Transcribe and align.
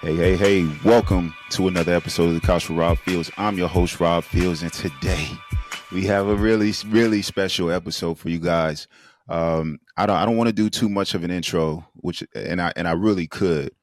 Hey, 0.00 0.16
hey, 0.16 0.34
hey, 0.34 0.78
welcome 0.82 1.34
to 1.50 1.68
another 1.68 1.92
episode 1.92 2.28
of 2.28 2.34
the 2.34 2.40
Couch 2.40 2.70
Rob 2.70 2.96
Fields. 2.96 3.30
I'm 3.36 3.58
your 3.58 3.68
host, 3.68 4.00
Rob 4.00 4.24
Fields, 4.24 4.62
and 4.62 4.72
today 4.72 5.28
we 5.92 6.06
have 6.06 6.26
a 6.26 6.34
really, 6.34 6.72
really 6.86 7.20
special 7.20 7.70
episode 7.70 8.18
for 8.18 8.30
you 8.30 8.38
guys. 8.38 8.88
Um, 9.28 9.78
I 9.98 10.06
don't 10.06 10.16
I 10.16 10.24
don't 10.24 10.38
want 10.38 10.48
to 10.48 10.54
do 10.54 10.70
too 10.70 10.88
much 10.88 11.12
of 11.12 11.22
an 11.22 11.30
intro, 11.30 11.86
which 11.96 12.24
and 12.34 12.62
I 12.62 12.72
and 12.76 12.88
I 12.88 12.92
really 12.92 13.26
could, 13.26 13.74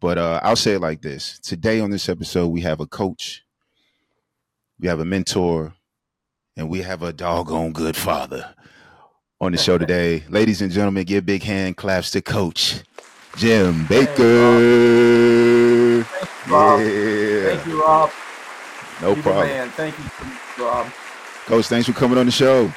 but 0.00 0.18
uh, 0.18 0.40
I'll 0.42 0.56
say 0.56 0.72
it 0.72 0.80
like 0.80 1.00
this. 1.00 1.38
Today 1.38 1.78
on 1.78 1.92
this 1.92 2.08
episode, 2.08 2.48
we 2.48 2.62
have 2.62 2.80
a 2.80 2.86
coach, 2.86 3.44
we 4.80 4.88
have 4.88 4.98
a 4.98 5.04
mentor, 5.04 5.74
and 6.56 6.68
we 6.68 6.82
have 6.82 7.04
a 7.04 7.12
doggone 7.12 7.72
good 7.72 7.96
father 7.96 8.52
on 9.40 9.52
the 9.52 9.58
show 9.58 9.78
today. 9.78 10.24
Ladies 10.28 10.60
and 10.60 10.72
gentlemen, 10.72 11.04
give 11.04 11.24
big 11.24 11.44
hand 11.44 11.76
claps 11.76 12.10
to 12.10 12.20
Coach 12.20 12.82
Jim 13.36 13.86
Baker. 13.86 15.21
Thank 16.52 16.52
you, 16.52 16.52
Rob. 16.52 16.80
Yeah. 16.80 17.54
Thank 17.54 17.66
you, 17.66 17.82
Rob. 17.82 18.10
No 19.00 19.06
You're 19.08 19.16
the 19.16 19.22
problem. 19.22 19.46
Man. 19.46 19.70
Thank 19.70 19.98
you, 19.98 20.64
Rob. 20.64 20.92
Coach, 21.46 21.66
thanks 21.66 21.86
for 21.86 21.92
coming 21.92 22.18
on 22.18 22.26
the 22.26 22.32
show. 22.32 22.72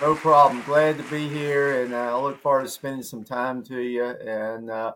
No 0.00 0.14
problem. 0.14 0.62
Glad 0.66 0.98
to 0.98 1.04
be 1.04 1.26
here, 1.26 1.82
and 1.82 1.94
uh, 1.94 2.16
I 2.16 2.20
look 2.20 2.40
forward 2.42 2.64
to 2.64 2.68
spending 2.68 3.02
some 3.02 3.24
time 3.24 3.62
to 3.64 3.80
you. 3.80 4.04
And 4.04 4.70
uh, 4.70 4.92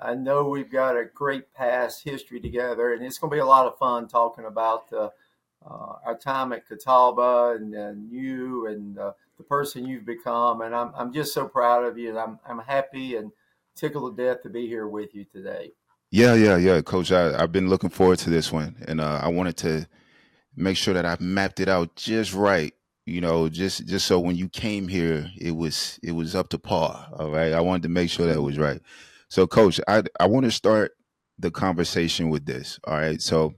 I 0.00 0.14
know 0.14 0.48
we've 0.48 0.72
got 0.72 0.96
a 0.96 1.04
great 1.04 1.52
past 1.52 2.02
history 2.02 2.40
together, 2.40 2.94
and 2.94 3.04
it's 3.04 3.18
going 3.18 3.30
to 3.30 3.34
be 3.34 3.40
a 3.40 3.46
lot 3.46 3.66
of 3.66 3.76
fun 3.76 4.08
talking 4.08 4.46
about 4.46 4.90
uh, 4.92 5.10
uh, 5.68 5.96
our 6.06 6.16
time 6.16 6.54
at 6.54 6.66
Catawba 6.66 7.56
and, 7.56 7.74
and 7.74 8.10
you 8.10 8.66
and 8.66 8.98
uh, 8.98 9.12
the 9.36 9.44
person 9.44 9.86
you've 9.86 10.06
become. 10.06 10.62
And 10.62 10.74
I'm, 10.74 10.90
I'm 10.96 11.12
just 11.12 11.34
so 11.34 11.46
proud 11.46 11.84
of 11.84 11.98
you, 11.98 12.08
and 12.08 12.18
I'm, 12.18 12.38
I'm 12.48 12.60
happy 12.60 13.16
and 13.16 13.30
tickled 13.76 14.16
to 14.16 14.24
death 14.24 14.42
to 14.44 14.48
be 14.48 14.66
here 14.66 14.88
with 14.88 15.14
you 15.14 15.24
today. 15.24 15.72
Yeah, 16.14 16.34
yeah, 16.36 16.56
yeah, 16.58 16.80
Coach. 16.80 17.10
I, 17.10 17.42
I've 17.42 17.50
been 17.50 17.68
looking 17.68 17.90
forward 17.90 18.20
to 18.20 18.30
this 18.30 18.52
one, 18.52 18.76
and 18.86 19.00
uh, 19.00 19.18
I 19.20 19.30
wanted 19.30 19.56
to 19.58 19.88
make 20.56 20.76
sure 20.76 20.94
that 20.94 21.04
I 21.04 21.16
mapped 21.20 21.60
it 21.60 21.68
out 21.68 21.96
just 21.96 22.34
right. 22.34 22.72
You 23.04 23.20
know, 23.20 23.48
just 23.48 23.86
just 23.88 24.06
so 24.06 24.20
when 24.20 24.36
you 24.36 24.48
came 24.48 24.86
here, 24.86 25.28
it 25.36 25.56
was 25.56 25.98
it 26.04 26.12
was 26.12 26.36
up 26.36 26.50
to 26.50 26.58
par. 26.58 27.08
All 27.18 27.32
right, 27.32 27.52
I 27.52 27.62
wanted 27.62 27.84
to 27.84 27.90
make 27.90 28.10
sure 28.10 28.26
that 28.26 28.40
was 28.40 28.58
right. 28.58 28.80
So, 29.28 29.48
Coach, 29.48 29.80
I 29.88 30.04
I 30.20 30.28
want 30.28 30.44
to 30.44 30.52
start 30.52 30.92
the 31.40 31.50
conversation 31.50 32.30
with 32.30 32.46
this. 32.46 32.78
All 32.84 32.94
right, 32.96 33.20
so 33.20 33.54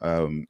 um, 0.00 0.46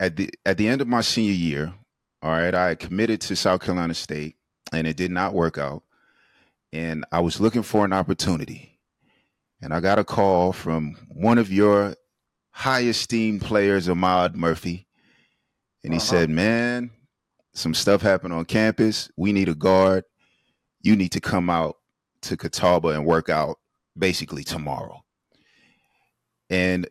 at 0.00 0.16
the 0.16 0.30
at 0.46 0.58
the 0.58 0.68
end 0.68 0.82
of 0.82 0.88
my 0.88 1.00
senior 1.00 1.32
year, 1.32 1.74
all 2.22 2.32
right, 2.32 2.54
I 2.54 2.74
committed 2.74 3.22
to 3.22 3.36
South 3.36 3.62
Carolina 3.62 3.94
State, 3.94 4.36
and 4.74 4.86
it 4.86 4.98
did 4.98 5.10
not 5.12 5.34
work 5.34 5.56
out, 5.56 5.84
and 6.72 7.06
I 7.12 7.20
was 7.20 7.40
looking 7.40 7.62
for 7.62 7.84
an 7.86 7.94
opportunity 7.94 8.73
and 9.64 9.72
I 9.72 9.80
got 9.80 9.98
a 9.98 10.04
call 10.04 10.52
from 10.52 10.94
one 11.08 11.38
of 11.38 11.50
your 11.50 11.96
high 12.50 12.82
esteemed 12.82 13.40
players, 13.40 13.88
Ahmad 13.88 14.36
Murphy. 14.36 14.86
And 15.82 15.94
he 15.94 15.98
Uh-huh. 15.98 16.06
said, 16.06 16.30
Man, 16.30 16.90
some 17.54 17.72
stuff 17.72 18.02
happened 18.02 18.34
on 18.34 18.44
campus. 18.44 19.10
We 19.16 19.32
need 19.32 19.48
a 19.48 19.54
guard. 19.54 20.04
You 20.82 20.96
need 20.96 21.12
to 21.12 21.20
come 21.20 21.48
out 21.48 21.76
to 22.22 22.36
Catawba 22.36 22.88
and 22.88 23.06
work 23.06 23.30
out 23.30 23.56
basically 23.96 24.44
tomorrow. 24.44 25.02
And 26.50 26.86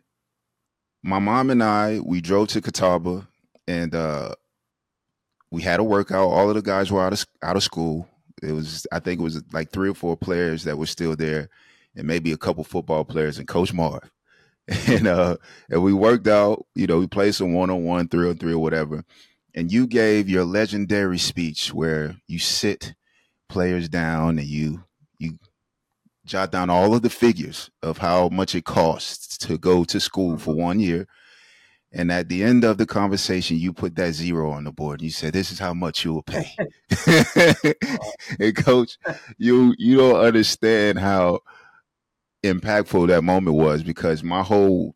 my 1.02 1.20
mom 1.20 1.50
and 1.50 1.62
I, 1.62 2.00
we 2.00 2.20
drove 2.20 2.48
to 2.48 2.60
Catawba 2.60 3.28
and 3.68 3.94
uh, 3.94 4.34
we 5.52 5.62
had 5.62 5.78
a 5.78 5.84
workout. 5.84 6.28
All 6.28 6.48
of 6.48 6.56
the 6.56 6.62
guys 6.62 6.90
were 6.90 7.02
out 7.02 7.12
of 7.12 7.24
out 7.40 7.56
of 7.56 7.62
school. 7.62 8.08
It 8.42 8.50
was, 8.52 8.84
I 8.90 8.98
think 8.98 9.20
it 9.20 9.22
was 9.24 9.42
like 9.52 9.70
three 9.70 9.88
or 9.88 9.94
four 9.94 10.16
players 10.16 10.64
that 10.64 10.76
were 10.76 10.86
still 10.86 11.14
there 11.14 11.50
and 11.96 12.06
maybe 12.06 12.32
a 12.32 12.36
couple 12.36 12.64
football 12.64 13.04
players 13.04 13.38
and 13.38 13.48
Coach 13.48 13.72
Marv. 13.72 14.10
And 14.88 15.06
uh 15.06 15.36
and 15.68 15.82
we 15.82 15.92
worked 15.92 16.26
out, 16.26 16.64
you 16.74 16.86
know, 16.86 16.98
we 16.98 17.06
played 17.06 17.34
some 17.34 17.52
one 17.52 17.68
on 17.68 17.84
one, 17.84 18.08
three 18.08 18.28
on 18.30 18.38
three 18.38 18.54
or 18.54 18.58
whatever. 18.58 19.04
And 19.54 19.70
you 19.70 19.86
gave 19.86 20.28
your 20.28 20.44
legendary 20.44 21.18
speech 21.18 21.72
where 21.74 22.16
you 22.26 22.38
sit 22.38 22.94
players 23.48 23.88
down 23.90 24.38
and 24.38 24.48
you 24.48 24.84
you 25.18 25.38
jot 26.24 26.50
down 26.50 26.70
all 26.70 26.94
of 26.94 27.02
the 27.02 27.10
figures 27.10 27.70
of 27.82 27.98
how 27.98 28.28
much 28.30 28.54
it 28.54 28.64
costs 28.64 29.36
to 29.38 29.58
go 29.58 29.84
to 29.84 30.00
school 30.00 30.38
for 30.38 30.54
one 30.54 30.80
year. 30.80 31.06
And 31.92 32.10
at 32.10 32.28
the 32.28 32.42
end 32.42 32.64
of 32.64 32.76
the 32.76 32.86
conversation, 32.86 33.56
you 33.56 33.72
put 33.72 33.94
that 33.96 34.14
zero 34.14 34.50
on 34.50 34.64
the 34.64 34.72
board. 34.72 35.00
And 35.00 35.04
you 35.04 35.10
said, 35.10 35.32
"This 35.32 35.52
is 35.52 35.60
how 35.60 35.74
much 35.74 36.04
you 36.04 36.14
will 36.14 36.24
pay." 36.24 36.50
and 38.40 38.56
coach, 38.56 38.98
you 39.38 39.74
you 39.78 39.96
don't 39.98 40.20
understand 40.20 40.98
how 40.98 41.40
impactful 42.44 43.08
that 43.08 43.24
moment 43.24 43.56
was 43.56 43.82
because 43.82 44.22
my 44.22 44.42
whole 44.42 44.94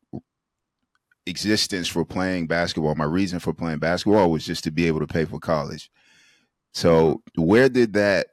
existence 1.27 1.89
for 1.89 2.05
playing 2.05 2.47
basketball, 2.47 2.95
my 2.95 3.05
reason 3.05 3.39
for 3.39 3.53
playing 3.53 3.79
basketball 3.79 4.31
was 4.31 4.45
just 4.45 4.65
to 4.65 4.71
be 4.71 4.87
able 4.87 5.01
to 5.01 5.07
pay 5.07 5.25
for 5.25 5.41
college. 5.41 5.91
So, 6.73 7.23
where 7.37 7.69
did 7.69 7.95
that 7.95 8.29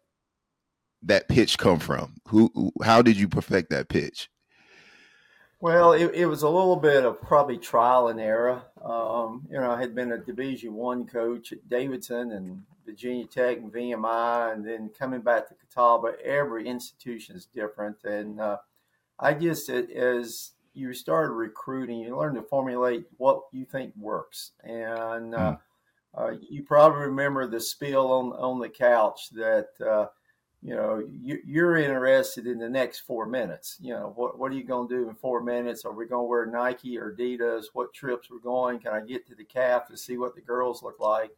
that 1.04 1.30
pitch 1.30 1.58
come 1.58 1.80
from? 1.80 2.16
Who 2.28 2.72
how 2.84 3.02
did 3.02 3.18
you 3.18 3.28
perfect 3.28 3.70
that 3.70 3.90
pitch? 3.90 4.30
Well, 5.62 5.94
it, 5.94 6.12
it 6.14 6.26
was 6.26 6.44
a 6.44 6.50
little 6.50 6.76
bit 6.76 7.06
of 7.06 7.22
probably 7.22 7.58
trial 7.58 8.10
and 8.10 8.20
error. 8.20 8.62
Um, 8.84 9.48
you 9.50 9.60
know, 9.60 9.72
I 9.72 9.80
had 9.80 9.96
been 9.96 10.12
a 10.12 10.18
Division 10.18 10.74
One 10.74 11.08
coach 11.08 11.54
at 11.54 11.68
Davidson 11.70 12.34
and 12.34 12.62
Virginia 12.86 13.26
Tech 13.26 13.58
and 13.58 13.72
VMI, 13.72 14.54
and 14.54 14.66
then 14.66 14.90
coming 14.90 15.22
back 15.22 15.48
to 15.48 15.56
Catawba. 15.56 16.22
Every 16.24 16.68
institution 16.68 17.36
is 17.36 17.46
different, 17.46 18.04
and 18.04 18.40
uh, 18.40 18.58
I 19.20 19.34
just 19.34 19.70
as 19.70 20.52
you 20.74 20.94
started 20.94 21.34
recruiting, 21.34 22.00
you 22.00 22.18
learn 22.18 22.36
to 22.36 22.42
formulate 22.42 23.06
what 23.18 23.44
you 23.52 23.66
think 23.66 23.94
works, 23.96 24.52
and 24.64 25.34
uh, 25.34 25.58
uh, 26.18 26.32
you 26.50 26.64
probably 26.64 27.06
remember 27.06 27.48
the 27.48 27.60
spiel 27.60 28.08
on 28.08 28.34
on 28.34 28.60
the 28.60 28.70
couch 28.70 29.30
that. 29.32 29.70
Uh, 29.86 30.08
you 30.66 30.74
know, 30.74 31.08
you, 31.22 31.38
you're 31.46 31.78
interested 31.78 32.48
in 32.48 32.58
the 32.58 32.68
next 32.68 33.02
four 33.02 33.28
minutes. 33.28 33.78
You 33.80 33.94
know, 33.94 34.14
what, 34.16 34.40
what 34.40 34.52
are 34.52 34.56
you 34.56 34.64
going 34.64 34.90
to 34.90 34.96
do 34.96 35.08
in 35.08 35.14
four 35.14 35.44
minutes? 35.44 35.86
Are 35.86 35.94
we 35.94 36.08
going 36.08 36.24
to 36.24 36.28
wear 36.28 36.48
Nike 36.48 36.98
or 36.98 37.14
Adidas? 37.14 37.66
What 37.74 37.94
trips 37.94 38.32
we're 38.32 38.40
going? 38.40 38.80
Can 38.80 38.92
I 38.92 39.02
get 39.02 39.28
to 39.28 39.36
the 39.36 39.44
calf 39.44 39.88
to 39.90 39.98
see 39.98 40.18
what 40.18 40.34
the 40.34 40.42
girls 40.42 40.82
look 40.82 41.00
like? 41.00 41.30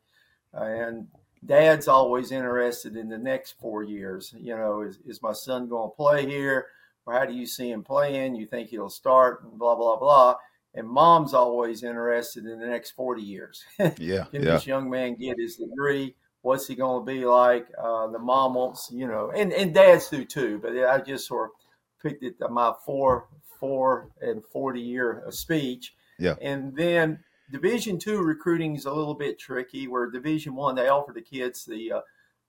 Uh, 0.53 0.63
and 0.63 1.07
dad's 1.45 1.89
always 1.89 2.31
interested 2.31 2.95
in 2.95 3.09
the 3.09 3.17
next 3.17 3.59
four 3.59 3.83
years. 3.83 4.33
You 4.37 4.55
know, 4.55 4.81
is, 4.83 4.99
is 5.05 5.21
my 5.21 5.33
son 5.33 5.67
going 5.67 5.91
to 5.91 5.95
play 5.97 6.25
here? 6.25 6.67
Or 7.07 7.13
how 7.13 7.25
do 7.25 7.33
you 7.33 7.45
see 7.45 7.71
him 7.71 7.83
playing? 7.83 8.35
You 8.35 8.45
think 8.45 8.69
he'll 8.69 8.89
start 8.89 9.43
and 9.43 9.57
blah, 9.57 9.75
blah, 9.75 9.95
blah. 9.97 10.35
And 10.75 10.87
mom's 10.87 11.33
always 11.33 11.81
interested 11.81 12.45
in 12.45 12.59
the 12.59 12.67
next 12.67 12.91
40 12.91 13.21
years. 13.21 13.63
Yeah, 13.97 14.25
Can 14.25 14.43
yeah, 14.43 14.51
this 14.51 14.67
young 14.67 14.89
man 14.89 15.15
get 15.15 15.39
his 15.39 15.55
degree? 15.55 16.15
What's 16.41 16.67
he 16.67 16.75
going 16.75 17.05
to 17.05 17.11
be 17.11 17.25
like? 17.25 17.67
Uh, 17.81 18.07
the 18.07 18.19
mom 18.19 18.53
wants, 18.53 18.91
you 18.93 19.07
know, 19.07 19.31
and, 19.35 19.51
and 19.53 19.73
dads 19.73 20.09
do 20.09 20.23
too. 20.25 20.59
But 20.61 20.77
I 20.77 20.99
just 20.99 21.25
sort 21.27 21.49
of 21.49 21.55
picked 22.03 22.23
it 22.23 22.35
my 22.51 22.73
four, 22.85 23.27
four 23.59 24.09
and 24.21 24.43
forty 24.45 24.81
year 24.81 25.23
uh, 25.25 25.31
speech. 25.31 25.95
Yeah. 26.19 26.35
And 26.41 26.75
then 26.75 27.19
Division 27.51 27.97
two 27.97 28.21
recruiting 28.21 28.75
is 28.75 28.85
a 28.85 28.93
little 28.93 29.15
bit 29.15 29.39
tricky. 29.39 29.87
Where 29.87 30.09
Division 30.09 30.55
one 30.55 30.75
they 30.75 30.89
offer 30.89 31.11
the 31.13 31.21
kids 31.21 31.65
the 31.65 31.93
uh, 31.93 32.01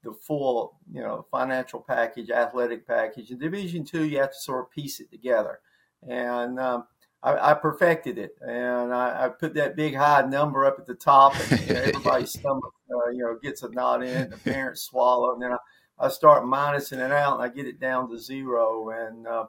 the 0.03 0.13
full, 0.13 0.79
you 0.93 1.01
know, 1.01 1.27
financial 1.31 1.81
package, 1.81 2.31
athletic 2.31 2.87
package. 2.87 3.31
In 3.31 3.39
Division 3.39 3.85
two, 3.85 4.05
you 4.05 4.19
have 4.19 4.33
to 4.33 4.39
sort 4.39 4.65
of 4.65 4.71
piece 4.71 5.01
it 5.01 5.11
together. 5.11 5.61
And 6.09 6.61
um, 6.61 6.85
I, 7.23 7.51
I 7.51 7.55
perfected 7.55 8.19
it, 8.19 8.37
and 8.41 8.95
I, 8.95 9.25
I 9.25 9.29
put 9.29 9.55
that 9.55 9.75
big 9.75 9.97
high 9.97 10.23
number 10.23 10.65
up 10.65 10.79
at 10.79 10.87
the 10.87 10.95
top, 10.95 11.35
and 11.51 11.61
you 11.61 11.75
know, 11.75 11.81
everybody's 11.85 12.33
stomach, 12.33 12.73
uh, 12.91 13.11
you 13.11 13.19
know, 13.19 13.37
gets 13.43 13.63
a 13.63 13.71
knot 13.71 14.05
in. 14.05 14.31
The 14.31 14.37
parents 14.37 14.83
swallow, 14.83 15.33
and 15.33 15.43
then 15.43 15.53
I, 15.53 15.59
I 15.99 16.09
start 16.09 16.45
minusing 16.45 17.05
it 17.05 17.11
out, 17.11 17.41
and 17.41 17.43
I 17.43 17.53
get 17.53 17.67
it 17.67 17.81
down 17.81 18.09
to 18.11 18.19
zero. 18.19 18.91
And 18.91 19.27
uh, 19.27 19.47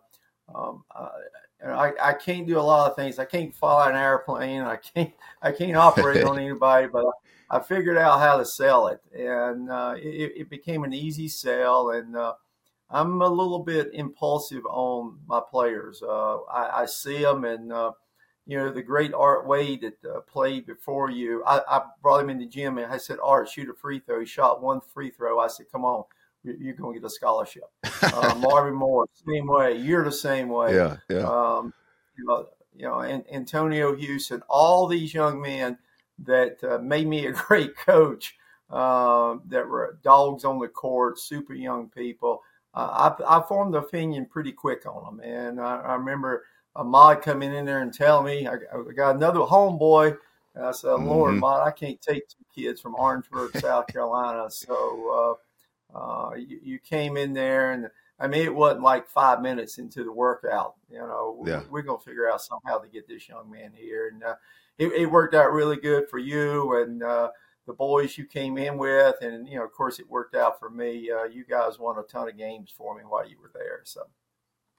um, 0.56 0.84
uh, 0.96 1.10
I, 1.66 1.92
I 2.02 2.14
can't 2.14 2.48
do 2.48 2.58
a 2.58 2.62
lot 2.62 2.90
of 2.90 2.96
things. 2.96 3.20
I 3.20 3.26
can't 3.26 3.54
fly 3.54 3.90
an 3.90 3.96
airplane. 3.96 4.62
I 4.62 4.78
can't 4.78 5.14
I 5.42 5.52
can't 5.52 5.76
operate 5.76 6.24
on 6.24 6.40
anybody, 6.40 6.88
but 6.88 7.06
I, 7.50 7.60
figured 7.60 7.98
out 7.98 8.20
how 8.20 8.38
to 8.38 8.46
sell 8.46 8.88
it, 8.88 9.02
and 9.14 9.70
uh, 9.72 9.96
it, 9.98 10.34
it 10.38 10.50
became 10.50 10.84
an 10.84 10.94
easy 10.94 11.28
sell. 11.28 11.92
And 11.92 12.16
uh, 12.16 12.34
I'm 12.90 13.22
a 13.22 13.28
little 13.28 13.60
bit 13.60 13.90
impulsive 13.94 14.64
on 14.68 15.20
my 15.28 15.42
players. 15.50 16.02
Uh, 16.02 16.38
I, 16.44 16.82
I 16.84 16.86
see 16.86 17.22
them, 17.22 17.44
and 17.46 17.72
uh, 17.72 17.92
you 18.46 18.58
know 18.58 18.72
the 18.72 18.82
great 18.82 19.14
Art 19.14 19.46
Wade 19.48 19.82
that 19.82 20.10
uh, 20.10 20.20
played 20.22 20.66
before 20.66 21.10
you. 21.12 21.44
I, 21.46 21.62
I 21.68 21.82
brought 22.02 22.22
him 22.22 22.30
in 22.30 22.40
the 22.40 22.46
gym 22.48 22.78
and 22.78 22.92
I 22.92 22.98
said, 22.98 23.18
"Art, 23.24 23.50
shoot 23.50 23.70
a 23.70 23.74
free 23.74 24.00
throw." 24.00 24.20
He 24.20 24.26
shot 24.26 24.62
one 24.62 24.82
free 24.82 25.12
throw. 25.12 25.40
I 25.40 25.48
said, 25.48 25.68
"Come 25.72 25.86
on, 25.86 26.04
you- 26.44 26.58
you're 26.60 26.74
going 26.74 26.94
to 26.96 27.00
get 27.00 27.06
a 27.06 27.10
scholarship." 27.10 27.64
Uh, 28.02 28.34
Marvin 28.36 28.74
Moore, 28.74 29.06
same 29.28 29.46
way. 29.46 29.76
You're 29.78 30.06
the 30.06 30.12
same 30.12 30.48
way. 30.48 30.74
yeah, 30.74 30.98
yeah. 31.10 31.20
Um, 31.20 31.74
you 32.18 32.24
know, 32.26 32.48
you 32.74 32.84
know, 32.86 33.00
and 33.02 33.24
Antonio 33.32 33.94
Houston, 33.94 34.42
all 34.48 34.88
these 34.88 35.14
young 35.14 35.42
men 35.42 35.78
that 36.26 36.64
uh, 36.64 36.78
made 36.80 37.08
me 37.08 37.26
a 37.28 37.32
great 37.48 37.76
coach. 37.78 38.36
Uh, 38.70 39.38
that 39.48 39.68
were 39.68 39.98
dogs 40.04 40.46
on 40.46 40.60
the 40.60 40.68
court, 40.68 41.18
super 41.18 41.56
young 41.56 41.90
people. 41.90 42.44
I, 42.76 43.14
I 43.28 43.42
formed 43.48 43.74
the 43.74 43.80
opinion 43.80 44.26
pretty 44.26 44.52
quick 44.52 44.86
on 44.86 45.18
them. 45.18 45.28
And 45.28 45.60
I, 45.60 45.78
I 45.78 45.96
remember 45.96 46.46
Ahmad 46.76 47.22
coming 47.22 47.54
in 47.54 47.66
there 47.66 47.82
and 47.82 47.94
telling 47.94 48.26
me, 48.26 48.48
I, 48.48 48.54
I 48.54 48.94
got 48.96 49.16
another 49.16 49.40
homeboy. 49.40 50.18
And 50.56 50.66
I 50.66 50.72
said, 50.72 50.94
Lord, 50.94 51.36
mm-hmm. 51.36 51.44
Ahmad, 51.44 51.68
I 51.68 51.72
can't 51.72 52.02
take 52.02 52.28
two 52.28 52.46
kids 52.54 52.82
from 52.82 52.96
Orangeburg, 52.96 53.58
South 53.58 53.88
Carolina. 53.88 54.50
So 54.50 55.38
uh, 55.94 55.98
uh, 55.98 56.36
you, 56.36 56.60
you, 56.64 56.80
came 56.80 57.18
in 57.18 57.34
there 57.34 57.72
and 57.72 57.90
I 58.20 58.28
mean, 58.28 58.44
it 58.44 58.54
wasn't 58.54 58.84
like 58.84 59.08
five 59.08 59.42
minutes 59.42 59.78
into 59.78 60.04
the 60.04 60.12
workout. 60.12 60.76
You 60.92 61.00
know, 61.00 61.44
yeah. 61.46 61.62
we're, 61.70 61.82
going 61.82 62.00
to 62.00 62.06
figure 62.06 62.30
out 62.30 62.42
somehow 62.42 62.78
to 62.78 62.88
get 62.88 63.08
this 63.08 63.28
young 63.28 63.50
man 63.50 63.72
here. 63.74 64.10
And 64.10 64.24
uh, 64.24 64.36
it, 64.80 64.94
it, 64.94 65.06
worked 65.06 65.36
out 65.36 65.52
really 65.52 65.76
good 65.76 66.10
for 66.10 66.18
you 66.18 66.82
and 66.82 67.04
uh, 67.04 67.30
the 67.68 67.74
boys 67.74 68.18
you 68.18 68.26
came 68.26 68.58
in 68.58 68.78
with. 68.78 69.16
And, 69.22 69.48
you 69.48 69.58
know, 69.58 69.66
of 69.66 69.72
course, 69.74 70.00
it 70.00 70.10
worked 70.10 70.36
out 70.36 70.58
for 70.60 70.70
me. 70.70 71.12
Uh, 71.12 71.26
you 71.26 71.46
guys 71.46 71.78
won 71.78 72.00
a 72.00 72.04
ton 72.04 72.30
of 72.30 72.38
games 72.38 72.74
for 72.76 72.96
me 72.98 73.04
while 73.08 73.28
you 73.28 73.38
were 73.40 73.52
there. 73.54 73.82
So, 73.84 74.02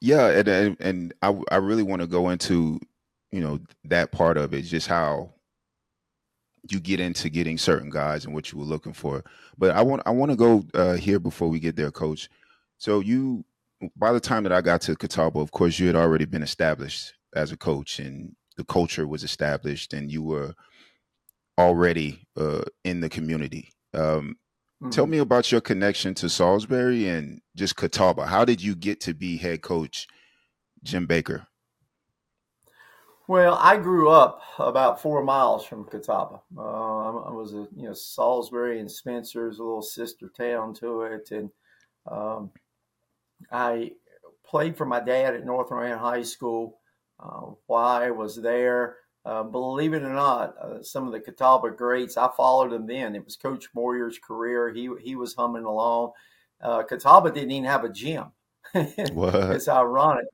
yeah. 0.00 0.29
And, 0.29 0.49
and, 0.49 0.76
and 0.81 1.14
I, 1.23 1.38
I 1.50 1.56
really 1.56 1.82
want 1.82 2.00
to 2.00 2.08
go 2.08 2.31
into, 2.31 2.81
you 3.31 3.41
know, 3.41 3.61
that 3.85 4.11
part 4.11 4.38
of 4.38 4.55
it, 4.55 4.62
just 4.62 4.88
how 4.88 5.35
you 6.69 6.81
get 6.81 7.00
into 7.00 7.29
getting 7.29 7.58
certain 7.58 7.91
guys 7.91 8.25
and 8.25 8.35
what 8.35 8.53
you 8.53 8.58
were 8.58 8.64
looking 8.64 8.93
for. 8.93 9.23
But 9.56 9.70
I 9.73 9.82
want 9.82 10.03
I 10.06 10.11
want 10.11 10.31
to 10.31 10.37
go 10.37 10.64
uh, 10.75 10.94
here 10.94 11.19
before 11.19 11.49
we 11.49 11.61
get 11.61 11.76
there, 11.76 11.91
Coach. 11.91 12.29
So 12.79 13.00
you, 13.00 13.44
by 13.96 14.12
the 14.12 14.20
time 14.20 14.43
that 14.44 14.53
I 14.53 14.61
got 14.61 14.81
to 14.82 14.96
Catawba, 14.96 15.41
of 15.41 15.53
course, 15.53 15.79
you 15.79 15.87
had 15.87 15.96
already 15.96 16.25
been 16.25 16.43
established 16.43 17.14
as 17.35 17.53
a 17.53 17.56
coach, 17.56 17.99
and 17.99 18.35
the 18.60 18.64
culture 18.64 19.08
was 19.08 19.24
established, 19.24 19.94
and 19.94 20.12
you 20.12 20.22
were 20.22 20.54
already 21.56 22.26
uh, 22.36 22.60
in 22.84 23.00
the 23.00 23.08
community. 23.08 23.72
Um, 23.94 24.36
mm-hmm. 24.82 24.90
Tell 24.90 25.06
me 25.06 25.16
about 25.16 25.50
your 25.50 25.62
connection 25.62 26.12
to 26.16 26.28
Salisbury 26.28 27.08
and 27.08 27.40
just 27.56 27.76
Catawba. 27.76 28.26
How 28.26 28.44
did 28.44 28.62
you 28.62 28.76
get 28.76 29.00
to 29.00 29.14
be 29.14 29.38
head 29.38 29.62
coach, 29.62 30.06
Jim 30.82 31.06
Baker? 31.06 31.46
Well, 33.28 33.56
I 33.58 33.78
grew 33.78 34.10
up 34.10 34.42
about 34.58 35.00
four 35.00 35.24
miles 35.24 35.64
from 35.64 35.86
Catawba. 35.86 36.42
Uh, 36.58 36.60
I 36.60 37.32
was 37.32 37.54
a 37.54 37.66
you 37.74 37.84
know 37.84 37.94
Salisbury 37.94 38.80
and 38.80 38.90
Spencer's 38.90 39.58
a 39.58 39.62
little 39.62 39.80
sister 39.80 40.30
town 40.36 40.74
to 40.74 41.02
it, 41.02 41.30
and 41.30 41.48
um, 42.06 42.50
I 43.50 43.92
played 44.44 44.76
for 44.76 44.84
my 44.84 45.00
dad 45.00 45.34
at 45.34 45.46
North 45.46 45.70
Rowan 45.70 45.98
High 45.98 46.24
School 46.24 46.80
uh, 47.22 47.75
I 47.75 48.11
was 48.11 48.37
there. 48.37 48.96
Uh, 49.25 49.43
believe 49.43 49.93
it 49.93 50.02
or 50.02 50.14
not, 50.14 50.56
uh, 50.58 50.82
some 50.82 51.06
of 51.06 51.12
the 51.12 51.20
Catawba 51.20 51.72
greats, 51.72 52.17
I 52.17 52.31
followed 52.34 52.72
them 52.72 52.87
then. 52.87 53.14
It 53.14 53.25
was 53.25 53.37
Coach 53.37 53.67
Moir's 53.75 54.19
career. 54.19 54.70
He 54.70 54.88
he 55.02 55.14
was 55.14 55.34
humming 55.34 55.64
along. 55.64 56.12
Uh, 56.62 56.82
Catawba 56.82 57.31
didn't 57.31 57.50
even 57.50 57.69
have 57.69 57.84
a 57.84 57.93
gym. 57.93 58.32
it's 58.75 59.69
ironic. 59.69 60.26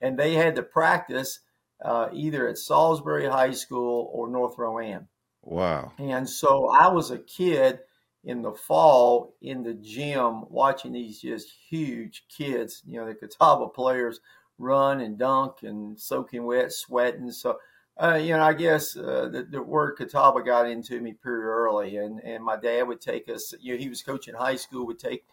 And 0.00 0.18
they 0.18 0.34
had 0.34 0.56
to 0.56 0.62
practice 0.62 1.40
uh, 1.84 2.08
either 2.12 2.48
at 2.48 2.58
Salisbury 2.58 3.26
High 3.26 3.52
School 3.52 4.10
or 4.12 4.28
North 4.28 4.58
Rowan. 4.58 5.06
Wow. 5.42 5.92
And 5.98 6.28
so 6.28 6.68
I 6.68 6.88
was 6.88 7.10
a 7.10 7.18
kid– 7.18 7.78
in 8.24 8.42
the 8.42 8.52
fall 8.52 9.34
in 9.42 9.62
the 9.62 9.74
gym 9.74 10.44
watching 10.48 10.92
these 10.92 11.20
just 11.20 11.50
huge 11.68 12.24
kids, 12.28 12.82
you 12.86 13.00
know, 13.00 13.06
the 13.06 13.14
Catawba 13.14 13.68
players 13.68 14.20
run 14.62 15.00
and 15.00 15.18
dunk 15.18 15.62
and 15.62 15.98
soaking 15.98 16.44
wet, 16.44 16.72
sweating. 16.72 17.30
So, 17.30 17.58
uh, 18.02 18.14
you 18.14 18.36
know, 18.36 18.42
I 18.42 18.52
guess 18.54 18.96
uh, 18.96 19.28
the, 19.30 19.46
the, 19.50 19.62
word 19.62 19.96
Catawba 19.96 20.42
got 20.42 20.68
into 20.68 21.00
me 21.00 21.12
pretty 21.12 21.42
early. 21.42 21.96
And, 21.96 22.20
and 22.20 22.42
my 22.42 22.56
dad 22.56 22.88
would 22.88 23.00
take 23.00 23.28
us, 23.28 23.54
you 23.60 23.74
know, 23.74 23.80
he 23.80 23.88
was 23.88 24.02
coaching 24.02 24.34
high 24.34 24.56
school, 24.56 24.86
would 24.86 24.98
take 24.98 25.24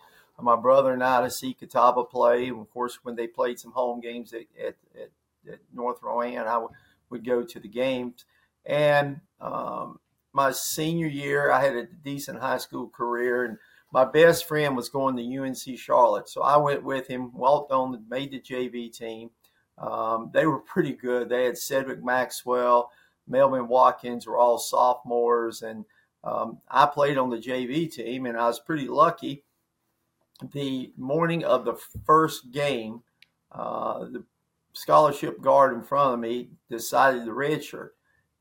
my 0.41 0.55
brother 0.55 0.93
and 0.93 1.03
I 1.03 1.21
to 1.21 1.29
see 1.29 1.53
Catawba 1.53 2.05
play. 2.05 2.47
And 2.47 2.59
of 2.59 2.69
course, 2.69 2.99
when 3.03 3.15
they 3.15 3.27
played 3.27 3.59
some 3.59 3.71
home 3.71 4.01
games 4.01 4.33
at, 4.33 4.45
at, 4.59 4.75
at, 4.95 5.09
at 5.51 5.59
North 5.73 5.99
Rowan, 6.01 6.37
I 6.39 6.53
w- 6.53 6.69
would 7.09 7.25
go 7.25 7.43
to 7.43 7.59
the 7.59 7.67
games. 7.67 8.25
And, 8.65 9.21
um, 9.39 9.99
my 10.33 10.51
senior 10.51 11.07
year, 11.07 11.51
I 11.51 11.63
had 11.63 11.75
a 11.75 11.85
decent 11.85 12.39
high 12.39 12.57
school 12.57 12.87
career, 12.87 13.45
and 13.45 13.57
my 13.91 14.06
best 14.06 14.47
friend 14.47 14.75
was 14.75 14.89
going 14.89 15.15
to 15.18 15.38
UNC 15.38 15.77
Charlotte, 15.77 16.30
so 16.30 16.41
I 16.41 16.57
went 16.57 16.83
with 16.83 17.07
him. 17.07 17.31
Walked 17.33 17.71
on, 17.71 18.03
made 18.09 18.31
the 18.31 18.39
JV 18.39 18.95
team. 18.95 19.31
Um, 19.77 20.30
they 20.33 20.45
were 20.45 20.59
pretty 20.59 20.94
good. 20.94 21.30
They 21.30 21.45
had 21.45 21.57
Cedric 21.57 22.03
Maxwell, 22.03 22.91
Melvin 23.30 23.68
Watkins 23.68 24.27
were 24.27 24.38
all 24.38 24.57
sophomores, 24.57 25.62
and 25.62 25.86
um, 26.24 26.59
I 26.69 26.86
played 26.88 27.18
on 27.18 27.30
the 27.30 27.38
JV 27.38 27.91
team, 27.91 28.25
and 28.25 28.38
I 28.38 28.47
was 28.47 28.59
pretty 28.59 28.88
lucky. 28.88 29.44
The 30.53 30.92
morning 30.97 31.44
of 31.44 31.63
the 31.63 31.75
first 32.06 32.51
game, 32.51 33.01
uh, 33.51 34.00
the 34.06 34.24
scholarship 34.74 35.42
guard 35.42 35.74
in 35.74 35.83
front 35.83 36.13
of 36.13 36.19
me 36.19 36.50
decided 36.69 37.25
to 37.25 37.31
redshirt. 37.31 37.89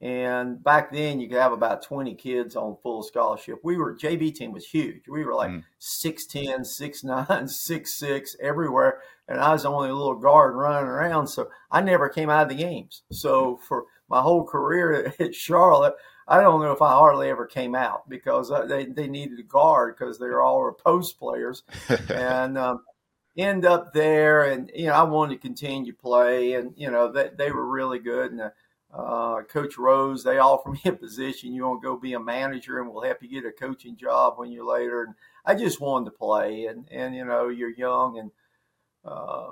And 0.00 0.62
back 0.62 0.92
then, 0.92 1.18
you 1.18 1.28
could 1.28 1.38
have 1.38 1.52
about 1.52 1.82
20 1.82 2.14
kids 2.14 2.54
on 2.54 2.76
full 2.82 3.02
scholarship. 3.02 3.58
We 3.64 3.76
were, 3.76 3.96
JV 3.96 4.32
team 4.32 4.52
was 4.52 4.64
huge. 4.64 5.08
We 5.08 5.24
were 5.24 5.34
like 5.34 5.50
mm. 5.50 5.64
6'10, 5.80 6.60
6'9, 6.60 7.26
6'6 7.26 8.28
everywhere. 8.40 9.00
And 9.26 9.40
I 9.40 9.52
was 9.52 9.64
the 9.64 9.70
only 9.70 9.90
little 9.90 10.14
guard 10.14 10.54
running 10.54 10.88
around. 10.88 11.26
So 11.26 11.48
I 11.70 11.80
never 11.80 12.08
came 12.08 12.30
out 12.30 12.44
of 12.44 12.48
the 12.48 12.62
games. 12.62 13.02
So 13.10 13.58
for 13.66 13.86
my 14.08 14.20
whole 14.20 14.44
career 14.44 15.12
at 15.18 15.34
Charlotte, 15.34 15.94
I 16.28 16.42
don't 16.42 16.60
know 16.60 16.72
if 16.72 16.82
I 16.82 16.92
hardly 16.92 17.28
ever 17.28 17.46
came 17.46 17.74
out 17.74 18.08
because 18.08 18.52
uh, 18.52 18.66
they, 18.66 18.84
they 18.84 19.08
needed 19.08 19.40
a 19.40 19.42
guard 19.42 19.96
because 19.98 20.18
they 20.18 20.26
were 20.26 20.42
all 20.42 20.70
post 20.72 21.18
players. 21.18 21.64
and, 22.08 22.56
um, 22.56 22.82
end 23.36 23.64
up 23.64 23.92
there 23.92 24.44
and, 24.44 24.70
you 24.74 24.86
know, 24.86 24.94
I 24.94 25.04
wanted 25.04 25.36
to 25.36 25.40
continue 25.40 25.92
to 25.92 25.98
play 25.98 26.54
and, 26.54 26.74
you 26.76 26.90
know, 26.90 27.10
they, 27.10 27.30
they 27.36 27.52
were 27.52 27.64
really 27.64 28.00
good. 28.00 28.32
And, 28.32 28.40
uh, 28.40 28.50
uh, 28.92 29.42
Coach 29.42 29.76
Rose, 29.76 30.24
they 30.24 30.38
offer 30.38 30.70
me 30.70 30.80
a 30.86 30.92
position. 30.92 31.52
You 31.52 31.66
want 31.66 31.82
to 31.82 31.88
go 31.88 31.96
be 31.96 32.14
a 32.14 32.20
manager, 32.20 32.80
and 32.80 32.90
we'll 32.90 33.02
help 33.02 33.22
you 33.22 33.28
get 33.28 33.44
a 33.44 33.52
coaching 33.52 33.96
job 33.96 34.34
when 34.36 34.50
you're 34.50 34.64
later. 34.64 35.04
And 35.04 35.14
I 35.44 35.54
just 35.54 35.80
wanted 35.80 36.06
to 36.06 36.10
play, 36.12 36.66
and 36.66 36.86
and 36.90 37.14
you 37.14 37.24
know 37.24 37.48
you're 37.48 37.70
young 37.70 38.18
and 38.18 38.30
uh, 39.04 39.48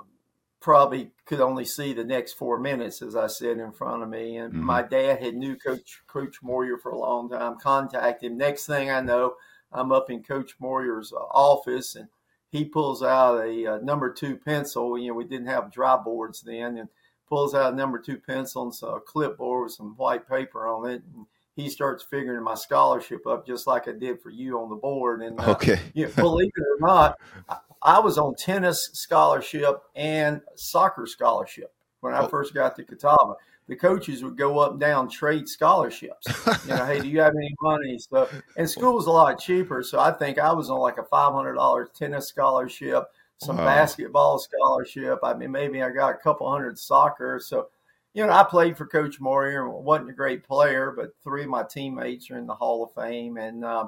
probably 0.59 1.11
could 1.25 1.39
only 1.39 1.65
see 1.65 1.93
the 1.93 2.03
next 2.03 2.33
four 2.33 2.59
minutes, 2.59 3.01
as 3.01 3.15
I 3.15 3.27
said 3.27 3.57
in 3.57 3.71
front 3.71 4.03
of 4.03 4.09
me. 4.09 4.37
And 4.37 4.53
mm-hmm. 4.53 4.63
my 4.63 4.81
dad 4.81 5.23
had 5.23 5.35
knew 5.35 5.55
Coach 5.55 6.01
Coach 6.07 6.41
Moir 6.41 6.77
for 6.77 6.91
a 6.91 6.97
long 6.97 7.29
time. 7.29 7.57
Contacted 7.59 8.31
him. 8.31 8.37
Next 8.37 8.65
thing 8.65 8.89
I 8.89 9.01
know, 9.01 9.35
I'm 9.71 9.91
up 9.91 10.09
in 10.09 10.23
Coach 10.23 10.55
Moir's 10.59 11.13
uh, 11.13 11.17
office, 11.17 11.95
and 11.95 12.07
he 12.49 12.65
pulls 12.65 13.03
out 13.03 13.41
a, 13.41 13.75
a 13.75 13.81
number 13.81 14.11
two 14.11 14.37
pencil. 14.37 14.97
You 14.97 15.09
know, 15.09 15.13
we 15.13 15.25
didn't 15.25 15.47
have 15.47 15.71
dry 15.71 15.95
boards 15.95 16.41
then, 16.41 16.77
and 16.77 16.89
pulls 17.27 17.53
out 17.53 17.73
a 17.73 17.75
number 17.75 17.99
two 17.99 18.17
pencil 18.17 18.63
and 18.63 18.89
a 18.89 18.99
clipboard 18.99 19.65
with 19.65 19.73
some 19.73 19.95
white 19.97 20.27
paper 20.27 20.67
on 20.67 20.89
it. 20.89 21.01
And 21.13 21.25
he 21.55 21.69
starts 21.69 22.03
figuring 22.03 22.43
my 22.43 22.53
scholarship 22.53 23.25
up 23.27 23.45
just 23.45 23.67
like 23.67 23.87
I 23.87 23.91
did 23.91 24.21
for 24.21 24.29
you 24.29 24.59
on 24.59 24.69
the 24.69 24.75
board. 24.75 25.21
And 25.21 25.39
uh, 25.39 25.51
okay, 25.51 25.79
you 25.93 26.05
know, 26.05 26.13
believe 26.15 26.51
it 26.55 26.61
or 26.61 26.87
not, 26.87 27.19
I, 27.49 27.57
I, 27.81 27.99
was 27.99 28.17
on 28.17 28.35
tennis 28.35 28.91
scholarship 28.93 29.81
and 29.95 30.41
soccer 30.55 31.07
scholarship 31.07 31.73
when 32.01 32.13
I 32.13 32.19
oh. 32.19 32.27
first 32.27 32.53
got 32.53 32.75
to 32.75 32.83
Catawba. 32.83 33.35
The 33.67 33.75
coaches 33.75 34.23
would 34.23 34.37
go 34.37 34.59
up 34.59 34.71
and 34.71 34.79
down 34.79 35.09
trade 35.09 35.49
scholarships. 35.49 36.25
You 36.65 36.75
know, 36.75 36.85
hey, 36.85 37.01
do 37.01 37.09
you 37.09 37.19
have 37.19 37.33
any 37.35 37.53
money? 37.61 37.99
So, 37.99 38.29
and 38.55 38.69
school 38.69 38.93
was 38.93 39.07
a 39.07 39.11
lot 39.11 39.39
cheaper. 39.39 39.83
So 39.83 39.99
I 39.99 40.11
think 40.11 40.39
I 40.39 40.53
was 40.53 40.69
on 40.69 40.79
like 40.79 40.99
a 40.99 41.03
five 41.03 41.33
hundred 41.33 41.55
dollars 41.55 41.89
tennis 41.93 42.29
scholarship 42.29 43.09
some 43.39 43.57
wow. 43.57 43.65
basketball 43.65 44.39
scholarship. 44.39 45.19
I 45.23 45.33
mean, 45.33 45.51
maybe 45.51 45.81
I 45.81 45.89
got 45.89 46.15
a 46.15 46.17
couple 46.17 46.51
hundred 46.51 46.77
soccer. 46.79 47.39
So, 47.43 47.67
you 48.13 48.25
know, 48.25 48.33
I 48.33 48.43
played 48.43 48.77
for 48.77 48.87
Coach 48.87 49.19
Moir. 49.19 49.65
And 49.65 49.85
wasn't 49.85 50.09
a 50.09 50.13
great 50.13 50.43
player, 50.43 50.93
but 50.95 51.11
three 51.23 51.43
of 51.43 51.49
my 51.49 51.63
teammates 51.63 52.31
are 52.31 52.37
in 52.37 52.47
the 52.47 52.55
Hall 52.55 52.83
of 52.83 52.93
Fame, 52.93 53.37
and 53.37 53.63
uh, 53.63 53.87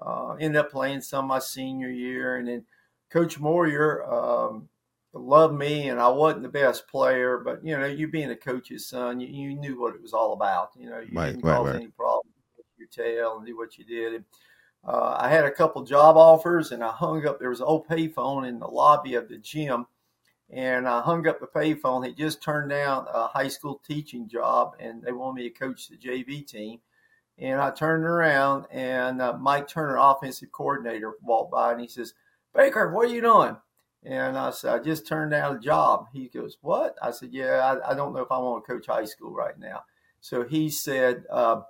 uh, 0.00 0.34
ended 0.34 0.56
up 0.56 0.70
playing 0.70 1.02
some 1.02 1.26
my 1.26 1.38
senior 1.38 1.90
year. 1.90 2.36
And 2.36 2.48
then 2.48 2.64
Coach 3.10 3.38
Moir 3.38 4.02
um, 4.10 4.68
loved 5.12 5.54
me, 5.54 5.88
and 5.88 6.00
I 6.00 6.08
wasn't 6.08 6.42
the 6.42 6.48
best 6.48 6.88
player, 6.88 7.38
but 7.38 7.64
you 7.64 7.78
know, 7.78 7.86
you 7.86 8.08
being 8.08 8.30
a 8.30 8.36
coach's 8.36 8.88
son, 8.88 9.20
you, 9.20 9.28
you 9.28 9.54
knew 9.54 9.80
what 9.80 9.94
it 9.94 10.02
was 10.02 10.12
all 10.12 10.32
about. 10.32 10.70
You 10.78 10.90
know, 10.90 11.00
you 11.00 11.10
right, 11.12 11.32
didn't 11.32 11.44
right, 11.44 11.56
cause 11.56 11.66
right. 11.66 11.76
any 11.76 11.88
problems 11.88 12.32
with 12.56 12.66
your 12.78 12.88
tail 12.88 13.36
and 13.36 13.46
do 13.46 13.56
what 13.56 13.76
you 13.76 13.84
did. 13.84 14.14
And, 14.14 14.24
uh, 14.86 15.16
I 15.18 15.28
had 15.28 15.44
a 15.44 15.50
couple 15.50 15.82
job 15.82 16.16
offers 16.16 16.70
and 16.70 16.82
I 16.82 16.92
hung 16.92 17.26
up. 17.26 17.40
There 17.40 17.50
was 17.50 17.60
an 17.60 17.66
old 17.66 17.88
payphone 17.88 18.48
in 18.48 18.60
the 18.60 18.68
lobby 18.68 19.14
of 19.14 19.28
the 19.28 19.38
gym, 19.38 19.86
and 20.48 20.86
I 20.86 21.02
hung 21.02 21.26
up 21.26 21.40
the 21.40 21.46
payphone. 21.48 22.06
He 22.06 22.14
just 22.14 22.40
turned 22.40 22.70
down 22.70 23.06
a 23.12 23.26
high 23.26 23.48
school 23.48 23.82
teaching 23.84 24.28
job, 24.28 24.76
and 24.78 25.02
they 25.02 25.10
wanted 25.10 25.42
me 25.42 25.50
to 25.50 25.58
coach 25.58 25.88
the 25.88 25.96
JV 25.96 26.46
team. 26.46 26.78
And 27.38 27.60
I 27.60 27.70
turned 27.70 28.04
around, 28.04 28.66
and 28.70 29.20
uh, 29.20 29.36
Mike 29.36 29.68
Turner, 29.68 29.98
offensive 29.98 30.52
coordinator, 30.52 31.14
walked 31.20 31.50
by, 31.50 31.72
and 31.72 31.80
he 31.80 31.88
says, 31.88 32.14
"Baker, 32.54 32.92
what 32.92 33.08
are 33.08 33.12
you 33.12 33.20
doing?" 33.20 33.56
And 34.04 34.38
I 34.38 34.50
said, 34.50 34.72
"I 34.72 34.78
just 34.78 35.06
turned 35.06 35.32
down 35.32 35.56
a 35.56 35.60
job." 35.60 36.06
He 36.12 36.28
goes, 36.28 36.58
"What?" 36.60 36.94
I 37.02 37.10
said, 37.10 37.30
"Yeah, 37.32 37.76
I, 37.84 37.90
I 37.90 37.94
don't 37.94 38.14
know 38.14 38.22
if 38.22 38.30
I 38.30 38.38
want 38.38 38.64
to 38.64 38.72
coach 38.72 38.86
high 38.86 39.04
school 39.04 39.32
right 39.32 39.58
now." 39.58 39.82
So 40.20 40.44
he 40.44 40.70
said, 40.70 41.24
uh, 41.28 41.62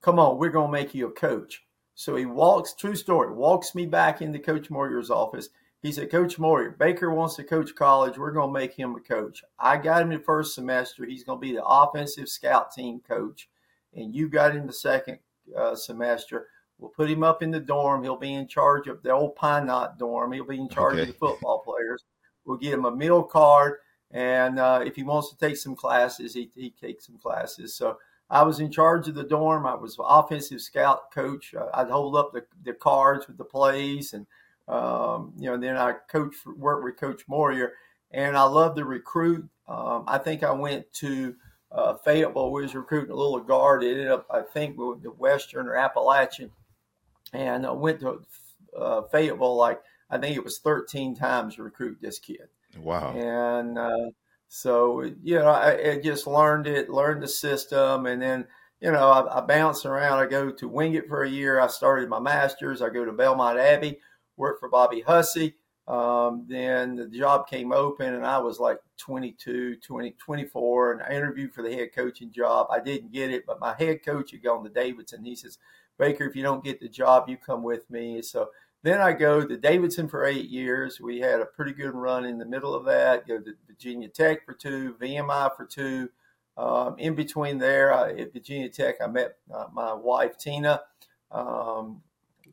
"Come 0.00 0.18
on, 0.18 0.38
we're 0.38 0.48
going 0.48 0.68
to 0.68 0.72
make 0.72 0.94
you 0.94 1.08
a 1.08 1.12
coach." 1.12 1.62
So 1.94 2.16
he 2.16 2.26
walks, 2.26 2.74
true 2.74 2.96
story, 2.96 3.32
walks 3.32 3.74
me 3.74 3.86
back 3.86 4.22
into 4.22 4.38
Coach 4.38 4.70
Moir's 4.70 5.10
office. 5.10 5.48
He 5.82 5.90
said, 5.90 6.10
Coach 6.10 6.38
Moir, 6.38 6.70
Baker 6.78 7.12
wants 7.12 7.34
to 7.36 7.44
coach 7.44 7.74
college. 7.74 8.16
We're 8.16 8.30
going 8.30 8.48
to 8.48 8.60
make 8.60 8.74
him 8.74 8.94
a 8.94 9.00
coach. 9.00 9.42
I 9.58 9.76
got 9.76 10.02
him 10.02 10.10
the 10.10 10.18
first 10.20 10.54
semester. 10.54 11.04
He's 11.04 11.24
going 11.24 11.40
to 11.40 11.46
be 11.46 11.52
the 11.52 11.64
offensive 11.64 12.28
scout 12.28 12.72
team 12.72 13.00
coach. 13.00 13.48
And 13.92 14.14
you 14.14 14.28
got 14.28 14.54
him 14.54 14.66
the 14.66 14.72
second 14.72 15.18
uh, 15.56 15.74
semester. 15.74 16.46
We'll 16.78 16.90
put 16.90 17.10
him 17.10 17.24
up 17.24 17.42
in 17.42 17.50
the 17.50 17.60
dorm. 17.60 18.04
He'll 18.04 18.16
be 18.16 18.34
in 18.34 18.46
charge 18.46 18.86
of 18.86 19.02
the 19.02 19.10
old 19.10 19.34
Pine 19.34 19.66
Knot 19.66 19.98
dorm. 19.98 20.32
He'll 20.32 20.46
be 20.46 20.58
in 20.58 20.68
charge 20.68 20.94
okay. 20.94 21.02
of 21.02 21.08
the 21.08 21.14
football 21.14 21.62
players. 21.64 22.04
We'll 22.44 22.58
get 22.58 22.74
him 22.74 22.84
a 22.84 22.94
meal 22.94 23.22
card. 23.22 23.74
And 24.12 24.58
uh, 24.58 24.82
if 24.84 24.94
he 24.94 25.02
wants 25.02 25.30
to 25.30 25.38
take 25.38 25.56
some 25.56 25.74
classes, 25.74 26.34
he, 26.34 26.50
he 26.54 26.70
takes 26.70 27.06
some 27.06 27.18
classes. 27.18 27.74
So 27.74 27.98
I 28.32 28.42
was 28.42 28.58
in 28.58 28.72
charge 28.72 29.06
of 29.08 29.14
the 29.14 29.22
dorm. 29.22 29.66
I 29.66 29.74
was 29.74 29.96
offensive 30.00 30.60
scout 30.60 31.12
coach. 31.12 31.54
Uh, 31.54 31.66
I'd 31.74 31.90
hold 31.90 32.16
up 32.16 32.32
the, 32.32 32.44
the 32.64 32.72
cards 32.72 33.28
with 33.28 33.38
the 33.38 33.44
plays 33.44 34.12
and– 34.12 34.26
um, 34.68 35.32
you 35.36 35.50
know, 35.50 35.56
then 35.56 35.76
I 35.76 35.94
coach 36.08 36.34
worked 36.46 36.84
with 36.84 36.96
Coach 36.96 37.22
Moir, 37.28 37.72
and 38.10 38.36
I 38.36 38.44
love 38.44 38.76
to 38.76 38.84
recruit. 38.84 39.48
Um, 39.68 40.04
I 40.06 40.18
think 40.18 40.42
I 40.42 40.52
went 40.52 40.92
to 40.94 41.34
uh, 41.70 41.94
Fayetteville. 41.94 42.50
We 42.50 42.62
was 42.62 42.74
recruiting 42.74 43.10
a 43.10 43.16
little 43.16 43.40
guard. 43.40 43.82
It 43.82 43.92
ended 43.92 44.08
up, 44.08 44.26
I 44.30 44.42
think, 44.42 44.78
with 44.78 45.02
the 45.02 45.10
Western 45.10 45.66
or 45.66 45.76
Appalachian, 45.76 46.50
and 47.32 47.66
I 47.66 47.72
went 47.72 48.00
to 48.00 48.22
uh, 48.76 49.02
Fayetteville 49.02 49.56
like 49.56 49.80
I 50.10 50.18
think 50.18 50.36
it 50.36 50.44
was 50.44 50.58
13 50.58 51.16
times 51.16 51.56
to 51.56 51.62
recruit 51.62 51.98
this 52.00 52.18
kid. 52.18 52.48
Wow! 52.78 53.14
And 53.14 53.78
uh, 53.78 54.10
so 54.54 55.02
you 55.22 55.38
know, 55.38 55.48
I, 55.48 55.92
I, 55.92 56.00
just 56.00 56.26
learned 56.26 56.66
it, 56.66 56.90
learned 56.90 57.22
the 57.22 57.28
system, 57.28 58.06
and 58.06 58.20
then 58.20 58.46
you 58.80 58.92
know, 58.92 59.10
I, 59.10 59.38
I 59.38 59.40
bounce 59.40 59.86
around. 59.86 60.18
I 60.18 60.26
go 60.26 60.50
to 60.50 60.68
Wingate 60.68 61.08
for 61.08 61.22
a 61.22 61.30
year. 61.30 61.60
I 61.60 61.68
started 61.68 62.08
my 62.08 62.20
master's. 62.20 62.82
I 62.82 62.90
go 62.90 63.04
to 63.04 63.12
Belmont 63.12 63.58
Abbey 63.58 63.98
worked 64.36 64.60
for 64.60 64.68
Bobby 64.68 65.00
Hussey. 65.00 65.54
Um, 65.88 66.46
then 66.48 66.96
the 66.96 67.06
job 67.06 67.48
came 67.48 67.72
open 67.72 68.14
and 68.14 68.24
I 68.24 68.38
was 68.38 68.60
like 68.60 68.78
22, 68.98 69.76
20, 69.76 70.10
24 70.12 70.92
and 70.92 71.02
I 71.02 71.10
interviewed 71.10 71.52
for 71.52 71.62
the 71.62 71.74
head 71.74 71.92
coaching 71.94 72.30
job. 72.30 72.68
I 72.70 72.78
didn't 72.78 73.12
get 73.12 73.30
it, 73.30 73.44
but 73.46 73.60
my 73.60 73.74
head 73.76 74.04
coach 74.04 74.30
had 74.30 74.44
gone 74.44 74.62
to 74.62 74.70
Davidson. 74.70 75.24
He 75.24 75.34
says, 75.34 75.58
Baker, 75.98 76.24
if 76.24 76.36
you 76.36 76.42
don't 76.42 76.64
get 76.64 76.80
the 76.80 76.88
job, 76.88 77.28
you 77.28 77.36
come 77.36 77.62
with 77.62 77.88
me. 77.90 78.22
So 78.22 78.50
then 78.82 79.00
I 79.00 79.12
go 79.12 79.46
to 79.46 79.56
Davidson 79.56 80.08
for 80.08 80.24
eight 80.24 80.48
years. 80.48 81.00
We 81.00 81.20
had 81.20 81.40
a 81.40 81.46
pretty 81.46 81.72
good 81.72 81.94
run 81.94 82.24
in 82.24 82.38
the 82.38 82.44
middle 82.44 82.74
of 82.74 82.84
that. 82.86 83.28
Go 83.28 83.38
to 83.38 83.54
Virginia 83.66 84.08
Tech 84.08 84.44
for 84.44 84.54
two, 84.54 84.96
VMI 85.00 85.56
for 85.56 85.64
two. 85.64 86.10
Um, 86.56 86.96
in 86.98 87.14
between 87.14 87.58
there, 87.58 87.92
I, 87.94 88.12
at 88.12 88.32
Virginia 88.32 88.68
Tech, 88.68 88.96
I 89.02 89.06
met 89.06 89.36
uh, 89.54 89.66
my 89.72 89.92
wife 89.92 90.36
Tina. 90.36 90.82
Um, 91.30 92.02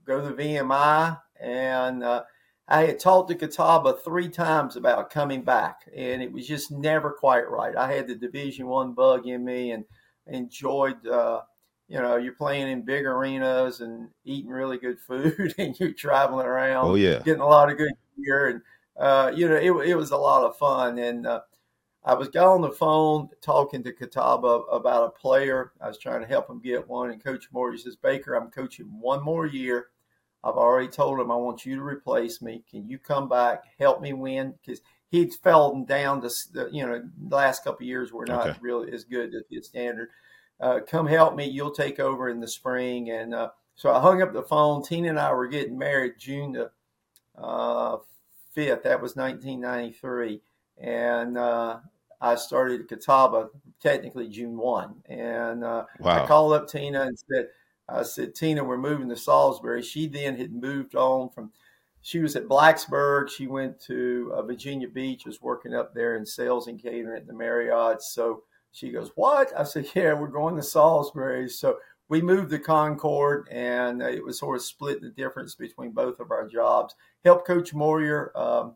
go 0.05 0.21
to 0.21 0.35
VMI, 0.35 1.19
and 1.39 2.03
uh, 2.03 2.23
I 2.67 2.85
had 2.85 2.99
talked 2.99 3.29
to 3.29 3.35
Catawba 3.35 3.97
three 4.03 4.29
times 4.29 4.75
about 4.75 5.09
coming 5.09 5.41
back, 5.41 5.89
and 5.93 6.21
it 6.21 6.31
was 6.31 6.47
just 6.47 6.71
never 6.71 7.11
quite 7.11 7.49
right. 7.49 7.75
I 7.75 7.91
had 7.91 8.07
the 8.07 8.15
Division 8.15 8.67
One 8.67 8.93
bug 8.93 9.27
in 9.27 9.43
me, 9.43 9.71
and 9.71 9.83
enjoyed. 10.27 11.05
Uh, 11.07 11.41
you 11.89 11.99
know, 11.99 12.17
you're 12.17 12.33
playing 12.33 12.69
in 12.69 12.83
big 12.83 13.05
arenas 13.05 13.81
and 13.81 14.09
eating 14.23 14.51
really 14.51 14.77
good 14.77 14.99
food, 14.99 15.55
and 15.57 15.77
you're 15.79 15.91
traveling 15.91 16.45
around. 16.45 16.85
Oh 16.85 16.95
yeah, 16.95 17.19
getting 17.19 17.41
a 17.41 17.47
lot 17.47 17.71
of 17.71 17.77
good 17.77 17.91
gear, 18.23 18.47
and 18.47 18.61
uh, 18.97 19.31
you 19.35 19.49
know, 19.49 19.55
it, 19.55 19.89
it 19.89 19.95
was 19.95 20.11
a 20.11 20.17
lot 20.17 20.43
of 20.43 20.55
fun. 20.57 20.99
And 20.99 21.25
uh, 21.25 21.41
I 22.05 22.13
was 22.13 22.29
got 22.29 22.53
on 22.53 22.61
the 22.61 22.71
phone 22.71 23.29
talking 23.41 23.83
to 23.83 23.91
Catawba 23.91 24.65
about 24.71 25.07
a 25.07 25.19
player. 25.19 25.73
I 25.81 25.87
was 25.87 25.97
trying 25.97 26.21
to 26.21 26.27
help 26.27 26.49
him 26.49 26.61
get 26.61 26.87
one, 26.87 27.09
and 27.09 27.23
Coach 27.23 27.47
he 27.51 27.77
says, 27.77 27.95
"Baker, 27.95 28.35
I'm 28.35 28.51
coaching 28.51 28.87
one 28.99 29.23
more 29.23 29.47
year." 29.47 29.87
I've 30.41 30.55
already 30.55 30.87
told 30.87 31.19
him 31.19 31.31
I 31.31 31.35
want 31.35 31.65
you 31.65 31.75
to 31.75 31.83
replace 31.83 32.41
me. 32.41 32.63
Can 32.69 32.87
you 32.87 32.97
come 32.97 33.27
back, 33.27 33.63
help 33.77 34.01
me 34.01 34.13
win? 34.13 34.53
Because 34.61 34.79
he'd 35.09 35.33
fallen 35.33 35.83
down 35.83 36.21
to 36.21 36.29
you 36.71 36.85
know 36.85 37.03
the 37.27 37.35
last 37.35 37.63
couple 37.63 37.85
years 37.85 38.13
were 38.13 38.25
not 38.25 38.47
okay. 38.47 38.59
really 38.61 38.93
as 38.93 39.03
good 39.03 39.33
as 39.35 39.43
his 39.49 39.65
standard. 39.65 40.09
Uh, 40.59 40.79
come 40.85 41.07
help 41.07 41.35
me. 41.35 41.45
You'll 41.45 41.71
take 41.71 41.99
over 41.99 42.29
in 42.29 42.39
the 42.39 42.47
spring. 42.47 43.11
And 43.11 43.33
uh, 43.33 43.49
so 43.75 43.93
I 43.93 44.01
hung 44.01 44.21
up 44.21 44.33
the 44.33 44.43
phone. 44.43 44.83
Tina 44.83 45.09
and 45.09 45.19
I 45.19 45.31
were 45.31 45.47
getting 45.47 45.77
married 45.77 46.13
June 46.19 46.51
the 46.51 46.71
uh, 47.37 47.97
fifth. 48.53 48.83
that 48.83 49.01
was 49.01 49.15
1993, 49.15 50.41
and 50.77 51.37
uh, 51.37 51.77
I 52.19 52.35
started 52.35 52.81
at 52.81 52.87
Catawba 52.89 53.49
technically 53.81 54.27
June 54.27 54.57
one. 54.57 54.95
And 55.07 55.63
uh, 55.63 55.85
wow. 55.99 56.23
I 56.23 56.27
called 56.27 56.53
up 56.53 56.67
Tina 56.67 57.03
and 57.03 57.17
said 57.17 57.47
I 57.91 58.03
said, 58.03 58.35
Tina, 58.35 58.63
we're 58.63 58.77
moving 58.77 59.09
to 59.09 59.15
Salisbury. 59.15 59.81
She 59.81 60.07
then 60.07 60.37
had 60.37 60.53
moved 60.53 60.95
on 60.95 61.29
from, 61.29 61.51
she 62.01 62.19
was 62.19 62.35
at 62.35 62.47
Blacksburg. 62.47 63.29
She 63.29 63.47
went 63.47 63.79
to 63.81 64.31
uh, 64.35 64.41
Virginia 64.43 64.87
Beach, 64.87 65.25
was 65.25 65.41
working 65.41 65.73
up 65.73 65.93
there 65.93 66.15
in 66.15 66.25
sales 66.25 66.67
and 66.67 66.81
catering 66.81 67.17
at 67.17 67.27
the 67.27 67.33
Marriott. 67.33 68.01
So 68.01 68.43
she 68.71 68.91
goes, 68.91 69.11
What? 69.15 69.51
I 69.57 69.63
said, 69.63 69.87
Yeah, 69.95 70.13
we're 70.13 70.27
going 70.27 70.55
to 70.55 70.63
Salisbury. 70.63 71.49
So 71.49 71.77
we 72.09 72.21
moved 72.21 72.49
to 72.49 72.59
Concord, 72.59 73.47
and 73.51 74.01
it 74.01 74.23
was 74.23 74.39
sort 74.39 74.57
of 74.57 74.63
split 74.63 75.01
the 75.01 75.09
difference 75.09 75.55
between 75.55 75.91
both 75.91 76.19
of 76.19 76.31
our 76.31 76.47
jobs. 76.47 76.95
Helped 77.23 77.45
Coach 77.45 77.73
Moir 77.73 78.31
um, 78.35 78.75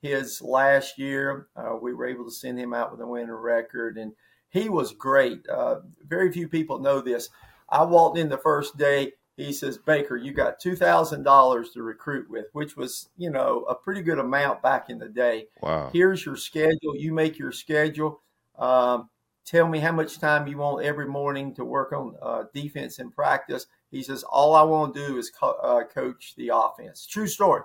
his 0.00 0.40
last 0.40 0.96
year. 0.96 1.48
Uh, 1.56 1.76
we 1.80 1.92
were 1.92 2.06
able 2.06 2.24
to 2.24 2.30
send 2.30 2.58
him 2.58 2.72
out 2.72 2.92
with 2.92 3.00
a 3.00 3.06
winning 3.06 3.30
record, 3.30 3.98
and 3.98 4.12
he 4.50 4.68
was 4.68 4.92
great. 4.92 5.46
Uh, 5.48 5.80
very 6.06 6.32
few 6.32 6.48
people 6.48 6.78
know 6.78 7.00
this. 7.00 7.28
I 7.68 7.84
walked 7.84 8.18
in 8.18 8.28
the 8.28 8.38
first 8.38 8.76
day. 8.76 9.12
He 9.36 9.52
says, 9.52 9.78
Baker, 9.78 10.16
you 10.16 10.32
got 10.32 10.60
$2,000 10.60 11.72
to 11.72 11.82
recruit 11.82 12.28
with, 12.28 12.46
which 12.52 12.76
was, 12.76 13.08
you 13.16 13.30
know, 13.30 13.64
a 13.70 13.74
pretty 13.74 14.02
good 14.02 14.18
amount 14.18 14.60
back 14.62 14.90
in 14.90 14.98
the 14.98 15.08
day. 15.08 15.46
Wow. 15.62 15.90
Here's 15.92 16.26
your 16.26 16.36
schedule. 16.36 16.94
You 16.94 17.14
make 17.14 17.38
your 17.38 17.52
schedule. 17.52 18.20
Um, 18.58 19.08
tell 19.44 19.68
me 19.68 19.80
how 19.80 19.92
much 19.92 20.18
time 20.18 20.46
you 20.46 20.58
want 20.58 20.84
every 20.84 21.06
morning 21.06 21.54
to 21.54 21.64
work 21.64 21.92
on 21.92 22.14
uh, 22.22 22.44
defense 22.54 22.98
and 22.98 23.12
practice. 23.12 23.66
He 23.90 24.02
says, 24.02 24.22
All 24.22 24.54
I 24.54 24.62
want 24.62 24.94
to 24.94 25.06
do 25.06 25.18
is 25.18 25.30
co- 25.30 25.58
uh, 25.62 25.84
coach 25.84 26.34
the 26.36 26.50
offense. 26.54 27.06
True 27.06 27.26
story. 27.26 27.62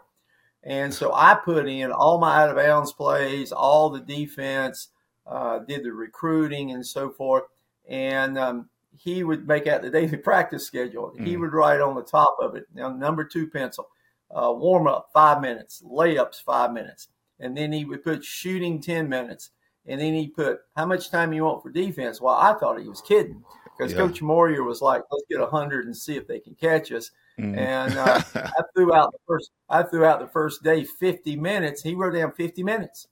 And 0.64 0.92
so 0.94 1.14
I 1.14 1.36
put 1.36 1.68
in 1.68 1.92
all 1.92 2.20
my 2.20 2.42
out 2.42 2.50
of 2.50 2.56
bounds 2.56 2.92
plays, 2.92 3.52
all 3.52 3.90
the 3.92 4.00
defense, 4.00 4.90
uh, 5.28 5.60
did 5.60 5.84
the 5.84 5.92
recruiting 5.92 6.72
and 6.72 6.86
so 6.86 7.12
forth. 7.12 7.44
And 7.88 8.38
um, 8.38 8.70
he 8.98 9.24
would 9.24 9.48
make 9.48 9.68
out 9.68 9.82
the 9.82 9.90
daily 9.90 10.18
practice 10.24 10.66
schedule. 10.66 11.14
Mm. 11.18 11.28
He 11.28 11.38
would 11.38 11.54
write 11.54 11.82
on 11.82 11.96
the 11.96 12.04
top 12.04 12.38
of 12.42 12.56
it, 12.56 12.66
now 12.74 12.90
number 12.90 13.24
two 13.24 13.48
pencil, 13.48 13.90
uh, 14.32 14.52
warm 14.52 14.88
up 14.88 15.10
five 15.14 15.42
minutes, 15.42 15.84
layups 15.86 16.42
five 16.44 16.72
minutes, 16.74 17.10
and 17.40 17.56
then 17.56 17.72
he 17.72 17.86
would 17.86 18.04
put 18.04 18.24
shooting 18.24 18.82
ten 18.82 19.08
minutes, 19.08 19.52
and 19.88 20.00
then 20.00 20.14
he 20.14 20.28
put 20.28 20.60
how 20.76 20.86
much 20.86 21.12
time 21.12 21.34
you 21.34 21.44
want 21.44 21.64
for 21.64 21.70
defense. 21.70 22.22
Well, 22.22 22.36
I 22.36 22.54
thought 22.54 22.80
he 22.80 22.88
was 22.88 23.02
kidding 23.02 23.44
because 23.78 23.94
yeah. 23.94 24.00
Coach 24.00 24.22
Moir 24.22 24.64
was 24.64 24.82
like, 24.82 25.04
"Let's 25.12 25.26
get 25.30 25.48
hundred 25.50 25.86
and 25.86 25.96
see 25.96 26.16
if 26.16 26.28
they 26.28 26.40
can 26.40 26.56
catch 26.56 26.92
us." 26.92 27.12
Mm. 27.40 27.58
And 27.58 27.98
uh, 27.98 28.22
I 28.36 28.62
threw 28.76 28.94
out 28.94 29.12
the 29.12 29.20
first. 29.28 29.52
I 29.70 29.84
threw 29.84 30.06
out 30.06 30.20
the 30.20 30.28
first 30.28 30.64
day 30.64 30.84
fifty 30.84 31.36
minutes. 31.36 31.82
He 31.82 31.96
wrote 31.96 32.14
down 32.14 32.32
fifty 32.32 32.64
minutes, 32.64 33.08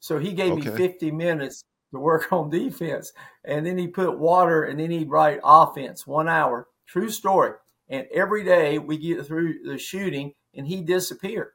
so 0.00 0.18
he 0.18 0.32
gave 0.32 0.52
okay. 0.52 0.70
me 0.70 0.76
fifty 0.76 1.10
minutes 1.10 1.64
to 1.92 2.00
work 2.00 2.28
on 2.32 2.50
defense. 2.50 3.12
And 3.44 3.66
then 3.66 3.78
he 3.78 3.88
put 3.88 4.18
water 4.18 4.64
and 4.64 4.78
then 4.78 4.90
he'd 4.90 5.10
write 5.10 5.40
offense, 5.44 6.06
one 6.06 6.28
hour. 6.28 6.68
True 6.86 7.10
story. 7.10 7.52
And 7.88 8.06
every 8.12 8.44
day 8.44 8.78
we 8.78 8.98
get 8.98 9.26
through 9.26 9.62
the 9.64 9.78
shooting 9.78 10.32
and 10.54 10.66
he 10.66 10.82
disappeared. 10.82 11.52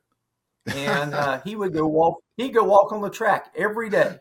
and 0.68 1.14
uh, 1.14 1.42
he 1.44 1.56
would 1.56 1.74
go 1.74 1.88
walk. 1.88 2.20
He'd 2.38 2.54
go 2.54 2.64
walk 2.64 2.92
on 2.92 3.02
the 3.02 3.10
track 3.10 3.52
every 3.56 3.90
day, 3.90 4.18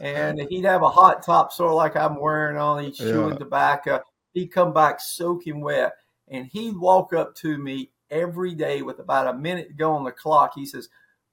and 0.00 0.40
he'd 0.48 0.64
have 0.64 0.82
a 0.82 0.88
hot 0.88 1.22
top, 1.22 1.52
sort 1.52 1.70
of 1.70 1.76
like 1.76 1.96
I'm 1.96 2.20
wearing 2.20 2.56
on. 2.56 2.84
He's 2.84 2.96
chewing 2.96 3.32
yeah. 3.32 3.38
tobacco. 3.38 4.00
He'd 4.32 4.52
come 4.52 4.72
back 4.72 5.00
soaking 5.00 5.60
wet, 5.60 5.92
and 6.28 6.46
he'd 6.46 6.76
walk 6.76 7.12
up 7.12 7.34
to 7.36 7.58
me 7.58 7.90
every 8.10 8.54
day 8.54 8.82
with 8.82 8.98
about 8.98 9.26
a 9.26 9.38
minute 9.38 9.68
to 9.68 9.74
go 9.74 9.92
on 9.92 10.04
the 10.04 10.12
clock. 10.12 10.52
He 10.54 10.66
says, 10.66 10.88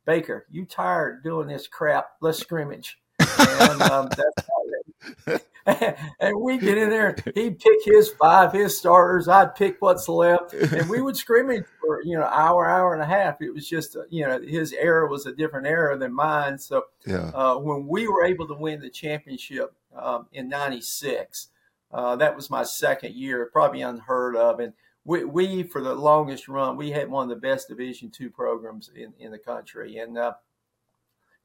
"Baker, 0.05 0.45
you 0.49 0.65
tired 0.65 1.23
doing 1.23 1.47
this 1.47 1.67
crap? 1.67 2.09
Let's 2.21 2.39
scrimmage." 2.39 2.97
and 3.19 3.81
um, 3.83 4.09
that's 5.25 5.43
and 6.19 6.39
we 6.39 6.57
get 6.57 6.77
in 6.77 6.89
there. 6.89 7.15
He'd 7.35 7.59
pick 7.59 7.83
his 7.83 8.09
five, 8.09 8.53
his 8.53 8.77
starters. 8.77 9.27
I'd 9.27 9.53
pick 9.53 9.77
what's 9.81 10.07
left, 10.07 10.53
and 10.53 10.89
we 10.89 11.01
would 11.01 11.17
scrimmage 11.17 11.65
for 11.81 12.01
you 12.03 12.17
know 12.17 12.23
hour, 12.23 12.69
hour 12.69 12.93
and 12.93 13.01
a 13.01 13.05
half. 13.05 13.41
It 13.41 13.53
was 13.53 13.67
just 13.67 13.97
you 14.09 14.25
know 14.25 14.39
his 14.39 14.71
era 14.71 15.09
was 15.09 15.25
a 15.25 15.33
different 15.33 15.67
era 15.67 15.97
than 15.97 16.13
mine. 16.13 16.57
So 16.57 16.85
yeah. 17.05 17.31
uh, 17.33 17.57
when 17.57 17.85
we 17.85 18.07
were 18.07 18.23
able 18.23 18.47
to 18.47 18.53
win 18.53 18.79
the 18.79 18.89
championship 18.89 19.73
um, 19.93 20.27
in 20.31 20.47
'96, 20.47 21.49
uh, 21.91 22.15
that 22.15 22.33
was 22.33 22.49
my 22.49 22.63
second 22.63 23.15
year, 23.15 23.49
probably 23.51 23.81
unheard 23.81 24.35
of, 24.35 24.59
and. 24.59 24.73
We, 25.09 25.23
we, 25.23 25.63
for 25.63 25.79
the 25.81 25.95
longest 25.95 26.49
run, 26.49 26.75
we 26.75 26.91
had 26.91 27.09
one 27.09 27.23
of 27.23 27.29
the 27.29 27.39
best 27.39 27.69
Division 27.69 28.11
two 28.11 28.29
programs 28.29 28.91
in, 28.93 29.13
in 29.17 29.31
the 29.31 29.37
country, 29.37 29.99
and 29.99 30.17
uh, 30.17 30.33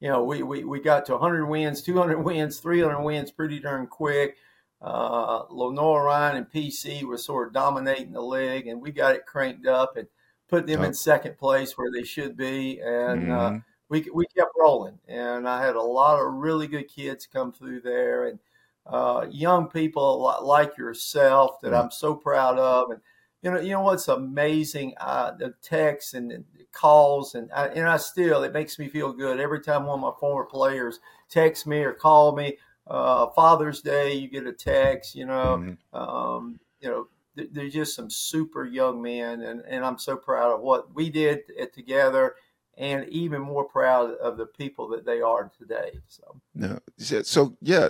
you 0.03 0.09
know, 0.09 0.21
we, 0.21 0.43
we, 0.43 0.65
we 0.65 0.81
got 0.81 1.05
to 1.05 1.13
100 1.13 1.45
wins, 1.45 1.81
200 1.81 2.17
wins, 2.23 2.59
300 2.59 3.01
wins 3.01 3.31
pretty 3.31 3.57
darn 3.57 3.87
quick. 3.87 4.35
Uh, 4.81 5.43
Lenoir-Rhyne 5.49 6.35
and 6.35 6.51
PC 6.51 7.03
were 7.03 7.17
sort 7.17 7.47
of 7.47 7.53
dominating 7.53 8.11
the 8.11 8.21
league, 8.21 8.67
and 8.67 8.81
we 8.81 8.91
got 8.91 9.15
it 9.15 9.25
cranked 9.25 9.65
up 9.65 9.95
and 9.95 10.05
put 10.49 10.67
them 10.67 10.83
in 10.83 10.93
second 10.93 11.37
place 11.37 11.77
where 11.77 11.89
they 11.89 12.03
should 12.03 12.35
be, 12.35 12.81
and 12.81 13.31
uh, 13.31 13.35
mm-hmm. 13.35 13.55
uh, 13.55 13.59
we 13.87 14.05
we 14.13 14.25
kept 14.37 14.51
rolling. 14.59 14.99
And 15.07 15.47
I 15.47 15.65
had 15.65 15.77
a 15.77 15.81
lot 15.81 16.19
of 16.19 16.33
really 16.33 16.67
good 16.67 16.89
kids 16.89 17.25
come 17.25 17.53
through 17.53 17.79
there, 17.79 18.27
and 18.27 18.39
uh, 18.85 19.27
young 19.31 19.69
people 19.69 20.37
like 20.43 20.77
yourself 20.77 21.61
that 21.61 21.73
I'm 21.73 21.91
so 21.91 22.13
proud 22.13 22.59
of. 22.59 22.91
And 22.91 22.99
you 23.41 23.51
know, 23.51 23.61
you 23.61 23.71
know 23.71 23.81
what's 23.83 24.09
amazing? 24.09 24.95
Uh, 24.99 25.31
the 25.31 25.53
texts 25.61 26.13
and 26.13 26.29
the 26.29 26.43
calls, 26.73 27.35
and 27.35 27.49
I, 27.53 27.67
and 27.67 27.87
I 27.87 27.97
still 27.97 28.43
it 28.43 28.53
makes 28.53 28.77
me 28.77 28.89
feel 28.89 29.13
good 29.13 29.39
every 29.39 29.61
time 29.61 29.85
one 29.85 29.99
of 29.99 30.01
my 30.01 30.19
former 30.19 30.45
players 30.45 30.99
text 31.29 31.65
me 31.65 31.79
or 31.79 31.93
call 31.93 32.35
me. 32.35 32.57
Uh, 32.85 33.27
Father's 33.29 33.81
Day, 33.81 34.13
you 34.13 34.27
get 34.27 34.45
a 34.45 34.51
text. 34.51 35.15
You 35.15 35.25
know, 35.25 35.63
mm-hmm. 35.93 35.97
um, 35.97 36.59
you 36.81 36.89
know, 36.89 37.07
they're 37.35 37.69
just 37.69 37.95
some 37.95 38.09
super 38.09 38.65
young 38.65 39.01
men, 39.01 39.41
and, 39.41 39.61
and 39.61 39.85
I'm 39.85 39.97
so 39.97 40.17
proud 40.17 40.53
of 40.53 40.61
what 40.61 40.93
we 40.93 41.09
did 41.09 41.41
together, 41.73 42.35
and 42.77 43.07
even 43.09 43.41
more 43.41 43.63
proud 43.63 44.11
of 44.15 44.37
the 44.37 44.45
people 44.45 44.89
that 44.89 45.05
they 45.05 45.21
are 45.21 45.51
today. 45.57 45.99
So, 46.07 46.35
no, 46.53 46.79
so 46.97 47.55
yeah, 47.61 47.89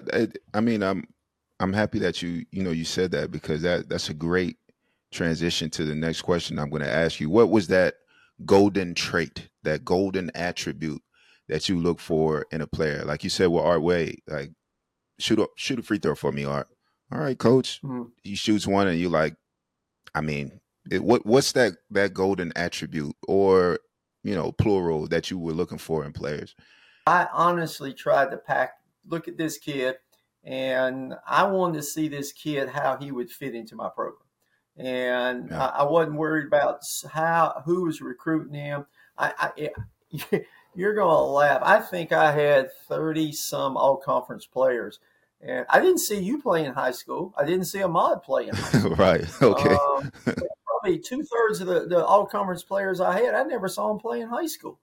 I 0.53 0.61
mean, 0.61 0.83
I'm 0.83 1.07
I'm 1.59 1.73
happy 1.73 1.99
that 1.99 2.21
you 2.21 2.45
you 2.51 2.63
know 2.63 2.71
you 2.71 2.85
said 2.85 3.11
that 3.11 3.31
because 3.31 3.61
that 3.63 3.89
that's 3.89 4.09
a 4.09 4.13
great 4.13 4.57
transition 5.11 5.69
to 5.69 5.85
the 5.85 5.95
next 5.95 6.21
question 6.21 6.59
I'm 6.59 6.69
going 6.69 6.81
to 6.81 6.91
ask 6.91 7.19
you. 7.19 7.29
What 7.29 7.49
was 7.49 7.67
that 7.67 7.95
golden 8.45 8.93
trait, 8.93 9.49
that 9.63 9.85
golden 9.85 10.31
attribute 10.35 11.01
that 11.47 11.69
you 11.69 11.79
look 11.79 11.99
for 11.99 12.45
in 12.51 12.61
a 12.61 12.67
player? 12.67 13.03
Like 13.05 13.23
you 13.23 13.29
said 13.29 13.47
with 13.47 13.63
Art 13.63 13.81
Wade, 13.81 14.21
like 14.27 14.51
shoot 15.19 15.39
a 15.39 15.47
shoot 15.55 15.79
a 15.79 15.83
free 15.83 15.99
throw 15.99 16.15
for 16.15 16.31
me, 16.31 16.45
Art 16.45 16.67
all 17.13 17.19
right, 17.19 17.37
coach. 17.37 17.79
Mm-hmm. 17.83 18.03
He 18.23 18.35
shoots 18.35 18.65
one, 18.65 18.87
and 18.87 18.99
you 18.99 19.09
like, 19.09 19.35
I 20.15 20.21
mean, 20.21 20.59
it, 20.89 21.03
what 21.03 21.25
what's 21.25 21.51
that 21.51 21.73
that 21.91 22.13
golden 22.13 22.51
attribute 22.55 23.15
or 23.27 23.79
you 24.23 24.33
know 24.33 24.51
plural 24.51 25.07
that 25.07 25.29
you 25.29 25.37
were 25.37 25.53
looking 25.53 25.77
for 25.77 26.05
in 26.05 26.11
players? 26.11 26.55
I 27.05 27.27
honestly 27.31 27.93
tried 27.93 28.31
to 28.31 28.37
pack. 28.37 28.73
Look 29.05 29.27
at 29.27 29.37
this 29.37 29.57
kid, 29.57 29.97
and 30.43 31.13
I 31.27 31.43
wanted 31.43 31.77
to 31.77 31.83
see 31.83 32.07
this 32.07 32.31
kid 32.31 32.69
how 32.69 32.97
he 32.97 33.11
would 33.11 33.29
fit 33.29 33.53
into 33.53 33.75
my 33.75 33.89
program, 33.93 34.22
and 34.77 35.49
yeah. 35.49 35.67
I, 35.67 35.79
I, 35.79 35.83
wasn't 35.83 36.17
worried 36.17 36.47
about 36.47 36.83
how 37.11 37.61
who 37.65 37.85
was 37.85 38.01
recruiting 38.01 38.53
him. 38.53 38.85
I, 39.17 39.33
I 39.37 40.41
you're 40.75 40.95
gonna 40.95 41.21
laugh. 41.21 41.61
I 41.63 41.79
think 41.79 42.11
I 42.11 42.31
had 42.31 42.71
thirty 42.87 43.31
some 43.31 43.77
all 43.77 43.97
conference 43.97 44.45
players 44.45 44.99
and 45.45 45.65
I 45.69 45.79
didn't 45.79 45.99
see 45.99 46.19
you 46.19 46.41
play 46.41 46.65
in 46.65 46.73
high 46.73 46.91
school. 46.91 47.33
I 47.37 47.43
didn't 47.43 47.65
see 47.65 47.83
Ahmad 47.83 48.23
play 48.23 48.47
in 48.47 48.55
high 48.55 48.79
school. 48.79 48.95
right. 48.95 49.41
Okay. 49.41 49.75
Um, 49.75 50.11
probably 50.65 50.99
two 50.99 51.23
thirds 51.23 51.59
of 51.59 51.67
the, 51.67 51.85
the 51.87 52.05
all 52.05 52.25
conference 52.25 52.63
players 52.63 53.01
I 53.01 53.19
had, 53.19 53.33
I 53.33 53.43
never 53.43 53.67
saw 53.67 53.89
them 53.89 53.99
play 53.99 54.21
in 54.21 54.29
high 54.29 54.45
school. 54.45 54.79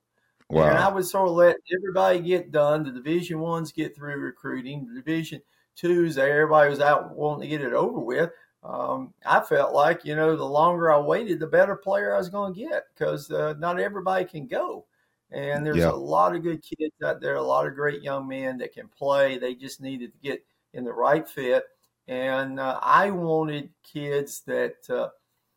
Wow. 0.50 0.68
And 0.68 0.78
I 0.78 0.92
would 0.92 1.06
sort 1.06 1.28
of 1.28 1.34
let 1.34 1.56
everybody 1.74 2.20
get 2.20 2.50
done. 2.50 2.84
The 2.84 2.90
division 2.90 3.38
ones 3.38 3.72
get 3.72 3.94
through 3.94 4.16
recruiting. 4.16 4.86
The 4.86 5.00
division 5.00 5.40
twos, 5.76 6.18
everybody 6.18 6.70
was 6.70 6.80
out 6.80 7.16
wanting 7.16 7.48
to 7.48 7.56
get 7.56 7.64
it 7.64 7.72
over 7.72 7.98
with. 7.98 8.30
Um, 8.62 9.14
I 9.24 9.40
felt 9.40 9.74
like, 9.74 10.04
you 10.04 10.14
know, 10.14 10.36
the 10.36 10.44
longer 10.44 10.92
I 10.92 10.98
waited, 10.98 11.40
the 11.40 11.46
better 11.46 11.76
player 11.76 12.14
I 12.14 12.18
was 12.18 12.28
going 12.28 12.54
to 12.54 12.60
get 12.60 12.84
because 12.94 13.30
uh, 13.30 13.54
not 13.58 13.80
everybody 13.80 14.24
can 14.24 14.46
go. 14.46 14.84
And 15.32 15.64
there's 15.64 15.78
yeah. 15.78 15.90
a 15.90 15.92
lot 15.92 16.34
of 16.34 16.42
good 16.42 16.62
kids 16.62 16.94
out 17.04 17.20
there, 17.20 17.36
a 17.36 17.42
lot 17.42 17.66
of 17.66 17.74
great 17.74 18.02
young 18.02 18.28
men 18.28 18.58
that 18.58 18.74
can 18.74 18.88
play. 18.88 19.38
They 19.38 19.54
just 19.54 19.80
needed 19.80 20.12
to 20.12 20.18
get 20.18 20.44
in 20.74 20.84
the 20.84 20.92
right 20.92 21.28
fit. 21.28 21.64
And 22.08 22.58
uh, 22.58 22.80
I 22.82 23.10
wanted 23.10 23.70
kids 23.82 24.42
that 24.46 24.74
uh, 24.90 25.08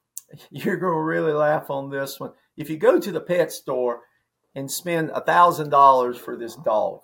you're 0.51 0.77
going 0.77 0.93
to 0.93 1.01
really 1.01 1.33
laugh 1.33 1.69
on 1.69 1.89
this 1.89 2.19
one. 2.19 2.31
If 2.55 2.69
you 2.69 2.77
go 2.77 2.99
to 2.99 3.11
the 3.11 3.19
pet 3.19 3.51
store 3.51 4.01
and 4.55 4.69
spend 4.69 5.09
a 5.09 5.21
thousand 5.21 5.69
dollars 5.69 6.17
for 6.17 6.37
this 6.37 6.55
dog, 6.57 7.01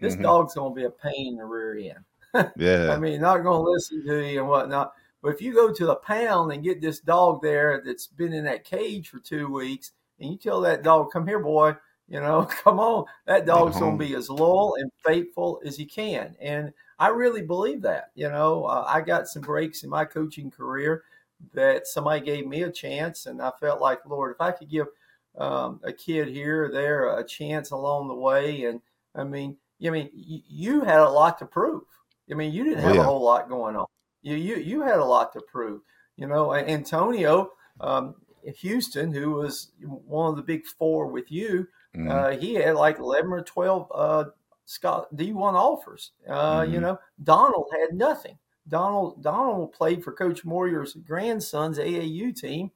this 0.00 0.14
mm-hmm. 0.14 0.22
dog's 0.22 0.54
going 0.54 0.74
to 0.74 0.80
be 0.80 0.86
a 0.86 0.90
pain 0.90 1.28
in 1.28 1.36
the 1.36 1.44
rear 1.44 1.94
end. 1.94 2.52
yeah, 2.56 2.92
I 2.92 2.98
mean, 2.98 3.20
not 3.20 3.42
going 3.42 3.64
to 3.64 3.70
listen 3.70 4.06
to 4.06 4.26
you 4.26 4.40
and 4.40 4.48
whatnot. 4.48 4.92
But 5.26 5.34
if 5.34 5.42
you 5.42 5.52
go 5.52 5.72
to 5.72 5.86
the 5.86 5.96
pound 5.96 6.52
and 6.52 6.62
get 6.62 6.80
this 6.80 7.00
dog 7.00 7.42
there 7.42 7.82
that's 7.84 8.06
been 8.06 8.32
in 8.32 8.44
that 8.44 8.62
cage 8.62 9.08
for 9.08 9.18
two 9.18 9.52
weeks, 9.52 9.90
and 10.20 10.30
you 10.30 10.38
tell 10.38 10.60
that 10.60 10.84
dog, 10.84 11.10
"Come 11.10 11.26
here, 11.26 11.40
boy," 11.40 11.74
you 12.06 12.20
know, 12.20 12.44
come 12.62 12.78
on, 12.78 13.06
that 13.26 13.44
dog's 13.44 13.76
going 13.76 13.98
to 13.98 14.04
be 14.04 14.14
as 14.14 14.30
loyal 14.30 14.76
and 14.78 14.88
faithful 15.04 15.60
as 15.66 15.76
he 15.76 15.84
can. 15.84 16.36
And 16.40 16.72
I 17.00 17.08
really 17.08 17.42
believe 17.42 17.82
that. 17.82 18.12
You 18.14 18.28
know, 18.28 18.66
uh, 18.66 18.84
I 18.86 19.00
got 19.00 19.26
some 19.26 19.42
breaks 19.42 19.82
in 19.82 19.90
my 19.90 20.04
coaching 20.04 20.48
career 20.48 21.02
that 21.54 21.88
somebody 21.88 22.24
gave 22.24 22.46
me 22.46 22.62
a 22.62 22.70
chance, 22.70 23.26
and 23.26 23.42
I 23.42 23.50
felt 23.58 23.80
like, 23.80 24.06
Lord, 24.06 24.30
if 24.30 24.40
I 24.40 24.52
could 24.52 24.70
give 24.70 24.86
um, 25.36 25.80
a 25.82 25.92
kid 25.92 26.28
here 26.28 26.66
or 26.66 26.70
there 26.70 27.18
a 27.18 27.26
chance 27.26 27.72
along 27.72 28.06
the 28.06 28.14
way, 28.14 28.62
and 28.66 28.80
I 29.16 29.24
mean, 29.24 29.56
I 29.84 29.90
mean, 29.90 30.08
you 30.14 30.82
had 30.82 31.00
a 31.00 31.10
lot 31.10 31.40
to 31.40 31.46
prove. 31.46 31.82
I 32.30 32.34
mean, 32.34 32.52
you 32.52 32.62
didn't 32.62 32.84
oh, 32.84 32.86
have 32.86 32.94
yeah. 32.94 33.00
a 33.00 33.04
whole 33.04 33.24
lot 33.24 33.48
going 33.48 33.74
on. 33.74 33.86
You 34.26 34.34
you 34.34 34.56
you 34.56 34.82
had 34.82 34.98
a 34.98 35.04
lot 35.04 35.32
to 35.34 35.40
prove. 35.40 35.82
You 36.16 36.26
know, 36.26 36.52
Antonio 36.52 37.52
um, 37.80 38.16
Houston, 38.60 39.12
who 39.12 39.32
was 39.32 39.70
one 39.80 40.30
of 40.30 40.36
the 40.36 40.42
big 40.42 40.66
four 40.66 41.06
with 41.06 41.30
you, 41.30 41.68
mm-hmm. 41.94 42.10
uh, 42.10 42.30
he 42.30 42.54
had 42.54 42.74
like 42.74 42.98
eleven 42.98 43.32
or 43.32 43.42
twelve 43.42 43.90
uh, 43.94 44.24
Scott 44.64 45.14
D1 45.14 45.54
offers. 45.54 46.10
Uh, 46.28 46.62
mm-hmm. 46.62 46.72
You 46.72 46.80
know, 46.80 46.98
Donald 47.22 47.68
had 47.78 47.96
nothing. 47.96 48.36
Donald 48.66 49.22
Donald 49.22 49.72
played 49.72 50.02
for 50.02 50.12
Coach 50.12 50.44
Moir's 50.44 50.94
grandson's 50.94 51.78
AAU 51.78 52.34
team, 52.34 52.72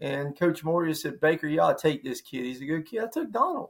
and 0.00 0.38
Coach 0.38 0.64
Moir 0.64 0.94
said, 0.94 1.20
"Baker, 1.20 1.48
to 1.48 1.76
take 1.78 2.02
this 2.04 2.22
kid. 2.22 2.46
He's 2.46 2.62
a 2.62 2.66
good 2.66 2.86
kid." 2.86 3.04
I 3.04 3.08
took 3.08 3.30
Donald, 3.30 3.68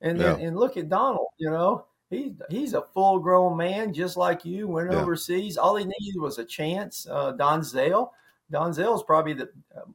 and 0.00 0.18
yeah. 0.18 0.36
and 0.36 0.56
look 0.56 0.78
at 0.78 0.88
Donald. 0.88 1.28
You 1.36 1.50
know, 1.50 1.84
he 2.12 2.34
he's 2.50 2.74
a 2.74 2.82
full 2.94 3.18
grown 3.18 3.56
man 3.56 3.92
just 3.92 4.16
like 4.16 4.44
you. 4.44 4.68
Went 4.68 4.92
yeah. 4.92 5.00
overseas. 5.00 5.56
All 5.56 5.76
he 5.76 5.84
needed 5.84 6.20
was 6.20 6.38
a 6.38 6.44
chance. 6.44 7.06
Uh, 7.10 7.32
Donzel. 7.32 8.10
Donzel's 8.52 9.02
probably 9.02 9.32
the 9.32 9.48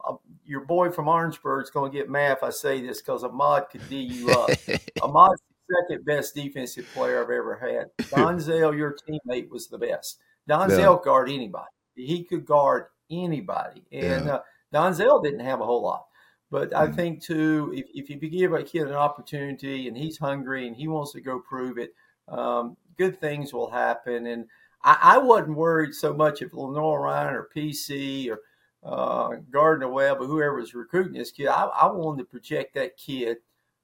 uh, 0.06 0.14
your 0.44 0.62
boy 0.62 0.90
from 0.90 1.06
Orangeburg 1.06 1.62
is 1.62 1.70
going 1.70 1.92
to 1.92 1.96
get 1.96 2.10
mad 2.10 2.36
if 2.38 2.42
I 2.42 2.50
say 2.50 2.80
this 2.80 3.00
because 3.00 3.22
Ahmad 3.22 3.66
could 3.70 3.88
D 3.88 4.00
you 4.00 4.30
up. 4.30 4.50
Ahmad's 5.02 5.40
second 5.70 6.04
best 6.04 6.34
defensive 6.34 6.86
player 6.92 7.22
I've 7.22 7.30
ever 7.30 7.56
had. 7.56 8.08
Don 8.10 8.38
Donzel, 8.38 8.76
your 8.76 8.96
teammate, 9.08 9.48
was 9.48 9.68
the 9.68 9.78
best. 9.78 10.18
Donzel 10.48 10.78
yeah. 10.78 11.04
guard 11.04 11.30
anybody. 11.30 11.68
He 11.94 12.24
could 12.24 12.44
guard 12.44 12.86
anybody, 13.10 13.84
and 13.92 14.26
yeah. 14.26 14.34
uh, 14.34 14.40
Donzel 14.74 15.22
didn't 15.22 15.40
have 15.40 15.60
a 15.60 15.64
whole 15.64 15.82
lot. 15.82 16.06
But 16.50 16.74
I 16.74 16.86
mm. 16.86 16.96
think 16.96 17.22
too, 17.22 17.72
if, 17.76 17.86
if 17.92 18.08
you 18.08 18.16
give 18.16 18.54
a 18.54 18.62
kid 18.62 18.88
an 18.88 18.94
opportunity 18.94 19.86
and 19.86 19.96
he's 19.96 20.16
hungry 20.16 20.66
and 20.66 20.74
he 20.74 20.88
wants 20.88 21.12
to 21.12 21.20
go 21.20 21.40
prove 21.40 21.76
it, 21.78 21.92
um, 22.30 22.76
good 22.96 23.20
things 23.20 23.52
will 23.52 23.70
happen. 23.70 24.26
And 24.26 24.46
I, 24.82 24.98
I, 25.02 25.18
wasn't 25.18 25.56
worried 25.56 25.94
so 25.94 26.12
much 26.12 26.42
if 26.42 26.52
Lenoir-Rhyne 26.52 27.34
or 27.34 27.48
PC 27.54 28.30
or 28.30 28.40
uh, 28.84 29.36
Gardner 29.50 29.88
Webb 29.88 30.20
or 30.20 30.26
whoever 30.26 30.56
was 30.56 30.74
recruiting 30.74 31.14
this 31.14 31.32
kid. 31.32 31.48
I, 31.48 31.64
I 31.64 31.90
wanted 31.90 32.22
to 32.22 32.28
project 32.28 32.74
that 32.74 32.96
kid 32.96 33.38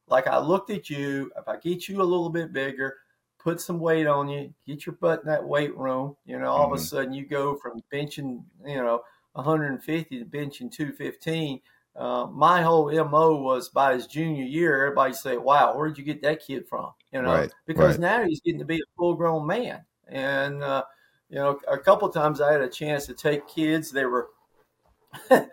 like 0.08 0.26
I 0.26 0.38
looked 0.38 0.70
at 0.70 0.90
you, 0.90 1.30
if 1.38 1.48
I 1.48 1.56
get 1.56 1.88
you 1.88 2.02
a 2.02 2.04
little 2.04 2.30
bit 2.30 2.52
bigger, 2.52 2.96
put 3.38 3.60
some 3.60 3.78
weight 3.78 4.06
on 4.06 4.28
you, 4.28 4.52
get 4.66 4.86
your 4.86 4.96
butt 4.96 5.20
in 5.20 5.26
that 5.26 5.44
weight 5.44 5.76
room, 5.76 6.16
you 6.26 6.38
know, 6.38 6.46
all 6.46 6.64
mm-hmm. 6.64 6.74
of 6.74 6.78
a 6.78 6.82
mm-hmm. 6.82 6.96
sudden 6.96 7.12
you 7.12 7.26
go 7.26 7.56
from 7.56 7.82
benching, 7.92 8.42
you 8.66 8.76
know, 8.76 9.02
150 9.32 10.18
to 10.18 10.24
benching 10.24 10.70
215. 10.70 11.60
Uh, 11.96 12.26
my 12.32 12.62
whole 12.62 12.90
mo 13.04 13.36
was 13.36 13.68
by 13.68 13.94
his 13.94 14.06
junior 14.06 14.44
year, 14.44 14.84
everybody 14.84 15.14
say, 15.14 15.36
"Wow, 15.36 15.76
where'd 15.76 15.96
you 15.96 16.02
get 16.02 16.22
that 16.22 16.44
kid 16.44 16.66
from?" 16.68 16.90
You 17.14 17.22
know, 17.22 17.32
right, 17.32 17.52
because 17.66 17.98
right. 17.98 18.00
now 18.00 18.24
he's 18.24 18.40
getting 18.40 18.58
to 18.58 18.66
be 18.66 18.76
a 18.76 18.90
full-grown 18.98 19.46
man. 19.46 19.84
And 20.08 20.62
uh, 20.62 20.82
you 21.30 21.36
know, 21.36 21.60
a 21.68 21.78
couple 21.78 22.08
times 22.08 22.40
I 22.40 22.52
had 22.52 22.60
a 22.60 22.68
chance 22.68 23.06
to 23.06 23.14
take 23.14 23.46
kids. 23.48 23.90
They 23.90 24.04
were 24.04 24.28
had 25.30 25.46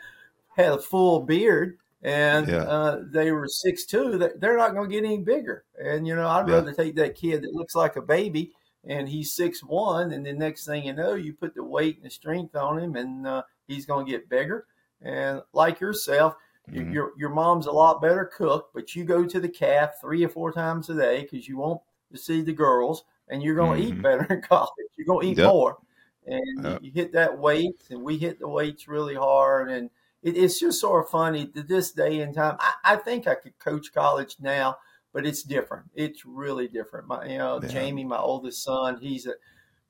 a 0.58 0.80
full 0.80 1.22
beard, 1.22 1.78
and 2.02 2.48
yeah. 2.48 2.64
uh, 2.64 3.02
they 3.12 3.32
were 3.32 3.48
six 3.48 3.86
two. 3.86 4.18
They're 4.38 4.58
not 4.58 4.74
going 4.74 4.90
to 4.90 4.94
get 4.94 5.06
any 5.06 5.20
bigger. 5.20 5.64
And 5.80 6.08
you 6.08 6.16
know, 6.16 6.28
I'd 6.28 6.48
yeah. 6.48 6.56
rather 6.56 6.74
take 6.74 6.96
that 6.96 7.16
kid 7.16 7.44
that 7.44 7.54
looks 7.54 7.76
like 7.76 7.96
a 7.96 8.02
baby 8.02 8.52
and 8.84 9.08
he's 9.08 9.36
six 9.36 9.64
one, 9.64 10.12
and 10.12 10.26
the 10.26 10.34
next 10.34 10.66
thing 10.66 10.86
you 10.86 10.94
know, 10.94 11.14
you 11.14 11.34
put 11.34 11.54
the 11.54 11.64
weight 11.64 11.98
and 11.98 12.06
the 12.06 12.10
strength 12.10 12.56
on 12.56 12.80
him, 12.80 12.96
and 12.96 13.28
uh, 13.28 13.44
he's 13.68 13.86
going 13.86 14.06
to 14.06 14.12
get 14.12 14.30
bigger. 14.30 14.66
And 15.02 15.42
like 15.54 15.80
yourself, 15.80 16.36
mm-hmm. 16.72 16.94
your 16.94 17.14
your 17.18 17.30
mom's 17.30 17.68
a 17.68 17.72
lot 17.72 18.02
better 18.02 18.26
cook, 18.26 18.70
but 18.74 18.96
you 18.96 19.04
go 19.04 19.26
to 19.26 19.40
the 19.40 19.50
calf 19.50 20.00
three 20.02 20.24
or 20.24 20.30
four 20.30 20.52
times 20.52 20.90
a 20.90 20.96
day 20.96 21.22
because 21.22 21.48
you 21.48 21.58
want 21.58 21.82
to 22.12 22.18
see 22.18 22.42
the 22.42 22.54
girls, 22.54 23.06
and 23.28 23.42
you're 23.42 23.56
going 23.56 23.82
to 23.82 23.88
mm-hmm. 23.88 24.00
eat 24.00 24.02
better 24.02 24.24
in 24.34 24.42
college. 24.42 24.70
You're 24.98 25.08
going 25.08 25.26
to 25.26 25.32
eat 25.32 25.38
yep. 25.38 25.48
more, 25.48 25.78
and 26.26 26.64
yep. 26.64 26.80
you 26.82 26.92
hit 26.92 27.14
that 27.14 27.38
weight, 27.38 27.84
and 27.90 28.02
we 28.02 28.18
hit 28.18 28.40
the 28.40 28.48
weights 28.48 28.88
really 28.88 29.16
hard, 29.16 29.70
and 29.70 29.90
it, 30.24 30.38
it's 30.38 30.60
just 30.60 30.80
sort 30.82 31.04
of 31.04 31.12
funny 31.12 31.48
to 31.48 31.64
this 31.64 31.92
day 31.92 32.22
and 32.22 32.34
time. 32.34 32.58
I, 32.60 32.74
I, 32.84 32.96
think 32.96 33.28
I 33.28 33.36
could 33.36 33.58
coach 33.60 33.94
college 33.94 34.38
now, 34.40 34.78
but 35.14 35.26
it's 35.26 35.44
different. 35.44 35.86
It's 35.96 36.26
really 36.26 36.68
different. 36.68 37.08
My, 37.08 37.26
you 37.26 37.38
know, 37.38 37.60
yeah. 37.62 37.70
Jamie, 37.70 38.04
my 38.04 38.18
oldest 38.18 38.64
son, 38.64 39.00
he's 39.02 39.26
a 39.26 39.34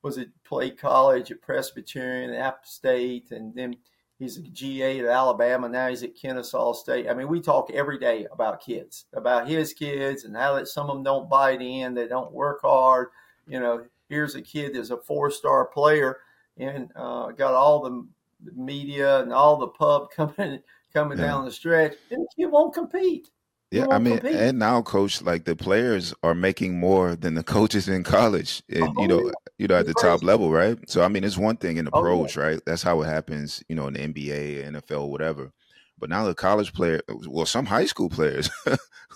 was 0.02 0.18
at 0.18 0.28
played 0.44 0.78
college 0.78 1.30
at 1.30 1.40
Presbyterian, 1.40 2.34
App 2.34 2.66
State, 2.66 3.30
and 3.30 3.54
then 3.54 3.76
he's 4.18 4.36
a 4.36 4.42
GA 4.42 5.00
at 5.00 5.06
Alabama. 5.06 5.68
Now 5.68 5.88
he's 5.88 6.02
at 6.02 6.16
Kennesaw 6.16 6.72
State. 6.72 7.08
I 7.08 7.14
mean, 7.14 7.28
we 7.28 7.40
talk 7.40 7.70
every 7.70 7.98
day 7.98 8.26
about 8.32 8.64
kids, 8.64 9.06
about 9.14 9.48
his 9.48 9.72
kids, 9.72 10.24
and 10.24 10.36
how 10.36 10.54
that 10.54 10.68
some 10.68 10.88
of 10.88 10.96
them 10.96 11.02
don't 11.02 11.28
bite 11.28 11.62
in, 11.62 11.94
they 11.94 12.08
don't 12.08 12.32
work 12.32 12.60
hard. 12.62 13.08
You 13.46 13.60
know, 13.60 13.84
here's 14.08 14.34
a 14.34 14.42
kid 14.42 14.74
that's 14.74 14.90
a 14.90 14.96
four-star 14.96 15.66
player 15.66 16.18
and 16.58 16.90
uh, 16.96 17.28
got 17.32 17.54
all 17.54 17.82
the 17.82 18.06
media 18.54 19.20
and 19.20 19.32
all 19.32 19.56
the 19.56 19.68
pub 19.68 20.10
coming 20.16 20.60
coming 20.92 21.18
yeah. 21.18 21.24
down 21.24 21.44
the 21.44 21.50
stretch, 21.50 21.94
and 22.10 22.22
the 22.22 22.28
kid 22.36 22.46
won't 22.46 22.74
compete. 22.74 23.30
Yeah, 23.72 23.86
I 23.90 23.98
mean, 23.98 24.18
compete. 24.18 24.36
and 24.36 24.58
now, 24.58 24.82
coach, 24.82 25.22
like 25.22 25.44
the 25.44 25.56
players 25.56 26.12
are 26.22 26.34
making 26.34 26.78
more 26.78 27.16
than 27.16 27.34
the 27.34 27.42
coaches 27.56 27.88
in 27.88 28.04
college, 28.04 28.62
and 28.68 28.84
oh, 28.84 29.02
you 29.02 29.08
know, 29.08 29.32
you 29.58 29.66
know, 29.66 29.76
at 29.76 29.86
the 29.86 29.94
top 29.94 30.22
level, 30.22 30.50
right? 30.50 30.78
So, 30.90 31.02
I 31.02 31.08
mean, 31.08 31.24
it's 31.24 31.38
one 31.38 31.56
thing 31.56 31.78
in 31.78 31.86
the 31.86 31.90
oh, 31.94 32.02
pros, 32.02 32.36
yeah. 32.36 32.42
right? 32.42 32.60
That's 32.66 32.82
how 32.82 33.00
it 33.00 33.06
happens, 33.06 33.64
you 33.68 33.74
know, 33.74 33.86
in 33.86 33.94
the 33.94 34.00
NBA, 34.00 34.70
NFL, 34.70 35.08
whatever. 35.08 35.52
But 35.98 36.10
now 36.10 36.26
the 36.26 36.34
college 36.34 36.74
player, 36.74 37.00
uh, 37.08 37.14
well, 37.28 37.46
some 37.46 37.64
high 37.64 37.86
school 37.86 38.10
players 38.10 38.50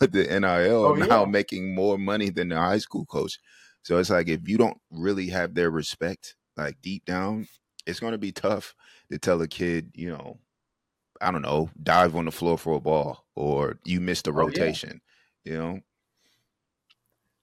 with 0.00 0.12
the 0.12 0.24
NIL 0.24 0.84
oh, 0.84 0.94
are 0.94 0.96
now 0.96 1.24
yeah. 1.24 1.30
making 1.30 1.74
more 1.74 1.98
money 1.98 2.30
than 2.30 2.48
the 2.48 2.56
high 2.56 2.78
school 2.78 3.04
coach. 3.04 3.38
So 3.82 3.98
it's 3.98 4.08
like 4.08 4.28
if 4.28 4.48
you 4.48 4.56
don't 4.56 4.78
really 4.90 5.28
have 5.28 5.54
their 5.54 5.70
respect, 5.70 6.34
like 6.56 6.80
deep 6.80 7.04
down, 7.04 7.48
it's 7.86 8.00
going 8.00 8.12
to 8.12 8.18
be 8.18 8.32
tough 8.32 8.74
to 9.10 9.18
tell 9.18 9.42
a 9.42 9.48
kid, 9.48 9.90
you 9.94 10.10
know, 10.10 10.38
I 11.20 11.30
don't 11.30 11.42
know, 11.42 11.70
dive 11.82 12.14
on 12.16 12.24
the 12.26 12.30
floor 12.30 12.58
for 12.58 12.74
a 12.74 12.80
ball 12.80 13.24
or 13.34 13.78
you 13.84 14.00
missed 14.00 14.26
a 14.26 14.32
rotation, 14.32 15.00
oh, 15.02 15.10
yeah. 15.44 15.52
you 15.52 15.58
know? 15.58 15.80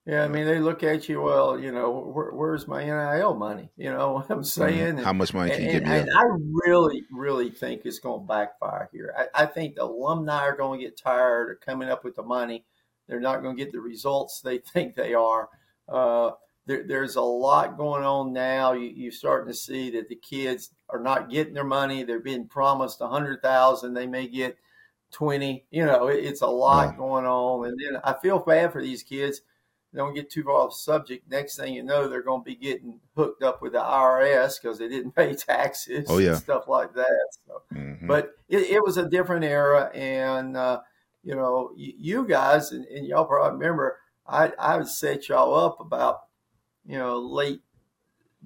Yeah, 0.06 0.22
I 0.22 0.28
mean, 0.28 0.44
they 0.44 0.58
look 0.58 0.82
at 0.82 1.08
you, 1.08 1.22
well, 1.22 1.58
you 1.58 1.72
know, 1.72 1.90
where, 1.90 2.30
where's 2.32 2.68
my 2.68 2.84
NIL 2.84 3.34
money? 3.34 3.70
You 3.78 3.90
know 3.90 4.12
what 4.12 4.30
I'm 4.30 4.40
mm-hmm. 4.40 4.44
saying? 4.44 4.98
How 4.98 5.14
much 5.14 5.32
money 5.32 5.50
can 5.50 5.62
you 5.62 5.72
give 5.72 5.84
me? 5.84 5.96
And 5.96 6.10
I 6.10 6.24
really, 6.66 7.04
really 7.10 7.50
think 7.50 7.82
it's 7.84 8.00
going 8.00 8.20
to 8.20 8.26
backfire 8.26 8.90
here. 8.92 9.14
I, 9.16 9.44
I 9.44 9.46
think 9.46 9.76
the 9.76 9.84
alumni 9.84 10.42
are 10.42 10.56
going 10.56 10.78
to 10.78 10.84
get 10.84 10.98
tired 10.98 11.52
of 11.52 11.60
coming 11.60 11.88
up 11.88 12.04
with 12.04 12.16
the 12.16 12.22
money. 12.22 12.66
They're 13.08 13.20
not 13.20 13.42
going 13.42 13.56
to 13.56 13.64
get 13.64 13.72
the 13.72 13.80
results 13.80 14.42
they 14.42 14.58
think 14.74 14.94
they 14.94 15.14
are. 15.14 15.48
Uh, 15.88 16.32
there, 16.66 16.84
there's 16.86 17.16
a 17.16 17.22
lot 17.22 17.76
going 17.76 18.04
on 18.04 18.32
now. 18.32 18.72
You, 18.72 19.08
are 19.08 19.12
starting 19.12 19.52
to 19.52 19.58
see 19.58 19.90
that 19.90 20.08
the 20.08 20.16
kids 20.16 20.70
are 20.88 21.00
not 21.00 21.30
getting 21.30 21.54
their 21.54 21.64
money. 21.64 22.02
They're 22.02 22.20
being 22.20 22.46
promised 22.46 23.00
a 23.00 23.08
hundred 23.08 23.42
thousand. 23.42 23.94
They 23.94 24.06
may 24.06 24.26
get 24.26 24.56
twenty. 25.10 25.66
You 25.70 25.84
know, 25.84 26.08
it, 26.08 26.24
it's 26.24 26.42
a 26.42 26.46
lot 26.46 26.92
yeah. 26.92 26.96
going 26.96 27.26
on. 27.26 27.66
And 27.66 27.78
then 27.78 28.00
I 28.02 28.14
feel 28.14 28.38
bad 28.38 28.72
for 28.72 28.82
these 28.82 29.02
kids. 29.02 29.42
Don't 29.94 30.14
get 30.14 30.28
too 30.28 30.42
far 30.42 30.54
off 30.54 30.74
subject. 30.74 31.30
Next 31.30 31.56
thing 31.56 31.72
you 31.72 31.84
know, 31.84 32.08
they're 32.08 32.22
going 32.22 32.40
to 32.40 32.44
be 32.44 32.56
getting 32.56 32.98
hooked 33.14 33.44
up 33.44 33.62
with 33.62 33.72
the 33.72 33.78
IRS 33.78 34.60
because 34.60 34.78
they 34.78 34.88
didn't 34.88 35.12
pay 35.16 35.34
taxes 35.34 36.06
oh, 36.08 36.18
yeah. 36.18 36.34
stuff 36.34 36.64
like 36.66 36.94
that. 36.94 37.28
So, 37.46 37.62
mm-hmm. 37.72 38.08
But 38.08 38.32
it, 38.48 38.70
it, 38.70 38.82
was 38.82 38.96
a 38.96 39.08
different 39.08 39.44
era. 39.44 39.92
And, 39.94 40.56
uh, 40.56 40.80
you 41.22 41.36
know, 41.36 41.70
you 41.76 42.26
guys, 42.26 42.72
and, 42.72 42.84
and 42.86 43.06
y'all 43.06 43.24
probably 43.24 43.56
remember, 43.56 43.98
I, 44.26 44.52
I 44.58 44.76
would 44.76 44.88
set 44.88 45.28
y'all 45.28 45.54
up 45.54 45.78
about 45.78 46.22
you 46.86 46.98
know, 46.98 47.18
late 47.18 47.60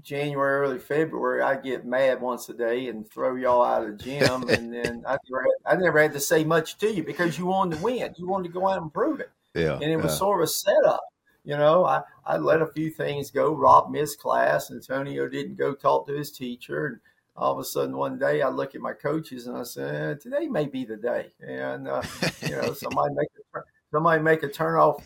January, 0.03 0.61
early 0.61 0.79
February, 0.79 1.43
I 1.43 1.57
get 1.57 1.85
mad 1.85 2.21
once 2.21 2.49
a 2.49 2.55
day 2.55 2.89
and 2.89 3.09
throw 3.09 3.35
y'all 3.35 3.65
out 3.65 3.83
of 3.83 3.99
the 3.99 4.05
gym, 4.05 4.43
and 4.49 4.73
then 4.73 5.05
I 5.07 5.19
never, 5.29 5.43
had, 5.43 5.77
I 5.77 5.77
never 5.77 6.01
had 6.01 6.13
to 6.13 6.21
say 6.21 6.45
much 6.45 6.79
to 6.79 6.93
you 6.93 7.03
because 7.03 7.39
you 7.39 7.47
wanted 7.47 7.77
to 7.77 7.83
win. 7.83 8.15
You 8.17 8.29
wanted 8.29 8.49
to 8.49 8.55
go 8.55 8.69
out 8.69 8.83
and 8.83 8.93
prove 8.93 9.21
it. 9.21 9.31
Yeah, 9.55 9.75
and 9.75 9.85
it 9.85 9.97
was 9.97 10.13
yeah. 10.13 10.19
sort 10.19 10.41
of 10.41 10.45
a 10.45 10.49
setup. 10.49 11.01
You 11.45 11.57
know, 11.57 11.85
I, 11.85 12.03
I 12.27 12.37
let 12.37 12.61
a 12.61 12.67
few 12.67 12.91
things 12.91 13.31
go. 13.31 13.55
Rob 13.55 13.91
missed 13.91 14.21
class. 14.21 14.71
Antonio 14.71 15.29
didn't 15.29 15.57
go 15.57 15.75
talk 15.75 16.07
to 16.07 16.13
his 16.13 16.31
teacher. 16.31 16.87
And 16.87 17.01
all 17.35 17.53
of 17.53 17.59
a 17.59 17.65
sudden, 17.65 17.97
one 17.97 18.19
day, 18.19 18.43
I 18.43 18.51
look 18.51 18.75
at 18.75 18.83
my 18.83 18.93
coaches 18.93 19.47
and 19.47 19.57
I 19.57 19.63
said, 19.63 19.95
eh, 19.95 20.21
"Today 20.21 20.49
may 20.49 20.67
be 20.67 20.85
the 20.85 20.97
day." 20.97 21.33
And 21.41 21.89
uh, 21.89 22.03
you 22.43 22.51
know, 22.51 22.73
somebody 22.75 23.15
make 23.15 23.29
a 23.55 23.61
somebody 23.91 24.23
make 24.23 24.43
a 24.43 24.49
turn 24.49 24.79
off 24.79 25.03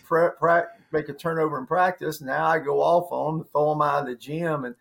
make 0.93 1.09
a 1.09 1.15
turnover 1.15 1.59
in 1.59 1.67
practice. 1.67 2.21
Now 2.21 2.47
I 2.47 2.59
go 2.59 2.81
off 2.81 3.11
on 3.11 3.39
them, 3.39 3.47
throw 3.53 3.71
them 3.71 3.83
out 3.83 4.03
of 4.03 4.07
the 4.07 4.17
gym, 4.17 4.65
and 4.65 4.75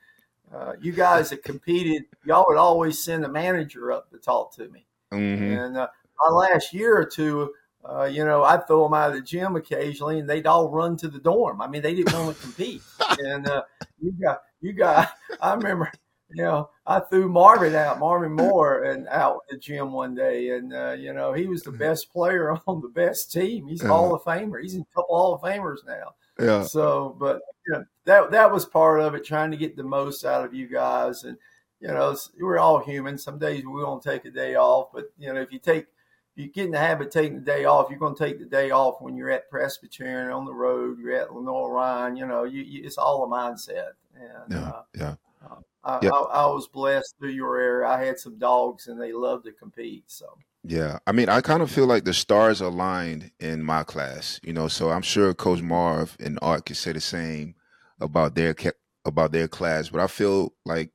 uh, 0.54 0.74
you 0.82 0.92
guys 0.92 1.30
that 1.30 1.44
competed, 1.44 2.04
y'all 2.26 2.46
would 2.48 2.58
always 2.58 3.02
send 3.02 3.24
a 3.24 3.30
manager 3.30 3.92
up 3.92 4.10
to 4.12 4.18
talk 4.18 4.54
to 4.56 4.68
me. 4.70 4.86
Mm-hmm. 5.14 5.44
And 5.44 5.78
uh, 5.78 5.88
my 6.20 6.36
last 6.36 6.74
year 6.74 6.98
or 6.98 7.06
two, 7.06 7.54
uh, 7.84 8.04
you 8.04 8.24
know, 8.26 8.44
I'd 8.44 8.68
throw 8.68 8.84
them 8.84 8.94
out 8.94 9.10
of 9.10 9.16
the 9.16 9.22
gym 9.22 9.56
occasionally, 9.56 10.20
and 10.20 10.30
they'd 10.30 10.46
all 10.46 10.70
run 10.70 10.98
to 10.98 11.08
the 11.08 11.20
dorm. 11.20 11.62
I 11.62 11.68
mean, 11.68 11.82
they 11.82 11.96
didn't 11.96 12.14
want 12.14 12.36
to 12.36 12.42
compete. 12.42 12.82
and 13.20 13.48
uh, 13.48 13.64
you 14.02 14.12
got, 14.22 14.42
you 14.62 14.74
got. 14.74 15.12
I 15.42 15.54
remember 15.54 15.92
you 16.34 16.44
know, 16.44 16.70
I 16.86 17.00
threw 17.00 17.30
Marvin 17.30 17.76
out, 17.76 18.00
Marvin 18.00 18.34
Moore, 18.34 18.84
and 18.84 19.08
out 19.08 19.40
the 19.50 19.58
gym 19.58 19.92
one 19.92 20.16
day, 20.16 20.52
and 20.52 20.74
uh, 20.74 20.96
you 20.98 21.14
know 21.14 21.34
he 21.34 21.48
was 21.48 21.64
the 21.64 21.72
mm-hmm. 21.72 21.80
best 21.80 22.12
player 22.12 22.52
on 22.68 22.82
the 22.82 22.90
best 22.90 23.32
team. 23.32 23.68
He's 23.68 23.82
yeah. 23.82 23.90
Hall 23.90 24.14
of 24.14 24.24
Famer. 24.24 24.62
He's 24.62 24.76
in 24.76 24.82
a 24.82 24.96
couple 24.96 25.16
Hall 25.16 25.36
of 25.36 25.42
Famers 25.42 25.86
now. 25.86 26.16
Yeah. 26.40 26.64
So, 26.64 27.16
but 27.20 27.42
you 27.68 27.74
know, 27.74 27.86
that 28.06 28.32
that 28.32 28.52
was 28.52 28.66
part 28.66 29.02
of 29.02 29.16
it, 29.16 29.26
trying 29.26 29.52
to 29.52 29.58
get 29.58 29.76
the 29.76 29.84
most 29.84 30.26
out 30.26 30.46
of 30.46 30.54
you 30.54 30.68
guys, 30.68 31.24
and 31.24 31.38
you 31.80 31.88
know 31.88 32.16
we're 32.40 32.60
all 32.60 32.80
human. 32.80 33.18
Some 33.18 33.40
days 33.40 33.64
we 33.66 33.84
won't 33.84 34.04
take 34.04 34.26
a 34.26 34.32
day 34.32 34.56
off, 34.56 34.90
but 34.94 35.12
you 35.18 35.34
know 35.34 35.42
if 35.42 35.52
you 35.52 35.60
take 35.60 35.88
you 36.36 36.48
get 36.48 36.66
in 36.66 36.72
the 36.72 36.78
habit 36.78 37.08
of 37.08 37.14
taking 37.14 37.36
the 37.36 37.42
day 37.42 37.66
off, 37.66 37.90
you're 37.90 38.00
going 38.00 38.16
to 38.16 38.24
take 38.26 38.40
the 38.40 38.46
day 38.46 38.72
off 38.72 39.02
when 39.02 39.16
you're 39.16 39.30
at 39.30 39.50
Presbyterian 39.50 40.32
on 40.32 40.46
the 40.46 40.54
road, 40.54 40.98
you're 41.00 41.14
at 41.14 41.34
Lenoir-Rhyne, 41.34 42.16
you 42.16 42.26
know, 42.26 42.46
you, 42.46 42.62
you, 42.62 42.84
it's 42.86 42.98
all 42.98 43.26
a 43.26 43.28
mindset. 43.28 43.92
And, 44.16 44.52
yeah, 44.52 44.70
uh, 44.70 44.84
yeah. 44.96 45.16
I. 45.84 45.98
I, 46.06 46.08
I, 46.08 46.46
was 46.48 46.68
blessed 46.68 47.16
through 47.18 47.32
your 47.32 47.60
area. 47.60 47.88
I 47.88 48.04
had 48.04 48.20
some 48.20 48.38
dogs, 48.38 48.88
and 48.88 49.02
they 49.02 49.14
love 49.14 49.44
to 49.44 49.52
compete. 49.52 50.04
So 50.08 50.38
yeah, 50.64 51.00
I 51.08 51.12
mean, 51.12 51.30
I 51.30 51.42
kind 51.42 51.64
of 51.64 51.72
feel 51.72 51.88
like 51.88 52.06
the 52.06 52.14
stars 52.14 52.62
aligned 52.62 53.32
in 53.40 53.64
my 53.64 53.84
class. 53.84 54.40
You 54.44 54.54
know, 54.54 54.68
so 54.68 54.92
I'm 54.92 55.02
sure 55.02 55.34
Coach 55.34 55.62
Marv 55.62 56.16
and 56.20 56.38
Art 56.42 56.66
can 56.66 56.76
say 56.76 56.92
the 56.92 57.02
same 57.02 57.56
about 58.00 58.36
their 58.36 58.56
about 59.06 59.32
their 59.32 59.48
class, 59.48 59.90
but 59.90 60.02
I 60.02 60.08
feel 60.08 60.54
like 60.66 60.92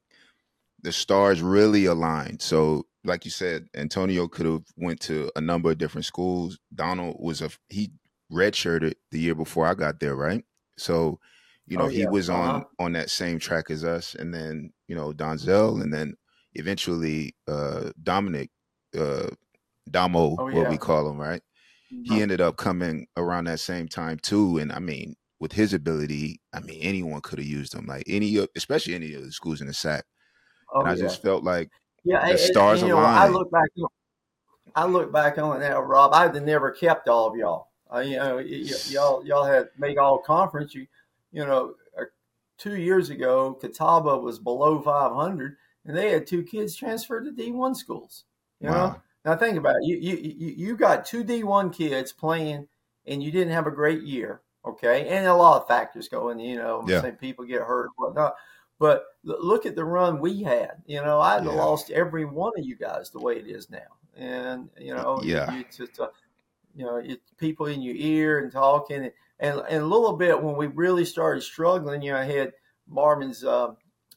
the 0.83 0.93
stars 0.93 1.43
really 1.43 1.87
aligned. 1.87 2.43
So, 2.43 2.87
like 3.03 3.25
you 3.25 3.31
said, 3.31 3.69
Antonio 3.75 4.29
could 4.29 4.47
have 4.47 4.65
went 4.77 5.01
to 5.01 5.31
a 5.35 5.41
number 5.41 5.71
of 5.73 5.79
different 5.79 6.05
schools. 6.05 6.59
Donald 6.73 7.17
was 7.19 7.43
a 7.43 7.51
he 7.69 7.91
redshirted 8.33 8.95
the 9.11 9.19
year 9.19 9.35
before 9.35 9.67
I 9.67 9.75
got 9.75 9.99
there, 9.99 10.15
right? 10.15 10.45
So 10.77 11.19
you 11.67 11.77
know, 11.77 11.85
oh, 11.85 11.89
yeah. 11.89 11.99
he 11.99 12.07
was 12.07 12.31
on 12.31 12.57
uh-huh. 12.57 12.65
on 12.79 12.93
that 12.93 13.11
same 13.11 13.39
track 13.39 13.71
as 13.71 13.85
us, 13.85 14.15
and 14.15 14.33
then 14.33 14.73
you 14.89 14.95
know 14.95 15.13
Donzel, 15.13 15.83
and 15.83 15.93
then 15.93 16.15
eventually 16.55 17.35
uh 17.49 17.91
Dominic, 18.03 18.51
uh 18.99 19.29
Damo, 19.91 20.37
oh, 20.39 20.49
yeah. 20.49 20.59
what 20.59 20.71
we 20.71 20.79
call 20.79 21.09
him, 21.11 21.19
right? 21.19 21.43
Mm-hmm. 21.93 22.15
He 22.15 22.23
ended 22.23 22.41
up 22.41 22.57
coming 22.57 23.07
around 23.17 23.45
that 23.45 23.61
same 23.61 23.89
time 23.89 24.19
too, 24.19 24.59
and 24.59 24.73
I 24.73 24.79
mean, 24.79 25.17
with 25.41 25.53
his 25.53 25.73
ability, 25.75 26.41
I 26.53 26.61
mean, 26.61 26.81
anyone 26.83 27.21
could 27.21 27.39
have 27.39 27.49
used 27.49 27.75
him, 27.75 27.87
like 27.87 28.05
any, 28.07 28.45
especially 28.57 28.95
any 28.95 29.15
of 29.15 29.25
the 29.25 29.33
schools 29.33 29.61
in 29.61 29.67
the 29.67 29.75
SAC. 29.75 30.05
Oh, 30.73 30.81
and 30.81 30.89
I 30.89 30.95
yeah. 30.95 31.03
just 31.03 31.23
felt 31.23 31.45
like 31.45 31.71
yeah, 32.05 32.27
the 32.27 32.35
it, 32.35 32.39
stars 32.39 32.83
you 32.83 32.89
know, 32.89 32.99
I 32.99 33.29
look 33.29 33.51
back, 33.51 33.69
I 34.75 34.85
look 34.87 35.13
back 35.13 35.39
on 35.39 35.61
it 35.61 35.69
now, 35.69 35.81
Rob. 35.81 36.13
I'd 36.15 36.35
never 36.45 36.71
kept 36.71 37.09
all 37.09 37.31
of 37.31 37.37
y'all. 37.37 37.69
Uh, 37.93 38.01
you 38.01 38.17
know, 38.17 38.37
y- 38.37 38.65
y- 38.65 38.71
y'all 38.89 39.25
y'all 39.25 39.45
had 39.45 39.69
made 39.79 39.99
all 39.99 40.19
conference. 40.19 40.75
You 40.75 40.87
you 41.33 41.45
know, 41.45 41.75
uh, 41.99 42.05
two 42.59 42.77
years 42.77 43.11
ago, 43.11 43.55
Catawba 43.55 44.19
was 44.19 44.39
below 44.39 44.81
500, 44.81 45.57
and 45.85 45.97
they 45.97 46.11
had 46.11 46.27
two 46.27 46.43
kids 46.43 46.75
transferred 46.75 47.25
to 47.25 47.33
D1 47.33 47.77
schools. 47.77 48.25
You 48.61 48.69
wow. 48.69 48.75
know, 48.75 49.03
now 49.25 49.37
think 49.37 49.59
about 49.59 49.77
it. 49.77 49.85
You, 49.85 49.97
you 49.97 50.55
you 50.57 50.77
got 50.77 51.05
two 51.05 51.25
D1 51.25 51.75
kids 51.75 52.13
playing, 52.13 52.69
and 53.07 53.23
you 53.23 53.31
didn't 53.31 53.53
have 53.53 53.67
a 53.67 53.73
great 53.73 54.03
year. 54.03 54.41
Okay, 54.65 55.09
and 55.09 55.27
a 55.27 55.35
lot 55.35 55.61
of 55.61 55.69
factors 55.69 56.09
going. 56.09 56.41
You 56.41 56.57
know, 56.57 56.85
yeah. 56.87 57.11
people 57.13 57.45
get 57.45 57.63
hurt, 57.63 57.87
and 57.87 57.93
whatnot. 57.97 58.35
But 58.79 59.05
look 59.25 59.65
at 59.65 59.75
the 59.75 59.85
run 59.85 60.21
we 60.21 60.43
had. 60.43 60.83
You 60.87 61.03
know, 61.03 61.21
I'd 61.21 61.45
yeah. 61.45 61.53
lost 61.53 61.91
every 61.91 62.25
one 62.25 62.53
of 62.57 62.65
you 62.65 62.77
guys 62.77 63.11
the 63.11 63.21
way 63.21 63.37
it 63.37 63.47
is 63.47 63.71
now, 63.71 63.79
and 64.17 64.69
you 64.79 64.95
know, 64.95 65.21
yeah, 65.23 65.51
you, 65.53 65.59
you 65.59 65.65
just, 65.77 66.01
uh, 66.01 66.09
you 66.75 66.85
know, 66.85 66.97
it, 66.97 67.21
people 67.39 67.67
in 67.67 67.83
your 67.83 67.97
ear 67.97 68.39
and 68.41 68.53
talking. 68.53 69.05
And, 69.05 69.13
and, 69.39 69.61
and 69.69 69.83
a 69.83 69.87
little 69.87 70.15
bit 70.15 70.41
when 70.41 70.57
we 70.57 70.67
really 70.69 71.05
started 71.05 71.43
struggling, 71.43 72.03
you 72.03 72.13
know, 72.13 72.19
I 72.19 72.25
had 72.25 72.53
Marvin's 72.89 73.45
uh, 73.45 73.73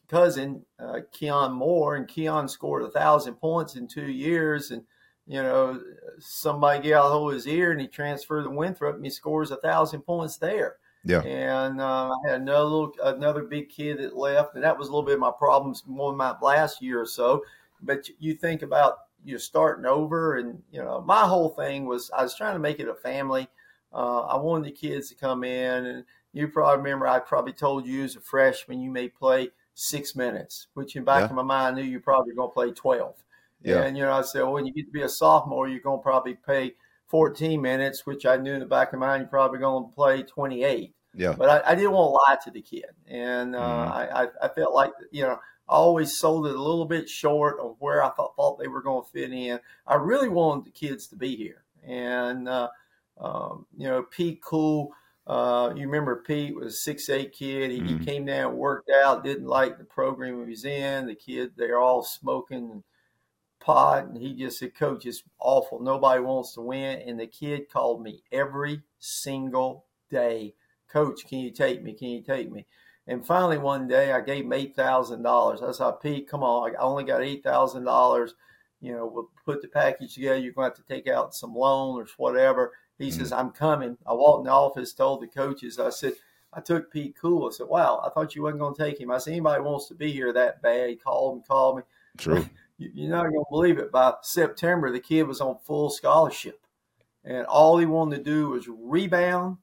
cousin, 0.08 0.66
uh, 0.80 1.00
Keon 1.12 1.54
Moore, 1.54 1.96
and 1.96 2.08
Keon 2.08 2.48
scored 2.48 2.84
a 2.84 2.92
thousand 2.92 3.36
points 3.36 3.76
in 3.76 3.88
two 3.88 4.10
years. 4.10 4.72
And, 4.72 4.84
you 5.28 5.42
know, 5.42 5.82
somebody 6.20 6.90
got 6.90 7.06
a 7.06 7.10
hold 7.10 7.32
of 7.32 7.36
his 7.36 7.48
ear 7.48 7.72
and 7.72 7.82
he 7.82 7.88
transferred 7.88 8.44
to 8.44 8.50
Winthrop 8.50 8.96
and 8.96 9.06
he 9.06 9.12
scores 9.12 9.52
a 9.52 9.58
thousand 9.58 10.02
points 10.02 10.38
there. 10.38 10.78
Yeah. 11.06 11.22
And 11.22 11.80
uh, 11.80 12.10
I 12.10 12.30
had 12.30 12.42
another 12.42 12.64
little, 12.64 12.94
another 13.04 13.44
big 13.44 13.70
kid 13.70 14.00
that 14.00 14.18
left, 14.18 14.56
and 14.56 14.64
that 14.64 14.78
was 14.78 14.88
a 14.88 14.92
little 14.92 15.06
bit 15.06 15.14
of 15.16 15.20
my 15.20 15.32
problems 15.38 15.84
more 15.88 16.14
my 16.14 16.36
last 16.42 16.82
year 16.82 17.02
or 17.02 17.06
so. 17.06 17.44
But 17.82 18.10
you 18.20 18.34
think 18.34 18.62
about 18.64 18.98
you 19.24 19.34
know, 19.34 19.38
starting 19.38 19.86
over, 19.86 20.38
and 20.38 20.62
you 20.72 20.84
know, 20.84 21.02
my 21.02 21.22
whole 21.22 21.50
thing 21.50 21.86
was 21.86 22.12
I 22.12 22.24
was 22.24 22.36
trying 22.36 22.56
to 22.56 22.60
make 22.60 22.80
it 22.80 22.90
a 22.90 22.96
family 22.96 23.48
uh, 23.94 24.22
I 24.22 24.38
wanted 24.38 24.68
the 24.68 24.72
kids 24.76 25.10
to 25.10 25.16
come 25.16 25.44
in, 25.44 25.86
and 25.86 26.06
you 26.34 26.48
probably 26.48 26.78
remember 26.78 27.08
I 27.08 27.20
probably 27.20 27.54
told 27.54 27.86
you 27.86 28.04
as 28.04 28.16
a 28.16 28.22
freshman 28.22 28.82
you 28.82 28.92
may 28.92 29.10
play 29.10 29.50
six 29.74 30.16
minutes, 30.16 30.68
which 30.74 30.96
in 30.96 31.04
back 31.04 31.22
yeah. 31.22 31.26
of 31.26 31.32
my 31.32 31.44
mind 31.44 31.78
I 31.78 31.82
knew 31.82 31.88
you're 31.88 32.00
probably 32.02 32.34
going 32.36 32.50
to 32.50 32.54
play 32.54 32.72
twelve. 32.72 33.24
Yeah. 33.62 33.84
And, 33.84 33.98
you 33.98 34.04
know, 34.04 34.14
I 34.14 34.22
said, 34.22 34.44
well, 34.44 34.54
when 34.54 34.66
you 34.66 34.74
get 34.74 34.86
to 34.86 34.92
be 34.92 35.02
a 35.02 35.10
sophomore, 35.10 35.68
you're 35.68 35.82
going 35.82 36.00
to 36.00 36.04
probably 36.04 36.36
play 36.36 36.76
14 37.08 37.62
minutes, 37.62 38.06
which 38.06 38.26
I 38.26 38.38
knew 38.38 38.54
in 38.54 38.60
the 38.60 38.66
back 38.66 38.94
of 38.94 39.00
my 39.00 39.08
mind, 39.08 39.22
you're 39.22 39.30
probably 39.30 39.60
going 39.60 39.90
to 39.90 39.96
play 39.96 40.24
28. 40.24 40.94
Yeah. 41.16 41.34
But 41.38 41.50
I, 41.50 41.72
I 41.72 41.76
didn't 41.76 41.92
want 41.92 42.08
to 42.08 42.32
lie 42.32 42.38
to 42.46 42.52
the 42.52 42.62
kid. 42.62 42.86
And 43.08 43.56
uh, 43.56 43.60
Mhm. 43.60 44.14
I, 44.14 44.28
I, 44.42 44.48
felt 44.50 44.74
like, 44.74 44.92
you 45.12 45.24
know, 45.24 45.40
I 45.68 45.74
always 45.74 46.16
sold 46.16 46.48
it 46.48 46.56
a 46.56 46.62
little 46.62 46.86
bit 46.86 47.10
short 47.10 47.60
of 47.60 47.76
where 47.80 48.04
I 48.04 48.10
thought, 48.10 48.36
thought 48.36 48.60
they 48.60 48.68
were 48.68 48.82
going 48.82 49.04
to 49.04 49.12
fit 49.12 49.34
in. 49.34 49.60
I 49.86 49.96
really 49.96 50.30
wanted 50.30 50.66
the 50.66 50.72
kids 50.72 51.08
to 51.08 51.16
be 51.16 51.36
here. 51.36 51.64
And, 51.84 52.48
uh, 52.48 52.70
um, 53.20 53.66
you 53.78 53.88
know, 53.88 54.04
Pete 54.04 54.42
Cool, 54.42 54.92
uh, 55.28 55.74
you 55.76 55.86
remember 55.86 56.24
Pete 56.26 56.56
was 56.56 56.68
a 56.74 56.78
six 56.78 57.10
eight 57.10 57.32
kid. 57.34 57.72
He, 57.72 57.80
Mhm. 57.80 58.00
he 58.00 58.06
came 58.06 58.26
down, 58.26 58.58
worked 58.58 58.90
out, 58.90 59.24
didn't 59.24 59.48
like 59.48 59.78
the 59.78 59.84
program 59.84 60.44
he 60.44 60.50
was 60.50 60.66
in. 60.66 61.06
The 61.08 61.16
kid, 61.16 61.54
they're 61.56 61.80
all 61.80 62.02
smoking 62.04 62.84
pot, 63.60 64.06
and 64.06 64.18
he 64.18 64.34
just 64.34 64.60
said, 64.60 64.74
"Coach, 64.76 65.06
it's 65.06 65.24
awful. 65.40 65.80
Nobody 65.80 66.22
wants 66.22 66.54
to 66.54 66.62
win." 66.62 67.00
And 67.02 67.20
the 67.20 67.28
kid 67.28 67.70
called 67.70 68.02
me 68.02 68.24
every 68.32 68.82
single 69.00 69.86
day, 70.10 70.56
"Coach, 70.88 71.28
can 71.28 71.40
you 71.40 71.52
take 71.52 71.84
me? 71.84 71.94
Can 71.94 72.10
you 72.10 72.22
take 72.22 72.52
me?" 72.52 72.66
And 73.08 73.26
finally, 73.26 73.58
one 73.58 73.88
day, 73.88 74.12
I 74.12 74.22
gave 74.22 74.46
him 74.46 74.54
eight 74.54 74.76
thousand 74.76 75.24
dollars. 75.24 75.62
I 75.62 75.72
said, 75.72 76.00
"Pete, 76.02 76.28
come 76.30 76.44
on, 76.44 76.76
I 76.76 76.80
only 76.80 77.04
got 77.04 77.22
eight 77.22 77.44
thousand 77.44 77.84
dollars. 77.84 78.36
You 78.82 78.94
know, 78.94 79.06
we'll 79.06 79.30
put 79.46 79.62
the 79.62 79.68
package 79.68 80.14
together. 80.16 80.38
You're 80.40 80.54
going 80.54 80.72
to 80.72 80.78
have 80.78 80.86
to 80.88 80.94
take 80.94 81.08
out 81.08 81.36
some 81.36 81.54
loan 81.56 82.02
or 82.02 82.08
whatever." 82.18 82.74
He 83.00 83.10
says, 83.12 83.32
"I'm 83.32 83.50
coming." 83.52 83.98
I 84.06 84.14
walked 84.14 84.42
in 84.42 84.46
the 84.46 84.52
office, 84.52 84.94
told 84.94 85.22
the 85.22 85.28
coaches, 85.28 85.80
I 85.80 85.90
said. 85.90 86.14
I 86.52 86.62
took 86.62 86.92
Pete 86.92 87.16
Cool. 87.20 87.48
I 87.48 87.52
said, 87.56 87.68
"Wow, 87.68 88.02
I 88.06 88.10
thought 88.10 88.36
you 88.36 88.42
wasn't 88.44 88.62
going 88.62 88.76
to 88.76 88.84
take 88.84 89.00
him." 89.00 89.12
I 89.12 89.20
said, 89.20 89.32
"Anybody 89.32 89.62
wants 89.62 89.88
to 89.88 89.94
be 89.96 90.12
here 90.12 90.34
that 90.34 90.62
bad?" 90.62 90.90
He 90.90 90.96
called 90.96 91.38
me, 91.38 91.44
called 91.48 91.78
me. 91.78 91.84
True. 92.18 92.46
You- 92.80 92.92
You're 92.94 93.10
not 93.12 93.24
going 93.24 93.34
to 93.34 93.46
believe 93.52 93.78
it. 93.78 93.92
By 93.92 94.14
September, 94.22 94.90
the 94.90 95.02
kid 95.02 95.24
was 95.24 95.42
on 95.42 95.58
full 95.66 95.90
scholarship, 95.90 96.62
and 97.26 97.46
all 97.48 97.78
he 97.78 97.86
wanted 97.86 98.18
to 98.18 98.24
do 98.24 98.50
was 98.52 98.70
rebound 98.70 99.58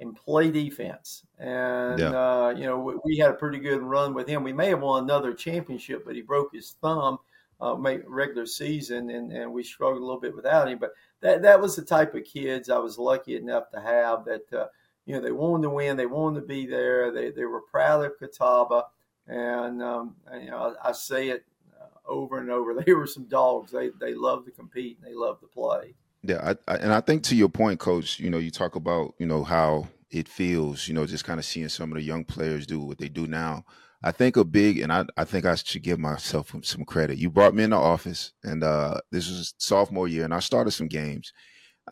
and 0.00 0.16
play 0.16 0.50
defense. 0.50 1.22
And 1.38 2.00
Yeah. 2.00 2.10
uh, 2.10 2.54
you 2.56 2.64
know, 2.66 2.80
we, 2.80 2.94
we 3.04 3.16
had 3.16 3.30
a 3.30 3.34
pretty 3.34 3.58
good 3.60 3.80
run 3.80 4.12
with 4.12 4.26
him. 4.26 4.42
We 4.42 4.52
may 4.52 4.68
have 4.70 4.80
won 4.82 5.04
another 5.04 5.32
championship, 5.34 6.04
but 6.04 6.16
he 6.16 6.22
broke 6.22 6.52
his 6.52 6.72
thumb. 6.82 7.18
Uh, 7.60 7.76
make 7.76 8.02
regular 8.08 8.44
season, 8.44 9.08
and, 9.10 9.30
and 9.32 9.52
we 9.52 9.62
struggled 9.62 10.02
a 10.02 10.04
little 10.04 10.20
bit 10.20 10.34
without 10.34 10.68
him. 10.68 10.78
But 10.80 10.90
that 11.22 11.42
that 11.42 11.60
was 11.60 11.76
the 11.76 11.82
type 11.82 12.14
of 12.14 12.24
kids 12.24 12.68
I 12.68 12.78
was 12.78 12.98
lucky 12.98 13.36
enough 13.36 13.70
to 13.70 13.80
have. 13.80 14.24
That 14.26 14.52
uh, 14.52 14.66
you 15.06 15.14
know 15.14 15.20
they 15.20 15.32
wanted 15.32 15.62
to 15.64 15.70
win, 15.70 15.96
they 15.96 16.06
wanted 16.06 16.40
to 16.40 16.46
be 16.46 16.66
there, 16.66 17.10
they 17.10 17.30
they 17.30 17.44
were 17.44 17.62
proud 17.62 18.04
of 18.04 18.18
Catawba, 18.18 18.84
and 19.26 19.82
um, 19.82 20.16
you 20.34 20.50
know 20.50 20.74
I, 20.82 20.90
I 20.90 20.92
say 20.92 21.30
it 21.30 21.44
uh, 21.80 21.86
over 22.06 22.38
and 22.38 22.50
over. 22.50 22.74
They 22.84 22.92
were 22.92 23.06
some 23.06 23.24
dogs. 23.24 23.72
They 23.72 23.90
they 24.00 24.14
love 24.14 24.44
to 24.44 24.50
compete 24.50 24.98
and 24.98 25.10
they 25.10 25.14
love 25.14 25.40
to 25.40 25.46
play. 25.46 25.94
Yeah, 26.24 26.54
I, 26.68 26.72
I, 26.72 26.76
and 26.76 26.92
I 26.92 27.00
think 27.00 27.24
to 27.24 27.36
your 27.36 27.48
point, 27.48 27.80
Coach, 27.80 28.20
you 28.20 28.30
know, 28.30 28.38
you 28.38 28.50
talk 28.50 28.76
about 28.76 29.14
you 29.18 29.26
know 29.26 29.44
how 29.44 29.88
it 30.10 30.28
feels, 30.28 30.86
you 30.88 30.94
know, 30.94 31.06
just 31.06 31.24
kind 31.24 31.40
of 31.40 31.46
seeing 31.46 31.68
some 31.68 31.90
of 31.90 31.96
the 31.96 32.02
young 32.02 32.24
players 32.24 32.66
do 32.66 32.80
what 32.80 32.98
they 32.98 33.08
do 33.08 33.26
now. 33.26 33.64
I 34.02 34.12
think 34.12 34.36
a 34.36 34.44
big, 34.44 34.78
and 34.80 34.92
I, 34.92 35.04
I 35.16 35.24
think 35.24 35.44
I 35.44 35.54
should 35.54 35.82
give 35.82 35.98
myself 35.98 36.54
some 36.62 36.84
credit. 36.84 37.18
You 37.18 37.30
brought 37.30 37.54
me 37.54 37.64
in 37.64 37.70
the 37.70 37.76
office, 37.76 38.32
and 38.42 38.64
uh, 38.64 38.98
this 39.12 39.28
was 39.28 39.54
sophomore 39.58 40.08
year, 40.08 40.24
and 40.24 40.34
I 40.34 40.40
started 40.40 40.72
some 40.72 40.88
games. 40.88 41.32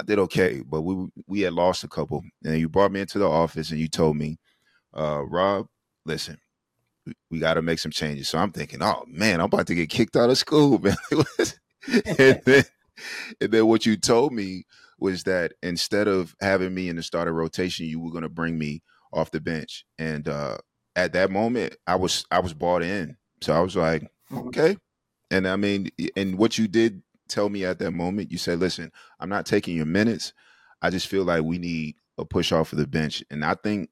I 0.01 0.05
did 0.05 0.19
okay, 0.21 0.63
but 0.67 0.83
we 0.83 1.09
we 1.27 1.41
had 1.43 1.53
lost 1.53 1.85
a 1.85 1.89
couple, 1.89 2.23
and 2.45 2.59
you 2.59 2.69
brought 2.69 2.93
me 2.93 3.01
into 3.01 3.19
the 3.19 3.29
office, 3.29 3.71
and 3.71 3.81
you 3.81 3.89
told 3.89 4.17
me, 4.17 4.39
uh, 4.97 5.23
Rob, 5.25 5.67
listen, 6.07 6.39
we, 7.07 7.15
we 7.31 7.39
got 7.41 7.55
to 7.55 7.63
make 7.63 7.79
some 7.79 7.93
changes. 7.93 8.29
So 8.29 8.39
I'm 8.39 8.53
thinking, 8.53 8.83
oh 8.83 9.05
man, 9.09 9.41
I'm 9.41 9.47
about 9.47 9.69
to 9.69 9.75
get 9.75 9.91
kicked 9.91 10.17
out 10.17 10.31
of 10.31 10.39
school, 10.39 10.79
man. 10.83 10.97
and 12.19 12.43
then 12.45 12.65
and 13.41 13.53
then 13.53 13.67
what 13.67 13.87
you 13.87 13.97
told 13.97 14.33
me 14.33 14.65
was 14.99 15.25
that 15.25 15.53
instead 15.63 16.09
of 16.09 16.35
having 16.41 16.75
me 16.75 16.89
in 16.89 16.97
the 16.97 17.03
starter 17.03 17.33
rotation, 17.33 17.87
you 17.87 18.01
were 18.01 18.11
going 18.11 18.23
to 18.23 18.29
bring 18.29 18.59
me 18.59 18.83
off 19.13 19.31
the 19.31 19.41
bench. 19.41 19.85
And 19.99 20.29
uh, 20.29 20.59
at 20.97 21.13
that 21.13 21.31
moment, 21.31 21.77
I 21.87 21.97
was 21.97 22.25
I 22.31 22.41
was 22.41 22.55
bought 22.55 22.83
in. 22.83 23.17
So 23.41 23.53
I 23.53 23.61
was 23.61 23.77
like, 23.77 24.11
Mhm. 24.31 24.49
okay. 24.49 24.77
And 25.31 25.49
I 25.49 25.57
mean, 25.57 25.91
and 26.17 26.39
what 26.39 26.59
you 26.59 26.69
did 26.69 27.03
tell 27.29 27.49
me 27.49 27.65
at 27.65 27.79
that 27.81 27.93
moment, 27.93 28.33
you 28.33 28.39
said, 28.39 28.61
listen, 28.61 28.93
I'm 29.21 29.29
not 29.29 29.47
taking 29.47 29.77
your 29.77 29.87
minutes. 29.87 30.33
I 30.83 30.91
just 30.91 31.09
feel 31.09 31.25
like 31.25 31.45
we 31.45 31.59
need 31.59 31.97
a 32.19 32.25
push 32.25 32.53
off 32.53 32.73
of 32.73 32.79
the 32.79 32.87
bench. 32.87 33.25
And 33.31 33.45
I 33.45 33.55
think 33.55 33.91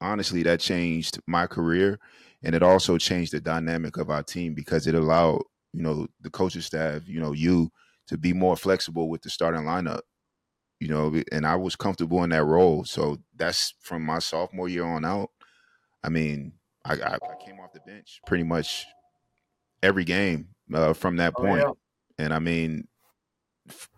honestly 0.00 0.42
that 0.42 0.60
changed 0.60 1.20
my 1.26 1.46
career 1.46 1.98
and 2.42 2.54
it 2.54 2.62
also 2.62 2.98
changed 2.98 3.32
the 3.32 3.40
dynamic 3.40 3.96
of 3.96 4.10
our 4.10 4.22
team 4.22 4.54
because 4.54 4.86
it 4.86 4.94
allowed, 4.94 5.42
you 5.72 5.82
know, 5.82 6.06
the 6.20 6.30
coaching 6.30 6.60
staff, 6.62 7.02
you 7.08 7.20
know, 7.20 7.32
you 7.32 7.70
to 8.08 8.18
be 8.18 8.32
more 8.32 8.56
flexible 8.56 9.08
with 9.08 9.22
the 9.22 9.30
starting 9.30 9.62
lineup. 9.62 10.00
You 10.80 10.88
know, 10.88 11.22
and 11.32 11.46
I 11.46 11.56
was 11.56 11.76
comfortable 11.76 12.22
in 12.24 12.30
that 12.30 12.44
role. 12.44 12.84
So 12.84 13.18
that's 13.34 13.74
from 13.80 14.02
my 14.02 14.18
sophomore 14.18 14.68
year 14.68 14.84
on 14.84 15.04
out. 15.04 15.30
I 16.04 16.10
mean, 16.10 16.52
I, 16.84 16.92
I, 16.94 17.14
I 17.14 17.44
came 17.44 17.58
off 17.60 17.72
the 17.72 17.80
bench 17.80 18.20
pretty 18.26 18.44
much 18.44 18.86
every 19.82 20.04
game 20.04 20.48
uh, 20.72 20.92
from 20.92 21.16
that 21.16 21.32
Oh, 21.36 21.42
yeah. 21.44 21.70
And 22.18 22.32
I 22.34 22.38
mean, 22.38 22.86
f- 23.68 23.88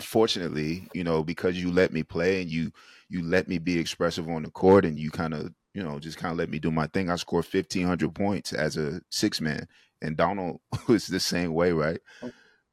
fortunately, 0.00 0.88
you 0.94 1.04
know, 1.04 1.22
because 1.22 1.56
you 1.62 1.70
let 1.70 1.92
me 1.92 2.02
play 2.02 2.42
and 2.42 2.50
you 2.50 2.72
you 3.08 3.22
let 3.22 3.46
me 3.46 3.58
be 3.58 3.78
expressive 3.78 4.28
on 4.28 4.42
the 4.42 4.50
court 4.50 4.84
and 4.84 4.98
you 4.98 5.10
kind 5.10 5.34
of 5.34 5.52
you 5.74 5.82
know 5.82 5.98
just 5.98 6.16
kind 6.18 6.32
of 6.32 6.38
let 6.38 6.48
me 6.50 6.58
do 6.58 6.70
my 6.70 6.86
thing. 6.88 7.10
I 7.10 7.16
scored 7.16 7.44
fifteen 7.46 7.86
hundred 7.86 8.14
points 8.14 8.52
as 8.52 8.76
a 8.76 9.00
six 9.10 9.40
man, 9.40 9.68
and 10.02 10.16
Donald 10.16 10.60
was 10.88 11.06
the 11.06 11.20
same 11.20 11.52
way, 11.52 11.72
right? 11.72 12.00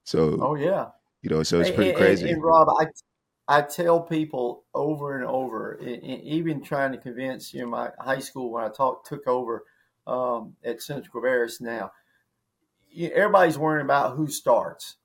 So 0.03 0.39
Oh 0.41 0.55
yeah. 0.55 0.87
you 1.21 1.29
know, 1.29 1.43
so 1.43 1.59
it's 1.59 1.69
pretty 1.71 1.89
and- 1.91 1.99
crazy. 1.99 2.29
And, 2.29 2.41
Rob, 2.41 2.69
I 2.69 2.85
I 3.51 3.61
tell 3.61 3.99
people 3.99 4.63
over 4.73 5.17
and 5.17 5.25
over, 5.27 5.77
e- 5.81 6.21
even 6.23 6.63
trying 6.63 6.93
to 6.93 6.97
convince 6.97 7.53
you 7.53 7.61
know 7.61 7.67
my 7.67 7.89
high 7.99 8.19
school 8.19 8.49
when 8.49 8.63
I 8.63 8.69
talk 8.69 9.03
took 9.05 9.27
over 9.27 9.65
um, 10.07 10.55
at 10.63 10.81
Central 10.81 11.21
Cabarrus 11.21 11.59
now, 11.59 11.91
everybody's 12.97 13.57
worrying 13.57 13.83
about 13.83 14.15
who 14.15 14.27
starts. 14.27 14.95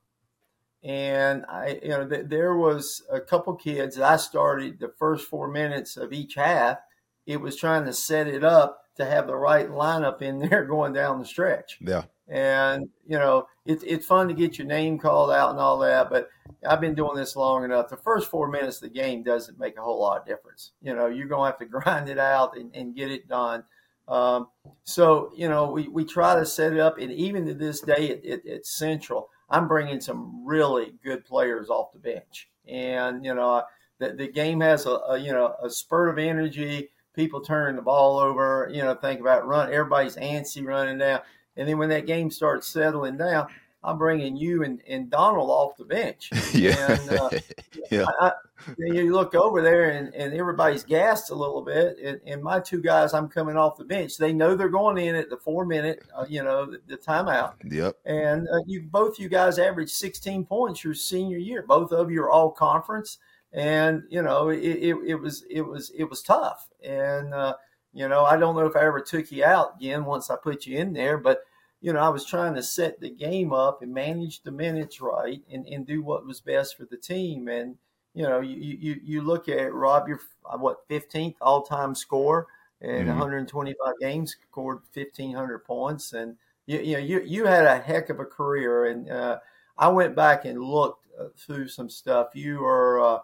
And 0.84 1.44
I, 1.48 1.80
you 1.82 1.88
know, 1.88 2.06
th- 2.08 2.26
there 2.28 2.54
was 2.54 3.02
a 3.10 3.20
couple 3.20 3.52
kids 3.56 3.98
I 3.98 4.16
started 4.16 4.78
the 4.78 4.92
first 4.96 5.26
four 5.26 5.48
minutes 5.48 5.96
of 5.96 6.12
each 6.12 6.34
half. 6.34 6.78
It 7.26 7.40
was 7.40 7.56
trying 7.56 7.84
to 7.86 7.92
set 7.92 8.28
it 8.28 8.44
up 8.44 8.82
to 8.96 9.04
have 9.04 9.26
the 9.26 9.34
right 9.34 9.68
lineup 9.68 10.22
in 10.22 10.38
there 10.48 10.64
going 10.64 10.92
down 10.92 11.18
the 11.18 11.26
stretch 11.26 11.78
yeah, 11.80 12.04
and 12.28 12.88
you 13.06 13.18
know 13.18 13.46
it's 13.66 13.84
it's 13.84 14.06
fun 14.06 14.26
to 14.26 14.34
get 14.34 14.58
your 14.58 14.66
name 14.66 14.98
called 14.98 15.30
out 15.30 15.50
and 15.50 15.60
all 15.60 15.78
that 15.78 16.10
but 16.10 16.28
i've 16.68 16.80
been 16.80 16.94
doing 16.94 17.16
this 17.16 17.36
long 17.36 17.64
enough. 17.64 17.88
The 17.88 17.96
first 17.96 18.30
four 18.30 18.48
minutes 18.48 18.76
of 18.76 18.82
the 18.82 18.98
game 18.98 19.22
doesn't 19.22 19.58
make 19.58 19.76
a 19.78 19.82
whole 19.82 20.00
lot 20.00 20.20
of 20.20 20.26
difference. 20.26 20.72
You 20.82 20.94
know 20.94 21.06
you're 21.06 21.28
going 21.28 21.52
to 21.52 21.58
have 21.58 21.58
to 21.58 21.66
grind 21.80 22.08
it 22.08 22.18
out 22.18 22.56
and, 22.56 22.74
and 22.74 22.94
get 22.94 23.10
it 23.10 23.28
done. 23.28 23.64
Um, 24.08 24.48
so 24.84 25.32
you 25.36 25.48
know 25.48 25.70
we, 25.70 25.88
we 25.88 26.04
try 26.04 26.34
to 26.38 26.46
set 26.46 26.72
it 26.72 26.80
up 26.80 26.98
and 26.98 27.12
even 27.12 27.46
to 27.46 27.54
this 27.54 27.80
day 27.80 28.10
at, 28.10 28.24
at, 28.24 28.46
at 28.46 28.66
central 28.66 29.30
i'm 29.50 29.66
bringing 29.66 30.00
some 30.00 30.44
really 30.44 30.94
good 31.04 31.24
players 31.24 31.70
off 31.70 31.92
the 31.92 31.98
bench. 31.98 32.48
And 32.68 33.24
you 33.24 33.34
know 33.34 33.62
the, 33.98 34.12
the 34.12 34.28
game 34.28 34.60
has 34.60 34.86
a, 34.86 34.90
a 34.90 35.18
you 35.18 35.32
know 35.32 35.54
a 35.62 35.70
spurt 35.70 36.08
of 36.08 36.18
energy. 36.18 36.90
People 37.14 37.40
turning 37.40 37.76
the 37.76 37.82
ball 37.82 38.18
over 38.18 38.68
you 38.72 38.82
know 38.82 38.94
think 38.94 39.20
about 39.20 39.46
run 39.46 39.72
everybody's 39.72 40.16
antsy 40.16 40.64
running 40.64 40.98
down 40.98 41.20
and 41.56 41.68
then 41.68 41.78
when 41.78 41.88
that 41.90 42.06
game 42.06 42.30
starts 42.30 42.66
settling 42.66 43.16
down, 43.16 43.48
I'm 43.86 43.98
bringing 43.98 44.36
you 44.36 44.64
and, 44.64 44.82
and 44.88 45.08
Donald 45.08 45.48
off 45.48 45.76
the 45.76 45.84
bench. 45.84 46.30
yeah, 46.52 46.92
And, 46.92 47.10
uh, 47.10 47.30
yeah, 47.90 48.04
I, 48.20 48.28
I, 48.28 48.32
you 48.78 49.12
look 49.12 49.36
over 49.36 49.62
there 49.62 49.90
and, 49.90 50.12
and 50.12 50.34
everybody's 50.34 50.82
gassed 50.82 51.30
a 51.30 51.34
little 51.34 51.62
bit. 51.62 51.96
And, 52.02 52.20
and 52.26 52.42
my 52.42 52.58
two 52.58 52.82
guys, 52.82 53.14
I'm 53.14 53.28
coming 53.28 53.56
off 53.56 53.76
the 53.76 53.84
bench. 53.84 54.18
They 54.18 54.32
know 54.32 54.56
they're 54.56 54.68
going 54.68 54.98
in 54.98 55.14
at 55.14 55.30
the 55.30 55.36
four 55.36 55.64
minute, 55.64 56.02
uh, 56.18 56.26
you 56.28 56.42
know, 56.42 56.66
the, 56.66 56.80
the 56.88 56.96
timeout. 56.96 57.54
yep, 57.70 57.96
And 58.04 58.48
uh, 58.48 58.58
you 58.66 58.82
both 58.82 59.20
you 59.20 59.28
guys 59.28 59.58
averaged 59.60 59.92
16 59.92 60.46
points 60.46 60.82
your 60.82 60.94
senior 60.94 61.38
year. 61.38 61.62
Both 61.62 61.92
of 61.92 62.10
you 62.10 62.22
are 62.22 62.30
all 62.30 62.50
conference, 62.50 63.18
and 63.52 64.02
you 64.10 64.22
know 64.22 64.48
it, 64.48 64.58
it, 64.58 64.96
it 65.06 65.14
was 65.14 65.44
it 65.48 65.60
was 65.60 65.90
it 65.90 66.04
was 66.04 66.22
tough. 66.22 66.68
And 66.84 67.32
uh, 67.32 67.54
you 67.96 68.08
know 68.08 68.24
I 68.24 68.36
don't 68.36 68.56
know 68.56 68.66
if 68.66 68.76
I 68.76 68.84
ever 68.84 69.00
took 69.00 69.30
you 69.32 69.44
out 69.44 69.76
again 69.76 70.04
once 70.04 70.30
I 70.30 70.36
put 70.36 70.66
you 70.66 70.78
in 70.78 70.92
there, 70.92 71.18
but 71.18 71.40
you 71.80 71.92
know 71.92 72.00
I 72.00 72.08
was 72.08 72.24
trying 72.24 72.54
to 72.54 72.62
set 72.62 73.00
the 73.00 73.10
game 73.10 73.52
up 73.52 73.82
and 73.82 73.92
manage 73.92 74.42
the 74.42 74.52
minutes 74.52 75.00
right 75.00 75.42
and, 75.52 75.66
and 75.66 75.86
do 75.86 76.02
what 76.02 76.26
was 76.26 76.40
best 76.40 76.76
for 76.76 76.84
the 76.86 76.96
team. 76.96 77.48
And 77.48 77.76
you 78.14 78.22
know 78.24 78.40
you 78.40 78.56
you, 78.56 79.00
you 79.02 79.22
look 79.22 79.48
at 79.48 79.58
it, 79.58 79.74
Rob, 79.74 80.08
you're 80.08 80.20
uh, 80.50 80.58
what 80.58 80.88
15th 80.88 81.36
all 81.40 81.62
time 81.62 81.94
score. 81.94 82.46
And 82.82 83.06
Mhm. 83.06 83.08
125 83.08 83.94
games, 84.00 84.36
scored 84.50 84.80
1,500 84.92 85.64
points, 85.64 86.12
and 86.12 86.36
you, 86.66 86.78
you 86.80 86.92
know, 86.94 86.98
you, 86.98 87.20
you 87.22 87.46
had 87.46 87.64
a 87.64 87.78
heck 87.78 88.10
of 88.10 88.20
a 88.20 88.24
career. 88.26 88.86
And 88.86 89.10
uh, 89.10 89.38
I 89.78 89.88
went 89.88 90.14
back 90.14 90.44
and 90.44 90.60
looked 90.62 91.06
uh, 91.18 91.28
through 91.38 91.68
some 91.68 91.88
stuff. 91.88 92.28
You 92.34 92.58
were 92.60 93.00
uh, 93.00 93.18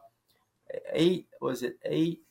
eight, 0.92 1.28
was 1.40 1.62
it 1.62 1.78
eight, 1.85 2.22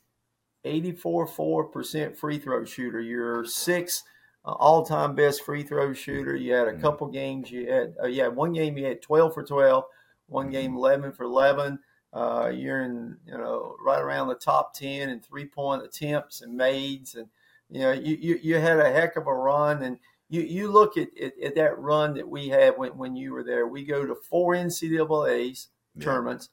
84 0.64 1.28
4% 1.28 2.16
free 2.16 2.38
throw 2.38 2.64
shooter. 2.64 3.00
You're 3.00 3.44
six 3.44 4.04
uh, 4.44 4.52
all-time 4.52 5.14
best 5.14 5.44
free 5.44 5.62
throw 5.62 5.92
shooter. 5.92 6.36
You 6.36 6.54
had 6.54 6.68
a 6.68 6.72
mm-hmm. 6.72 6.80
couple 6.80 7.06
games. 7.08 7.50
You 7.50 7.70
had 7.70 7.94
uh, 8.02 8.06
yeah, 8.06 8.28
one 8.28 8.52
game 8.52 8.76
you 8.76 8.86
had 8.86 9.02
12 9.02 9.34
for 9.34 9.42
12, 9.42 9.84
one 10.26 10.46
mm-hmm. 10.46 10.52
game 10.52 10.76
11 10.76 11.12
for 11.12 11.24
11. 11.24 11.78
Uh, 12.12 12.52
you're 12.54 12.82
in 12.82 13.16
you 13.26 13.38
know 13.38 13.74
right 13.84 14.00
around 14.00 14.28
the 14.28 14.34
top 14.34 14.74
10 14.74 15.08
in 15.08 15.20
three-point 15.20 15.82
attempts 15.82 16.42
and 16.42 16.54
mades, 16.54 17.14
and 17.14 17.26
you 17.70 17.80
know 17.80 17.92
you, 17.92 18.16
you 18.20 18.38
you 18.42 18.56
had 18.56 18.78
a 18.78 18.92
heck 18.92 19.16
of 19.16 19.26
a 19.26 19.34
run. 19.34 19.82
And 19.82 19.98
you 20.28 20.42
you 20.42 20.70
look 20.70 20.98
at, 20.98 21.08
at, 21.18 21.32
at 21.42 21.54
that 21.54 21.78
run 21.78 22.14
that 22.14 22.28
we 22.28 22.48
had 22.48 22.76
when 22.76 22.90
when 22.98 23.16
you 23.16 23.32
were 23.32 23.44
there. 23.44 23.66
We 23.66 23.84
go 23.84 24.04
to 24.04 24.14
four 24.14 24.54
NCAA's 24.54 25.68
yeah. 25.94 26.04
tournaments. 26.04 26.50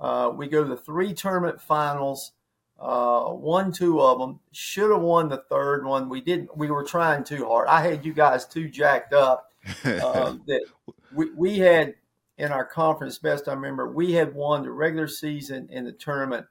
Uh, 0.00 0.30
we 0.34 0.46
go 0.46 0.64
to 0.64 0.76
three 0.76 1.14
tournament 1.14 1.60
finals 1.60 2.32
uh, 2.78 3.24
won 3.28 3.72
two 3.72 4.00
of 4.00 4.18
them. 4.18 4.40
Should 4.52 4.90
have 4.90 5.02
won 5.02 5.28
the 5.28 5.42
third 5.50 5.84
one. 5.84 6.08
We 6.08 6.20
didn't. 6.20 6.56
We 6.56 6.70
were 6.70 6.84
trying 6.84 7.24
too 7.24 7.46
hard. 7.46 7.68
I 7.68 7.82
had 7.82 8.04
you 8.04 8.12
guys 8.12 8.46
too 8.46 8.68
jacked 8.68 9.12
up. 9.12 9.50
Uh, 9.84 10.34
that 10.46 10.64
we 11.12 11.30
we 11.32 11.58
had 11.58 11.94
in 12.36 12.52
our 12.52 12.64
conference. 12.64 13.18
Best 13.18 13.48
I 13.48 13.54
remember, 13.54 13.90
we 13.90 14.12
had 14.12 14.34
won 14.34 14.62
the 14.62 14.70
regular 14.70 15.08
season 15.08 15.68
and 15.72 15.86
the 15.86 15.92
tournament 15.92 16.46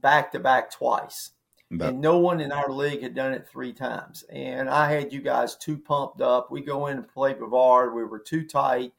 back 0.00 0.32
to 0.32 0.38
back 0.38 0.70
twice. 0.70 1.32
and 1.88 2.00
no 2.00 2.18
one 2.18 2.40
in 2.40 2.52
our 2.52 2.70
league 2.70 3.02
had 3.02 3.14
done 3.14 3.32
it 3.32 3.48
three 3.48 3.72
times. 3.72 4.24
And 4.30 4.68
I 4.68 4.90
had 4.92 5.12
you 5.12 5.20
guys 5.22 5.56
too 5.56 5.78
pumped 5.78 6.20
up. 6.20 6.50
We 6.50 6.60
go 6.60 6.86
in 6.86 6.98
and 6.98 7.08
play 7.08 7.32
Brevard. 7.32 7.94
We 7.94 8.04
were 8.04 8.18
too 8.18 8.44
tight. 8.46 8.92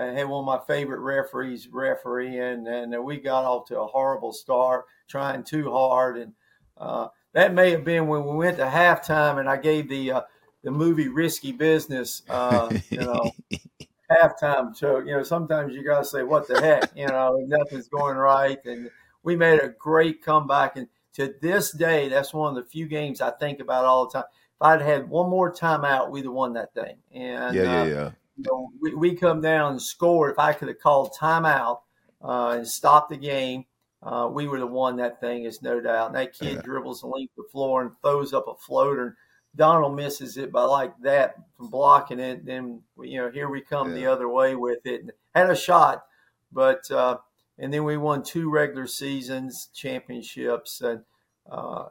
I 0.00 0.06
had 0.06 0.28
one 0.28 0.40
of 0.40 0.46
my 0.46 0.60
favorite 0.66 1.00
referees 1.00 1.68
refereeing, 1.68 2.66
and 2.66 3.04
we 3.04 3.18
got 3.18 3.44
off 3.44 3.66
to 3.66 3.80
a 3.80 3.86
horrible 3.86 4.32
start, 4.32 4.86
trying 5.08 5.44
too 5.44 5.70
hard, 5.70 6.16
and 6.16 6.32
uh, 6.78 7.08
that 7.34 7.52
may 7.52 7.70
have 7.70 7.84
been 7.84 8.06
when 8.06 8.24
we 8.24 8.34
went 8.36 8.56
to 8.56 8.64
halftime, 8.64 9.38
and 9.38 9.48
I 9.48 9.56
gave 9.56 9.88
the 9.88 10.12
uh, 10.12 10.20
the 10.62 10.70
movie 10.70 11.08
Risky 11.08 11.52
Business, 11.52 12.22
uh, 12.28 12.74
you 12.90 12.98
know, 12.98 13.30
halftime 14.10 14.76
show. 14.76 14.98
You 14.98 15.18
know, 15.18 15.22
sometimes 15.22 15.74
you 15.74 15.84
gotta 15.84 16.04
say, 16.04 16.22
"What 16.22 16.48
the 16.48 16.60
heck?" 16.60 16.90
You 16.96 17.06
know, 17.06 17.36
nothing's 17.46 17.88
going 17.88 18.16
right, 18.16 18.58
and 18.64 18.90
we 19.22 19.36
made 19.36 19.60
a 19.60 19.68
great 19.68 20.24
comeback, 20.24 20.76
and 20.76 20.88
to 21.14 21.34
this 21.42 21.72
day, 21.72 22.08
that's 22.08 22.32
one 22.32 22.56
of 22.56 22.62
the 22.62 22.70
few 22.70 22.86
games 22.86 23.20
I 23.20 23.30
think 23.32 23.60
about 23.60 23.84
all 23.84 24.06
the 24.06 24.12
time. 24.12 24.28
If 24.32 24.62
I'd 24.62 24.80
had 24.80 25.08
one 25.08 25.28
more 25.28 25.52
timeout, 25.52 26.10
we'd 26.10 26.24
have 26.24 26.32
won 26.32 26.54
that 26.54 26.72
thing. 26.74 26.96
And 27.12 27.54
yeah, 27.54 27.62
yeah, 27.62 27.80
uh, 27.80 27.84
yeah 27.84 28.10
you 28.40 28.50
know, 28.50 28.70
we, 28.80 28.94
we 28.94 29.14
come 29.14 29.40
down 29.40 29.72
and 29.72 29.82
score. 29.82 30.30
If 30.30 30.38
I 30.38 30.52
could 30.52 30.68
have 30.68 30.80
called 30.80 31.14
timeout 31.18 31.80
uh, 32.22 32.56
and 32.56 32.66
stopped 32.66 33.10
the 33.10 33.16
game, 33.16 33.66
uh, 34.02 34.28
we 34.32 34.48
would 34.48 34.60
have 34.60 34.70
won 34.70 34.96
that 34.96 35.20
thing. 35.20 35.44
Is 35.44 35.62
no 35.62 35.80
doubt. 35.80 36.08
And 36.08 36.16
that 36.16 36.32
kid 36.32 36.56
yeah. 36.56 36.62
dribbles 36.62 37.02
the 37.02 37.08
length 37.08 37.32
of 37.38 37.44
the 37.44 37.50
floor 37.50 37.82
and 37.82 37.90
throws 38.02 38.32
up 38.32 38.46
a 38.48 38.54
floater. 38.54 39.02
And 39.06 39.14
Donald 39.54 39.94
misses 39.94 40.36
it 40.36 40.52
by 40.52 40.62
like 40.62 40.94
that 41.02 41.34
from 41.56 41.68
blocking 41.68 42.20
it. 42.20 42.46
Then 42.46 42.82
you 43.02 43.20
know 43.20 43.30
here 43.30 43.50
we 43.50 43.60
come 43.60 43.90
yeah. 43.90 43.94
the 43.94 44.06
other 44.06 44.28
way 44.28 44.54
with 44.54 44.86
it. 44.86 45.02
And 45.02 45.12
had 45.34 45.50
a 45.50 45.56
shot, 45.56 46.04
but 46.50 46.90
uh, 46.90 47.18
and 47.58 47.72
then 47.72 47.84
we 47.84 47.98
won 47.98 48.22
two 48.22 48.50
regular 48.50 48.86
seasons 48.86 49.68
championships 49.74 50.80
and. 50.80 51.02
Uh, 51.50 51.86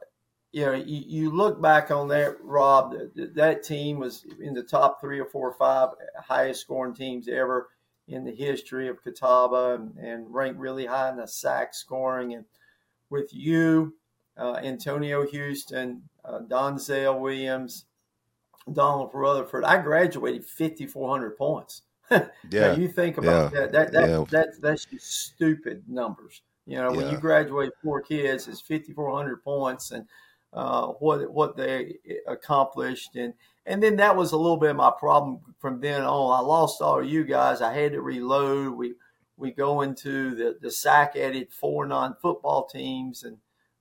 you 0.52 0.66
know, 0.66 0.74
you, 0.74 1.04
you, 1.06 1.30
look 1.30 1.62
back 1.62 1.92
on 1.92 2.08
that, 2.08 2.38
Rob, 2.42 2.96
that, 3.16 3.36
that 3.36 3.64
team 3.64 4.00
was 4.00 4.26
in 4.42 4.54
the 4.54 4.64
top 4.64 5.00
three 5.00 5.20
or 5.20 5.26
four 5.26 5.50
or 5.50 5.54
five 5.54 5.90
highest 6.18 6.62
scoring 6.62 6.96
teams 6.96 7.28
ever 7.28 7.70
in 8.08 8.24
the 8.24 8.34
history 8.34 8.88
of 8.88 9.04
Catawba 9.04 9.76
and, 9.76 9.96
and 9.98 10.34
ranked 10.34 10.60
really 10.60 10.88
high 10.88 11.10
in 11.10 11.18
the 11.18 11.28
SAC 11.28 11.76
scoring. 11.76 12.34
And 12.34 12.46
with 13.12 13.32
you, 13.32 13.94
uh, 14.38 14.56
Antonio 14.64 15.28
Houston, 15.28 16.02
uh, 16.26 16.40
Donzell 16.48 17.20
Williams, 17.20 17.86
Donald 18.74 19.12
Rutherford, 19.14 19.64
I 19.64 19.80
graduated 19.82 20.46
5,400 20.46 21.38
points. 21.38 21.84
yeah. 22.50 22.76
you 22.76 22.88
think 22.88 23.18
about 23.18 23.54
yeah. 23.54 23.60
that, 23.60 23.72
that, 23.72 23.92
that, 23.92 24.10
yeah. 24.10 24.26
that, 24.32 24.48
that's 24.62 24.86
just 24.86 25.28
stupid 25.28 25.84
numbers. 25.88 26.42
You 26.66 26.78
know, 26.78 26.92
when 26.92 27.10
you 27.10 27.18
graduate 27.18 27.72
four 27.84 28.02
kids, 28.02 28.48
it's 28.48 28.62
5,400 28.62 29.44
points. 29.44 29.92
And, 29.92 30.06
uh, 30.54 30.88
what 30.88 31.32
what 31.32 31.56
they 31.56 31.98
accomplished, 32.28 33.16
and 33.16 33.34
and 33.66 33.84
then 33.84 33.98
that 33.98 34.16
was 34.16 34.32
a 34.32 34.38
little 34.38 34.58
bit 34.58 34.72
of 34.72 34.78
my 34.78 34.92
problem 34.98 35.40
from 35.60 35.80
then 35.80 36.02
on. 36.02 36.40
I 36.40 36.42
lost 36.42 36.82
all 36.82 37.00
of 37.00 37.10
you 37.10 37.24
guys. 37.24 37.62
I 37.62 37.74
had 37.74 37.92
to 37.94 38.02
reload. 38.02 38.76
We 38.76 38.96
we 39.38 39.52
go 39.52 39.82
into 39.82 40.36
the 40.36 40.58
the 40.60 40.72
SAC 40.72 41.16
added 41.16 41.52
four 41.52 41.86
non 41.86 42.16
football 42.22 42.68
teams, 42.68 43.24
and 43.24 43.38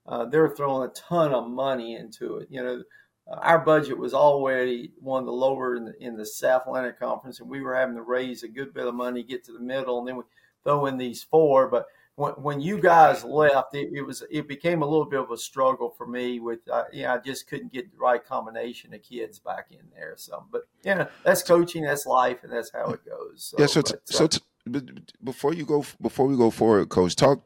uh, 0.06 0.26
they're 0.26 0.50
throwing 0.50 0.88
a 0.88 0.92
ton 0.92 1.32
of 1.32 1.48
money 1.48 1.96
into 1.96 2.36
it. 2.38 2.48
You 2.50 2.62
know, 2.62 2.82
uh, 3.30 3.36
our 3.36 3.58
budget 3.58 3.98
was 3.98 4.12
already 4.12 4.92
one 5.00 5.20
of 5.20 5.26
the 5.26 5.32
lower 5.32 5.76
in 5.76 5.86
the, 5.86 5.94
in 6.00 6.16
the 6.16 6.26
South 6.26 6.62
Atlantic 6.66 6.98
Conference, 6.98 7.40
and 7.40 7.48
we 7.48 7.60
were 7.60 7.74
having 7.74 7.96
to 7.96 8.02
raise 8.02 8.42
a 8.42 8.48
good 8.48 8.74
bit 8.74 8.86
of 8.86 8.94
money, 8.94 9.22
get 9.22 9.44
to 9.44 9.52
the 9.52 9.60
middle, 9.60 9.98
and 9.98 10.08
then 10.08 10.16
we 10.16 10.22
throw 10.64 10.86
in 10.86 10.98
these 10.98 11.22
four. 11.22 11.68
But 11.68 11.86
when, 12.18 12.32
when 12.32 12.60
you 12.60 12.80
guys 12.80 13.22
left, 13.22 13.76
it, 13.76 13.90
it, 13.92 14.02
was 14.02 14.24
it 14.28 14.48
became 14.48 14.82
a 14.82 14.84
little 14.84 15.04
bit 15.04 15.20
of 15.20 15.30
a 15.30 15.36
struggle 15.36 15.94
for 15.96 16.04
me. 16.04 16.40
With 16.40 16.58
uh, 16.70 16.84
you 16.92 17.04
know, 17.04 17.14
I 17.14 17.18
just 17.18 17.46
couldn't 17.46 17.72
get 17.72 17.92
the 17.92 17.96
right 17.96 18.24
combination 18.24 18.92
of 18.92 19.02
kids 19.04 19.38
back 19.38 19.68
in 19.70 19.86
there. 19.94 20.14
So, 20.16 20.44
but 20.50 20.62
you 20.84 20.96
know, 20.96 21.06
that's 21.22 21.44
coaching, 21.44 21.84
that's 21.84 22.06
life, 22.06 22.38
and 22.42 22.52
that's 22.52 22.72
how 22.72 22.86
it 22.90 23.04
goes. 23.04 23.44
So, 23.44 23.56
yeah. 23.60 23.66
So, 23.66 23.82
but, 23.82 24.08
so 24.08 24.24
uh, 24.24 24.80
before 25.22 25.54
you 25.54 25.64
go, 25.64 25.84
before 26.02 26.26
we 26.26 26.36
go 26.36 26.50
forward, 26.50 26.88
coach, 26.88 27.14
talk. 27.14 27.40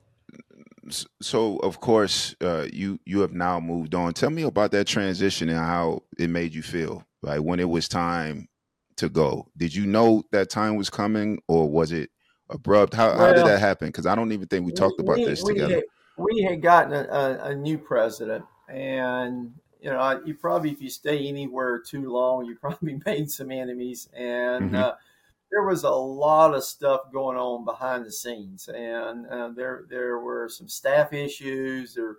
So, 1.20 1.58
of 1.58 1.80
course, 1.80 2.34
uh, 2.40 2.66
you 2.72 2.98
you 3.04 3.20
have 3.20 3.34
now 3.34 3.60
moved 3.60 3.94
on. 3.94 4.14
Tell 4.14 4.30
me 4.30 4.42
about 4.42 4.70
that 4.70 4.86
transition 4.86 5.50
and 5.50 5.58
how 5.58 6.02
it 6.18 6.30
made 6.30 6.54
you 6.54 6.62
feel. 6.62 7.04
Like 7.20 7.40
when 7.40 7.60
it 7.60 7.68
was 7.68 7.88
time 7.88 8.48
to 8.96 9.10
go, 9.10 9.48
did 9.54 9.74
you 9.74 9.84
know 9.84 10.22
that 10.32 10.48
time 10.48 10.76
was 10.76 10.88
coming, 10.88 11.42
or 11.46 11.68
was 11.68 11.92
it? 11.92 12.08
Abrupt? 12.52 12.94
How, 12.94 13.08
well, 13.08 13.18
how 13.18 13.32
did 13.32 13.46
that 13.46 13.60
happen? 13.60 13.88
Because 13.88 14.06
I 14.06 14.14
don't 14.14 14.32
even 14.32 14.48
think 14.48 14.66
we 14.66 14.72
talked 14.72 15.00
about 15.00 15.16
we, 15.16 15.24
this 15.24 15.42
we 15.42 15.54
together. 15.54 15.74
Had, 15.74 15.84
we 16.16 16.42
had 16.42 16.62
gotten 16.62 16.92
a, 16.92 17.02
a, 17.04 17.50
a, 17.50 17.54
new 17.54 17.78
president, 17.78 18.44
and 18.68 19.52
you 19.80 19.90
know, 19.90 20.22
you 20.24 20.34
probably 20.34 20.70
if 20.70 20.80
you 20.80 20.90
stay 20.90 21.26
anywhere 21.26 21.80
too 21.80 22.10
long, 22.10 22.44
you 22.44 22.56
probably 22.60 23.00
made 23.06 23.30
some 23.30 23.50
enemies, 23.50 24.08
and 24.14 24.66
mm-hmm. 24.66 24.76
uh, 24.76 24.92
there 25.50 25.64
was 25.64 25.84
a 25.84 25.90
lot 25.90 26.54
of 26.54 26.64
stuff 26.64 27.12
going 27.12 27.36
on 27.36 27.64
behind 27.64 28.06
the 28.06 28.12
scenes, 28.12 28.68
and 28.68 29.26
uh, 29.26 29.48
there 29.48 29.84
there 29.88 30.18
were 30.18 30.48
some 30.48 30.68
staff 30.68 31.12
issues. 31.12 31.94
There 31.94 32.16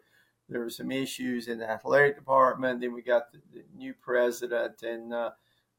there 0.50 0.62
were 0.62 0.70
some 0.70 0.92
issues 0.92 1.48
in 1.48 1.58
the 1.58 1.70
athletic 1.70 2.16
department. 2.16 2.82
Then 2.82 2.94
we 2.94 3.02
got 3.02 3.32
the, 3.32 3.40
the 3.54 3.64
new 3.76 3.94
president, 3.94 4.84
and 4.84 5.14
uh, 5.14 5.32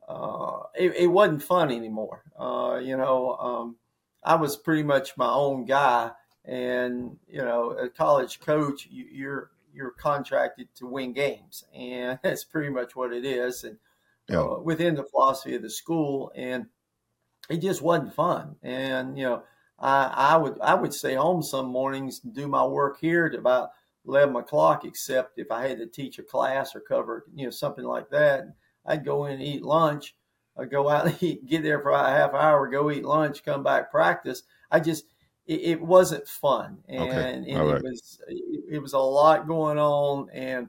uh, 0.08 0.62
it, 0.74 0.94
it, 0.96 1.06
wasn't 1.06 1.42
fun 1.42 1.70
anymore. 1.70 2.22
Uh, 2.38 2.80
you 2.82 2.96
know, 2.96 3.36
um, 3.36 3.76
I 4.24 4.37
was 4.37 4.56
pretty 4.56 4.82
much 4.82 5.16
my 5.16 5.30
own 5.30 5.64
guy. 5.64 6.12
And 6.44 7.16
you 7.26 7.42
know, 7.42 7.70
a 7.70 7.88
college 7.88 8.40
coach, 8.40 8.87
you, 8.90 9.06
you're 9.10 9.50
you're 9.72 9.90
contracted 9.90 10.68
to 10.76 10.87
win 10.87 11.12
games, 11.12 11.64
and 11.74 12.18
that's 12.22 12.44
pretty 12.44 12.70
much 12.70 12.94
what 12.94 13.12
it 13.12 13.24
is. 13.24 13.64
And 13.64 13.78
yeah. 14.28 14.40
uh, 14.40 14.60
within 14.60 14.94
the 14.94 15.04
philosophy 15.04 15.54
of 15.54 15.62
the 15.62 15.70
school, 15.70 16.32
and 16.34 16.66
it 17.48 17.58
just 17.58 17.82
wasn't 17.82 18.14
fun. 18.14 18.56
And 18.62 19.18
you 19.18 19.24
know, 19.24 19.42
I, 19.78 20.06
I 20.14 20.37
would 20.37 20.60
I 20.60 20.74
would 20.74 20.94
stay 20.94 21.14
home 21.14 21.42
some 21.42 21.66
mornings 21.66 22.20
and 22.24 22.34
do 22.34 22.46
my 22.46 22.64
work 22.64 23.00
here 23.00 23.26
at 23.26 23.38
about 23.38 23.70
eleven 24.06 24.37
o'clock, 24.37 24.84
except 24.84 25.38
if 25.38 25.50
I 25.50 25.66
had 25.66 25.78
to 25.78 25.87
teach 25.87 26.18
a 26.18 26.22
class 26.22 26.74
or 26.74 26.80
cover 26.80 27.24
you 27.34 27.44
know 27.44 27.50
something 27.50 27.84
like 27.84 28.10
that. 28.10 28.44
I'd 28.87 29.04
go 29.04 29.24
in 29.24 29.34
and 29.34 29.42
eat 29.42 29.62
lunch, 29.62 30.14
I 30.56 30.64
go 30.64 30.88
out 30.88 31.06
and 31.06 31.16
eat, 31.22 31.46
get 31.46 31.62
there 31.62 31.80
for 31.80 31.90
a 31.90 32.10
half 32.10 32.34
hour, 32.34 32.68
go 32.68 32.90
eat 32.90 33.04
lunch, 33.04 33.44
come 33.44 33.62
back 33.62 33.90
practice. 33.90 34.42
I 34.70 34.80
just 34.80 35.04
it, 35.46 35.60
it 35.60 35.80
wasn't 35.82 36.26
fun, 36.26 36.78
and, 36.88 37.02
okay. 37.02 37.32
and 37.34 37.46
it 37.46 37.56
right. 37.56 37.82
was 37.82 38.20
it, 38.28 38.64
it, 38.76 38.78
was 38.78 38.94
a 38.94 38.98
lot 38.98 39.46
going 39.46 39.78
on. 39.78 40.30
And 40.30 40.68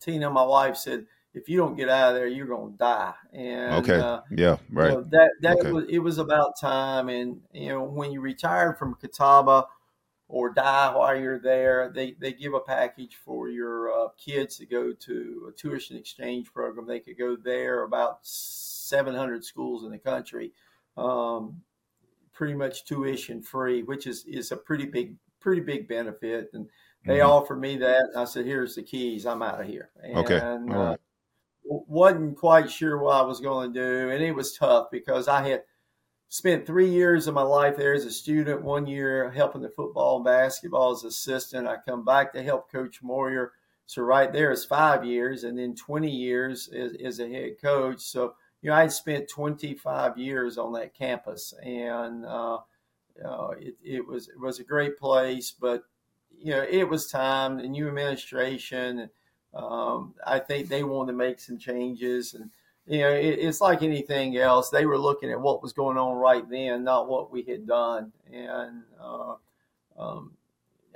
Tina, 0.00 0.30
my 0.30 0.42
wife, 0.42 0.76
said, 0.76 1.06
"If 1.32 1.48
you 1.48 1.58
don't 1.58 1.76
get 1.76 1.88
out 1.88 2.10
of 2.10 2.14
there, 2.16 2.26
you're 2.26 2.46
going 2.46 2.72
to 2.72 2.78
die." 2.78 3.14
And 3.32 3.74
okay, 3.74 4.00
uh, 4.00 4.20
yeah, 4.30 4.56
right. 4.72 4.90
You 4.90 4.96
know, 4.96 5.02
that 5.10 5.30
that 5.42 5.58
okay. 5.58 5.72
was 5.72 5.84
it 5.88 6.00
was 6.00 6.18
about 6.18 6.58
time. 6.58 7.08
And 7.08 7.40
you 7.52 7.68
know, 7.68 7.84
when 7.84 8.10
you 8.10 8.20
retired 8.20 8.78
from 8.78 8.96
Catawba 8.96 9.66
or 10.28 10.52
die 10.52 10.94
while 10.94 11.18
you're 11.18 11.40
there. 11.40 11.90
They, 11.94 12.12
they 12.12 12.32
give 12.32 12.54
a 12.54 12.60
package 12.60 13.16
for 13.16 13.48
your 13.48 13.90
uh, 13.90 14.08
kids 14.18 14.58
to 14.58 14.66
go 14.66 14.92
to 14.92 15.46
a 15.48 15.52
tuition 15.52 15.96
exchange 15.96 16.52
program. 16.52 16.86
They 16.86 17.00
could 17.00 17.18
go 17.18 17.34
there 17.34 17.82
about 17.82 18.20
700 18.88 19.44
schools 19.44 19.84
in 19.84 19.90
the 19.90 19.98
country, 19.98 20.52
um, 20.96 21.60
pretty 22.32 22.54
much 22.54 22.84
tuition 22.84 23.42
free, 23.42 23.82
which 23.82 24.06
is, 24.06 24.24
is 24.26 24.52
a 24.52 24.56
pretty 24.56 24.86
big, 24.86 25.16
pretty 25.40 25.60
big 25.60 25.88
benefit. 25.88 26.50
And 26.54 26.68
they 27.04 27.18
mm-hmm. 27.18 27.30
offered 27.30 27.60
me 27.60 27.76
that. 27.78 28.10
I 28.16 28.24
said, 28.24 28.46
here's 28.46 28.74
the 28.74 28.82
keys. 28.82 29.26
I'm 29.26 29.42
out 29.42 29.60
of 29.60 29.66
here. 29.66 29.90
And, 30.02 30.16
okay. 30.18 30.38
Uh, 30.38 30.96
wasn't 31.64 32.36
quite 32.36 32.70
sure 32.70 32.98
what 32.98 33.16
I 33.16 33.22
was 33.22 33.40
going 33.40 33.72
to 33.72 33.80
do. 33.80 34.10
And 34.10 34.22
it 34.22 34.32
was 34.32 34.56
tough 34.56 34.88
because 34.90 35.28
I 35.28 35.46
had– 35.48 35.62
spent 36.28 36.66
three 36.66 36.90
years 36.90 37.26
of 37.26 37.34
my 37.34 37.42
life 37.42 37.76
there 37.76 37.94
as 37.94 38.04
a 38.04 38.10
student, 38.10 38.62
one 38.62 38.86
year 38.86 39.30
helping 39.30 39.62
the 39.62 39.70
football 39.70 40.16
and 40.16 40.24
basketball 40.24 40.92
as 40.92 41.04
assistant. 41.04 41.66
I 41.66 41.76
come 41.86 42.04
back 42.04 42.32
to 42.32 42.42
help 42.42 42.70
Coach 42.70 43.02
Moir, 43.02 43.52
So 43.86 44.02
right 44.02 44.32
there 44.32 44.50
is 44.50 44.64
five 44.64 45.04
years, 45.04 45.44
and 45.44 45.58
then 45.58 45.74
20 45.74 46.10
years 46.10 46.68
as, 46.68 46.94
as 47.02 47.20
a 47.20 47.28
head 47.28 47.52
coach. 47.60 48.00
So 48.00 48.34
you 48.62 48.70
know, 48.70 48.76
I 48.76 48.82
had 48.82 48.92
spent 48.92 49.28
25 49.28 50.18
years 50.18 50.58
on 50.58 50.72
that 50.72 50.94
campus, 50.94 51.54
and 51.62 52.26
uh, 52.26 52.58
uh, 53.24 53.50
it, 53.58 53.76
it 53.84 54.06
was 54.06 54.28
it 54.28 54.38
was 54.38 54.58
a 54.58 54.64
great 54.64 54.98
place. 54.98 55.52
But 55.52 55.84
you 56.36 56.52
know, 56.52 56.66
it 56.68 56.88
was 56.88 57.10
time. 57.10 57.58
The 57.58 57.68
new 57.68 57.88
administration, 57.88 59.10
um, 59.54 60.14
I 60.26 60.38
think 60.38 60.68
they 60.68 60.82
wanted 60.82 61.12
to 61.12 61.18
make 61.18 61.40
some 61.40 61.58
changes, 61.58 62.34
and 62.34 62.50
you 62.86 63.00
know, 63.00 63.10
it, 63.10 63.38
it's 63.38 63.60
like 63.60 63.82
anything 63.82 64.36
else. 64.36 64.70
They 64.70 64.86
were 64.86 64.98
looking 64.98 65.30
at 65.30 65.40
what 65.40 65.62
was 65.62 65.72
going 65.72 65.96
on 65.96 66.16
right 66.16 66.48
then, 66.48 66.84
not 66.84 67.08
what 67.08 67.30
we 67.30 67.42
had 67.42 67.66
done, 67.66 68.12
and 68.32 68.82
uh, 69.00 69.34
um, 69.96 70.32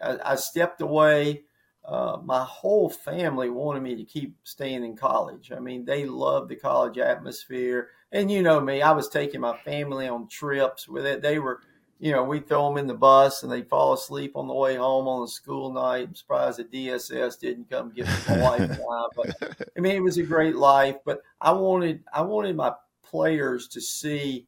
I, 0.02 0.18
I 0.24 0.34
stepped 0.34 0.80
away 0.80 1.42
uh, 1.84 2.18
my 2.24 2.44
whole 2.44 2.88
family 2.88 3.50
wanted 3.50 3.82
me 3.82 3.96
to 3.96 4.04
keep 4.04 4.36
staying 4.44 4.84
in 4.84 4.96
college. 4.96 5.50
I 5.50 5.58
mean, 5.58 5.84
they 5.84 6.04
loved 6.04 6.48
the 6.48 6.56
college 6.56 6.98
atmosphere. 6.98 7.88
And 8.12 8.30
you 8.30 8.42
know 8.42 8.60
me, 8.60 8.82
I 8.82 8.92
was 8.92 9.08
taking 9.08 9.40
my 9.40 9.56
family 9.58 10.06
on 10.06 10.28
trips 10.28 10.86
with 10.86 11.04
it. 11.06 11.22
They 11.22 11.38
were, 11.40 11.60
you 11.98 12.12
know, 12.12 12.22
we'd 12.22 12.46
throw 12.46 12.68
them 12.68 12.78
in 12.78 12.86
the 12.86 12.94
bus 12.94 13.42
and 13.42 13.50
they'd 13.50 13.68
fall 13.68 13.94
asleep 13.94 14.32
on 14.36 14.46
the 14.46 14.54
way 14.54 14.76
home 14.76 15.08
on 15.08 15.24
a 15.24 15.28
school 15.28 15.72
night. 15.72 16.08
I'm 16.08 16.14
surprised 16.14 16.58
the 16.58 16.64
DSS 16.64 17.40
didn't 17.40 17.68
come 17.68 17.92
get 17.92 18.06
my 18.28 18.40
wife. 18.40 18.78
But 19.16 19.58
I 19.76 19.80
mean, 19.80 19.96
it 19.96 20.02
was 20.02 20.18
a 20.18 20.22
great 20.22 20.54
life. 20.54 20.96
But 21.04 21.20
I 21.40 21.50
wanted, 21.52 22.04
I 22.12 22.22
wanted 22.22 22.54
my 22.54 22.74
players 23.02 23.66
to 23.68 23.80
see 23.80 24.46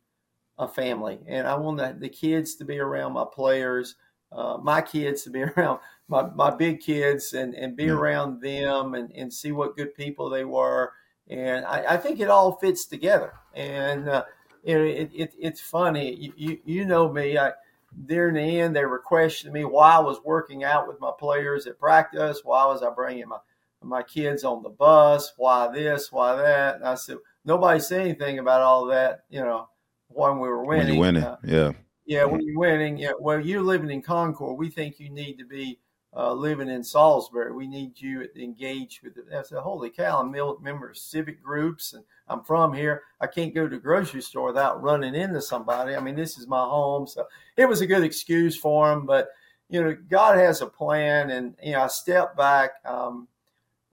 a 0.56 0.68
family, 0.68 1.18
and 1.26 1.48
I 1.48 1.56
wanted 1.56 2.00
the 2.00 2.08
kids 2.08 2.54
to 2.56 2.64
be 2.64 2.78
around 2.78 3.12
my 3.12 3.24
players, 3.30 3.96
uh, 4.30 4.56
my 4.62 4.80
kids 4.80 5.22
to 5.24 5.30
be 5.30 5.42
around 5.56 5.80
my, 6.08 6.22
my 6.34 6.50
big 6.50 6.80
kids 6.80 7.32
and, 7.32 7.54
and 7.54 7.76
be 7.76 7.88
around 7.88 8.40
them 8.40 8.94
and, 8.94 9.10
and 9.12 9.32
see 9.32 9.52
what 9.52 9.76
good 9.76 9.94
people 9.94 10.28
they 10.28 10.44
were. 10.44 10.92
And 11.28 11.64
I, 11.64 11.94
I 11.94 11.96
think 11.96 12.20
it 12.20 12.28
all 12.28 12.52
fits 12.52 12.86
together. 12.86 13.32
And, 13.54 14.08
uh, 14.08 14.24
you 14.62 14.78
know, 14.78 14.84
it, 14.84 15.10
it, 15.14 15.34
it's 15.38 15.60
funny. 15.60 16.14
You, 16.14 16.32
you, 16.36 16.58
you 16.64 16.84
know 16.84 17.10
me. 17.10 17.38
I, 17.38 17.52
there 17.96 18.28
in 18.28 18.34
the 18.34 18.60
end, 18.60 18.74
they 18.74 18.84
were 18.84 18.98
questioning 18.98 19.54
me 19.54 19.64
why 19.64 19.92
I 19.92 20.00
was 20.00 20.20
working 20.24 20.64
out 20.64 20.88
with 20.88 21.00
my 21.00 21.12
players 21.18 21.66
at 21.66 21.78
practice. 21.78 22.40
Why 22.44 22.66
was 22.66 22.82
I 22.82 22.90
bringing 22.90 23.28
my, 23.28 23.38
my 23.82 24.02
kids 24.02 24.44
on 24.44 24.62
the 24.62 24.68
bus? 24.68 25.32
Why 25.36 25.68
this? 25.72 26.10
Why 26.10 26.36
that? 26.36 26.76
And 26.76 26.84
I 26.84 26.96
said, 26.96 27.18
nobody 27.44 27.80
said 27.80 28.00
anything 28.00 28.38
about 28.38 28.62
all 28.62 28.86
that, 28.86 29.24
you 29.30 29.40
know, 29.40 29.68
when 30.08 30.40
we 30.40 30.48
were 30.48 30.64
winning. 30.64 30.98
When 30.98 31.14
you're 31.14 31.22
winning, 31.22 31.22
uh, 31.22 31.36
yeah. 31.44 31.72
Yeah, 32.06 32.24
when 32.24 32.42
you're 32.42 32.58
winning, 32.58 32.98
yeah. 32.98 33.12
Well, 33.18 33.40
you're 33.40 33.62
living 33.62 33.90
in 33.90 34.02
Concord. 34.02 34.58
We 34.58 34.68
think 34.68 34.98
you 34.98 35.08
need 35.08 35.38
to 35.38 35.46
be 35.46 35.78
uh, 36.16 36.32
living 36.32 36.68
in 36.68 36.84
Salisbury. 36.84 37.52
We 37.52 37.66
need 37.66 38.00
you 38.00 38.28
engaged 38.36 39.02
with 39.02 39.16
it. 39.16 39.24
I 39.34 39.42
said, 39.42 39.58
holy 39.58 39.90
cow, 39.90 40.20
I'm 40.20 40.34
a 40.34 40.54
member 40.60 40.88
of 40.88 40.96
civic 40.96 41.42
groups 41.42 41.92
and 41.92 42.04
I'm 42.28 42.44
from 42.44 42.72
here. 42.72 43.02
I 43.20 43.26
can't 43.26 43.54
go 43.54 43.64
to 43.64 43.76
the 43.76 43.82
grocery 43.82 44.22
store 44.22 44.46
without 44.46 44.82
running 44.82 45.14
into 45.14 45.42
somebody. 45.42 45.96
I 45.96 46.00
mean, 46.00 46.14
this 46.14 46.38
is 46.38 46.46
my 46.46 46.62
home. 46.62 47.06
So 47.06 47.26
it 47.56 47.68
was 47.68 47.80
a 47.80 47.86
good 47.86 48.04
excuse 48.04 48.56
for 48.56 48.92
him. 48.92 49.06
But, 49.06 49.28
you 49.68 49.82
know, 49.82 49.96
God 50.08 50.38
has 50.38 50.60
a 50.60 50.66
plan. 50.66 51.30
And, 51.30 51.56
you 51.62 51.72
know, 51.72 51.82
I 51.82 51.88
stepped 51.88 52.36
back. 52.36 52.74
Um, 52.84 53.26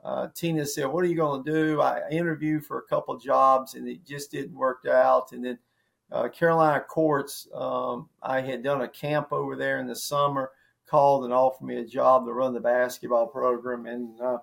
uh, 0.03 0.27
Tina 0.33 0.65
said, 0.65 0.87
what 0.87 1.03
are 1.03 1.07
you 1.07 1.15
going 1.15 1.43
to 1.43 1.51
do? 1.51 1.81
I 1.81 2.07
interviewed 2.09 2.65
for 2.65 2.79
a 2.79 2.83
couple 2.83 3.17
jobs 3.17 3.75
and 3.75 3.87
it 3.87 4.05
just 4.05 4.31
didn't 4.31 4.55
work 4.55 4.85
out. 4.85 5.31
And 5.31 5.43
then 5.43 5.59
uh, 6.11 6.27
Carolina 6.29 6.81
Courts, 6.81 7.47
um, 7.53 8.09
I 8.21 8.41
had 8.41 8.63
done 8.63 8.81
a 8.81 8.87
camp 8.87 9.31
over 9.31 9.55
there 9.55 9.79
in 9.79 9.87
the 9.87 9.95
summer 9.95 10.51
called 10.91 11.23
and 11.23 11.33
offered 11.33 11.65
me 11.65 11.77
a 11.77 11.85
job 11.85 12.25
to 12.25 12.33
run 12.33 12.53
the 12.53 12.59
basketball 12.59 13.25
program. 13.25 13.85
And, 13.85 14.19
uh, 14.19 14.39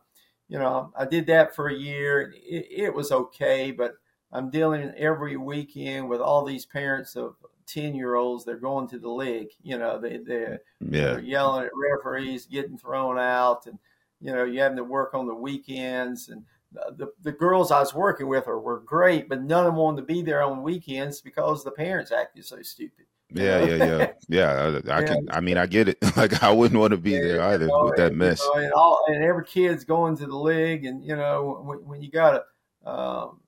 you 0.49 0.59
know, 0.59 0.91
I 0.99 1.05
did 1.05 1.27
that 1.27 1.55
for 1.55 1.69
a 1.69 1.75
year. 1.75 2.33
It, 2.35 2.67
it, 2.71 2.95
was 2.95 3.13
okay, 3.13 3.71
but 3.71 3.93
I'm 4.33 4.51
dealing 4.51 4.91
every 4.97 5.37
weekend 5.37 6.09
with 6.09 6.23
all 6.23 6.45
these 6.47 6.65
parents 6.65 7.17
of 7.17 7.37
10 7.67 7.95
year 7.95 8.15
olds. 8.15 8.47
They're 8.47 8.57
going 8.57 8.89
to 8.89 8.99
the 8.99 9.11
league. 9.11 9.51
You 9.63 9.77
know, 9.77 10.01
they, 10.01 10.17
they're, 10.17 10.61
yeah. 10.81 11.13
they're 11.13 11.21
yelling 11.21 11.67
at 11.67 11.73
referees, 11.77 12.47
getting 12.47 12.79
thrown 12.79 13.19
out. 13.19 13.67
And, 13.67 13.79
you 14.19 14.33
know, 14.33 14.45
you 14.45 14.61
having 14.61 14.79
to 14.79 14.85
work 14.85 15.13
on 15.13 15.27
the 15.27 15.35
weekends. 15.35 16.31
And 16.31 16.45
the, 16.73 17.13
the, 17.23 17.33
girls 17.33 17.71
I 17.71 17.81
was 17.81 17.95
working 17.95 18.27
with 18.27 18.49
are, 18.49 18.59
were 18.59 18.81
great, 18.81 19.29
but 19.29 19.43
none 19.43 19.67
of 19.67 19.73
them 19.73 19.77
wanted 19.77 20.01
to 20.01 20.07
be 20.07 20.23
there 20.23 20.43
on 20.43 20.63
weekends 20.63 21.21
because 21.21 21.63
the 21.63 21.71
parents 21.71 22.11
acted 22.11 22.47
so 22.47 22.63
stupid. 22.63 23.05
Yeah, 23.31 23.65
yeah, 23.65 23.85
yeah, 23.85 24.13
yeah. 24.29 24.81
I, 24.89 24.99
I 24.99 25.03
can. 25.07 25.29
I 25.31 25.41
mean, 25.41 25.59
I 25.59 25.67
get 25.67 25.89
it. 25.89 25.99
Like, 26.17 26.43
I 26.43 26.51
wouldn't 26.51 26.81
want 26.81 26.91
to 26.93 26.97
be 26.97 27.13
there 27.13 27.41
either 27.43 27.67
you 27.67 27.71
know, 27.71 27.85
with 27.85 27.97
that 27.97 28.13
mess. 28.13 28.41
You 28.43 28.61
know, 28.61 28.65
and, 28.65 28.73
all, 28.73 29.05
and 29.07 29.23
every 29.23 29.45
kid's 29.45 29.85
going 29.85 30.17
to 30.17 30.27
the 30.27 30.37
league, 30.37 30.85
and 30.85 31.05
you 31.05 31.15
know, 31.15 31.63
when, 31.65 31.79
when 31.87 32.03
you 32.03 32.11
got 32.11 32.43
a, 32.85 32.91
um, 32.91 33.41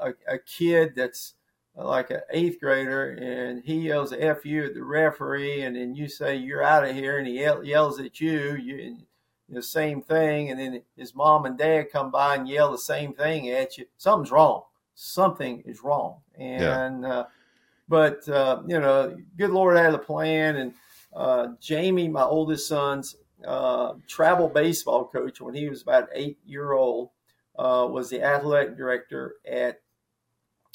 a 0.00 0.14
a 0.26 0.38
kid 0.38 0.94
that's 0.96 1.34
like 1.76 2.10
an 2.10 2.22
eighth 2.30 2.58
grader, 2.60 3.10
and 3.10 3.62
he 3.62 3.74
yells 3.74 4.12
"f 4.12 4.44
you" 4.44 4.64
at 4.64 4.74
the 4.74 4.82
referee, 4.82 5.62
and 5.62 5.76
then 5.76 5.94
you 5.94 6.08
say 6.08 6.34
you're 6.34 6.62
out 6.62 6.84
of 6.84 6.96
here, 6.96 7.18
and 7.18 7.26
he 7.26 7.40
yell, 7.40 7.62
yells 7.62 8.00
at 8.00 8.20
you, 8.20 8.56
you 8.56 8.96
the 9.48 9.62
same 9.62 10.00
thing, 10.00 10.50
and 10.50 10.58
then 10.58 10.82
his 10.96 11.14
mom 11.14 11.44
and 11.44 11.58
dad 11.58 11.92
come 11.92 12.10
by 12.10 12.36
and 12.36 12.48
yell 12.48 12.72
the 12.72 12.78
same 12.78 13.12
thing 13.12 13.50
at 13.50 13.76
you. 13.76 13.84
Something's 13.98 14.32
wrong. 14.32 14.62
Something 14.94 15.62
is 15.66 15.84
wrong, 15.84 16.16
and. 16.36 17.02
Yeah. 17.02 17.08
Uh, 17.08 17.24
but 17.88 18.28
uh, 18.28 18.62
you 18.66 18.80
know, 18.80 19.16
good 19.36 19.50
Lord 19.50 19.76
had 19.76 19.94
a 19.94 19.98
plan, 19.98 20.56
and 20.56 20.74
uh, 21.14 21.48
Jamie, 21.60 22.08
my 22.08 22.22
oldest 22.22 22.68
son's 22.68 23.16
uh, 23.46 23.94
travel 24.06 24.48
baseball 24.48 25.08
coach, 25.08 25.40
when 25.40 25.54
he 25.54 25.68
was 25.68 25.82
about 25.82 26.08
eight 26.14 26.38
year 26.46 26.72
old, 26.72 27.10
uh, 27.58 27.86
was 27.90 28.10
the 28.10 28.22
athletic 28.22 28.76
director 28.76 29.34
at 29.46 29.80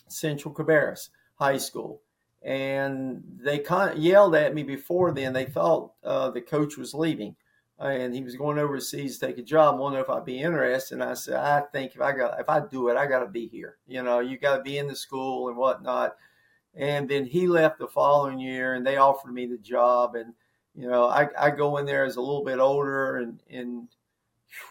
Central 0.08 0.54
Cabarrus 0.54 1.10
High 1.36 1.58
School. 1.58 2.02
And 2.44 3.24
they 3.44 3.60
kind 3.60 3.92
of 3.92 3.98
yelled 3.98 4.36
at 4.36 4.54
me 4.54 4.64
before 4.64 5.12
then. 5.12 5.34
They 5.34 5.46
thought 5.46 5.94
uh, 6.04 6.30
the 6.30 6.42
coach 6.42 6.78
was 6.78 6.94
leaving 6.94 7.36
and 7.80 8.14
he 8.14 8.24
was 8.24 8.36
going 8.36 8.58
overseas 8.58 9.18
to 9.18 9.28
take 9.28 9.38
a 9.38 9.44
job. 9.44 9.80
Wonder 9.80 10.00
if 10.00 10.10
I'd 10.10 10.26
be 10.26 10.40
interested. 10.40 10.96
And 10.96 11.04
I 11.04 11.14
said, 11.14 11.36
I 11.36 11.62
think 11.72 11.96
if 11.96 12.02
I 12.02 12.12
got 12.12 12.40
if 12.40 12.50
I 12.50 12.60
do 12.60 12.90
it, 12.90 12.98
I 12.98 13.06
got 13.06 13.20
to 13.20 13.28
be 13.28 13.48
here. 13.48 13.78
You 13.88 14.04
know, 14.04 14.20
you 14.20 14.38
got 14.38 14.58
to 14.58 14.64
be 14.64 14.78
in 14.78 14.88
the 14.88 14.96
school 14.96 15.50
and 15.50 15.58
whatnot. 15.58 16.16
And 16.76 17.10
then 17.10 17.26
he 17.26 17.48
left 17.48 17.80
the 17.80 17.88
following 17.88 18.40
year, 18.40 18.74
and 18.74 18.86
they 18.86 18.98
offered 18.98 19.34
me 19.34 19.48
the 19.48 19.58
job. 19.58 20.16
And 20.16 20.34
you 20.76 20.88
know, 20.88 21.08
I, 21.08 21.28
I 21.38 21.50
go 21.50 21.78
in 21.78 21.86
there 21.86 22.06
as 22.06 22.18
a 22.18 22.22
little 22.22 22.44
bit 22.44 22.60
older, 22.60 23.18
and 23.18 23.42
and 23.50 23.88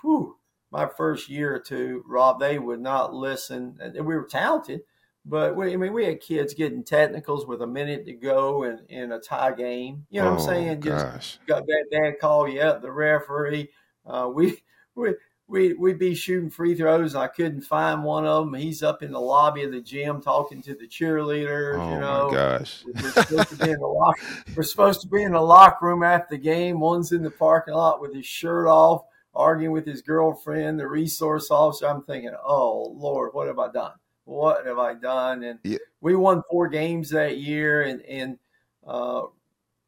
whew, 0.01 0.37
my 0.71 0.87
first 0.87 1.29
year 1.29 1.55
or 1.55 1.59
two, 1.59 2.05
Rob, 2.07 2.41
they 2.41 2.59
would 2.59 2.81
not 2.81 3.15
listen. 3.15 3.79
And 3.81 3.95
we 4.07 4.15
were 4.15 4.25
talented, 4.25 4.83
but 5.25 5.57
we, 5.57 5.73
I 5.73 5.77
mean, 5.77 5.93
we 5.93 6.05
had 6.05 6.21
kids 6.21 6.55
getting 6.55 6.85
technicals 6.85 7.47
with 7.47 7.63
a 7.63 7.67
minute 7.67 8.07
to 8.07 8.13
go 8.13 8.63
in, 8.63 8.81
in 8.89 9.13
a 9.13 9.19
tie 9.19 9.53
game. 9.53 10.07
You 10.11 10.21
know 10.21 10.29
oh, 10.29 10.31
what 10.33 10.41
I'm 10.41 10.49
oh, 10.49 10.53
saying? 10.53 10.81
Just 10.83 11.07
gosh. 11.07 11.39
got 11.47 11.67
that 11.67 11.85
dad 11.91 12.21
call 12.21 12.49
you 12.49 12.61
up, 12.61 12.83
the 12.83 12.93
referee. 12.93 13.71
Uh, 14.07 14.31
we 14.33 14.63
we 14.95 15.15
we 15.49 15.75
we'd 15.75 15.99
be 15.99 16.15
shooting 16.15 16.51
free 16.51 16.75
throws 16.75 17.15
and 17.15 17.23
I 17.23 17.29
couldn't 17.29 17.63
find 17.63 18.03
one 18.03 18.27
of 18.27 18.45
them. 18.45 18.55
He's 18.55 18.83
up 18.83 19.03
in 19.03 19.13
the 19.13 19.21
lobby 19.21 19.63
of 19.63 19.73
the 19.73 19.81
gym 19.81 20.21
talking 20.21 20.61
to 20.63 20.75
the 20.75 20.89
cheerleaders. 20.89 21.79
Oh 21.79 21.95
you 21.95 22.01
know, 22.01 22.29
my 22.29 22.35
gosh! 22.35 22.85
We're 22.85 23.11
supposed, 23.11 23.49
to 23.51 23.57
be 23.57 23.71
in 23.71 23.79
the 23.79 23.87
lock, 23.87 24.17
we're 24.57 24.63
supposed 24.65 25.01
to 25.03 25.09
be 25.09 25.23
in 25.23 25.33
the 25.33 25.41
locker 25.41 25.87
room 25.87 26.03
after 26.03 26.37
the 26.37 26.43
game. 26.43 26.81
One's 26.81 27.13
in 27.13 27.23
the 27.23 27.31
parking 27.31 27.75
lot 27.75 28.01
with 28.01 28.15
his 28.15 28.27
shirt 28.27 28.67
off, 28.67 29.05
arguing 29.35 29.73
with 29.73 29.87
his 29.87 30.03
girlfriend. 30.03 30.81
The 30.81 30.89
resource 30.89 31.51
officer. 31.51 31.87
I'm 31.87 32.03
thinking, 32.03 32.35
oh 32.45 32.95
Lord, 32.97 33.31
what 33.33 33.47
have 33.47 33.61
I 33.61 33.71
done? 33.71 33.93
What 34.25 34.67
have 34.67 34.79
I 34.79 34.95
done? 34.95 35.45
And 35.45 35.61
yeah. 35.63 35.79
we 36.01 36.17
won 36.17 36.43
four 36.51 36.69
games 36.69 37.11
that 37.11 37.39
year, 37.39 37.83
and 37.83 38.03
and 38.03 38.39
uh, 38.85 39.23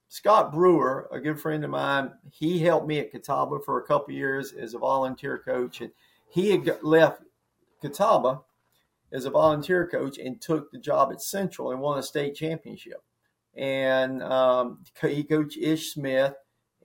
Scott 0.08 0.52
Brewer, 0.52 1.08
a 1.12 1.20
good 1.20 1.38
friend 1.38 1.62
of 1.64 1.70
mine, 1.70 2.12
he 2.30 2.58
helped 2.58 2.86
me 2.86 2.98
at 2.98 3.10
Catawba 3.10 3.60
for 3.64 3.78
a 3.78 3.86
couple 3.86 4.14
years 4.14 4.52
as 4.52 4.74
a 4.74 4.78
volunteer 4.78 5.38
coach, 5.38 5.82
and 5.82 5.90
he 6.28 6.50
had 6.50 6.82
left 6.82 7.22
Catawba 7.82 8.40
as 9.12 9.26
a 9.26 9.30
volunteer 9.30 9.86
coach 9.86 10.18
and 10.18 10.40
took 10.40 10.70
the 10.70 10.78
job 10.78 11.12
at 11.12 11.20
Central 11.20 11.72
and 11.72 11.80
won 11.80 11.98
a 11.98 12.02
state 12.02 12.34
championship. 12.34 13.02
And 13.54 14.22
um, 14.22 14.84
he 15.02 15.24
coached 15.24 15.58
Ish 15.58 15.92
Smith, 15.92 16.34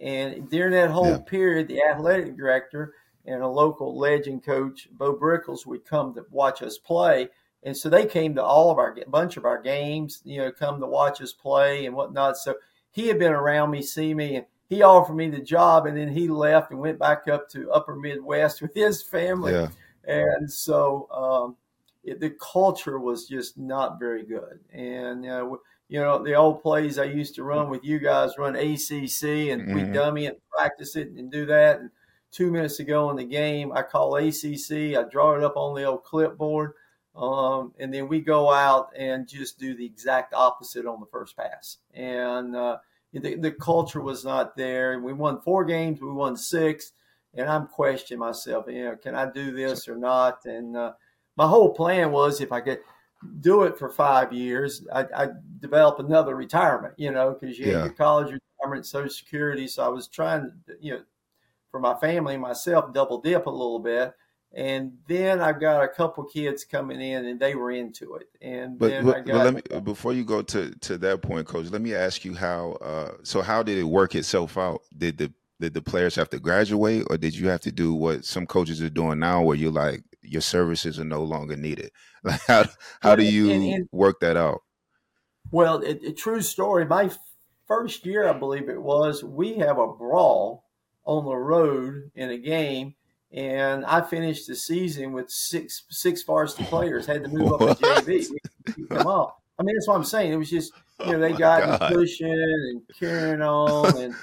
and 0.02 0.50
during 0.50 0.74
that 0.74 0.90
whole 0.90 1.08
yeah. 1.08 1.18
period, 1.20 1.68
the 1.68 1.82
athletic 1.82 2.36
director 2.36 2.94
and 3.26 3.42
a 3.42 3.48
local 3.48 3.98
legend 3.98 4.44
coach, 4.44 4.90
Bo 4.92 5.16
Brickles, 5.16 5.66
would 5.66 5.86
come 5.86 6.14
to 6.14 6.26
watch 6.30 6.62
us 6.62 6.78
play. 6.78 7.30
And 7.64 7.76
so 7.76 7.90
they 7.90 8.06
came 8.06 8.36
to 8.36 8.44
all 8.44 8.70
of 8.70 8.78
our 8.78 8.98
bunch 9.08 9.38
of 9.38 9.46
our 9.46 9.62
games, 9.62 10.22
you 10.26 10.40
know, 10.40 10.52
come 10.52 10.82
to 10.82 10.88
watch 10.88 11.22
us 11.22 11.32
play 11.32 11.86
and 11.86 11.96
whatnot. 11.96 12.36
So 12.36 12.56
he 12.94 13.08
had 13.08 13.20
been 13.20 13.34
around 13.34 13.72
me, 13.72 13.82
see 13.82 14.14
me, 14.14 14.38
and 14.38 14.46
he 14.70 14.82
offered 14.82 15.16
me 15.16 15.30
the 15.30 15.42
job, 15.42 15.86
and 15.86 15.98
then 15.98 16.08
he 16.08 16.28
left 16.28 16.72
and 16.72 16.80
went 16.80 17.00
back 17.00 17.28
up 17.28 17.50
to 17.50 17.70
Upper 17.72 17.96
Midwest 17.96 18.62
with 18.62 18.74
his 18.74 19.04
family. 19.04 19.52
Yeah. 19.52 19.68
And 20.06 20.52
so 20.52 21.10
um, 21.12 21.56
it, 22.04 22.20
the 22.20 22.32
culture 22.32 23.00
was 23.00 23.28
just 23.28 23.58
not 23.58 24.00
very 24.00 24.24
good. 24.24 24.60
And 24.72 25.26
uh, 25.26 25.50
you 25.90 26.00
know 26.00 26.24
the 26.24 26.36
old 26.36 26.62
plays 26.62 26.98
I 26.98 27.06
used 27.06 27.36
to 27.36 27.44
run 27.44 27.70
with 27.70 27.84
you 27.84 28.00
guys, 28.00 28.38
run 28.38 28.56
ACC, 28.56 29.52
and 29.52 29.62
mm-hmm. 29.62 29.76
we 29.76 29.84
dummy 29.84 30.28
and 30.28 30.38
practice 30.50 30.96
it 30.96 31.10
and 31.10 31.32
do 31.32 31.46
that. 31.48 31.80
And 31.80 31.90
two 32.32 32.52
minutes 32.52 32.78
to 32.78 32.84
go 32.84 33.10
in 33.12 33.16
the 33.16 33.24
game. 33.24 33.72
I 33.74 33.84
call 33.84 34.16
ACC. 34.16 34.98
I 34.98 35.04
draw 35.10 35.36
it 35.36 35.44
up 35.44 35.56
on 35.56 35.76
the 35.76 35.86
old 35.86 36.04
clipboard. 36.04 36.74
Um, 37.16 37.74
and 37.78 37.94
then 37.94 38.08
we 38.08 38.22
go 38.22 38.52
out 38.52 38.90
and 38.98 39.28
just 39.28 39.60
do 39.60 39.76
the 39.76 39.86
exact 39.86 40.34
opposite 40.34 40.86
on 40.86 41.00
the 41.00 41.06
first 41.06 41.38
pass. 41.38 41.78
And 41.94 42.56
uh, 42.56 42.78
the, 43.14 43.36
the 43.36 43.52
culture 43.52 44.02
was 44.02 44.26
not 44.26 44.58
there. 44.58 45.00
We 45.00 45.14
won 45.14 45.42
four 45.42 45.64
games. 45.64 46.02
We 46.02 46.12
won 46.12 46.36
six. 46.36 46.94
And 47.36 47.50
I'm 47.50 47.68
questioning 47.68 48.20
myself, 48.20 48.66
you 48.68 48.84
know, 48.84 48.96
can 48.96 49.16
I 49.16 49.30
do 49.30 49.52
this 49.52 49.88
or 49.88 49.96
not? 49.96 50.46
And 50.46 50.78
uh, 50.78 50.94
my 51.36 51.48
whole 51.48 51.74
plan 51.74 52.12
was 52.12 52.42
if 52.42 52.52
I 52.52 52.62
could 52.62 52.80
do 53.40 53.64
it 53.64 53.78
for 53.78 53.90
five 53.90 54.34
years, 54.34 54.86
I, 54.94 55.06
I 55.16 55.28
develop 55.60 56.00
another 56.00 56.36
retirement, 56.36 56.94
you 56.98 57.12
know, 57.12 57.36
because 57.40 57.58
you 57.58 57.68
yeah. 57.68 57.74
have 57.74 57.86
your 57.86 57.94
college 57.94 58.40
retirement, 58.60 58.86
Social 58.86 59.10
Security. 59.10 59.68
So 59.68 59.84
I 59.84 59.88
was 59.88 60.08
trying, 60.08 60.52
to 60.68 60.76
you 60.80 60.94
know, 60.94 61.02
for 61.72 61.80
my 61.80 61.96
family 61.96 62.34
and 62.34 62.42
myself, 62.42 62.94
double 62.94 63.20
dip 63.20 63.48
a 63.48 63.50
little 63.50 63.80
bit. 63.80 64.14
And 64.56 65.00
then 65.08 65.42
I've 65.42 65.60
got 65.60 65.84
a 65.84 65.88
couple 65.88 66.24
kids 66.26 66.64
coming 66.64 67.02
in, 67.02 67.26
and 67.26 67.40
they 67.40 67.56
were 67.56 67.72
into 67.72 68.16
it. 68.16 68.30
And 68.40 68.78
but, 68.78 68.90
then 68.90 69.06
but, 69.06 69.18
I 69.18 69.22
got. 69.22 69.46
let 69.46 69.54
me 69.56 69.80
before 69.80 70.14
you 70.14 70.24
go 70.24 70.44
to 70.44 70.72
to 70.72 70.98
that 71.00 71.24
point, 71.24 71.48
coach. 71.48 71.72
Let 71.72 71.82
me 71.82 71.96
ask 71.96 72.24
you 72.24 72.36
how. 72.36 72.74
Uh, 72.74 73.12
so 73.24 73.42
how 73.42 73.64
did 73.64 73.80
it 73.80 73.84
work 73.84 74.14
itself 74.14 74.58
out? 74.58 74.82
Did 74.96 75.18
the 75.18 75.34
did 75.60 75.74
the 75.74 75.82
players 75.82 76.14
have 76.16 76.30
to 76.30 76.40
graduate, 76.40 77.08
or 77.10 77.18
did 77.18 77.36
you 77.36 77.48
have 77.48 77.62
to 77.62 77.72
do 77.72 77.96
what 77.96 78.26
some 78.26 78.46
coaches 78.46 78.80
are 78.82 78.90
doing 78.90 79.18
now, 79.18 79.42
where 79.42 79.58
you're 79.58 79.72
like 79.72 80.04
your 80.22 80.42
services 80.42 81.00
are 81.00 81.06
no 81.06 81.24
longer 81.24 81.56
needed? 81.56 81.92
Like 82.26 82.40
how 82.48 82.66
how 83.02 83.16
do 83.18 83.24
you 83.26 83.52
and, 83.52 83.64
and, 83.66 83.90
work 83.92 84.22
that 84.22 84.38
out? 84.38 84.62
Well, 85.52 85.84
a 85.84 86.14
true 86.14 86.42
story. 86.42 86.86
My 86.86 87.12
first 87.68 88.06
year, 88.06 88.30
I 88.30 88.34
believe 88.34 88.70
it 88.70 88.82
was, 88.82 89.24
we 89.24 89.56
have 89.56 89.78
a 89.78 89.88
brawl 89.88 90.64
on 91.06 91.26
the 91.26 91.36
road 91.36 92.12
in 92.16 92.30
a 92.30 92.38
game 92.38 92.96
and 93.34 93.86
I 93.86 94.02
finished 94.02 94.48
the 94.48 94.56
season 94.56 95.12
with 95.12 95.30
six 95.30 95.84
six 95.90 96.22
varsity 96.24 96.64
players. 96.70 97.06
Had 97.06 97.24
to 97.24 97.30
move 97.30 97.62
up 97.62 97.78
to 97.78 97.84
JV. 97.84 98.28
Come 98.90 99.08
on. 99.08 99.32
I 99.60 99.64
mean, 99.64 99.76
that's 99.76 99.88
what 99.88 99.96
I'm 99.96 100.04
saying. 100.04 100.34
It 100.34 100.38
was 100.38 100.50
just 100.50 100.74
you 101.06 101.14
know 101.14 101.20
they 101.20 101.34
oh 101.34 101.38
got 101.38 101.80
God. 101.80 101.94
pushing 101.94 102.32
and 102.32 102.82
carrying 103.00 103.42
on, 103.42 103.98
and 104.02 104.16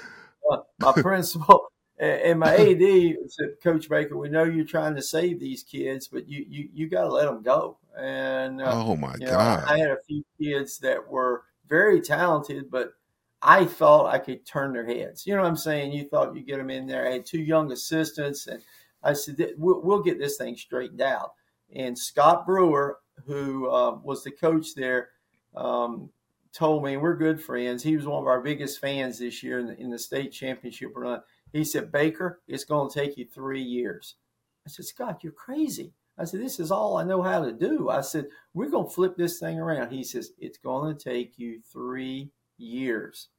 uh, 0.51 0.57
my 0.79 0.93
principal 0.93 1.71
and 1.99 2.39
my 2.39 2.55
AD 2.55 3.15
said, 3.27 3.49
"Coach 3.63 3.89
Baker, 3.89 4.17
we 4.17 4.29
know 4.29 4.43
you're 4.43 4.65
trying 4.65 4.95
to 4.95 5.01
save 5.01 5.39
these 5.39 5.61
kids, 5.61 6.07
but 6.07 6.27
you 6.27 6.45
you 6.47 6.69
you 6.73 6.89
got 6.89 7.03
to 7.03 7.13
let 7.13 7.25
them 7.25 7.43
go." 7.43 7.77
And 7.97 8.61
uh, 8.61 8.71
oh 8.73 8.95
my 8.95 9.15
God, 9.17 9.19
know, 9.19 9.63
I 9.67 9.77
had 9.77 9.91
a 9.91 10.01
few 10.07 10.23
kids 10.41 10.79
that 10.79 11.07
were 11.07 11.43
very 11.67 12.01
talented, 12.01 12.71
but 12.71 12.93
I 13.41 13.65
thought 13.65 14.13
I 14.13 14.19
could 14.19 14.45
turn 14.45 14.73
their 14.73 14.85
heads. 14.85 15.27
You 15.27 15.35
know 15.35 15.41
what 15.41 15.47
I'm 15.47 15.55
saying? 15.57 15.91
You 15.91 16.05
thought 16.05 16.35
you 16.35 16.41
get 16.41 16.57
them 16.57 16.69
in 16.69 16.87
there. 16.87 17.07
I 17.07 17.11
had 17.11 17.25
two 17.25 17.41
young 17.41 17.71
assistants 17.71 18.47
and 18.47 18.63
I 19.03 19.13
said, 19.13 19.53
we'll, 19.57 19.81
we'll 19.81 20.03
get 20.03 20.19
this 20.19 20.37
thing 20.37 20.55
straightened 20.55 21.01
out. 21.01 21.33
And 21.73 21.97
Scott 21.97 22.45
Brewer, 22.45 22.99
who 23.25 23.69
uh, 23.69 23.97
was 24.03 24.23
the 24.23 24.31
coach 24.31 24.75
there, 24.75 25.09
um, 25.55 26.09
told 26.53 26.83
me, 26.83 26.97
we're 26.97 27.15
good 27.15 27.41
friends. 27.41 27.81
He 27.83 27.95
was 27.95 28.05
one 28.05 28.21
of 28.21 28.27
our 28.27 28.41
biggest 28.41 28.79
fans 28.79 29.19
this 29.19 29.41
year 29.41 29.59
in 29.59 29.67
the, 29.67 29.77
in 29.79 29.89
the 29.89 29.99
state 29.99 30.31
championship 30.31 30.91
run. 30.95 31.21
He 31.53 31.63
said, 31.63 31.91
Baker, 31.91 32.41
it's 32.47 32.65
going 32.65 32.89
to 32.89 32.99
take 32.99 33.17
you 33.17 33.25
three 33.25 33.61
years. 33.61 34.15
I 34.65 34.69
said, 34.69 34.85
Scott, 34.85 35.23
you're 35.23 35.31
crazy. 35.31 35.93
I 36.17 36.25
said, 36.25 36.41
this 36.41 36.59
is 36.59 36.71
all 36.71 36.97
I 36.97 37.03
know 37.03 37.21
how 37.21 37.43
to 37.43 37.51
do. 37.51 37.89
I 37.89 38.01
said, 38.01 38.27
we're 38.53 38.69
going 38.69 38.87
to 38.87 38.93
flip 38.93 39.15
this 39.17 39.39
thing 39.39 39.59
around. 39.59 39.91
He 39.91 40.03
says, 40.03 40.31
it's 40.37 40.57
going 40.57 40.95
to 40.95 41.03
take 41.03 41.39
you 41.39 41.61
three 41.71 42.29
years. 42.57 43.29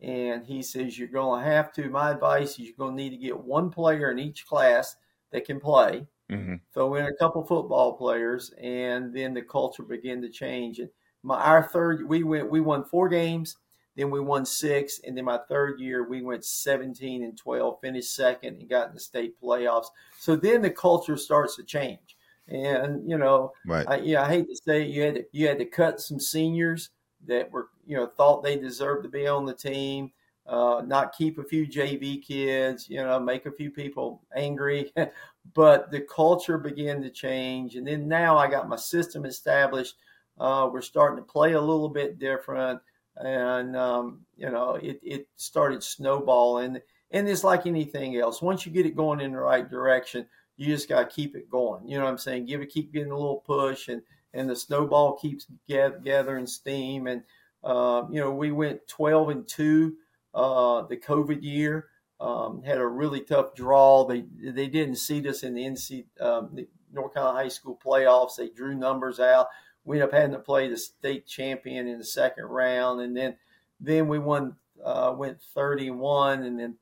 And 0.00 0.44
he 0.44 0.62
says, 0.62 0.98
You're 0.98 1.08
going 1.08 1.42
to 1.42 1.50
have 1.50 1.72
to, 1.74 1.88
my 1.88 2.10
advice 2.10 2.52
is 2.52 2.60
you're 2.60 2.76
going 2.78 2.96
to 2.96 3.02
need 3.02 3.10
to 3.10 3.16
get 3.16 3.38
one 3.38 3.70
player 3.70 4.10
in 4.10 4.18
each 4.18 4.46
class 4.46 4.96
that 5.32 5.44
can 5.44 5.60
play, 5.60 6.06
mm-hmm. 6.30 6.56
throw 6.72 6.94
in 6.96 7.06
a 7.06 7.14
couple 7.14 7.44
football 7.44 7.96
players, 7.96 8.52
and 8.60 9.14
then 9.14 9.34
the 9.34 9.42
culture 9.42 9.82
begin 9.82 10.20
to 10.22 10.28
change. 10.28 10.78
And 10.78 10.90
my, 11.22 11.40
our 11.40 11.62
third, 11.62 12.06
we 12.06 12.22
went, 12.22 12.50
we 12.50 12.60
won 12.60 12.84
four 12.84 13.08
games, 13.08 13.56
then 13.96 14.10
we 14.10 14.20
won 14.20 14.44
six, 14.44 15.00
and 15.04 15.16
then 15.16 15.24
my 15.24 15.38
third 15.48 15.80
year 15.80 16.06
we 16.06 16.20
went 16.20 16.44
17 16.44 17.24
and 17.24 17.36
12, 17.36 17.80
finished 17.80 18.14
second, 18.14 18.60
and 18.60 18.68
got 18.68 18.88
in 18.88 18.94
the 18.94 19.00
state 19.00 19.40
playoffs. 19.42 19.86
So 20.18 20.36
then 20.36 20.60
the 20.60 20.70
culture 20.70 21.16
starts 21.16 21.56
to 21.56 21.64
change. 21.64 22.16
And 22.48 23.08
you 23.10 23.18
know, 23.18 23.52
right. 23.66 23.86
I, 23.88 23.96
yeah, 23.96 24.22
I 24.22 24.28
hate 24.28 24.48
to 24.48 24.56
say 24.56 24.82
it, 24.82 24.88
you 24.88 25.02
had 25.02 25.14
to, 25.16 25.24
you 25.32 25.48
had 25.48 25.58
to 25.58 25.64
cut 25.64 26.00
some 26.00 26.20
seniors 26.20 26.90
that 27.26 27.50
were 27.50 27.68
you 27.86 27.96
know 27.96 28.06
thought 28.06 28.42
they 28.42 28.56
deserved 28.56 29.04
to 29.04 29.08
be 29.08 29.26
on 29.26 29.44
the 29.44 29.54
team. 29.54 30.10
Uh, 30.46 30.80
not 30.86 31.16
keep 31.16 31.38
a 31.38 31.44
few 31.44 31.66
JV 31.66 32.22
kids, 32.22 32.88
you 32.88 33.02
know, 33.02 33.18
make 33.18 33.46
a 33.46 33.50
few 33.50 33.68
people 33.68 34.22
angry, 34.36 34.92
but 35.54 35.90
the 35.90 36.00
culture 36.02 36.56
began 36.56 37.02
to 37.02 37.10
change. 37.10 37.74
And 37.74 37.84
then 37.84 38.06
now 38.06 38.38
I 38.38 38.48
got 38.48 38.68
my 38.68 38.76
system 38.76 39.24
established. 39.24 39.96
Uh, 40.38 40.68
we're 40.72 40.82
starting 40.82 41.16
to 41.16 41.32
play 41.32 41.54
a 41.54 41.60
little 41.60 41.88
bit 41.88 42.20
different, 42.20 42.80
and 43.16 43.76
um, 43.76 44.20
you 44.36 44.48
know, 44.48 44.74
it, 44.76 45.00
it 45.02 45.28
started 45.36 45.82
snowballing. 45.82 46.78
And 47.10 47.28
it's 47.28 47.44
like 47.44 47.66
anything 47.66 48.16
else. 48.16 48.42
Once 48.42 48.66
you 48.66 48.72
get 48.72 48.86
it 48.86 48.96
going 48.96 49.20
in 49.20 49.32
the 49.32 49.38
right 49.38 49.68
direction, 49.68 50.26
you 50.56 50.66
just 50.66 50.88
got 50.88 51.08
to 51.08 51.14
keep 51.14 51.34
it 51.36 51.50
going. 51.50 51.88
You 51.88 51.98
know 51.98 52.04
what 52.04 52.10
I'm 52.10 52.18
saying? 52.18 52.46
Give 52.46 52.60
it, 52.60 52.70
keep 52.70 52.92
getting 52.92 53.12
a 53.12 53.16
little 53.16 53.42
push, 53.46 53.88
and 53.88 54.02
and 54.34 54.48
the 54.48 54.56
snowball 54.56 55.16
keeps 55.16 55.46
gathering 55.68 56.46
steam. 56.46 57.06
And 57.06 57.22
uh, 57.64 58.04
you 58.10 58.20
know, 58.20 58.30
we 58.30 58.52
went 58.52 58.86
12 58.88 59.28
and 59.30 59.48
two 59.48 59.96
uh, 60.34 60.82
the 60.82 60.96
COVID 60.96 61.42
year. 61.42 61.88
Um, 62.18 62.62
had 62.62 62.78
a 62.78 62.86
really 62.86 63.20
tough 63.20 63.54
draw. 63.54 64.06
They 64.06 64.24
they 64.42 64.68
didn't 64.68 64.96
seed 64.96 65.26
us 65.26 65.42
in 65.42 65.54
the 65.54 65.64
NC 65.64 66.06
um, 66.20 66.50
the 66.54 66.66
North 66.92 67.12
Carolina 67.12 67.40
High 67.40 67.48
School 67.48 67.78
playoffs. 67.84 68.36
They 68.36 68.48
drew 68.48 68.74
numbers 68.74 69.20
out. 69.20 69.48
We 69.84 69.96
ended 69.96 70.08
up 70.08 70.14
having 70.14 70.32
to 70.32 70.38
play 70.38 70.68
the 70.68 70.78
state 70.78 71.26
champion 71.26 71.86
in 71.86 71.98
the 71.98 72.04
second 72.04 72.46
round, 72.46 73.02
and 73.02 73.14
then 73.14 73.36
then 73.80 74.08
we 74.08 74.18
won 74.18 74.56
uh, 74.82 75.14
went 75.16 75.42
31 75.42 76.44
and 76.44 76.58
then 76.58 76.76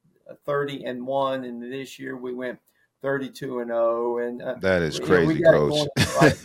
30 0.44 0.84
and 0.84 1.06
one, 1.06 1.44
and 1.44 1.62
this 1.62 1.98
year 1.98 2.16
we 2.16 2.32
went 2.32 2.58
32 3.04 3.58
and 3.58 3.68
0 3.68 4.18
and 4.18 4.40
uh, 4.40 4.54
that 4.60 4.80
is 4.80 4.98
crazy 4.98 5.42
coach. 5.42 5.86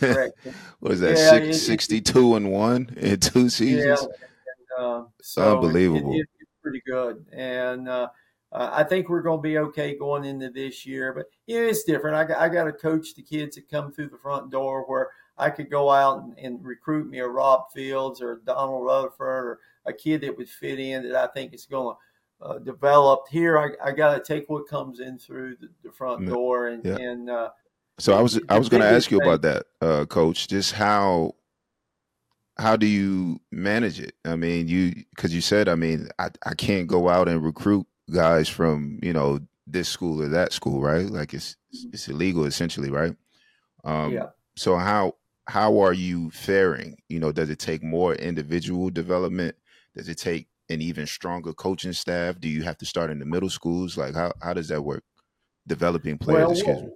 right 0.02 0.30
what 0.80 0.92
is 0.92 1.00
that 1.00 1.16
yeah, 1.16 1.30
Six, 1.30 1.56
it, 1.56 1.60
62 1.60 2.34
and 2.36 2.52
1 2.52 2.94
in 2.98 3.18
two 3.18 3.48
seasons? 3.48 3.82
yeah, 3.82 4.06
and, 4.76 4.84
uh, 4.84 5.04
so 5.22 5.56
unbelievable 5.56 6.12
it, 6.12 6.18
it, 6.18 6.28
it's 6.38 6.50
pretty 6.62 6.82
good. 6.86 7.24
And 7.32 7.88
uh, 7.88 8.08
I 8.52 8.84
think 8.84 9.08
we're 9.08 9.22
going 9.22 9.38
to 9.38 9.42
be 9.42 9.56
okay 9.56 9.96
going 9.96 10.26
into 10.26 10.50
this 10.50 10.84
year, 10.84 11.14
but 11.14 11.26
yeah, 11.46 11.60
it's 11.60 11.84
different. 11.84 12.16
I 12.16 12.24
got, 12.24 12.38
I 12.38 12.50
got 12.50 12.64
to 12.64 12.72
coach 12.72 13.14
the 13.14 13.22
kids 13.22 13.56
that 13.56 13.70
come 13.70 13.90
through 13.90 14.10
the 14.10 14.18
front 14.18 14.50
door 14.50 14.84
where 14.86 15.08
I 15.38 15.48
could 15.48 15.70
go 15.70 15.90
out 15.90 16.22
and, 16.22 16.38
and 16.38 16.62
recruit 16.62 17.08
me 17.08 17.20
a 17.20 17.26
Rob 17.26 17.70
Fields 17.72 18.20
or 18.20 18.42
Donald 18.44 18.84
Rutherford 18.84 19.44
or 19.46 19.58
a 19.86 19.94
kid 19.94 20.20
that 20.20 20.36
would 20.36 20.48
fit 20.48 20.78
in 20.78 21.04
that 21.04 21.16
I 21.16 21.32
think 21.32 21.54
is 21.54 21.64
going 21.64 21.94
to 21.94 22.00
uh, 22.42 22.58
developed 22.58 23.28
here. 23.28 23.58
I, 23.58 23.88
I 23.88 23.92
got 23.92 24.14
to 24.14 24.22
take 24.22 24.48
what 24.48 24.68
comes 24.68 25.00
in 25.00 25.18
through 25.18 25.56
the, 25.60 25.68
the 25.82 25.92
front 25.92 26.26
door, 26.26 26.68
and 26.68 26.84
yeah. 26.84 26.96
and 26.96 27.30
uh, 27.30 27.50
so 27.98 28.14
I 28.14 28.20
was 28.20 28.40
I 28.48 28.58
was 28.58 28.68
going 28.68 28.82
to 28.82 28.88
ask 28.88 29.10
you 29.10 29.20
about 29.20 29.42
that, 29.42 29.66
uh, 29.80 30.06
Coach. 30.06 30.48
Just 30.48 30.72
how 30.72 31.34
how 32.58 32.76
do 32.76 32.86
you 32.86 33.40
manage 33.50 34.00
it? 34.00 34.14
I 34.24 34.36
mean, 34.36 34.68
you 34.68 34.94
because 35.14 35.34
you 35.34 35.40
said 35.40 35.68
I 35.68 35.74
mean 35.74 36.08
I 36.18 36.30
I 36.44 36.54
can't 36.54 36.86
go 36.86 37.08
out 37.08 37.28
and 37.28 37.42
recruit 37.42 37.86
guys 38.12 38.48
from 38.48 38.98
you 39.02 39.12
know 39.12 39.40
this 39.66 39.88
school 39.88 40.22
or 40.22 40.28
that 40.28 40.52
school, 40.52 40.80
right? 40.80 41.06
Like 41.06 41.34
it's 41.34 41.56
mm-hmm. 41.74 41.90
it's 41.92 42.08
illegal 42.08 42.44
essentially, 42.44 42.90
right? 42.90 43.14
Um, 43.84 44.12
yeah. 44.12 44.28
So 44.56 44.76
how 44.76 45.16
how 45.46 45.80
are 45.80 45.92
you 45.92 46.30
faring? 46.30 46.96
You 47.08 47.20
know, 47.20 47.32
does 47.32 47.50
it 47.50 47.58
take 47.58 47.82
more 47.82 48.14
individual 48.14 48.90
development? 48.90 49.56
Does 49.94 50.08
it 50.08 50.16
take 50.16 50.46
an 50.70 50.80
even 50.80 51.06
stronger 51.06 51.52
coaching 51.52 51.92
staff? 51.92 52.40
Do 52.40 52.48
you 52.48 52.62
have 52.62 52.78
to 52.78 52.86
start 52.86 53.10
in 53.10 53.18
the 53.18 53.26
middle 53.26 53.50
schools? 53.50 53.98
Like 53.98 54.14
how, 54.14 54.32
how 54.42 54.54
does 54.54 54.68
that 54.68 54.82
work? 54.82 55.04
Developing 55.66 56.16
players. 56.16 56.62
Well, 56.64 56.82
what, 56.82 56.92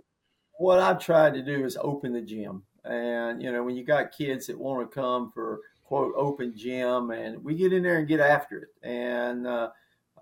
what 0.58 0.78
I've 0.78 0.98
tried 0.98 1.34
to 1.34 1.42
do 1.42 1.64
is 1.64 1.76
open 1.80 2.12
the 2.12 2.22
gym. 2.22 2.62
And, 2.84 3.42
you 3.42 3.50
know, 3.52 3.62
when 3.62 3.76
you 3.76 3.84
got 3.84 4.12
kids 4.12 4.46
that 4.46 4.58
want 4.58 4.88
to 4.88 4.94
come 4.94 5.30
for 5.32 5.60
quote 5.84 6.14
open 6.16 6.56
gym 6.56 7.10
and 7.10 7.42
we 7.44 7.54
get 7.54 7.72
in 7.72 7.82
there 7.82 7.98
and 7.98 8.08
get 8.08 8.20
after 8.20 8.58
it. 8.58 8.68
And 8.82 9.46
uh, 9.46 9.70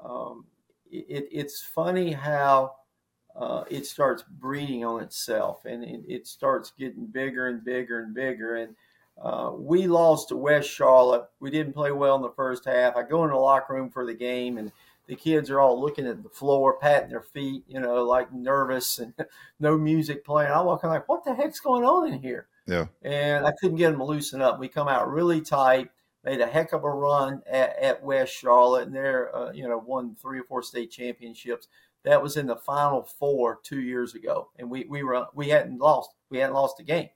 um, 0.03 0.45
it, 0.91 1.29
it's 1.31 1.63
funny 1.63 2.13
how 2.13 2.73
uh, 3.37 3.65
it 3.71 3.87
starts 3.87 4.23
breeding 4.23 4.85
on 4.85 5.03
itself 5.03 5.65
and 5.65 5.85
it, 5.85 6.03
it 6.07 6.27
starts 6.27 6.73
getting 6.79 7.07
bigger 7.07 7.49
and 7.49 7.65
bigger 7.65 8.01
and 8.01 8.15
bigger. 8.15 8.57
And 8.57 8.75
uh, 9.21 9.53
we 9.55 9.87
lost 9.87 10.29
to 10.29 10.37
West 10.37 10.69
Charlotte. 10.69 11.25
We 11.41 11.51
didn't 11.51 11.75
play 11.75 11.93
well 11.93 12.17
in 12.17 12.23
the 12.23 12.31
first 12.31 12.65
half. 12.65 12.97
I 12.97 13.03
go 13.03 13.25
in 13.25 13.31
the 13.31 13.37
locker 13.37 13.75
room 13.75 13.91
for 13.91 14.07
the 14.07 14.15
game, 14.15 14.59
and 14.59 14.73
the 15.07 15.17
kids 15.17 15.51
are 15.51 15.61
all 15.61 15.81
looking 15.81 16.07
at 16.07 16.23
the 16.23 16.29
floor, 16.29 16.79
patting 16.79 17.11
their 17.11 17.23
feet, 17.23 17.65
you 17.67 17.81
know, 17.81 18.05
like 18.05 18.33
nervous, 18.33 18.99
and 18.99 19.15
no 19.61 19.77
music 19.77 20.25
playing. 20.25 20.51
I 20.51 20.61
walk 20.63 20.85
in 20.85 20.91
like, 20.91 21.09
what 21.09 21.25
the 21.25 21.35
heck's 21.35 21.61
going 21.61 21.85
on 21.85 22.13
in 22.13 22.21
here? 22.21 22.47
Yeah. 22.67 22.87
And 23.03 23.47
I 23.47 23.53
couldn't 23.61 23.77
get 23.77 23.91
them 23.91 23.99
to 23.99 24.05
loosen 24.05 24.41
up. 24.41 24.59
We 24.59 24.69
come 24.69 24.89
out 24.89 25.11
really 25.11 25.41
tight. 25.41 25.91
Made 26.25 26.41
a 26.41 26.47
heck 26.47 26.73
of 26.73 26.85
a 26.85 26.91
run 26.91 27.43
at, 27.51 27.77
at 27.79 28.05
West 28.05 28.33
Charlotte, 28.33 28.87
and 28.87 28.95
they're 28.95 29.35
uh, 29.35 29.51
you 29.51 29.67
know 29.67 29.79
won 29.79 30.15
three 30.15 30.39
or 30.39 30.45
four 30.45 30.63
state 30.63 30.93
championships. 30.93 31.67
that 32.05 32.23
was 32.23 32.37
in 32.37 32.47
the 32.47 32.55
final 32.55 33.03
four 33.03 33.59
two 33.65 33.81
years 33.81 34.15
ago, 34.15 34.49
and 34.57 34.71
we 34.71 34.85
we 34.85 35.03
were 35.03 35.27
we 35.35 35.49
hadn't 35.49 35.79
lost 35.79 36.11
we 36.31 36.39
hadn't 36.39 36.55
lost 36.55 36.79
a 36.79 36.85
game. 36.85 37.09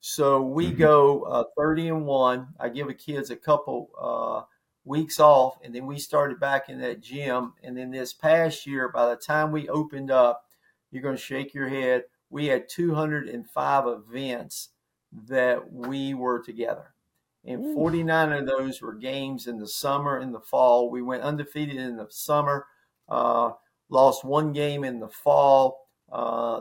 So 0.00 0.42
we 0.42 0.68
mm-hmm. 0.68 0.78
go 0.78 1.22
uh, 1.22 1.44
thirty 1.56 1.88
and 1.88 2.06
one. 2.06 2.48
I 2.58 2.68
give 2.68 2.88
the 2.88 2.94
kids 2.94 3.30
a 3.30 3.36
couple 3.36 3.90
uh, 4.00 4.42
weeks 4.84 5.20
off, 5.20 5.58
and 5.62 5.74
then 5.74 5.86
we 5.86 5.98
started 5.98 6.40
back 6.40 6.68
in 6.68 6.80
that 6.80 7.00
gym. 7.00 7.54
And 7.62 7.76
then 7.76 7.90
this 7.90 8.12
past 8.12 8.66
year, 8.66 8.88
by 8.88 9.10
the 9.10 9.16
time 9.16 9.52
we 9.52 9.68
opened 9.68 10.10
up, 10.10 10.46
you're 10.90 11.02
going 11.02 11.16
to 11.16 11.22
shake 11.22 11.54
your 11.54 11.68
head. 11.68 12.04
We 12.30 12.46
had 12.46 12.68
205 12.68 13.86
events 13.86 14.70
that 15.28 15.72
we 15.72 16.14
were 16.14 16.40
together. 16.40 16.94
And 17.44 17.74
49 17.74 18.32
of 18.32 18.46
those 18.46 18.82
were 18.82 18.94
games 18.94 19.46
in 19.46 19.58
the 19.58 19.66
summer 19.66 20.18
and 20.18 20.34
the 20.34 20.40
fall. 20.40 20.90
We 20.90 21.02
went 21.02 21.22
undefeated 21.22 21.76
in 21.76 21.96
the 21.96 22.06
summer. 22.10 22.66
Uh, 23.08 23.52
lost 23.88 24.24
one 24.24 24.52
game 24.52 24.84
in 24.84 25.00
the 25.00 25.08
fall, 25.08 25.88
uh, 26.12 26.60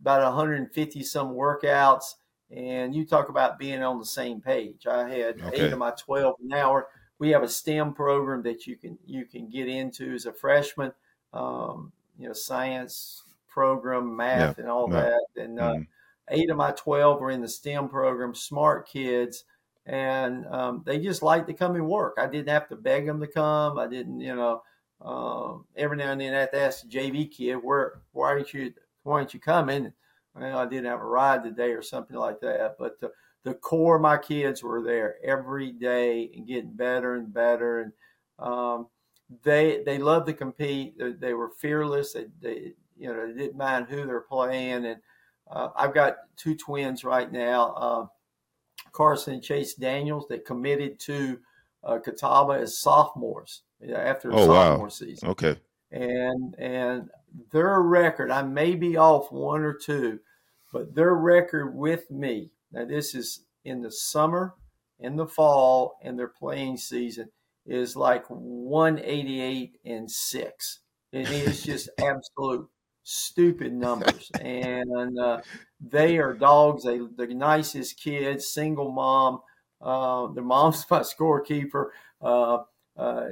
about 0.00 0.22
150 0.22 1.02
some 1.02 1.34
workouts. 1.34 2.14
And 2.50 2.94
you 2.94 3.04
talk 3.04 3.28
about 3.28 3.58
being 3.58 3.82
on 3.82 3.98
the 3.98 4.06
same 4.06 4.40
page. 4.40 4.86
I 4.86 5.08
had 5.08 5.40
okay. 5.40 5.66
eight 5.66 5.72
of 5.72 5.78
my 5.78 5.92
12 5.98 6.36
an 6.42 6.52
hour. 6.52 6.88
We 7.18 7.30
have 7.30 7.42
a 7.42 7.48
STEM 7.48 7.94
program 7.94 8.42
that 8.44 8.66
you 8.66 8.76
can 8.76 8.98
you 9.04 9.24
can 9.24 9.50
get 9.50 9.68
into 9.68 10.14
as 10.14 10.26
a 10.26 10.32
freshman. 10.32 10.92
Um, 11.32 11.92
you 12.18 12.26
know, 12.26 12.32
science 12.32 13.22
program, 13.48 14.16
math, 14.16 14.56
yeah. 14.56 14.62
and 14.62 14.70
all 14.70 14.88
yeah. 14.90 15.00
that. 15.00 15.42
And 15.42 15.60
uh, 15.60 15.74
mm. 15.74 15.86
eight 16.30 16.48
of 16.50 16.56
my 16.56 16.72
12 16.72 17.20
were 17.20 17.30
in 17.30 17.42
the 17.42 17.48
STEM 17.48 17.88
program. 17.88 18.34
Smart 18.34 18.88
kids 18.88 19.44
and 19.88 20.46
um, 20.46 20.82
they 20.84 20.98
just 20.98 21.22
like 21.22 21.46
to 21.46 21.54
come 21.54 21.74
and 21.74 21.88
work. 21.88 22.18
I 22.18 22.26
didn't 22.26 22.50
have 22.50 22.68
to 22.68 22.76
beg 22.76 23.06
them 23.06 23.20
to 23.20 23.26
come. 23.26 23.78
I 23.78 23.86
didn't, 23.86 24.20
you 24.20 24.36
know, 24.36 24.62
um, 25.00 25.64
every 25.76 25.96
now 25.96 26.12
and 26.12 26.20
then 26.20 26.34
I 26.34 26.40
have 26.40 26.50
to 26.50 26.60
ask 26.60 26.82
the 26.82 26.88
JV 26.88 27.30
kid, 27.30 27.56
where, 27.56 28.02
why 28.12 28.28
aren't 28.28 28.52
you, 28.52 28.74
why 29.02 29.14
aren't 29.14 29.32
you 29.32 29.40
coming? 29.40 29.92
Well, 30.38 30.58
I 30.58 30.66
didn't 30.66 30.86
have 30.86 31.00
a 31.00 31.04
ride 31.04 31.42
today 31.42 31.70
or 31.70 31.82
something 31.82 32.16
like 32.16 32.40
that. 32.40 32.76
But 32.78 33.00
the, 33.00 33.10
the 33.44 33.54
core 33.54 33.96
of 33.96 34.02
my 34.02 34.18
kids 34.18 34.62
were 34.62 34.82
there 34.82 35.16
every 35.24 35.72
day 35.72 36.30
and 36.34 36.46
getting 36.46 36.74
better 36.74 37.14
and 37.14 37.32
better. 37.32 37.80
And 37.80 37.92
um, 38.38 38.88
they 39.42 39.82
they 39.84 39.98
loved 39.98 40.26
to 40.26 40.32
compete. 40.32 40.98
They, 40.98 41.12
they 41.12 41.34
were 41.34 41.50
fearless. 41.50 42.12
They, 42.12 42.26
they, 42.40 42.72
you 42.96 43.12
know 43.12 43.26
they 43.26 43.38
didn't 43.38 43.58
mind 43.58 43.86
who 43.88 44.06
they're 44.06 44.20
playing. 44.20 44.86
And 44.86 44.96
uh, 45.50 45.68
I've 45.76 45.94
got 45.94 46.16
two 46.36 46.54
twins 46.54 47.04
right 47.04 47.30
now, 47.30 47.72
uh, 47.72 48.06
Carson 48.92 49.34
and 49.34 49.42
Chase 49.42 49.74
Daniels, 49.74 50.26
that 50.28 50.44
committed 50.44 50.98
to 51.00 51.38
uh, 51.84 51.98
Catawba 51.98 52.54
as 52.54 52.78
sophomores 52.78 53.62
after 53.94 54.32
oh, 54.32 54.46
sophomore 54.46 54.86
wow. 54.86 54.88
season. 54.88 55.28
Okay. 55.30 55.56
And 55.90 56.54
and 56.58 57.08
their 57.50 57.80
record, 57.80 58.30
I 58.30 58.42
may 58.42 58.74
be 58.74 58.96
off 58.96 59.32
one 59.32 59.62
or 59.62 59.74
two, 59.74 60.20
but 60.72 60.94
their 60.94 61.14
record 61.14 61.74
with 61.74 62.10
me. 62.10 62.52
Now 62.72 62.84
this 62.84 63.14
is 63.14 63.44
in 63.64 63.82
the 63.82 63.90
summer, 63.90 64.54
in 64.98 65.16
the 65.16 65.26
fall, 65.26 65.98
and 66.02 66.18
their 66.18 66.28
playing 66.28 66.76
season 66.76 67.30
is 67.66 67.96
like 67.96 68.24
188 68.28 69.78
and 69.84 70.10
six. 70.10 70.80
And 71.12 71.26
It 71.26 71.30
is 71.48 71.62
just 71.62 71.88
absolute 71.98 72.68
stupid 73.02 73.72
numbers. 73.72 74.30
and 74.40 75.18
uh, 75.18 75.40
they 75.80 76.18
are 76.18 76.34
dogs. 76.34 76.84
They 76.84 76.98
the 76.98 77.26
nicest 77.26 78.00
kids, 78.00 78.48
single 78.48 78.90
mom. 78.90 79.40
Uh, 79.80 80.28
their 80.28 80.44
mom's 80.44 80.84
my 80.90 81.00
scorekeeper. 81.00 81.90
Uh, 82.20 82.58
uh, 82.96 83.28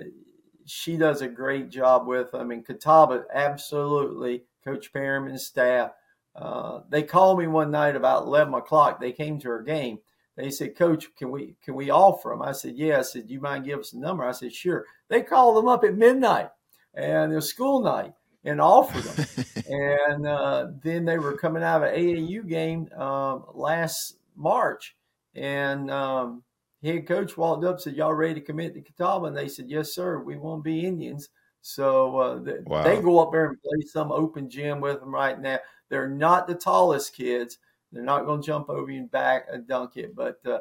she 0.64 0.96
does 0.96 1.22
a 1.22 1.28
great 1.28 1.70
job 1.70 2.06
with 2.06 2.32
them. 2.32 2.50
And 2.50 2.64
Catawba, 2.64 3.24
absolutely, 3.32 4.44
Coach 4.64 4.92
Perriman's 4.92 5.46
staff. 5.46 5.92
Uh, 6.36 6.80
they 6.90 7.02
called 7.02 7.38
me 7.38 7.46
one 7.46 7.70
night 7.70 7.96
about 7.96 8.24
11 8.24 8.52
o'clock. 8.54 9.00
They 9.00 9.12
came 9.12 9.38
to 9.40 9.48
our 9.48 9.62
game. 9.62 9.98
They 10.36 10.50
said, 10.50 10.76
Coach, 10.76 11.06
can 11.16 11.30
we 11.30 11.56
can 11.64 11.74
we 11.74 11.90
offer 11.90 12.28
them? 12.28 12.42
I 12.42 12.52
said, 12.52 12.74
Yeah. 12.76 12.98
I 12.98 13.02
said, 13.02 13.26
Do 13.26 13.32
you 13.32 13.40
mind 13.40 13.64
give 13.64 13.78
us 13.78 13.94
a 13.94 13.98
number? 13.98 14.24
I 14.24 14.32
said, 14.32 14.52
Sure. 14.52 14.84
They 15.08 15.22
called 15.22 15.56
them 15.56 15.68
up 15.68 15.82
at 15.82 15.96
midnight 15.96 16.50
and 16.94 17.32
it 17.32 17.36
was 17.36 17.48
school 17.48 17.82
night 17.82 18.12
and 18.44 18.60
offered 18.60 19.04
them. 19.04 19.44
and 19.68 20.26
uh, 20.26 20.66
then 20.82 21.04
they 21.04 21.18
were 21.18 21.36
coming 21.36 21.62
out 21.62 21.82
of 21.82 21.92
an 21.92 21.98
AAU 21.98 22.46
game 22.48 22.88
uh, 22.96 23.38
last 23.54 24.16
March. 24.36 24.94
And 25.34 25.90
um, 25.90 26.42
head 26.82 27.06
coach 27.06 27.36
walked 27.36 27.64
up 27.64 27.80
said, 27.80 27.96
"Y'all 27.96 28.14
ready 28.14 28.34
to 28.34 28.40
commit 28.40 28.74
to 28.74 28.80
Catawba?" 28.80 29.26
And 29.26 29.36
they 29.36 29.48
said, 29.48 29.68
"Yes, 29.68 29.94
sir. 29.94 30.18
We 30.20 30.36
want 30.36 30.60
to 30.60 30.62
be 30.62 30.86
Indians." 30.86 31.28
So 31.60 32.16
uh, 32.18 32.38
they, 32.38 32.58
wow. 32.64 32.84
they 32.84 33.00
go 33.02 33.18
up 33.18 33.32
there 33.32 33.46
and 33.46 33.60
play 33.60 33.86
some 33.86 34.12
open 34.12 34.48
gym 34.48 34.80
with 34.80 35.00
them 35.00 35.12
right 35.12 35.38
now. 35.38 35.58
They're 35.88 36.08
not 36.08 36.46
the 36.46 36.54
tallest 36.54 37.14
kids. 37.14 37.58
They're 37.92 38.02
not 38.02 38.26
going 38.26 38.40
to 38.40 38.46
jump 38.46 38.68
over 38.68 38.90
you 38.90 39.00
and 39.00 39.10
back 39.10 39.46
and 39.50 39.66
dunk 39.66 39.96
it, 39.96 40.14
but 40.14 40.38
uh, 40.46 40.58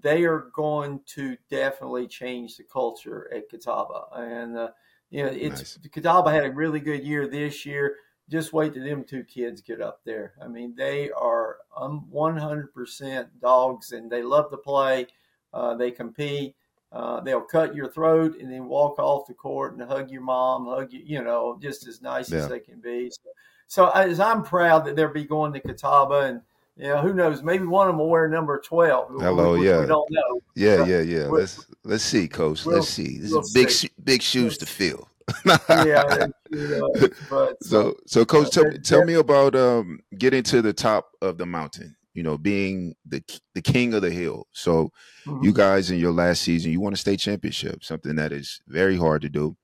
they 0.00 0.24
are 0.24 0.50
going 0.54 1.00
to 1.06 1.36
definitely 1.50 2.06
change 2.08 2.56
the 2.56 2.64
culture 2.64 3.30
at 3.34 3.48
Catawba. 3.48 4.06
And 4.14 4.56
uh, 4.56 4.68
you 5.10 5.24
know, 5.24 5.30
it's 5.30 5.78
nice. 5.78 5.78
Catawba 5.92 6.30
had 6.30 6.44
a 6.44 6.50
really 6.50 6.80
good 6.80 7.04
year 7.04 7.28
this 7.28 7.64
year. 7.64 7.96
Just 8.28 8.52
wait 8.52 8.74
till 8.74 8.84
them 8.84 9.04
two 9.04 9.22
kids 9.22 9.60
get 9.60 9.80
up 9.80 10.00
there. 10.04 10.32
I 10.42 10.48
mean, 10.48 10.74
they 10.74 11.10
are 11.10 11.58
um, 11.76 12.06
100% 12.12 13.26
dogs, 13.40 13.92
and 13.92 14.10
they 14.10 14.22
love 14.22 14.50
to 14.50 14.56
play. 14.56 15.06
Uh, 15.52 15.74
they 15.74 15.90
compete. 15.90 16.56
Uh, 16.90 17.20
they'll 17.20 17.40
cut 17.40 17.74
your 17.74 17.88
throat 17.88 18.36
and 18.40 18.50
then 18.50 18.66
walk 18.66 19.00
off 19.00 19.26
the 19.26 19.34
court 19.34 19.72
and 19.72 19.82
hug 19.82 20.10
your 20.10 20.22
mom, 20.22 20.66
hug 20.66 20.92
you, 20.92 21.02
you 21.04 21.22
know, 21.22 21.58
just 21.60 21.88
as 21.88 22.00
nice 22.00 22.30
yeah. 22.30 22.38
as 22.38 22.48
they 22.48 22.60
can 22.60 22.80
be. 22.80 23.10
So, 23.10 23.30
so 23.66 23.90
as 23.90 24.20
I'm 24.20 24.42
proud 24.42 24.84
that 24.86 24.96
they'll 24.96 25.12
be 25.12 25.24
going 25.24 25.52
to 25.52 25.60
Catawba 25.60 26.20
and, 26.20 26.40
you 26.76 26.88
know, 26.88 27.00
who 27.00 27.12
knows? 27.12 27.42
Maybe 27.42 27.64
one 27.66 27.88
of 27.88 27.92
them 27.92 27.98
will 27.98 28.10
wear 28.10 28.28
number 28.28 28.60
twelve. 28.60 29.08
Hello, 29.20 29.56
we, 29.56 29.68
yeah. 29.68 29.80
We 29.80 29.86
don't 29.86 30.10
know. 30.10 30.40
Yeah, 30.56 30.84
yeah, 30.84 31.00
yeah. 31.02 31.26
Let's 31.26 31.64
let's 31.84 32.02
see, 32.02 32.26
coach. 32.26 32.64
We'll, 32.64 32.76
let's 32.76 32.88
see. 32.88 33.18
This 33.18 33.30
we'll 33.30 33.42
is 33.42 33.52
big 33.52 33.70
see. 33.70 33.90
big 34.02 34.22
shoes 34.22 34.58
to 34.58 34.66
fill. 34.66 35.08
yeah, 35.46 36.26
but 37.30 37.62
so 37.62 37.94
so, 38.06 38.24
coach, 38.24 38.50
tell, 38.50 38.70
tell 38.82 39.04
me 39.04 39.14
about 39.14 39.54
um, 39.54 40.00
getting 40.18 40.42
to 40.42 40.62
the 40.62 40.72
top 40.72 41.12
of 41.22 41.38
the 41.38 41.46
mountain 41.46 41.94
you 42.14 42.22
know, 42.22 42.38
being 42.38 42.94
the 43.04 43.22
the 43.54 43.60
king 43.62 43.92
of 43.92 44.02
the 44.02 44.10
hill. 44.10 44.46
So 44.52 44.92
mm-hmm. 45.26 45.44
you 45.44 45.52
guys 45.52 45.90
in 45.90 45.98
your 45.98 46.12
last 46.12 46.42
season, 46.42 46.70
you 46.70 46.80
won 46.80 46.92
a 46.92 46.96
state 46.96 47.18
championship, 47.18 47.84
something 47.84 48.14
that 48.16 48.32
is 48.32 48.60
very 48.68 48.96
hard 48.96 49.22
to 49.22 49.28
do. 49.28 49.56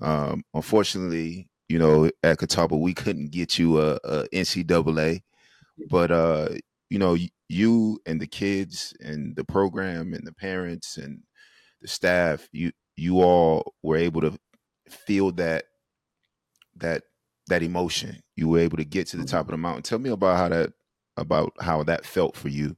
Um, 0.00 0.42
unfortunately, 0.54 1.49
you 1.70 1.78
know, 1.78 2.10
at 2.24 2.38
Catawba, 2.38 2.76
we 2.76 2.92
couldn't 2.92 3.30
get 3.30 3.56
you 3.56 3.80
a, 3.80 3.94
a 4.02 4.28
NCAA, 4.32 5.22
but 5.88 6.10
uh, 6.10 6.48
you 6.90 6.98
know, 6.98 7.16
you 7.48 8.00
and 8.04 8.20
the 8.20 8.26
kids 8.26 8.92
and 8.98 9.36
the 9.36 9.44
program 9.44 10.12
and 10.12 10.26
the 10.26 10.32
parents 10.32 10.96
and 10.96 11.22
the 11.80 11.86
staff, 11.86 12.48
you 12.50 12.72
you 12.96 13.22
all 13.22 13.74
were 13.84 13.96
able 13.96 14.20
to 14.20 14.36
feel 14.88 15.30
that 15.32 15.66
that 16.74 17.04
that 17.46 17.62
emotion. 17.62 18.20
You 18.34 18.48
were 18.48 18.58
able 18.58 18.78
to 18.78 18.84
get 18.84 19.06
to 19.08 19.16
the 19.16 19.24
top 19.24 19.46
of 19.46 19.52
the 19.52 19.56
mountain. 19.56 19.84
Tell 19.84 20.00
me 20.00 20.10
about 20.10 20.38
how 20.38 20.48
that 20.48 20.72
about 21.16 21.52
how 21.60 21.84
that 21.84 22.04
felt 22.04 22.36
for 22.36 22.48
you 22.48 22.76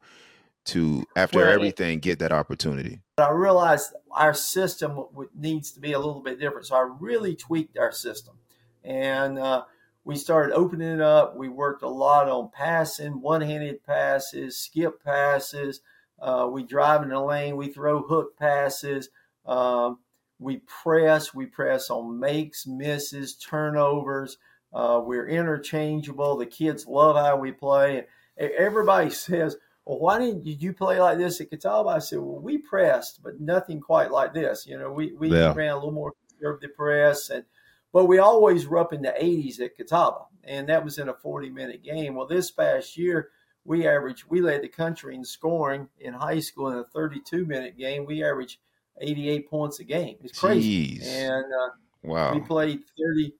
to 0.66 1.04
after 1.16 1.38
well, 1.38 1.48
everything 1.48 1.98
get 1.98 2.20
that 2.20 2.30
opportunity 2.30 3.00
i 3.18 3.28
realized 3.30 3.94
our 4.12 4.32
system 4.32 5.06
needs 5.34 5.72
to 5.72 5.80
be 5.80 5.90
a 5.90 5.98
little 5.98 6.20
bit 6.20 6.38
different 6.38 6.64
so 6.64 6.76
i 6.76 6.88
really 7.00 7.34
tweaked 7.34 7.76
our 7.76 7.90
system 7.90 8.36
and 8.84 9.38
uh, 9.38 9.64
we 10.04 10.16
started 10.16 10.54
opening 10.54 10.94
it 10.94 11.00
up 11.00 11.36
we 11.36 11.48
worked 11.48 11.82
a 11.82 11.88
lot 11.88 12.28
on 12.28 12.50
passing 12.52 13.20
one-handed 13.20 13.84
passes 13.84 14.56
skip 14.56 15.02
passes 15.02 15.80
uh, 16.20 16.48
we 16.50 16.62
drive 16.62 17.02
in 17.02 17.08
the 17.08 17.20
lane 17.20 17.56
we 17.56 17.68
throw 17.68 18.02
hook 18.02 18.36
passes 18.38 19.08
um, 19.46 19.98
we 20.38 20.58
press 20.82 21.34
we 21.34 21.46
press 21.46 21.90
on 21.90 22.18
makes 22.18 22.66
misses 22.66 23.34
turnovers 23.34 24.38
uh, 24.72 25.00
we're 25.04 25.28
interchangeable 25.28 26.36
the 26.36 26.46
kids 26.46 26.86
love 26.86 27.16
how 27.16 27.36
we 27.36 27.52
play 27.52 28.04
everybody 28.38 29.10
says, 29.10 29.56
well, 29.84 29.98
why 29.98 30.18
didn't 30.18 30.46
you 30.46 30.72
play 30.72 31.00
like 31.00 31.18
this 31.18 31.40
at 31.40 31.50
Catawba? 31.50 31.88
I 31.88 31.98
said, 31.98 32.18
well, 32.18 32.40
we 32.40 32.58
pressed, 32.58 33.22
but 33.22 33.40
nothing 33.40 33.80
quite 33.80 34.10
like 34.10 34.32
this. 34.32 34.66
You 34.66 34.78
know, 34.78 34.92
we, 34.92 35.12
we 35.12 35.30
yeah. 35.30 35.52
ran 35.54 35.72
a 35.72 35.74
little 35.74 35.92
more 35.92 36.14
conservative 36.28 36.76
press, 36.76 37.30
and 37.30 37.44
but 37.92 38.06
we 38.06 38.18
always 38.18 38.66
were 38.66 38.78
up 38.78 38.92
in 38.92 39.02
the 39.02 39.14
80s 39.20 39.60
at 39.60 39.76
Catawba, 39.76 40.26
and 40.44 40.68
that 40.68 40.84
was 40.84 40.98
in 40.98 41.08
a 41.08 41.14
40 41.14 41.50
minute 41.50 41.82
game. 41.82 42.14
Well, 42.14 42.26
this 42.26 42.50
past 42.50 42.96
year, 42.96 43.30
we 43.64 43.86
averaged, 43.86 44.24
we 44.28 44.40
led 44.40 44.62
the 44.62 44.68
country 44.68 45.14
in 45.14 45.24
scoring 45.24 45.88
in 46.00 46.14
high 46.14 46.40
school 46.40 46.68
in 46.68 46.78
a 46.78 46.84
32 46.84 47.46
minute 47.46 47.76
game. 47.76 48.04
We 48.06 48.24
averaged 48.24 48.58
88 49.00 49.48
points 49.48 49.80
a 49.80 49.84
game. 49.84 50.16
It's 50.22 50.38
crazy. 50.38 50.98
Jeez. 50.98 51.06
And 51.06 51.44
uh, 51.44 51.70
wow. 52.02 52.34
we 52.34 52.40
played 52.40 52.80
30, 52.98 53.32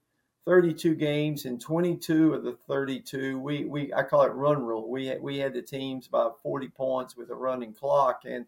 32 0.45 0.95
games 0.95 1.45
and 1.45 1.59
22 1.59 2.33
of 2.33 2.43
the 2.43 2.57
32 2.67 3.39
we, 3.39 3.63
we 3.65 3.93
I 3.93 4.03
call 4.03 4.23
it 4.23 4.33
run 4.33 4.61
rule 4.61 4.89
we 4.89 5.07
had, 5.07 5.21
we 5.21 5.37
had 5.37 5.53
the 5.53 5.61
teams 5.61 6.07
by 6.07 6.29
40 6.41 6.67
points 6.69 7.15
with 7.15 7.29
a 7.29 7.35
running 7.35 7.73
clock 7.73 8.23
and 8.25 8.45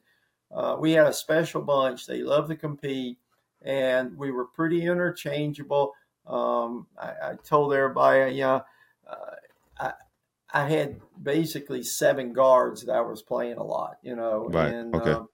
uh, 0.54 0.76
we 0.78 0.92
had 0.92 1.08
a 1.08 1.14
special 1.14 1.62
bunch 1.62 2.06
they 2.06 2.22
love 2.22 2.50
to 2.50 2.56
compete 2.56 3.18
and 3.62 4.18
we 4.18 4.32
were 4.32 4.46
pretty 4.46 4.86
interchangeable 4.86 5.94
Um, 6.28 6.88
I, 7.00 7.14
I, 7.22 7.36
told 7.44 7.74
everybody, 7.74 8.32
know, 8.42 8.64
uh, 9.08 9.36
I, 9.80 9.94
I 10.52 10.70
had 10.70 11.00
basically 11.22 11.84
seven 11.84 12.34
guards 12.34 12.84
that 12.84 12.96
I 12.96 13.02
was 13.02 13.22
playing 13.22 13.58
a 13.58 13.64
lot, 13.64 13.98
you 14.02 14.16
know, 14.16 14.48
right. 14.50 14.74
and 14.74 14.96
okay. 14.96 15.12
um, 15.12 15.30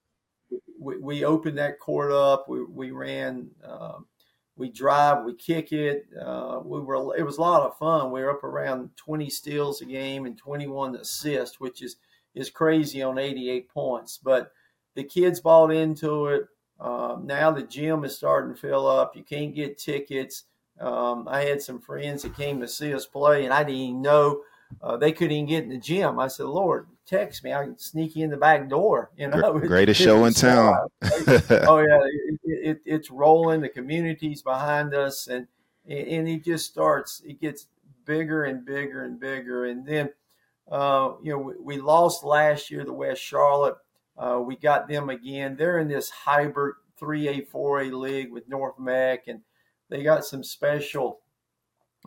we, 0.78 0.98
we 0.98 1.24
opened 1.24 1.58
that 1.58 1.78
court 1.80 2.12
up. 2.12 2.46
We, 2.48 2.62
we 2.64 2.90
ran, 2.90 3.50
um, 3.64 4.06
we 4.56 4.68
drive, 4.70 5.24
we 5.24 5.34
kick 5.34 5.72
it. 5.72 6.06
Uh, 6.20 6.60
we 6.62 6.80
were, 6.80 7.16
it 7.16 7.22
was 7.22 7.38
a 7.38 7.40
lot 7.40 7.62
of 7.62 7.78
fun. 7.78 8.10
We 8.10 8.20
were 8.20 8.32
up 8.32 8.44
around 8.44 8.90
20 8.96 9.30
steals 9.30 9.80
a 9.80 9.86
game 9.86 10.26
and 10.26 10.36
21 10.36 10.96
assists, 10.96 11.58
which 11.58 11.82
is, 11.82 11.96
is 12.34 12.50
crazy 12.50 13.02
on 13.02 13.18
88 13.18 13.68
points, 13.70 14.18
but 14.22 14.52
the 14.94 15.04
kids 15.04 15.40
bought 15.40 15.72
into 15.72 16.26
it. 16.26 16.42
Um, 16.82 17.26
now 17.26 17.52
the 17.52 17.62
gym 17.62 18.04
is 18.04 18.16
starting 18.16 18.54
to 18.54 18.60
fill 18.60 18.88
up. 18.88 19.16
You 19.16 19.22
can't 19.22 19.54
get 19.54 19.78
tickets. 19.78 20.44
Um, 20.80 21.28
I 21.28 21.44
had 21.44 21.62
some 21.62 21.80
friends 21.80 22.22
that 22.22 22.36
came 22.36 22.60
to 22.60 22.66
see 22.66 22.92
us 22.92 23.06
play, 23.06 23.44
and 23.44 23.54
I 23.54 23.62
didn't 23.62 23.80
even 23.80 24.02
know 24.02 24.42
uh, 24.80 24.96
they 24.96 25.12
couldn't 25.12 25.32
even 25.32 25.46
get 25.46 25.64
in 25.64 25.70
the 25.70 25.78
gym. 25.78 26.18
I 26.18 26.28
said, 26.28 26.46
"Lord, 26.46 26.88
text 27.06 27.44
me. 27.44 27.52
I 27.52 27.64
can 27.64 27.78
sneak 27.78 28.16
you 28.16 28.24
in 28.24 28.30
the 28.30 28.36
back 28.36 28.68
door." 28.68 29.10
You 29.16 29.28
know, 29.28 29.58
greatest 29.58 30.00
show 30.00 30.24
in 30.24 30.34
town. 30.34 30.88
oh 31.02 31.78
yeah, 31.78 32.00
it, 32.04 32.40
it, 32.44 32.80
it's 32.84 33.10
rolling. 33.10 33.60
The 33.60 33.68
community's 33.68 34.42
behind 34.42 34.94
us, 34.94 35.28
and 35.28 35.46
and 35.86 36.28
it 36.28 36.44
just 36.44 36.66
starts. 36.66 37.22
It 37.24 37.40
gets 37.40 37.66
bigger 38.04 38.44
and 38.44 38.64
bigger 38.64 39.04
and 39.04 39.20
bigger, 39.20 39.66
and 39.66 39.86
then 39.86 40.10
uh, 40.70 41.12
you 41.22 41.32
know 41.32 41.38
we, 41.38 41.54
we, 41.60 41.76
lost 41.78 42.24
last 42.24 42.70
year 42.70 42.84
the 42.84 42.92
West 42.92 43.22
Charlotte. 43.22 43.76
Uh, 44.22 44.38
we 44.38 44.54
got 44.54 44.86
them 44.86 45.10
again. 45.10 45.56
They're 45.56 45.80
in 45.80 45.88
this 45.88 46.08
hybrid 46.08 46.76
3A, 47.00 47.50
4A 47.50 47.92
league 47.92 48.30
with 48.30 48.48
North 48.48 48.78
Meck, 48.78 49.26
and 49.26 49.40
they 49.88 50.04
got 50.04 50.24
some 50.24 50.44
special 50.44 51.18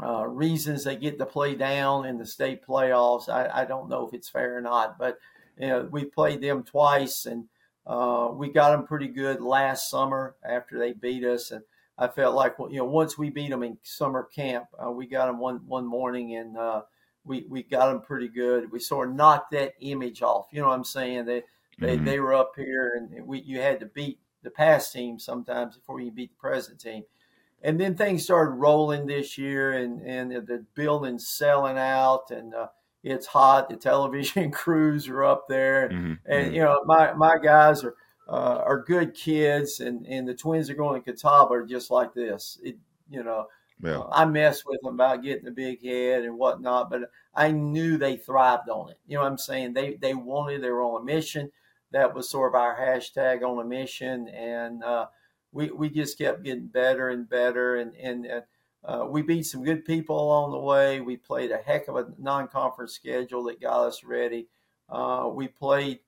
uh, 0.01 0.26
reasons 0.26 0.86
they 0.86 0.95
get 0.95 1.20
to 1.20 1.26
play 1.26 1.55
down 1.55 2.05
in 2.05 2.18
the 2.18 2.26
state 2.26 2.66
playoffs. 2.66 3.28
I, 3.28 3.49
I, 3.61 3.66
don't 3.66 3.89
know 3.89 4.07
if 4.07 4.13
it's 4.13 4.30
fair 4.30 4.57
or 4.57 4.61
not, 4.61 4.97
but 4.97 5.20
you 5.59 5.68
know, 5.68 5.89
we 5.91 6.05
played 6.05 6.41
them 6.41 6.63
twice, 6.63 7.26
and 7.26 7.45
uh, 7.86 8.30
we 8.34 8.49
got 8.49 8.72
them 8.72 8.88
pretty 8.88 9.07
good 9.07 9.41
last 9.41 9.89
summer 9.89 10.36
after 10.43 10.80
they 10.80 10.93
beat 10.93 11.26
us. 11.26 11.51
And 11.51 11.63
I 11.97 12.07
felt 12.07 12.36
like, 12.36 12.55
you 12.70 12.78
know, 12.78 12.86
once 12.86 13.18
we 13.18 13.30
beat 13.30 13.49
them 13.49 13.63
in 13.63 13.78
summer 13.84 14.24
camp, 14.24 14.68
uh, 14.82 14.91
we 14.91 15.05
got 15.05 15.28
them 15.28 15.39
one 15.39 15.61
one 15.68 15.86
morning, 15.86 16.36
and 16.36 16.57
uh, 16.57 16.82
we 17.26 17.45
we 17.49 17.63
got 17.63 17.91
them 17.91 18.01
pretty 18.01 18.30
good. 18.30 18.72
We 18.72 18.80
sort 18.80 19.09
of 19.09 19.16
knocked 19.16 19.51
that 19.51 19.74
image 19.82 20.22
off. 20.22 20.47
You 20.51 20.61
know 20.61 20.68
what 20.68 20.76
I'm 20.76 20.84
saying? 20.86 21.26
They 21.26 21.43
they, 21.80 21.95
mm-hmm. 21.95 22.05
they 22.05 22.19
were 22.19 22.34
up 22.34 22.53
here, 22.55 22.93
and 22.95 23.26
we 23.26 23.41
you 23.41 23.59
had 23.59 23.80
to 23.82 23.86
beat 23.86 24.19
the 24.43 24.51
past 24.51 24.93
team 24.93 25.19
sometimes 25.19 25.76
before 25.76 25.99
you 25.99 26.11
beat 26.11 26.32
the 26.32 26.39
present 26.39 26.80
team. 26.80 27.03
And 27.61 27.80
then 27.80 27.95
things 27.95 28.23
started 28.23 28.51
rolling 28.51 29.07
this 29.07 29.38
year, 29.38 29.73
and 29.73 30.01
and 30.01 30.32
the 30.32 30.65
building's 30.76 31.28
selling 31.28 31.78
out, 31.78 32.32
and 32.32 32.53
uh, 32.53 32.67
it's 33.03 33.26
hot. 33.28 33.69
The 33.69 33.76
television 33.78 34.51
crews 34.51 35.09
are 35.09 35.23
up 35.23 35.47
there, 35.49 35.89
mm-hmm. 35.89 36.13
and 36.26 36.45
mm-hmm. 36.45 36.55
you 36.55 36.61
know 36.61 36.84
my 36.86 37.13
my 37.13 37.38
guys 37.38 37.84
are 37.84 37.95
uh, 38.30 38.61
are 38.63 38.84
good 38.84 39.13
kids, 39.13 39.80
and 39.80 40.05
and 40.05 40.28
the 40.28 40.36
twins 40.36 40.69
are 40.69 40.76
going 40.76 41.01
to 41.01 41.11
Catawba 41.11 41.53
are 41.53 41.65
just 41.65 41.91
like 41.91 42.13
this. 42.13 42.59
It 42.63 42.78
you 43.09 43.23
know. 43.23 43.47
Yeah. 43.84 43.99
Uh, 43.99 44.09
I 44.09 44.23
messed 44.23 44.63
with 44.65 44.80
them 44.82 44.93
about 44.93 45.21
getting 45.21 45.43
the 45.43 45.51
big 45.51 45.84
head 45.84 46.23
and 46.23 46.38
whatnot, 46.38 46.89
but 46.89 47.01
I 47.34 47.51
knew 47.51 47.97
they 47.97 48.15
thrived 48.15 48.69
on 48.69 48.89
it. 48.89 48.97
You 49.05 49.17
know 49.17 49.23
what 49.23 49.32
I'm 49.32 49.38
saying? 49.38 49.73
They 49.73 49.95
they 49.95 50.13
wanted, 50.13 50.63
they 50.63 50.69
were 50.69 50.82
on 50.82 51.01
a 51.01 51.03
mission 51.03 51.51
that 51.95 52.13
was 52.13 52.29
sort 52.29 52.51
of 52.51 52.55
our 52.55 52.77
hashtag 52.77 53.41
on 53.41 53.57
a 53.57 53.67
mission, 53.67 54.27
and 54.27 54.83
uh, 54.83 55.05
we 55.53 55.71
we 55.71 55.89
just 55.89 56.17
kept 56.17 56.43
getting 56.43 56.67
better 56.67 57.07
and 57.07 57.29
better, 57.29 57.77
and 57.77 57.95
and 57.95 58.43
uh, 58.83 59.05
we 59.09 59.21
beat 59.21 59.43
some 59.43 59.63
good 59.63 59.85
people 59.85 60.21
along 60.21 60.51
the 60.51 60.59
way. 60.59 60.99
We 60.99 61.15
played 61.15 61.51
a 61.51 61.57
heck 61.57 61.87
of 61.87 61.95
a 61.95 62.07
non-conference 62.19 62.91
schedule 62.91 63.43
that 63.43 63.61
got 63.61 63.87
us 63.87 64.03
ready. 64.03 64.49
Uh, 64.89 65.29
we 65.33 65.47
played 65.47 65.99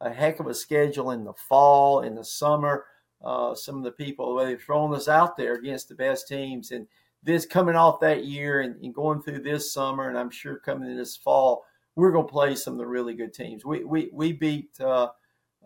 a 0.00 0.12
heck 0.12 0.38
of 0.38 0.46
a 0.46 0.54
schedule 0.54 1.10
in 1.10 1.24
the 1.24 1.32
fall, 1.32 2.02
in 2.02 2.14
the 2.14 2.24
summer. 2.24 2.84
Uh, 3.20 3.52
some 3.56 3.76
of 3.76 3.82
the 3.82 3.90
people 3.90 4.36
they've 4.36 4.62
thrown 4.62 4.94
us 4.94 5.08
out 5.08 5.36
there 5.36 5.54
against 5.54 5.88
the 5.88 5.96
best 5.96 6.28
teams, 6.28 6.70
and 6.70 6.86
this 7.24 7.46
coming 7.46 7.74
off 7.74 7.98
that 7.98 8.24
year 8.24 8.60
and, 8.60 8.76
and 8.84 8.94
going 8.94 9.20
through 9.20 9.40
this 9.40 9.72
summer, 9.72 10.08
and 10.08 10.16
I'm 10.16 10.30
sure 10.30 10.60
coming 10.60 10.88
in 10.88 10.96
this 10.96 11.16
fall, 11.16 11.64
we're 11.96 12.12
going 12.12 12.26
to 12.26 12.32
play 12.32 12.54
some 12.54 12.74
of 12.74 12.78
the 12.78 12.86
really 12.86 13.14
good 13.14 13.34
teams. 13.34 13.64
We 13.64 13.82
we 13.82 14.08
we 14.12 14.32
beat 14.32 14.80
uh, 14.80 15.08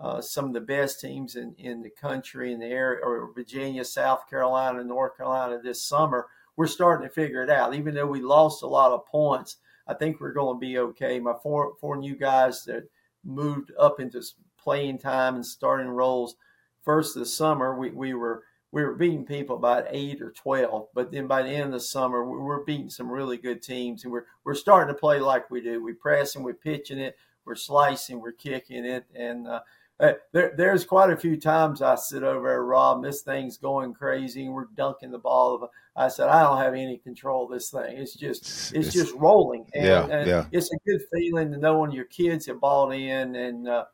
uh, 0.01 0.21
some 0.21 0.45
of 0.47 0.53
the 0.53 0.61
best 0.61 1.01
teams 1.01 1.37
in, 1.37 1.55
in 1.59 1.83
the 1.83 1.91
country 1.91 2.53
in 2.53 2.61
the 2.61 2.67
area, 2.67 3.01
or 3.03 3.33
Virginia, 3.35 3.85
South 3.85 4.29
Carolina, 4.29 4.85
North 4.85 5.17
Carolina 5.17 5.59
this 5.63 5.83
summer. 5.83 6.27
We're 6.57 6.67
starting 6.67 7.07
to 7.07 7.15
figure 7.15 7.43
it 7.43 7.51
out. 7.51 7.75
Even 7.75 7.95
though 7.95 8.07
we 8.07 8.21
lost 8.21 8.63
a 8.63 8.67
lot 8.67 8.93
of 8.93 9.07
points, 9.07 9.57
I 9.87 9.95
think 9.95 10.21
we're 10.21 10.33
going 10.33 10.57
to 10.57 10.61
be 10.61 10.79
okay. 10.79 11.21
My 11.21 11.35
four 11.43 11.75
four 11.81 11.97
new 11.97 12.17
guys 12.17 12.65
that 12.65 12.89
moved 13.25 13.73
up 13.79 14.01
into 14.01 14.23
playing 14.59 14.99
time 14.99 15.35
and 15.37 15.47
starting 15.47 15.89
roles. 15.89 16.37
First 16.83 17.15
this 17.15 17.37
summer, 17.37 17.79
we, 17.79 17.91
we 17.91 18.15
were 18.15 18.43
we 18.73 18.85
were 18.85 18.95
beating 18.95 19.25
people 19.25 19.59
by 19.59 19.85
eight 19.91 20.21
or 20.21 20.31
twelve, 20.33 20.89
but 20.95 21.11
then 21.11 21.27
by 21.27 21.43
the 21.43 21.51
end 21.51 21.67
of 21.67 21.73
the 21.73 21.81
summer, 21.81 22.25
we 22.25 22.39
we're 22.39 22.65
beating 22.65 22.91
some 22.91 23.11
really 23.11 23.37
good 23.37 23.63
teams, 23.63 24.05
and 24.05 24.13
we're 24.13 24.27
we're 24.45 24.55
starting 24.55 24.95
to 24.95 24.99
play 24.99 25.19
like 25.19 25.51
we 25.51 25.61
do. 25.61 25.83
We're 25.83 25.95
pressing, 25.95 26.43
we're 26.43 26.55
pitching 26.55 26.99
it, 26.99 27.17
we're 27.45 27.55
slicing, 27.55 28.21
we're 28.21 28.33
kicking 28.33 28.85
it, 28.85 29.05
and 29.15 29.47
uh, 29.47 29.61
there, 29.99 30.53
there's 30.57 30.85
quite 30.85 31.11
a 31.11 31.17
few 31.17 31.39
times 31.39 31.81
I 31.81 31.95
sit 31.95 32.23
over 32.23 32.49
there, 32.49 32.65
Rob, 32.65 33.03
this 33.03 33.23
thing's 33.23 33.57
going 33.57 33.95
crazy 33.95 34.45
and 34.45 34.55
we're 34.55 34.67
dunking 34.77 35.11
the 35.11 35.19
ball. 35.19 35.71
I 35.97 36.09
said, 36.09 36.29
I 36.29 36.43
don't 36.43 36.59
have 36.59 36.75
any 36.75 36.99
control 36.99 37.45
of 37.45 37.51
this 37.51 37.71
thing. 37.71 37.97
It's 37.97 38.15
just, 38.15 38.43
it's, 38.43 38.73
it's 38.73 38.93
just 38.93 39.15
rolling. 39.15 39.67
And, 39.75 39.87
yeah, 39.87 40.07
and 40.07 40.27
yeah. 40.29 40.45
it's 40.53 40.71
a 40.71 40.77
good 40.87 41.01
feeling 41.13 41.51
to 41.53 41.59
know 41.59 41.79
when 41.79 41.93
your 41.93 42.05
kids 42.05 42.47
have 42.47 42.61
bought 42.61 42.91
in 42.91 43.35
and, 43.35 43.69
uh, 43.69 43.85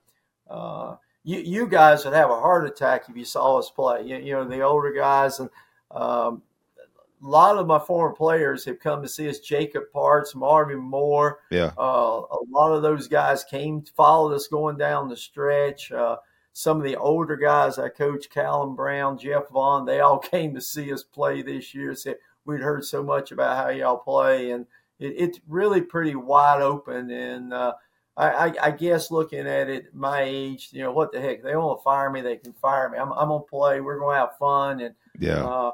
uh, 0.51 0.97
you, 1.25 1.39
you 1.39 1.67
guys 1.69 2.05
would 2.05 2.15
have 2.15 2.31
a 2.31 2.41
heart 2.41 2.67
attack 2.67 3.05
if 3.09 3.17
you 3.17 3.25
saw 3.25 3.59
us 3.59 3.71
play. 3.71 4.03
You, 4.03 4.17
you 4.17 4.33
know, 4.33 4.49
the 4.49 4.63
older 4.63 4.93
guys 4.93 5.39
and, 5.39 5.49
um, 5.93 6.43
a 7.23 7.27
lot 7.27 7.57
of 7.57 7.67
my 7.67 7.79
former 7.79 8.15
players 8.15 8.65
have 8.65 8.81
come 8.81 9.03
to 9.03 9.09
see 9.09 9.29
us. 9.29 9.39
Jacob 9.39 9.85
Parts, 9.93 10.35
Marvin 10.35 10.79
Moore. 10.79 11.41
Yeah. 11.51 11.73
Uh, 11.79 12.23
a 12.31 12.43
lot 12.51 12.73
of 12.73 12.83
those 12.83 13.07
guys 13.07 13.45
came, 13.45 13.85
followed 13.97 14.35
us 14.35 14.49
going 14.49 14.77
down 14.77 15.09
the 15.09 15.17
stretch. 15.17 15.93
Uh, 15.93 16.17
some 16.53 16.79
of 16.79 16.85
the 16.85 16.97
older 16.97 17.37
guys 17.37 17.79
I 17.79 17.89
coach, 17.89 18.29
Callum 18.29 18.75
Brown, 18.75 19.19
Jeff 19.19 19.49
Vaughn, 19.51 19.87
they 19.87 20.01
all 20.01 20.19
came 20.33 20.55
to 20.55 20.61
see 20.61 20.93
us 20.93 21.03
play 21.03 21.43
this 21.43 21.75
year. 21.75 21.95
Said 21.95 22.17
we'd 22.45 22.61
heard 22.61 22.85
so 22.85 23.03
much 23.03 23.33
about 23.33 23.57
how 23.57 23.71
y'all 23.71 23.99
play, 23.99 24.51
and 24.51 24.67
it, 24.99 25.15
it's 25.17 25.41
really 25.49 25.81
pretty 25.81 26.15
wide 26.15 26.61
open. 26.61 27.11
And 27.11 27.55
uh, 27.55 27.75
I, 28.17 28.31
I, 28.31 28.55
I, 28.63 28.71
guess 28.73 29.11
looking 29.11 29.47
at 29.47 29.71
it, 29.71 29.95
my 29.95 30.23
age, 30.23 30.71
you 30.73 30.83
know, 30.83 30.93
what 30.93 31.13
the 31.13 31.21
heck? 31.21 31.43
They 31.43 31.57
want 31.57 31.79
to 31.79 31.83
fire 31.85 32.11
me, 32.11 32.21
they 32.21 32.37
can 32.37 32.53
fire 32.53 32.89
me. 32.91 32.99
I'm, 32.99 33.13
I'm 33.13 33.29
gonna 33.29 33.41
play. 33.45 33.81
We're 33.81 33.99
gonna 34.01 34.19
have 34.19 34.37
fun, 34.39 34.81
and 34.81 34.95
yeah. 35.19 35.71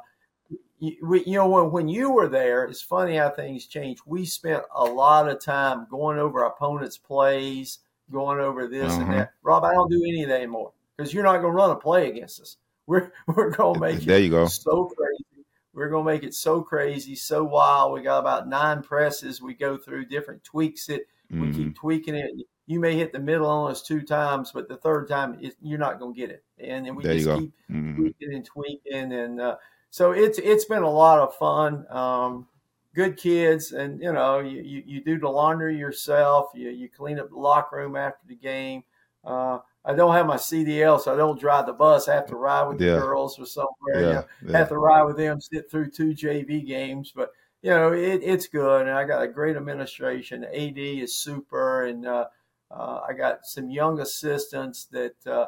You, 0.81 1.23
you 1.27 1.35
know, 1.35 1.49
when, 1.49 1.71
when 1.73 1.89
you 1.89 2.11
were 2.13 2.29
there, 2.29 2.65
it's 2.65 2.81
funny 2.81 3.17
how 3.17 3.31
things 3.31 3.67
change. 3.67 3.99
We 4.07 4.25
spent 4.25 4.63
a 4.75 4.85
lot 4.85 5.29
of 5.29 5.41
time 5.41 5.87
going 5.91 6.19
over 6.19 6.45
opponents' 6.45 6.97
plays, 6.97 7.81
going 8.11 8.41
over 8.41 8.69
this 8.69 8.93
uh-huh. 8.93 9.03
and 9.03 9.13
that. 9.13 9.33
Rob, 9.43 9.65
I 9.65 9.75
don't 9.75 9.91
do 9.91 10.03
any 10.07 10.23
of 10.23 10.29
that 10.29 10.37
anymore 10.37 10.73
because 10.97 11.13
you're 11.13 11.25
not 11.25 11.39
going 11.39 11.53
to 11.53 11.57
run 11.57 11.71
a 11.71 11.77
play 11.77 12.09
against 12.09 12.41
us. 12.41 12.57
We're 12.89 13.13
we're 13.27 13.51
going 13.51 13.75
to 13.75 13.81
make 13.81 14.01
there 14.01 14.19
you 14.19 14.31
go. 14.31 14.47
so 14.47 14.87
crazy. 14.87 15.45
We're 15.75 15.91
going 15.91 16.07
to 16.07 16.11
make 16.11 16.23
it 16.23 16.33
so 16.33 16.63
crazy, 16.63 17.15
so 17.15 17.45
wild. 17.45 17.93
We 17.93 18.01
got 18.01 18.21
about 18.21 18.49
nine 18.49 18.83
presses. 18.83 19.43
We 19.43 19.53
go 19.53 19.77
through 19.77 20.07
different 20.07 20.43
tweaks 20.43 20.89
it. 20.89 21.07
We 21.31 21.37
mm-hmm. 21.37 21.53
keep 21.53 21.77
tweaking 21.77 22.15
it. 22.15 22.31
You 22.67 22.81
may 22.81 22.97
hit 22.97 23.13
the 23.13 23.19
middle 23.19 23.47
on 23.47 23.71
us 23.71 23.83
two 23.83 24.01
times, 24.01 24.53
but 24.53 24.69
the 24.69 24.79
third 24.79 25.07
time 25.07 25.37
it, 25.39 25.55
you're 25.61 25.79
not 25.79 26.01
going 26.01 26.15
to 26.15 26.19
get 26.19 26.31
it. 26.31 26.43
And 26.59 26.87
then 26.87 26.95
we 26.97 27.03
there 27.03 27.15
just 27.19 27.27
keep 27.27 27.53
mm-hmm. 27.71 27.97
tweaking 27.97 28.33
and 28.33 28.45
tweaking 28.47 29.13
and. 29.13 29.41
Uh, 29.41 29.57
so 29.91 30.13
it's 30.13 30.39
it's 30.39 30.65
been 30.65 30.83
a 30.83 30.91
lot 30.91 31.19
of 31.19 31.35
fun. 31.37 31.87
Um, 31.91 32.47
good 32.95 33.17
kids, 33.17 33.73
and 33.73 34.03
you 34.03 34.13
know 34.13 34.41
you, 34.41 34.61
you, 34.61 34.83
you, 34.87 35.05
do 35.05 35.19
the 35.19 35.29
laundry 35.29 35.77
yourself. 35.77 36.51
You 36.55 36.71
you 36.71 36.89
clean 36.89 37.19
up 37.19 37.31
the 37.31 37.37
locker 37.37 37.77
room 37.77 37.97
after 37.97 38.27
the 38.27 38.35
game. 38.35 38.85
Uh, 39.25 39.59
I 39.85 39.95
don't 39.95 40.15
have 40.15 40.27
my 40.27 40.37
CDL, 40.37 41.01
so 41.01 41.13
I 41.13 41.17
don't 41.17 41.41
drive 41.41 41.67
the 41.67 41.73
bus. 41.73 42.09
I 42.09 42.15
have 42.15 42.27
to 42.27 42.37
ride 42.37 42.69
with 42.69 42.81
yeah. 42.81 42.95
the 42.95 43.01
girls 43.01 43.39
or 43.39 43.47
somewhere. 43.47 43.95
Yeah, 43.95 44.01
you 44.01 44.13
know, 44.13 44.25
yeah. 44.47 44.59
Have 44.59 44.69
to 44.69 44.79
ride 44.79 45.05
with 45.05 45.17
them, 45.17 45.41
sit 45.41 45.71
through 45.71 45.91
two 45.91 46.15
JV 46.15 46.67
games, 46.67 47.13
but 47.15 47.31
you 47.63 47.71
know 47.71 47.93
it, 47.93 48.21
it's 48.23 48.49
good. 48.49 48.83
And 48.83 48.91
I 48.91 49.05
got 49.05 49.23
a 49.23 49.29
great 49.29 49.57
administration. 49.57 50.45
AD 50.45 50.79
is 50.79 51.15
super, 51.15 51.87
and 51.87 52.07
uh, 52.07 52.27
uh, 52.71 53.01
I 53.09 53.13
got 53.15 53.47
some 53.47 53.71
young 53.71 54.01
assistants 54.01 54.87
that 54.87 55.15
uh, 55.27 55.47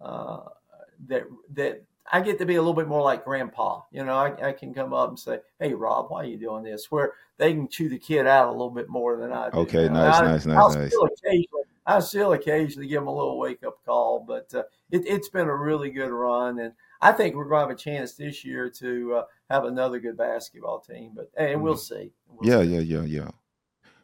uh, 0.00 0.44
that 1.06 1.24
that 1.54 1.82
I 2.10 2.20
get 2.20 2.38
to 2.38 2.46
be 2.46 2.56
a 2.56 2.60
little 2.60 2.74
bit 2.74 2.88
more 2.88 3.02
like 3.02 3.24
grandpa. 3.24 3.82
You 3.92 4.04
know, 4.04 4.14
I, 4.14 4.48
I, 4.48 4.52
can 4.52 4.74
come 4.74 4.92
up 4.92 5.08
and 5.10 5.18
say, 5.18 5.38
"Hey, 5.58 5.72
Rob, 5.72 6.10
why 6.10 6.22
are 6.22 6.26
you 6.26 6.36
doing 6.36 6.64
this?" 6.64 6.90
Where 6.90 7.12
they 7.38 7.52
can 7.52 7.68
chew 7.68 7.88
the 7.88 7.98
kid 7.98 8.26
out 8.26 8.48
a 8.48 8.52
little 8.52 8.70
bit 8.70 8.88
more 8.88 9.16
than 9.16 9.32
I 9.32 9.50
do. 9.50 9.58
Okay, 9.58 9.88
nice, 9.88 10.14
I, 10.16 10.24
nice, 10.24 10.46
nice, 10.46 10.56
I'll 10.56 10.74
nice. 10.74 10.88
Still 10.88 11.04
occasionally, 11.04 11.62
I 11.86 12.00
still 12.00 12.32
occasionally 12.32 12.88
give 12.88 13.00
them 13.00 13.08
a 13.08 13.14
little 13.14 13.38
wake 13.38 13.62
up 13.64 13.78
call, 13.84 14.24
but 14.26 14.52
uh, 14.54 14.64
it, 14.90 15.08
has 15.08 15.28
been 15.28 15.48
a 15.48 15.56
really 15.56 15.90
good 15.90 16.10
run, 16.10 16.58
and 16.58 16.72
I 17.00 17.12
think 17.12 17.34
we're 17.34 17.48
going 17.48 17.66
to 17.66 17.68
have 17.68 17.76
a 17.76 17.80
chance 17.80 18.14
this 18.14 18.44
year 18.44 18.68
to 18.78 19.14
uh, 19.14 19.24
have 19.48 19.64
another 19.64 20.00
good 20.00 20.16
basketball 20.16 20.80
team. 20.80 21.12
But 21.14 21.30
and 21.36 21.62
we'll 21.62 21.74
mm-hmm. 21.74 21.94
see. 21.94 22.12
We'll 22.28 22.50
yeah, 22.50 22.62
see. 22.62 22.74
yeah, 22.74 23.00
yeah, 23.00 23.04
yeah. 23.04 23.30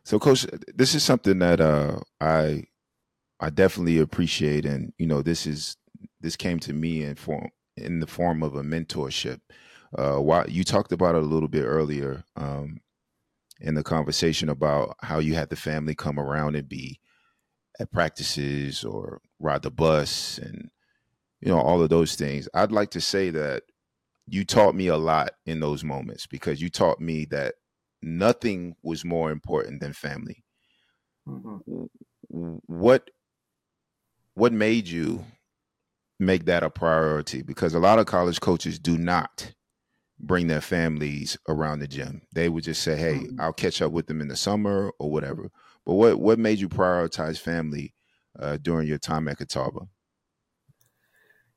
So, 0.04 0.18
coach, 0.18 0.46
this 0.74 0.94
is 0.94 1.02
something 1.02 1.40
that 1.40 1.60
uh, 1.60 2.00
I 2.20 2.64
I 3.40 3.50
definitely 3.50 3.98
appreciate, 3.98 4.64
and 4.64 4.92
you 4.98 5.06
know, 5.06 5.20
this 5.20 5.46
is 5.46 5.76
this 6.20 6.36
came 6.36 6.60
to 6.60 6.72
me 6.72 7.02
in 7.02 7.16
form 7.16 7.50
in 7.82 8.00
the 8.00 8.06
form 8.06 8.42
of 8.42 8.54
a 8.54 8.62
mentorship. 8.62 9.40
Uh, 9.96 10.16
why 10.16 10.44
you 10.46 10.64
talked 10.64 10.92
about 10.92 11.14
it 11.14 11.22
a 11.22 11.26
little 11.26 11.48
bit 11.48 11.64
earlier 11.64 12.24
um, 12.36 12.78
in 13.60 13.74
the 13.74 13.82
conversation 13.82 14.48
about 14.48 14.94
how 15.00 15.18
you 15.18 15.34
had 15.34 15.48
the 15.48 15.56
family 15.56 15.94
come 15.94 16.18
around 16.18 16.54
and 16.56 16.68
be 16.68 17.00
at 17.80 17.90
practices 17.90 18.84
or 18.84 19.20
ride 19.38 19.62
the 19.62 19.70
bus 19.70 20.38
and 20.38 20.70
you 21.40 21.48
know 21.48 21.58
all 21.58 21.82
of 21.82 21.88
those 21.88 22.16
things. 22.16 22.48
I'd 22.52 22.72
like 22.72 22.90
to 22.90 23.00
say 23.00 23.30
that 23.30 23.62
you 24.26 24.44
taught 24.44 24.74
me 24.74 24.88
a 24.88 24.96
lot 24.96 25.30
in 25.46 25.60
those 25.60 25.82
moments 25.82 26.26
because 26.26 26.60
you 26.60 26.68
taught 26.68 27.00
me 27.00 27.24
that 27.30 27.54
nothing 28.02 28.76
was 28.82 29.04
more 29.04 29.30
important 29.30 29.80
than 29.80 29.92
family. 29.92 30.44
Mm-hmm. 31.26 31.84
What 32.66 33.10
what 34.34 34.52
made 34.52 34.88
you 34.88 35.24
make 36.18 36.44
that 36.46 36.62
a 36.62 36.70
priority? 36.70 37.42
Because 37.42 37.74
a 37.74 37.78
lot 37.78 37.98
of 37.98 38.06
college 38.06 38.40
coaches 38.40 38.78
do 38.78 38.98
not 38.98 39.52
bring 40.20 40.48
their 40.48 40.60
families 40.60 41.36
around 41.48 41.78
the 41.78 41.88
gym. 41.88 42.22
They 42.34 42.48
would 42.48 42.64
just 42.64 42.82
say, 42.82 42.96
"Hey, 42.96 43.14
mm-hmm. 43.14 43.40
I'll 43.40 43.52
catch 43.52 43.80
up 43.82 43.92
with 43.92 44.06
them 44.06 44.20
in 44.20 44.28
the 44.28 44.36
summer 44.36 44.92
or 44.98 45.10
whatever." 45.10 45.50
But 45.84 45.94
what 45.94 46.20
what 46.20 46.38
made 46.38 46.58
you 46.58 46.68
prioritize 46.68 47.38
family 47.38 47.94
uh, 48.38 48.58
during 48.60 48.88
your 48.88 48.98
time 48.98 49.28
at 49.28 49.38
Catawba? 49.38 49.88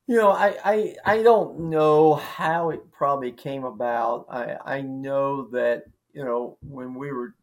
You 0.07 0.17
know, 0.17 0.31
I, 0.31 0.57
I 0.63 0.95
I 1.05 1.23
don't 1.23 1.69
know 1.69 2.15
how 2.15 2.69
it 2.69 2.91
probably 2.91 3.31
came 3.31 3.63
about. 3.63 4.25
I 4.29 4.57
I 4.77 4.81
know 4.81 5.47
that 5.49 5.83
you 6.13 6.23
know 6.23 6.57
when 6.61 6.95
we 6.95 7.11
were 7.11 7.35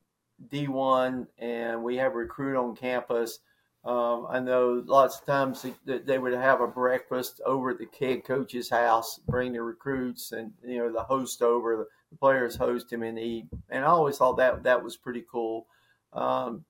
D 0.50 0.68
one 0.68 1.26
and 1.38 1.82
we 1.82 1.96
have 1.96 2.14
recruit 2.14 2.56
on 2.56 2.76
campus. 2.76 3.40
Um, 3.88 4.26
I 4.28 4.38
know 4.38 4.82
lots 4.84 5.18
of 5.18 5.24
times 5.24 5.64
they, 5.86 5.98
they 6.00 6.18
would 6.18 6.34
have 6.34 6.60
a 6.60 6.66
breakfast 6.66 7.40
over 7.46 7.70
at 7.70 7.78
the 7.78 7.88
head 7.98 8.22
coach's 8.22 8.68
house, 8.68 9.18
bring 9.26 9.54
the 9.54 9.62
recruits 9.62 10.32
and 10.32 10.52
you 10.62 10.76
know 10.76 10.92
the 10.92 11.02
host 11.02 11.40
over, 11.40 11.88
the 12.10 12.16
players 12.18 12.54
host 12.54 12.92
him 12.92 13.02
and 13.02 13.18
eat. 13.18 13.46
And 13.70 13.86
I 13.86 13.88
always 13.88 14.18
thought 14.18 14.36
that 14.36 14.62
that 14.64 14.84
was 14.84 14.98
pretty 14.98 15.24
cool. 15.30 15.68
Um, 16.12 16.66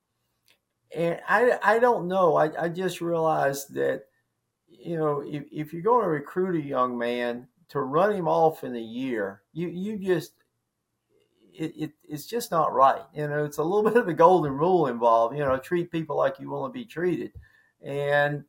and 0.95 1.19
I 1.29 1.59
I 1.61 1.79
don't 1.81 2.07
know. 2.07 2.37
I, 2.37 2.66
I 2.66 2.69
just 2.69 3.01
realized 3.01 3.75
that 3.75 4.05
you 4.69 4.97
know, 4.97 5.25
if, 5.27 5.43
if 5.51 5.73
you're 5.73 5.83
going 5.83 6.05
to 6.05 6.11
recruit 6.11 6.55
a 6.55 6.64
young 6.64 6.97
man 6.97 7.49
to 7.71 7.81
run 7.81 8.14
him 8.14 8.29
off 8.29 8.62
in 8.62 8.77
a 8.77 8.81
year, 8.81 9.43
you 9.53 9.66
you 9.66 9.99
just 9.99 10.35
it, 11.59 11.73
it, 11.77 11.93
it's 12.09 12.27
just 12.27 12.51
not 12.51 12.73
right. 12.73 13.03
You 13.15 13.29
know, 13.29 13.45
it's 13.45 13.59
a 13.59 13.63
little 13.63 13.83
bit 13.91 13.99
of 13.99 14.07
the 14.07 14.15
golden 14.15 14.53
rule 14.53 14.87
involved. 14.87 15.37
You 15.37 15.45
know, 15.45 15.59
treat 15.59 15.91
people 15.91 16.17
like 16.17 16.39
you 16.39 16.51
want 16.51 16.73
to 16.73 16.79
be 16.79 16.85
treated, 16.85 17.33
and 17.83 18.45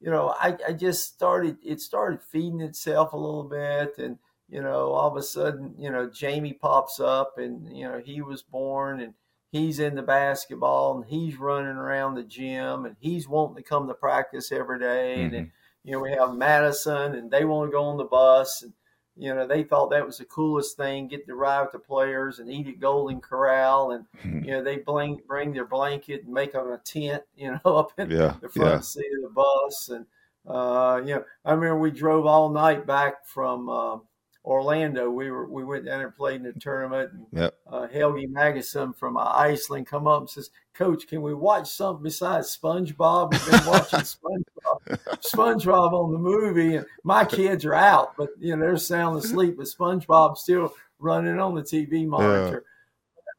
you 0.00 0.10
know, 0.10 0.34
I, 0.38 0.56
I 0.68 0.72
just 0.72 1.14
started. 1.14 1.58
It 1.62 1.80
started 1.80 2.22
feeding 2.22 2.60
itself 2.60 3.12
a 3.12 3.18
little 3.18 3.44
bit, 3.44 3.98
and 3.98 4.18
you 4.48 4.62
know, 4.62 4.92
all 4.92 5.10
of 5.10 5.16
a 5.16 5.22
sudden, 5.22 5.74
you 5.78 5.90
know, 5.90 6.10
Jamie 6.10 6.54
pops 6.54 7.00
up, 7.00 7.38
and 7.38 7.76
you 7.76 7.84
know, 7.84 8.00
he 8.04 8.22
was 8.22 8.42
born, 8.42 9.00
and 9.00 9.14
he's 9.50 9.78
in 9.78 9.94
the 9.94 10.02
basketball, 10.02 10.96
and 10.96 11.06
he's 11.06 11.36
running 11.36 11.76
around 11.76 12.14
the 12.14 12.24
gym, 12.24 12.84
and 12.86 12.96
he's 12.98 13.28
wanting 13.28 13.56
to 13.56 13.68
come 13.68 13.86
to 13.88 13.94
practice 13.94 14.50
every 14.50 14.78
day, 14.78 15.16
mm-hmm. 15.18 15.34
and 15.34 15.50
you 15.84 15.92
know, 15.92 16.00
we 16.00 16.12
have 16.12 16.34
Madison 16.34 17.14
and 17.14 17.30
they 17.30 17.44
want 17.44 17.68
to 17.68 17.72
go 17.72 17.84
on 17.84 17.98
the 17.98 18.04
bus. 18.04 18.62
And, 18.62 18.72
you 19.16 19.34
know, 19.34 19.46
they 19.46 19.62
thought 19.62 19.90
that 19.90 20.04
was 20.04 20.18
the 20.18 20.24
coolest 20.24 20.76
thing, 20.76 21.06
get 21.06 21.26
to 21.26 21.34
ride 21.36 21.62
with 21.62 21.72
the 21.72 21.78
players 21.78 22.40
and 22.40 22.50
eat 22.50 22.66
at 22.66 22.80
Golden 22.80 23.20
Corral. 23.20 23.92
And, 23.92 24.04
mm-hmm. 24.24 24.44
you 24.44 24.50
know, 24.52 24.62
they 24.62 24.78
bring, 24.78 25.20
bring 25.26 25.52
their 25.52 25.66
blanket 25.66 26.24
and 26.24 26.32
make 26.32 26.52
them 26.52 26.72
a 26.72 26.78
tent, 26.78 27.22
you 27.36 27.52
know, 27.52 27.76
up 27.76 27.92
in 27.98 28.10
yeah, 28.10 28.34
the 28.40 28.48
front 28.48 28.74
yeah. 28.74 28.80
seat 28.80 29.10
of 29.16 29.22
the 29.22 29.34
bus. 29.34 29.90
And, 29.90 30.06
uh, 30.48 31.00
you 31.04 31.14
know, 31.14 31.24
I 31.44 31.52
remember 31.52 31.78
we 31.78 31.90
drove 31.92 32.26
all 32.26 32.50
night 32.50 32.86
back 32.86 33.24
from, 33.26 33.68
uh, 33.68 33.98
Orlando. 34.44 35.10
We 35.10 35.30
were 35.30 35.48
we 35.48 35.64
went 35.64 35.86
down 35.86 36.02
and 36.02 36.14
played 36.14 36.36
in 36.36 36.42
the 36.42 36.52
tournament. 36.52 37.12
And, 37.12 37.26
yep. 37.32 37.54
uh, 37.66 37.86
Helgi 37.88 38.26
Magnusson 38.26 38.94
from 38.96 39.16
uh, 39.16 39.24
Iceland 39.24 39.86
come 39.86 40.06
up 40.06 40.20
and 40.20 40.30
says, 40.30 40.50
"Coach, 40.74 41.06
can 41.06 41.22
we 41.22 41.34
watch 41.34 41.70
something 41.70 42.02
besides 42.02 42.56
SpongeBob? 42.56 43.32
We've 43.32 43.50
been 43.50 43.66
watching 43.66 44.00
SpongeBob, 44.00 44.98
SpongeBob 45.34 45.92
on 45.92 46.12
the 46.12 46.18
movie, 46.18 46.76
and 46.76 46.86
my 47.02 47.24
kids 47.24 47.64
are 47.64 47.74
out, 47.74 48.16
but 48.16 48.30
you 48.38 48.54
know 48.54 48.60
they're 48.60 48.76
sound 48.76 49.18
asleep, 49.18 49.56
but 49.56 49.66
SpongeBob's 49.66 50.42
still 50.42 50.74
running 50.98 51.38
on 51.38 51.54
the 51.54 51.62
TV 51.62 52.06
monitor." 52.06 52.64
Yeah. 52.64 52.70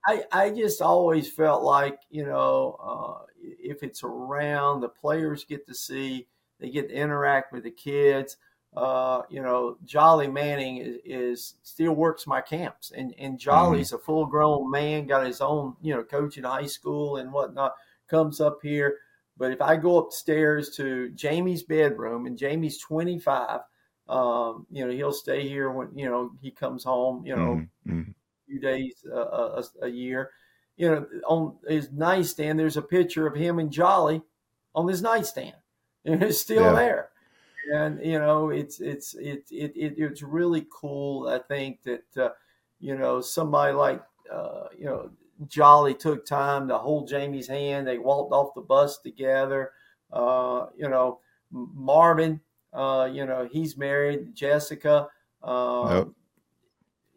I, 0.07 0.23
I 0.31 0.49
just 0.51 0.81
always 0.81 1.31
felt 1.31 1.63
like 1.63 1.99
you 2.09 2.25
know 2.25 2.79
uh, 2.83 3.25
if 3.41 3.83
it's 3.83 4.03
around 4.03 4.81
the 4.81 4.89
players 4.89 5.45
get 5.45 5.65
to 5.67 5.73
see 5.73 6.27
they 6.59 6.69
get 6.69 6.89
to 6.89 6.95
interact 6.95 7.51
with 7.51 7.63
the 7.63 7.71
kids 7.71 8.37
uh, 8.75 9.21
you 9.29 9.41
know, 9.41 9.77
Jolly 9.85 10.27
Manning 10.27 10.77
is, 10.77 10.97
is, 11.05 11.53
still 11.63 11.93
works 11.93 12.27
my 12.27 12.41
camps, 12.41 12.91
and 12.95 13.15
and 13.17 13.39
Jolly's 13.39 13.87
mm-hmm. 13.87 13.95
a 13.95 13.99
full 13.99 14.25
grown 14.25 14.69
man, 14.69 15.07
got 15.07 15.25
his 15.25 15.39
own, 15.39 15.75
you 15.81 15.93
know, 15.93 16.03
coaching 16.03 16.43
high 16.43 16.65
school 16.65 17.17
and 17.17 17.31
whatnot. 17.31 17.73
Comes 18.09 18.41
up 18.41 18.59
here, 18.61 18.97
but 19.37 19.51
if 19.51 19.61
I 19.61 19.77
go 19.77 19.97
upstairs 19.97 20.69
to 20.71 21.09
Jamie's 21.11 21.63
bedroom, 21.63 22.25
and 22.25 22.37
Jamie's 22.37 22.77
twenty 22.77 23.17
five, 23.17 23.61
um, 24.09 24.67
you 24.69 24.85
know, 24.85 24.91
he'll 24.91 25.13
stay 25.13 25.47
here 25.47 25.71
when 25.71 25.97
you 25.97 26.09
know 26.09 26.31
he 26.41 26.51
comes 26.51 26.83
home, 26.83 27.25
you 27.25 27.35
know, 27.35 27.65
mm-hmm. 27.87 28.01
a 28.01 28.13
few 28.45 28.59
days 28.59 28.93
uh, 29.09 29.61
a, 29.61 29.63
a 29.83 29.87
year. 29.87 30.31
You 30.75 30.89
know, 30.89 31.07
on 31.25 31.55
his 31.65 31.91
nightstand, 31.93 32.59
there's 32.59 32.77
a 32.77 32.81
picture 32.81 33.25
of 33.25 33.35
him 33.35 33.57
and 33.57 33.71
Jolly 33.71 34.21
on 34.75 34.89
his 34.89 35.01
nightstand, 35.01 35.55
and 36.05 36.21
it's 36.21 36.41
still 36.41 36.63
yeah. 36.63 36.73
there 36.73 37.09
and 37.73 38.03
you 38.03 38.19
know 38.19 38.49
it's 38.49 38.79
it's 38.79 39.13
it, 39.15 39.45
it, 39.51 39.73
it 39.75 39.93
it's 39.97 40.21
really 40.21 40.65
cool 40.71 41.27
i 41.27 41.39
think 41.39 41.81
that 41.83 42.17
uh, 42.17 42.29
you 42.79 42.95
know 42.97 43.21
somebody 43.21 43.73
like 43.73 44.03
uh, 44.31 44.65
you 44.77 44.85
know 44.85 45.09
jolly 45.47 45.93
took 45.93 46.25
time 46.25 46.67
to 46.67 46.77
hold 46.77 47.09
jamie's 47.09 47.47
hand. 47.47 47.85
They 47.85 47.97
walked 47.97 48.31
off 48.31 48.53
the 48.55 48.61
bus 48.61 48.99
together. 48.99 49.71
Uh, 50.11 50.67
you 50.77 50.87
know 50.87 51.19
marvin 51.51 52.39
uh, 52.73 53.09
you 53.11 53.25
know 53.25 53.47
he's 53.51 53.77
married 53.77 54.33
jessica 54.33 55.07
uh, 55.43 56.03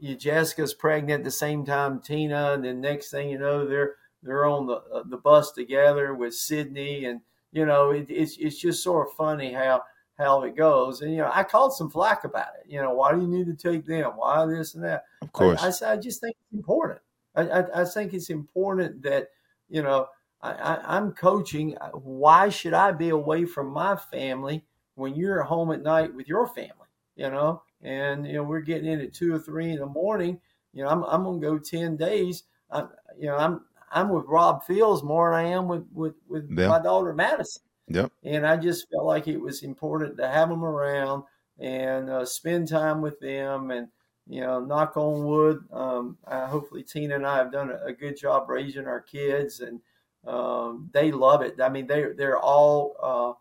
yep. 0.01 0.19
jessica's 0.19 0.75
pregnant 0.75 1.21
at 1.21 1.25
the 1.25 1.31
same 1.31 1.65
time 1.65 2.01
tina 2.01 2.53
and 2.53 2.65
then 2.65 2.81
next 2.81 3.11
thing 3.11 3.31
you 3.31 3.39
know 3.39 3.67
they're 3.67 3.95
they're 4.23 4.47
on 4.47 4.67
the 4.67 4.83
uh, 4.93 5.03
the 5.07 5.17
bus 5.17 5.53
together 5.53 6.15
with 6.15 6.35
sydney. 6.35 7.05
And 7.05 7.21
you 7.53 7.67
know 7.67 7.91
it, 7.91 8.07
it's 8.09 8.37
it's 8.39 8.59
just 8.59 8.83
sort 8.83 9.09
of 9.09 9.15
funny 9.15 9.53
how 9.53 9.83
how 10.19 10.43
it 10.43 10.57
goes. 10.57 11.01
And 11.01 11.13
you 11.13 11.19
know, 11.19 11.31
I 11.33 11.45
called 11.45 11.75
some 11.75 11.91
flack 11.91 12.25
about 12.25 12.49
it. 12.61 12.71
You 12.71 12.83
know, 12.83 12.93
why 12.93 13.13
do 13.13 13.21
you 13.21 13.29
need 13.29 13.47
to 13.47 13.55
take 13.55 13.87
them? 13.87 14.13
Why 14.17 14.45
this 14.47 14.75
and 14.75 14.85
that? 14.85 15.05
Of 15.23 15.33
course, 15.33 15.63
I, 15.63 15.69
I 15.69 15.71
said 15.71 15.99
I 15.99 16.01
just 16.01 16.21
think 16.21 16.37
it's 16.41 16.59
important. 16.59 17.01
I, 17.35 17.43
I, 17.43 17.83
I 17.83 17.85
think 17.85 18.13
it's 18.15 18.31
important 18.31 19.03
that 19.03 19.29
you 19.69 19.83
know 19.83 20.09
I, 20.43 20.79
I'm 20.85 21.13
coaching. 21.13 21.77
Uh, 21.79 21.91
why 21.91 22.49
should 22.49 22.75
I 22.75 22.93
be 22.93 23.11
away 23.11 23.45
from 23.45 23.69
my 23.69 23.97
family 23.97 24.65
when 24.95 25.15
you're 25.15 25.43
at 25.43 25.49
home 25.49 25.73
at 25.73 25.83
night 25.83 26.15
with 26.15 26.29
your 26.29 26.47
family? 26.49 26.73
You 27.17 27.31
know, 27.31 27.63
and 27.83 28.27
you 28.27 28.35
know 28.35 28.43
we're 28.43 28.61
getting 28.61 28.91
in 28.91 29.01
at 29.01 29.15
two 29.15 29.35
or 29.35 29.39
three 29.39 29.71
in 29.71 29.79
the 29.79 29.87
morning. 29.87 30.41
You 30.73 30.83
know, 30.85 30.91
I'm 30.91 31.05
I'm 31.05 31.25
gonna 31.25 31.39
go 31.39 31.59
ten 31.59 31.97
days. 31.97 32.45
I, 32.71 32.81
you 33.19 33.27
know, 33.27 33.37
I'm 33.37 33.63
I'm 33.91 34.09
with 34.11 34.27
Rob 34.27 34.65
Fields 34.65 35.03
more 35.03 35.31
than 35.31 35.41
I 35.41 35.49
am 35.51 35.69
with 35.69 35.87
with 35.93 36.15
with 36.29 36.49
yeah. 36.51 36.69
my 36.69 36.81
daughter 36.81 37.13
Madison. 37.13 37.63
Yep. 37.89 38.13
And 38.23 38.47
I 38.47 38.57
just 38.57 38.87
felt 38.91 39.05
like 39.05 39.29
it 39.29 39.39
was 39.39 39.63
important 39.63 40.17
to 40.19 40.29
have 40.29 40.49
them 40.49 40.65
around 40.65 41.25
and 41.59 42.11
uh, 42.11 42.25
spend 42.25 42.69
time 42.69 43.01
with 43.01 43.19
them 43.21 43.71
and, 43.71 43.89
you 44.27 44.43
know, 44.43 44.61
knock 44.61 44.97
on 44.97 45.25
wood. 45.25 45.65
Um, 45.73 46.19
uh, 46.27 46.47
hopefully, 46.47 46.83
Tina 46.83 47.15
and 47.15 47.27
I 47.27 47.39
have 47.39 47.51
done 47.51 47.71
a, 47.71 47.87
a 47.87 47.93
good 47.93 48.19
job 48.19 48.49
raising 48.49 48.87
our 48.87 49.01
kids, 49.01 49.61
and 49.61 49.81
um, 50.27 50.91
they 50.93 51.11
love 51.11 51.43
it. 51.43 51.61
I 51.61 51.69
mean, 51.71 51.87
they 51.87 52.13
they're 52.17 52.39
all, 52.39 52.97
uh, 53.03 53.33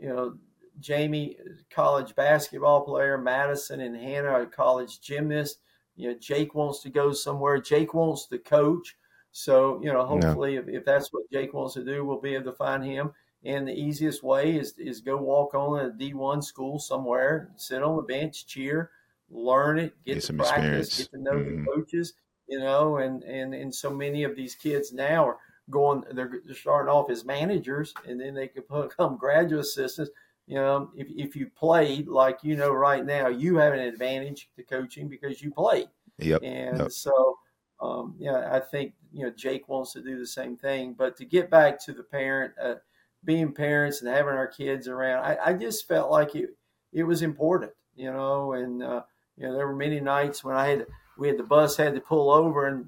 you 0.00 0.08
know, 0.08 0.36
Jamie, 0.80 1.36
college 1.70 2.16
basketball 2.16 2.80
player, 2.80 3.16
Madison 3.16 3.80
and 3.80 3.96
Hannah, 3.96 4.42
a 4.42 4.46
college 4.46 5.00
gymnast. 5.00 5.60
You 5.94 6.08
know, 6.08 6.18
Jake 6.18 6.56
wants 6.56 6.80
to 6.80 6.90
go 6.90 7.12
somewhere. 7.12 7.60
Jake 7.60 7.94
wants 7.94 8.26
to 8.26 8.38
coach. 8.38 8.96
So, 9.30 9.80
you 9.82 9.92
know, 9.92 10.04
hopefully, 10.04 10.56
if, 10.56 10.68
if 10.68 10.84
that's 10.84 11.12
what 11.12 11.30
Jake 11.32 11.54
wants 11.54 11.74
to 11.74 11.84
do, 11.84 12.04
we'll 12.04 12.20
be 12.20 12.34
able 12.34 12.50
to 12.50 12.56
find 12.56 12.84
him. 12.84 13.12
And 13.44 13.68
the 13.68 13.72
easiest 13.72 14.22
way 14.22 14.56
is, 14.56 14.74
is 14.78 15.00
go 15.00 15.16
walk 15.16 15.54
on 15.54 15.78
a 15.78 15.90
D1 15.90 16.42
school 16.42 16.78
somewhere, 16.78 17.50
sit 17.56 17.82
on 17.82 17.96
the 17.96 18.02
bench, 18.02 18.46
cheer, 18.46 18.90
learn 19.30 19.78
it, 19.78 19.94
get, 20.04 20.14
get 20.14 20.24
some 20.24 20.38
practice, 20.38 20.98
experience. 20.98 20.98
get 20.98 21.10
to 21.10 21.22
know 21.22 21.32
mm-hmm. 21.32 21.64
the 21.64 21.70
coaches, 21.70 22.14
you 22.48 22.58
know, 22.58 22.96
and, 22.98 23.22
and, 23.24 23.54
and 23.54 23.74
so 23.74 23.90
many 23.90 24.24
of 24.24 24.34
these 24.34 24.54
kids 24.54 24.92
now 24.92 25.26
are 25.28 25.38
going, 25.70 26.04
they're, 26.12 26.40
they're 26.44 26.54
starting 26.54 26.90
off 26.90 27.10
as 27.10 27.24
managers 27.24 27.92
and 28.08 28.18
then 28.20 28.34
they 28.34 28.48
can 28.48 28.62
become 28.82 29.18
graduate 29.18 29.60
assistants. 29.60 30.10
you 30.46 30.54
know, 30.54 30.90
if, 30.96 31.08
if 31.10 31.36
you 31.36 31.48
played 31.48 32.08
like 32.08 32.38
you 32.42 32.56
know 32.56 32.72
right 32.72 33.04
now, 33.04 33.28
you 33.28 33.56
have 33.56 33.74
an 33.74 33.80
advantage 33.80 34.48
to 34.56 34.62
coaching 34.62 35.08
because 35.08 35.42
you 35.42 35.50
played. 35.50 35.88
Yep. 36.18 36.42
And 36.42 36.78
yep. 36.78 36.92
so, 36.92 37.38
um, 37.80 38.14
yeah, 38.18 38.48
I 38.52 38.60
think 38.60 38.94
you 39.12 39.24
know 39.24 39.30
Jake 39.30 39.68
wants 39.68 39.92
to 39.94 40.02
do 40.02 40.18
the 40.18 40.26
same 40.26 40.56
thing. 40.56 40.94
But 40.96 41.16
to 41.18 41.24
get 41.24 41.50
back 41.50 41.82
to 41.84 41.92
the 41.92 42.02
parent, 42.02 42.54
uh, 42.62 42.76
being 43.24 43.52
parents 43.52 44.00
and 44.00 44.10
having 44.10 44.34
our 44.34 44.46
kids 44.46 44.88
around, 44.88 45.24
I, 45.24 45.38
I, 45.46 45.52
just 45.54 45.88
felt 45.88 46.10
like 46.10 46.34
it 46.34 46.50
it 46.92 47.04
was 47.04 47.22
important, 47.22 47.72
you 47.94 48.12
know. 48.12 48.52
And 48.52 48.82
uh, 48.82 49.02
you 49.36 49.46
know, 49.46 49.54
there 49.54 49.66
were 49.66 49.76
many 49.76 50.00
nights 50.00 50.44
when 50.44 50.56
I 50.56 50.68
had 50.68 50.86
we 51.18 51.28
had 51.28 51.38
the 51.38 51.44
bus 51.44 51.76
had 51.76 51.94
to 51.94 52.00
pull 52.00 52.30
over 52.30 52.66
and 52.66 52.86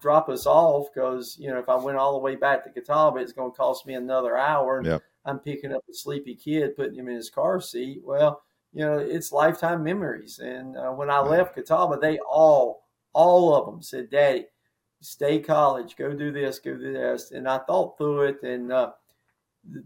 drop 0.00 0.28
us 0.28 0.46
off 0.46 0.86
because 0.94 1.36
you 1.40 1.48
know 1.48 1.58
if 1.58 1.68
I 1.68 1.76
went 1.76 1.98
all 1.98 2.12
the 2.12 2.18
way 2.18 2.36
back 2.36 2.64
to 2.64 2.70
Catawba, 2.70 3.20
it's 3.20 3.32
going 3.32 3.50
to 3.50 3.56
cost 3.56 3.86
me 3.86 3.94
another 3.94 4.36
hour. 4.36 4.78
And 4.78 4.86
yep. 4.86 5.02
I'm 5.24 5.38
picking 5.38 5.72
up 5.72 5.84
a 5.88 5.94
sleepy 5.94 6.34
kid, 6.34 6.76
putting 6.76 6.98
him 6.98 7.08
in 7.08 7.16
his 7.16 7.30
car 7.30 7.60
seat. 7.60 8.00
Well, 8.04 8.42
you 8.72 8.84
know, 8.84 8.98
it's 8.98 9.32
lifetime 9.32 9.82
memories. 9.82 10.38
And 10.38 10.76
uh, 10.76 10.90
when 10.90 11.10
I 11.10 11.20
left 11.20 11.54
Catawba, 11.54 11.98
they 12.00 12.18
all, 12.18 12.86
all 13.12 13.54
of 13.54 13.66
them 13.66 13.82
said, 13.82 14.10
"Daddy, 14.10 14.46
stay 15.00 15.40
college, 15.40 15.96
go 15.96 16.12
do 16.12 16.30
this, 16.32 16.58
go 16.58 16.76
do 16.76 16.92
this." 16.92 17.30
And 17.30 17.48
I 17.48 17.58
thought 17.58 17.98
through 17.98 18.22
it, 18.22 18.42
and 18.42 18.72
uh, 18.72 18.92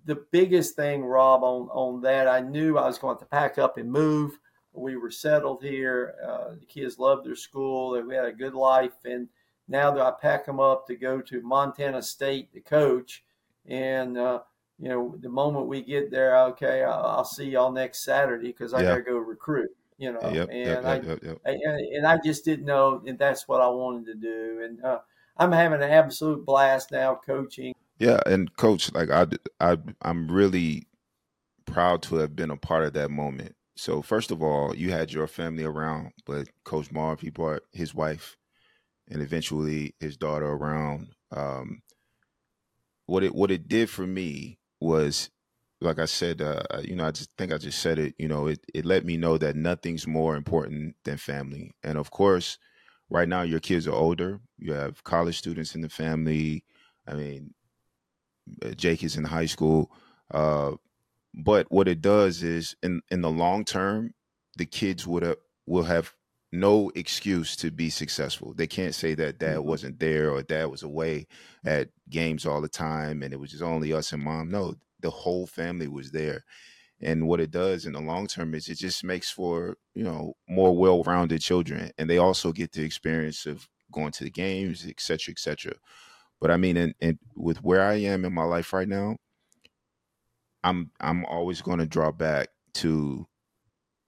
the, 0.05 0.24
biggest 0.30 0.76
thing, 0.76 1.05
Rob, 1.05 1.43
on 1.43 1.68
on 1.70 2.01
that, 2.03 2.28
I 2.28 2.41
knew 2.41 2.78
I 2.78 2.87
was 2.87 2.99
going 2.99 3.18
to 3.18 3.24
pack 3.24 3.59
up 3.59 3.76
and 3.78 3.91
move. 3.91 4.39
We 4.72 4.97
were 4.97 5.11
settled 5.11 5.62
here. 5.62 6.14
Uh, 6.24 6.55
the 6.61 6.66
kids 6.66 6.99
loved 6.99 7.26
their 7.26 7.37
school. 7.37 8.01
We 8.03 8.14
had 8.14 8.24
a 8.24 8.33
good 8.33 8.55
life, 8.55 8.95
and 9.05 9.28
now 9.68 9.91
that 9.91 10.03
I 10.03 10.12
pack 10.20 10.47
them 10.47 10.61
up 10.61 10.87
to 10.87 10.97
go 10.97 11.20
to 11.20 11.43
Montana 11.43 12.03
State 12.03 12.53
to 12.53 12.61
coach, 12.61 13.24
and 13.66 14.16
uh, 14.18 14.41
you 14.78 14.89
know, 14.89 15.16
the 15.20 15.28
moment 15.28 15.66
we 15.68 15.83
get 15.83 16.11
there, 16.11 16.37
okay, 16.49 16.83
I'll, 16.83 17.05
I'll 17.05 17.24
see 17.24 17.51
y'all 17.51 17.70
next 17.72 18.05
Saturday 18.05 18.49
because 18.49 18.74
I 18.74 18.83
Yeah. 18.83 18.91
gotta 18.91 19.03
go 19.03 19.16
recruit. 19.18 19.70
You 19.99 20.12
know, 20.12 20.20
Yep. 20.20 20.49
and 20.51 20.64
Yep. 20.64 20.85
I 20.85 20.95
Yep. 20.97 21.22
Yep. 21.22 21.39
and, 21.45 21.80
and 21.95 22.07
I 22.07 22.18
just 22.24 22.45
didn't 22.45 22.64
know 22.64 22.99
that 23.05 23.18
that's 23.18 23.47
what 23.47 23.61
I 23.61 23.68
wanted 23.68 24.07
to 24.07 24.14
do. 24.14 24.62
And 24.64 24.85
uh, 24.85 25.01
I'm 25.37 25.53
having 25.53 25.83
an 25.83 25.91
absolute 25.91 26.45
blast 26.45 26.91
now 26.91 27.14
coaching. 27.14 27.74
Yeah, 27.99 28.20
and 28.26 28.55
coach, 28.57 28.93
like 28.93 29.11
I, 29.11 29.26
I, 29.61 29.78
I'm 30.03 30.30
really 30.30 30.86
proud 31.66 32.03
to 32.05 32.16
have 32.16 32.36
been 32.36 32.51
a 32.51 32.57
part 32.57 32.84
of 32.84 32.95
that 32.95 33.11
moment. 33.11 33.57
So 33.76 34.03
first 34.03 34.30
of 34.32 34.43
all, 34.43 34.76
you 34.76 34.93
had 34.93 35.12
your 35.12 35.26
family 35.28 35.64
around, 35.64 36.12
but 36.26 36.49
Coach 36.64 36.93
Marv, 36.93 37.20
he 37.20 37.30
brought 37.30 37.62
his 37.72 37.95
wife 37.95 38.36
and 39.09 39.22
eventually 39.22 39.95
his 40.01 40.16
daughter 40.16 40.47
around. 40.49 41.11
Um, 41.32 41.82
what 43.07 43.22
it 43.22 43.34
what 43.34 43.51
it 43.51 43.68
did 43.68 43.90
for 43.90 44.07
me 44.07 44.59
was, 44.80 45.30
like 45.80 45.99
I 45.99 46.07
said, 46.07 46.40
uh, 46.40 46.62
you 46.82 46.97
know, 46.97 47.07
I 47.07 47.11
just 47.11 47.30
think 47.36 47.53
I 47.53 47.59
just 47.59 47.80
said 47.80 47.99
it. 47.99 48.14
You 48.18 48.28
know, 48.28 48.47
it 48.47 48.61
it 48.74 48.84
let 48.84 49.05
me 49.05 49.16
know 49.16 49.38
that 49.38 49.57
nothing's 49.57 50.07
more 50.07 50.36
important 50.36 50.97
than 51.05 51.16
family. 51.18 51.72
And 51.82 51.99
of 51.99 52.11
course, 52.11 52.59
right 53.11 53.28
now 53.28 53.43
your 53.43 53.61
kids 53.61 53.86
are 53.88 53.95
older. 53.95 54.40
You 54.59 54.72
have 54.74 55.05
college 55.05 55.38
students 55.38 55.74
in 55.74 55.80
the 55.82 55.88
family. 55.88 56.64
I 57.07 57.14
mean, 57.14 57.55
uh, 57.61 57.61
Jake 58.76 59.03
is 59.03 59.16
in 59.16 59.24
high 59.24 59.47
school. 59.47 59.93
Uh, 60.30 60.72
but 61.34 61.70
what 61.70 61.88
it 61.88 62.01
does 62.01 62.43
is, 62.43 62.76
in 62.82 63.03
in 63.11 63.22
the 63.22 63.30
long 63.30 63.64
term, 63.64 64.14
the 64.57 64.66
kids 64.66 65.07
would 65.07 65.22
have 65.22 65.38
will 65.66 65.84
have 65.84 66.14
no 66.53 66.90
excuse 66.95 67.57
to 67.57 67.70
be 67.70 67.90
successful. 67.90 68.55
They 68.55 68.66
can't 68.66 68.95
say 68.95 69.14
that 69.14 69.38
dad 69.38 69.59
Mhm. 69.59 69.64
wasn't 69.64 69.99
there 70.01 70.30
or 70.30 70.43
dad 70.43 70.66
was 70.66 70.82
away 70.82 71.26
at 71.64 71.90
games 72.11 72.47
all 72.47 72.61
the 72.61 72.68
time 72.68 73.22
and 73.22 73.32
it 73.32 73.38
was 73.38 73.53
just 73.53 73.62
only 73.62 73.93
us 73.93 74.12
and 74.12 74.22
mom. 74.22 74.51
No, 74.51 74.74
the 75.01 75.11
whole 75.11 75.47
family 75.47 75.88
was 75.88 76.11
there. 76.12 76.45
And 77.01 77.26
what 77.28 77.40
it 77.40 77.51
does 77.51 77.86
in 77.86 77.93
the 77.93 78.01
long 78.01 78.26
term 78.26 78.55
is 78.55 78.68
it 78.68 78.78
just 78.78 79.05
makes 79.05 79.30
for, 79.30 79.76
you 79.95 80.05
know, 80.05 80.34
more 80.49 80.76
well-rounded 80.76 81.40
children. 81.40 81.93
And 81.99 82.09
they 82.09 82.18
also 82.18 82.53
get 82.53 82.72
the 82.72 82.84
experience 82.84 83.47
of 83.47 83.68
going 83.93 84.12
to 84.12 84.24
the 84.24 84.30
games, 84.30 84.86
et 84.86 85.01
cetera, 85.01 85.32
et 85.32 85.38
cetera. 85.38 85.74
But 86.43 86.53
I 86.53 86.59
mean, 86.59 86.76
and, 86.76 86.95
and 87.01 87.20
with 87.36 87.64
where 87.64 87.84
I 87.84 87.95
am 87.97 88.26
in 88.26 88.34
my 88.34 88.45
life 88.45 88.74
right 88.74 88.88
now, 88.88 89.16
I'm 90.64 90.90
I'm 91.01 91.24
always 91.26 91.62
going 91.62 91.78
to 91.78 91.86
draw 91.86 92.12
back 92.12 92.49
to 92.74 93.26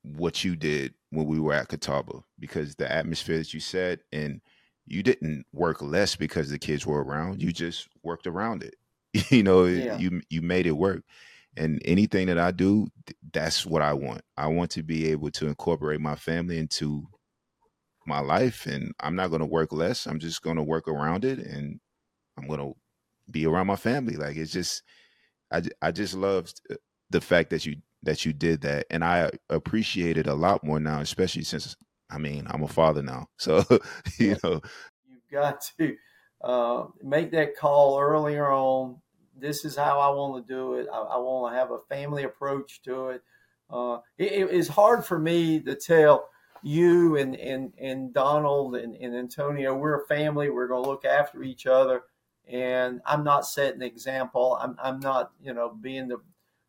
what 0.03 0.45
you 0.45 0.57
did 0.57 0.95
when 1.11 1.27
we 1.27 1.41
were 1.41 1.55
at 1.55 1.69
Catawba 1.69 2.23
because 2.41 2.77
the 2.77 2.91
atmosphere 2.91 3.39
that 3.39 3.55
you 3.55 3.61
set 3.61 4.01
and 4.13 4.41
you 4.87 5.03
didn't 5.03 5.47
work 5.53 5.83
less 5.83 6.17
because 6.17 6.51
the 6.51 6.59
kids 6.59 6.87
were 6.87 7.05
around. 7.05 7.43
You 7.43 7.53
just 7.53 7.89
worked 8.05 8.27
around 8.27 8.65
it. 8.65 8.77
You 9.31 9.45
know, 9.45 9.65
Yeah. 9.67 9.99
you 9.99 10.23
you 10.31 10.43
made 10.43 10.67
it 10.67 10.73
work. 10.77 11.05
And 11.57 11.81
anything 11.85 12.27
that 12.29 12.39
I 12.39 12.51
do, 12.51 12.89
that's 13.33 13.65
what 13.67 13.83
I 13.83 13.95
want. 13.95 14.23
I 14.37 14.49
want 14.49 14.73
to 14.73 14.83
be 14.83 15.07
able 15.13 15.31
to 15.33 15.47
incorporate 15.47 16.01
my 16.01 16.17
family 16.17 16.59
into 16.59 17.07
my 18.07 18.21
life 18.21 18.67
and 18.67 18.93
I'm 19.01 19.17
not 19.17 19.29
going 19.31 19.41
to 19.41 19.47
work 19.47 19.73
less. 19.73 20.07
I'm 20.07 20.19
just 20.19 20.43
going 20.43 20.57
to 20.57 20.65
work 20.65 20.89
around 20.89 21.25
it 21.25 21.39
and 21.39 21.81
I'm 22.39 22.47
going 22.49 22.61
to 22.61 22.75
be 23.31 23.47
around 23.47 23.67
my 23.67 23.77
family. 23.77 24.17
Like 24.17 24.37
it's 24.37 24.53
just 24.53 24.83
I 25.53 25.63
I 25.83 25.91
just 25.93 26.15
loved 26.15 26.61
uh, 26.71 26.75
the 27.11 27.21
fact 27.21 27.51
that 27.51 27.67
you 27.67 27.77
that 28.03 28.25
you 28.25 28.33
did 28.33 28.61
that, 28.63 28.87
and 28.91 29.05
I 29.05 29.31
appreciate 29.49 30.19
it 30.19 30.27
a 30.27 30.35
lot 30.35 30.65
more 30.65 30.81
now, 30.81 31.01
especially 31.01 31.45
since 31.45 31.77
I 32.11 32.19
mean 32.19 32.47
I'm 32.49 32.63
a 32.63 32.69
father 32.69 33.03
now, 33.03 33.29
so 33.39 33.65
you 34.19 34.37
know, 34.43 34.61
You've 35.09 35.31
got 35.31 35.63
to 35.79 35.97
uh, 36.43 36.85
make 37.03 37.31
that 37.33 37.57
call 37.57 37.99
earlier 38.01 38.51
on. 38.51 39.01
This 39.37 39.65
is 39.65 39.77
how 39.77 39.99
I 39.99 40.11
want 40.15 40.47
to 40.47 40.53
do 40.55 40.75
it. 40.75 40.87
I, 40.93 40.97
I 40.99 41.17
want 41.19 41.53
to 41.53 41.59
have 41.59 41.71
a 41.73 41.81
family 41.89 42.25
approach 42.25 42.83
to 42.83 43.09
it. 43.11 43.23
Uh, 43.71 43.99
it. 44.19 44.33
it- 44.33 44.51
It's 44.55 44.69
hard 44.69 45.05
for 45.05 45.19
me 45.19 45.61
to 45.61 45.75
tell 45.75 46.29
you 46.63 47.17
and 47.17 47.37
and, 47.37 47.73
and 47.79 48.15
Donald 48.15 48.77
and, 48.77 48.95
and 48.97 49.15
Antonio, 49.17 49.75
we're 49.75 50.03
a 50.03 50.07
family. 50.07 50.51
We're 50.51 50.69
going 50.69 50.83
to 50.85 50.89
look 50.91 51.05
after 51.05 51.43
each 51.43 51.67
other. 51.67 52.03
And 52.47 53.01
I'm 53.07 53.25
not 53.25 53.47
setting 53.47 53.81
an 53.83 53.89
example. 53.89 54.59
I'm, 54.61 54.77
I'm 54.83 55.01
not, 55.01 55.33
you 55.41 55.55
know, 55.55 55.71
being 55.71 56.09
the, 56.09 56.19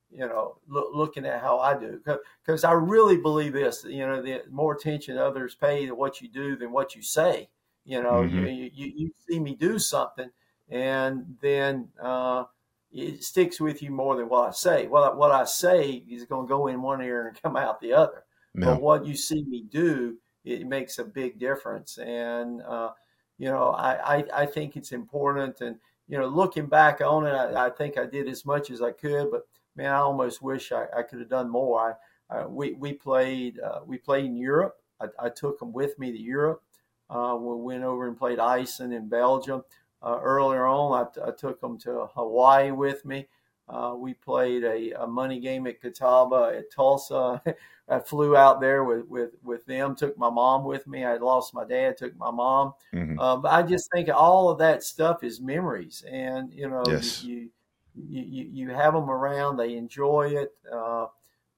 you 0.09 0.19
know, 0.27 0.59
loo- 0.67 0.91
looking 0.93 1.25
at 1.25 1.41
how 1.41 1.59
I 1.59 1.77
do. 1.77 2.01
Because 2.45 2.63
I 2.63 2.71
really 2.71 3.17
believe 3.17 3.53
this, 3.53 3.83
you 3.83 4.05
know, 4.05 4.21
the 4.21 4.43
more 4.49 4.73
attention 4.75 5.17
others 5.17 5.55
pay 5.55 5.85
to 5.85 5.95
what 5.95 6.21
you 6.21 6.29
do 6.29 6.55
than 6.55 6.71
what 6.71 6.95
you 6.95 7.01
say. 7.01 7.49
You 7.83 8.01
know, 8.01 8.23
you, 8.23 8.41
Mhm. 8.41 8.47
you, 8.47 8.71
you 8.73 9.11
see 9.19 9.39
me 9.39 9.53
do 9.55 9.77
something, 9.77 10.31
and 10.69 11.37
then 11.41 11.91
uh, 12.01 12.45
it 12.91 13.23
sticks 13.23 13.59
with 13.59 13.81
you 13.83 13.91
more 13.91 14.15
than 14.15 14.27
what 14.29 14.47
I 14.49 14.51
say. 14.51 14.87
What 14.87 15.17
what 15.17 15.31
I 15.31 15.43
say 15.45 15.91
is 15.91 16.25
going 16.25 16.47
to 16.47 16.49
go 16.49 16.67
in 16.67 16.81
one 16.81 17.01
ear 17.01 17.27
and 17.27 17.41
come 17.41 17.55
out 17.55 17.79
the 17.79 17.93
other. 17.93 18.25
yeah, 18.55 18.63
But 18.63 18.81
what 18.81 19.05
you 19.05 19.15
see 19.15 19.43
me 19.43 19.63
do, 19.63 20.17
it 20.43 20.65
makes 20.67 20.97
a 20.97 21.05
big 21.05 21.37
difference. 21.37 21.97
And 21.99 22.61
uh, 22.63 22.93
you 23.37 23.49
know, 23.49 23.69
I, 23.69 24.17
I 24.17 24.23
I 24.33 24.45
think 24.45 24.75
it's 24.75 24.91
important. 24.91 25.61
And 25.61 25.77
you 26.07 26.17
know, 26.17 26.27
looking 26.27 26.67
back 26.67 27.01
on 27.01 27.25
it, 27.25 27.31
I, 27.31 27.67
I 27.67 27.69
think 27.69 27.97
I 27.97 28.05
did 28.05 28.27
as 28.27 28.45
much 28.45 28.69
as 28.69 28.81
I 28.81 28.91
could. 28.91 29.31
But 29.31 29.47
man, 29.75 29.91
I 29.91 29.97
almost 29.97 30.41
wish 30.41 30.71
I, 30.71 30.85
I 30.95 31.03
could 31.03 31.19
have 31.19 31.29
done 31.29 31.49
more. 31.49 31.97
I, 32.31 32.37
I 32.37 32.45
we 32.45 32.73
we 32.73 32.93
played 32.93 33.59
uh, 33.59 33.79
we 33.85 33.97
played 33.97 34.25
in 34.25 34.35
Europe. 34.35 34.75
I, 35.19 35.29
took 35.29 35.59
them 35.59 35.73
with 35.73 35.99
me 35.99 36.11
to 36.11 36.17
Europe. 36.17 36.63
Uh, 37.09 37.37
we 37.39 37.55
went 37.55 37.83
over 37.83 38.07
and 38.07 38.17
played 38.17 38.39
Ison 38.39 38.93
in 38.93 39.09
Belgium. 39.09 39.63
Uh, 40.01 40.19
earlier 40.21 40.65
on, 40.65 41.05
I, 41.17 41.27
I 41.27 41.31
took 41.31 41.59
them 41.59 41.77
to 41.79 42.07
Hawaii 42.15 42.71
with 42.71 43.03
me. 43.05 43.27
Uh, 43.67 43.95
we 43.97 44.13
played 44.13 44.63
a, 44.63 44.91
a 45.03 45.07
money 45.07 45.39
game 45.39 45.65
at 45.67 45.81
Catawba 45.81 46.55
at 46.57 46.71
Tulsa. 46.71 47.41
I 47.89 47.99
flew 47.99 48.35
out 48.35 48.61
there 48.61 48.83
with, 48.83 49.05
with, 49.07 49.31
with 49.43 49.65
them, 49.65 49.95
took 49.95 50.17
my 50.17 50.29
mom 50.29 50.63
with 50.65 50.87
me. 50.87 51.03
I 51.03 51.17
lost 51.17 51.53
my 51.53 51.65
dad, 51.65 51.97
took 51.97 52.15
my 52.17 52.31
mom. 52.31 52.73
mhm, 52.93 53.17
Uh, 53.17 53.37
but 53.37 53.51
I 53.51 53.63
just 53.63 53.89
think 53.91 54.09
all 54.09 54.49
of 54.49 54.57
that 54.59 54.83
stuff 54.83 55.23
is 55.23 55.39
memories. 55.41 56.03
And, 56.09 56.51
you 56.53 56.69
know, 56.69 56.89
Yes. 56.89 57.21
you, 57.21 57.49
you, 57.95 58.21
you, 58.21 58.43
you 58.51 58.69
have 58.69 58.93
them 58.93 59.09
around, 59.09 59.57
they 59.57 59.75
enjoy 59.75 60.29
it. 60.29 60.55
Uh, 60.71 61.07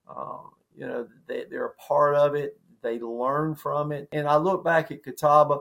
uh, 0.08 0.40
you 0.76 0.88
know, 0.88 1.08
they, 1.28 1.46
they're 1.46 1.66
a 1.68 1.76
part 1.76 2.16
of 2.16 2.36
it, 2.36 2.60
they 2.82 3.00
learn 3.00 3.56
from 3.56 3.92
it. 3.92 4.08
And 4.12 4.28
I 4.28 4.38
look 4.38 4.64
back 4.64 4.92
at 4.92 5.04
Catawba, 5.04 5.60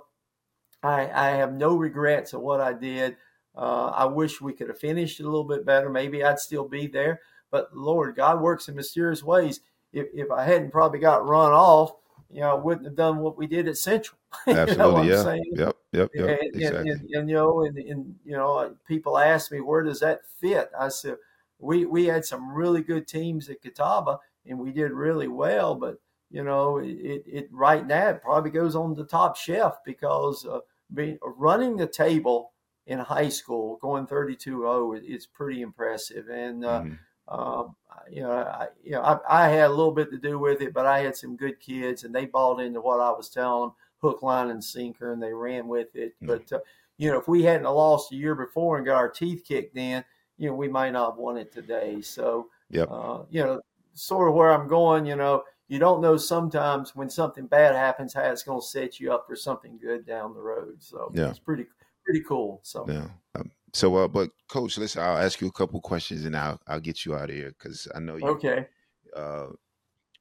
I, 0.83 1.11
I 1.11 1.31
have 1.37 1.53
no 1.55 1.77
regrets 1.77 2.33
of 2.33 2.43
what 2.43 2.61
I 2.61 2.73
did. 2.73 3.17
Uh, 3.57 3.93
I 3.95 4.05
wish 4.05 4.41
we 4.41 4.53
could 4.53 4.69
have 4.69 4.79
finished 4.79 5.21
it 5.21 5.25
a 5.25 5.29
little 5.29 5.45
bit 5.45 5.65
better. 5.65 5.89
Maybe 5.89 6.23
I'd 6.23 6.39
still 6.39 6.69
be 6.69 6.87
there. 6.87 7.21
But 7.51 7.75
Lord, 7.75 8.17
God 8.17 8.41
works 8.41 8.69
in 8.69 8.75
mysterious 8.75 9.23
ways. 9.23 9.61
If, 9.93 10.09
if 10.13 10.31
I 10.31 10.45
hadn't 10.45 10.73
probably 10.73 10.99
got 10.99 11.27
run 11.27 11.53
off, 11.53 11.93
you 12.31 12.41
know, 12.41 12.51
I 12.51 12.55
wouldn't 12.55 12.87
have 12.87 12.97
done 12.97 13.19
what 13.19 13.39
we 13.39 13.47
did 13.47 13.69
at 13.69 13.79
Central. 13.79 14.19
You 14.47 14.55
know 14.55 14.61
what 14.61 14.69
absolutely, 14.69 15.01
I'm 15.01 15.09
yeah, 15.09 15.23
saying? 15.23 15.53
yep, 15.55 15.77
yep, 15.93 16.11
yep, 16.15 16.29
and, 16.29 16.31
and, 16.31 16.55
exactly, 16.55 16.91
and, 16.91 17.01
and, 17.11 17.29
you 17.31 17.35
know, 17.35 17.65
and, 17.65 17.79
and 17.79 18.15
you 18.25 18.37
know, 18.37 18.77
people 18.87 19.17
ask 19.17 19.51
me 19.51 19.61
where 19.61 19.83
does 19.83 20.01
that 20.01 20.21
fit. 20.41 20.71
I 20.79 20.89
said 20.89 21.17
we 21.59 21.87
we 21.87 22.05
had 22.05 22.25
some 22.25 22.53
really 22.53 22.83
good 22.83 23.07
teams 23.07 23.49
at 23.49 23.63
Catawba, 23.63 24.19
and 24.45 24.59
we 24.59 24.73
did 24.73 24.93
really 24.93 25.29
well. 25.29 25.75
But 25.75 25.99
you 26.31 26.45
know, 26.45 26.79
it, 26.79 27.23
it 27.27 27.49
right 27.51 27.87
now 27.87 28.11
it 28.11 28.23
probably 28.23 28.51
goes 28.51 28.77
on 28.77 28.95
the 28.95 29.05
top 29.05 29.37
shelf 29.37 29.79
because 29.85 30.45
uh, 30.45 30.61
being 30.93 31.19
running 31.23 31.77
the 31.77 31.87
table 31.87 32.53
in 32.87 32.99
high 32.99 33.29
school, 33.29 33.79
going 33.83 34.07
32-0 34.07 35.03
is 35.03 35.27
pretty 35.27 35.63
impressive. 35.63 36.29
And 36.29 36.65
uh, 36.65 36.83
Mhm. 36.83 36.99
Um, 37.29 37.75
you 38.09 38.23
know, 38.23 38.31
I, 38.31 38.69
you 38.85 38.93
know, 38.93 39.03
I, 39.03 39.47
I, 39.47 39.49
had 39.49 39.67
a 39.67 39.75
little 39.75 39.91
bit 39.91 40.11
to 40.13 40.19
do 40.19 40.39
with 40.39 40.61
it, 40.61 40.73
but 40.73 40.87
I 40.87 41.01
had 41.01 41.17
some 41.17 41.37
good 41.37 41.59
kids, 41.59 42.05
and 42.05 42.15
they 42.15 42.25
bought 42.27 42.61
into 42.61 42.81
what 42.81 43.01
I 43.01 43.11
was 43.11 43.29
telling 43.29 43.69
them, 43.69 43.77
hook, 44.01 44.23
line, 44.23 44.51
and 44.51 44.63
sinker, 44.63 45.13
and 45.13 45.21
they 45.21 45.33
ran 45.33 45.67
with 45.67 45.95
it. 45.97 46.15
Mm-hmm. 46.23 46.27
But 46.27 46.53
uh, 46.53 46.61
you 46.99 47.11
know, 47.11 47.19
if 47.19 47.27
we 47.27 47.43
hadn't 47.43 47.65
lost 47.65 48.13
a 48.13 48.17
year 48.17 48.35
before 48.35 48.77
and 48.77 48.87
got 48.87 48.97
our 48.97 49.09
teeth 49.09 49.43
kicked 49.47 49.77
in, 49.77 50.05
you 50.39 50.49
know, 50.49 50.55
we 50.55 50.69
might 50.69 50.93
not 50.93 51.13
have 51.13 51.19
won 51.19 51.37
it 51.37 51.53
today. 51.53 52.01
So, 52.01 52.49
yep. 52.71 52.89
Uh, 52.91 53.23
you 53.29 53.43
know, 53.43 53.61
sort 53.95 54.29
of 54.29 54.35
where 54.35 54.53
I'm 54.53 54.69
going. 54.69 55.05
You 55.05 55.17
know, 55.17 55.43
you 55.67 55.79
don't 55.79 56.01
know 56.01 56.17
sometimes 56.17 56.95
when 56.95 57.11
something 57.11 57.47
bad 57.47 57.75
happens 57.75 58.15
how 58.15 58.23
it's 58.23 58.45
going 58.45 58.61
to 58.61 58.67
set 58.67 59.01
you 59.01 59.13
up 59.13 59.27
for 59.27 59.35
something 59.35 59.79
good 59.79 60.07
down 60.07 60.33
the 60.33 60.41
road. 60.41 60.77
So, 60.79 61.11
yeah, 61.13 61.29
it's 61.29 61.41
pretty 61.41 61.67
pretty 62.07 62.23
cool. 62.27 62.61
So, 62.63 62.87
yeah. 62.89 63.09
Um, 63.35 63.51
so, 63.75 63.95
uh, 63.97 64.09
but 64.09 64.31
coach, 64.49 64.79
listen, 64.79 65.03
I'll 65.03 65.19
ask 65.19 65.41
you 65.41 65.49
a 65.49 65.53
couple 65.53 65.81
questions 65.83 66.25
and 66.25 66.35
I'll 66.35 66.59
I'll 66.67 66.81
get 66.81 67.05
you 67.05 67.15
out 67.15 67.29
of 67.29 67.37
here 67.37 67.53
because 67.59 67.87
I 67.95 67.99
know 67.99 68.17
you. 68.17 68.27
Okay. 68.29 68.67
Uh, 69.15 69.49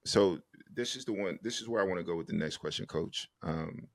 so 0.03 0.39
this 0.73 0.95
is 0.97 1.05
the 1.05 1.13
one. 1.13 1.39
This 1.41 1.61
is 1.61 1.69
where 1.69 1.81
I 1.81 1.85
want 1.85 1.99
to 1.99 2.03
go 2.03 2.17
with 2.17 2.27
the 2.27 2.33
next 2.33 2.57
question, 2.57 2.85
coach. 2.85 3.29
Um, 3.41 3.87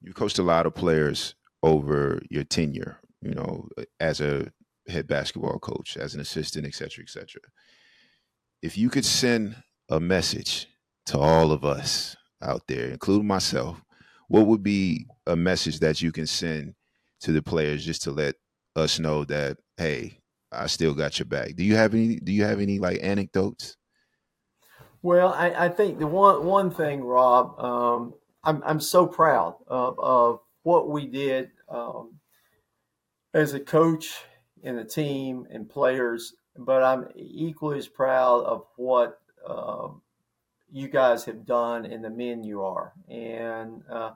you 0.00 0.12
coached 0.12 0.40
a 0.40 0.42
lot 0.42 0.66
of 0.66 0.74
players 0.74 1.36
over 1.62 2.20
your 2.30 2.44
tenure. 2.44 2.98
You 3.20 3.34
know, 3.34 3.68
as 4.00 4.20
a 4.20 4.50
head 4.88 5.06
basketball 5.06 5.60
coach, 5.60 5.96
as 5.96 6.14
an 6.14 6.20
assistant, 6.20 6.66
et 6.66 6.74
cetera, 6.74 7.04
et 7.04 7.10
cetera. 7.10 7.42
If 8.62 8.76
you 8.76 8.90
could 8.90 9.04
send 9.04 9.62
a 9.88 10.00
message 10.00 10.66
to 11.06 11.18
all 11.18 11.52
of 11.52 11.64
us 11.64 12.16
out 12.42 12.66
there, 12.66 12.88
including 12.88 13.28
myself, 13.28 13.80
what 14.28 14.46
would 14.46 14.62
be 14.62 15.06
a 15.26 15.36
message 15.36 15.78
that 15.80 16.02
you 16.02 16.10
can 16.10 16.26
send 16.26 16.74
to 17.22 17.32
the 17.32 17.42
players 17.42 17.84
just 17.84 18.02
to 18.02 18.10
let 18.10 18.36
us 18.76 18.98
know 18.98 19.24
that 19.24 19.58
hey, 19.76 20.18
I 20.50 20.66
still 20.66 20.94
got 20.94 21.18
your 21.18 21.26
back. 21.26 21.56
Do 21.56 21.64
you 21.64 21.76
have 21.76 21.94
any? 21.94 22.16
Do 22.16 22.32
you 22.32 22.44
have 22.44 22.60
any 22.60 22.78
like 22.78 23.00
anecdotes? 23.02 23.76
Well, 25.02 25.32
I, 25.32 25.66
I 25.66 25.68
think 25.68 25.98
the 25.98 26.06
one 26.06 26.44
one 26.44 26.70
thing, 26.70 27.02
Rob, 27.02 27.58
um, 27.58 28.14
I'm 28.44 28.62
I'm 28.64 28.80
so 28.80 29.06
proud 29.06 29.56
of, 29.66 29.98
of 29.98 30.40
what 30.62 30.88
we 30.88 31.06
did 31.06 31.50
um, 31.68 32.14
as 33.34 33.54
a 33.54 33.60
coach 33.60 34.14
and 34.62 34.78
a 34.78 34.84
team 34.84 35.46
and 35.50 35.68
players, 35.68 36.34
but 36.56 36.82
I'm 36.82 37.08
equally 37.16 37.78
as 37.78 37.88
proud 37.88 38.44
of 38.44 38.66
what 38.76 39.18
um, 39.48 40.02
you 40.70 40.88
guys 40.88 41.24
have 41.24 41.44
done 41.44 41.84
and 41.84 42.04
the 42.04 42.10
men 42.10 42.44
you 42.44 42.62
are. 42.62 42.92
And 43.08 43.82
uh, 43.90 44.12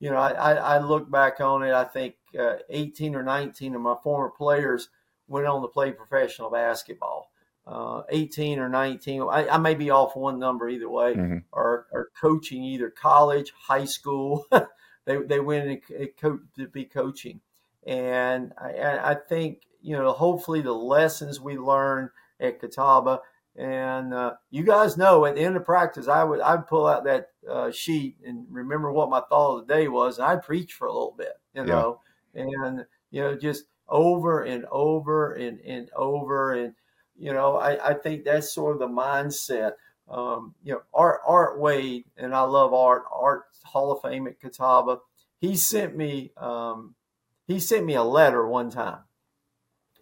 you 0.00 0.10
know, 0.10 0.16
I, 0.16 0.54
I, 0.54 0.78
look 0.78 1.10
back 1.10 1.40
on 1.40 1.62
it. 1.62 1.72
I 1.72 1.84
think 1.84 2.16
uh, 2.38 2.56
18 2.70 3.14
or 3.14 3.22
19 3.22 3.74
of 3.74 3.80
my 3.80 3.96
former 4.02 4.30
players 4.30 4.88
went 5.28 5.46
on 5.46 5.62
to 5.62 5.68
play 5.68 5.92
professional 5.92 6.50
basketball. 6.50 7.30
Uh, 7.66 8.02
18 8.10 8.58
or 8.58 8.68
19, 8.68 9.22
I, 9.22 9.48
I, 9.48 9.56
may 9.56 9.74
be 9.74 9.88
off 9.88 10.16
one 10.16 10.38
number 10.38 10.68
either 10.68 10.88
way, 10.88 11.14
mm-hmm. 11.14 11.38
or, 11.50 11.86
or 11.92 12.10
coaching 12.20 12.62
either 12.62 12.90
college, 12.90 13.54
high 13.56 13.86
school. 13.86 14.44
they, 15.06 15.16
they 15.16 15.40
went 15.40 15.82
to 16.18 16.68
be 16.72 16.84
coaching. 16.84 17.40
And 17.86 18.52
I, 18.58 19.12
I 19.12 19.14
think, 19.14 19.62
you 19.80 19.96
know, 19.96 20.12
hopefully 20.12 20.60
the 20.60 20.74
lessons 20.74 21.40
we 21.40 21.56
learned 21.56 22.10
at 22.38 22.60
Catawba– 22.60 23.20
and 23.56 24.12
uh, 24.12 24.32
you 24.50 24.64
guys 24.64 24.96
know 24.96 25.24
at 25.26 25.36
the 25.36 25.42
end 25.42 25.56
of 25.56 25.64
practice, 25.64 26.08
I 26.08 26.24
would 26.24 26.40
I'd 26.40 26.66
pull 26.66 26.86
out 26.86 27.04
that 27.04 27.30
uh, 27.48 27.70
sheet 27.70 28.16
and 28.26 28.46
remember 28.50 28.90
what 28.90 29.10
my 29.10 29.20
thought 29.20 29.58
of 29.58 29.66
the 29.66 29.74
day 29.74 29.86
was, 29.86 30.18
and 30.18 30.26
I'd 30.26 30.42
preach 30.42 30.72
for 30.72 30.86
a 30.86 30.92
little 30.92 31.14
bit, 31.16 31.34
you 31.54 31.64
know, 31.64 32.00
yeah. 32.00 32.10
And 32.34 32.84
you 33.10 33.22
know 33.22 33.36
just 33.36 33.64
over 33.88 34.42
and 34.42 34.64
over 34.70 35.34
and 35.34 35.60
and 35.60 35.90
over, 35.96 36.52
and 36.54 36.74
you 37.16 37.32
know 37.32 37.56
I, 37.56 37.90
I 37.90 37.94
think 37.94 38.24
that's 38.24 38.52
sort 38.52 38.74
of 38.74 38.80
the 38.80 38.88
mindset. 38.88 39.72
Um, 40.08 40.54
you 40.62 40.74
know, 40.74 40.82
Art 40.92 41.20
Art 41.26 41.58
Wade, 41.58 42.04
and 42.16 42.34
I 42.34 42.42
love 42.42 42.74
Art 42.74 43.04
Art 43.12 43.44
Hall 43.64 43.92
of 43.92 44.02
Fame 44.02 44.26
at 44.26 44.40
Catawba. 44.40 44.98
He 45.40 45.56
sent 45.56 45.96
me 45.96 46.32
um, 46.36 46.94
he 47.46 47.60
sent 47.60 47.86
me 47.86 47.94
a 47.94 48.02
letter 48.02 48.46
one 48.46 48.70
time, 48.70 49.00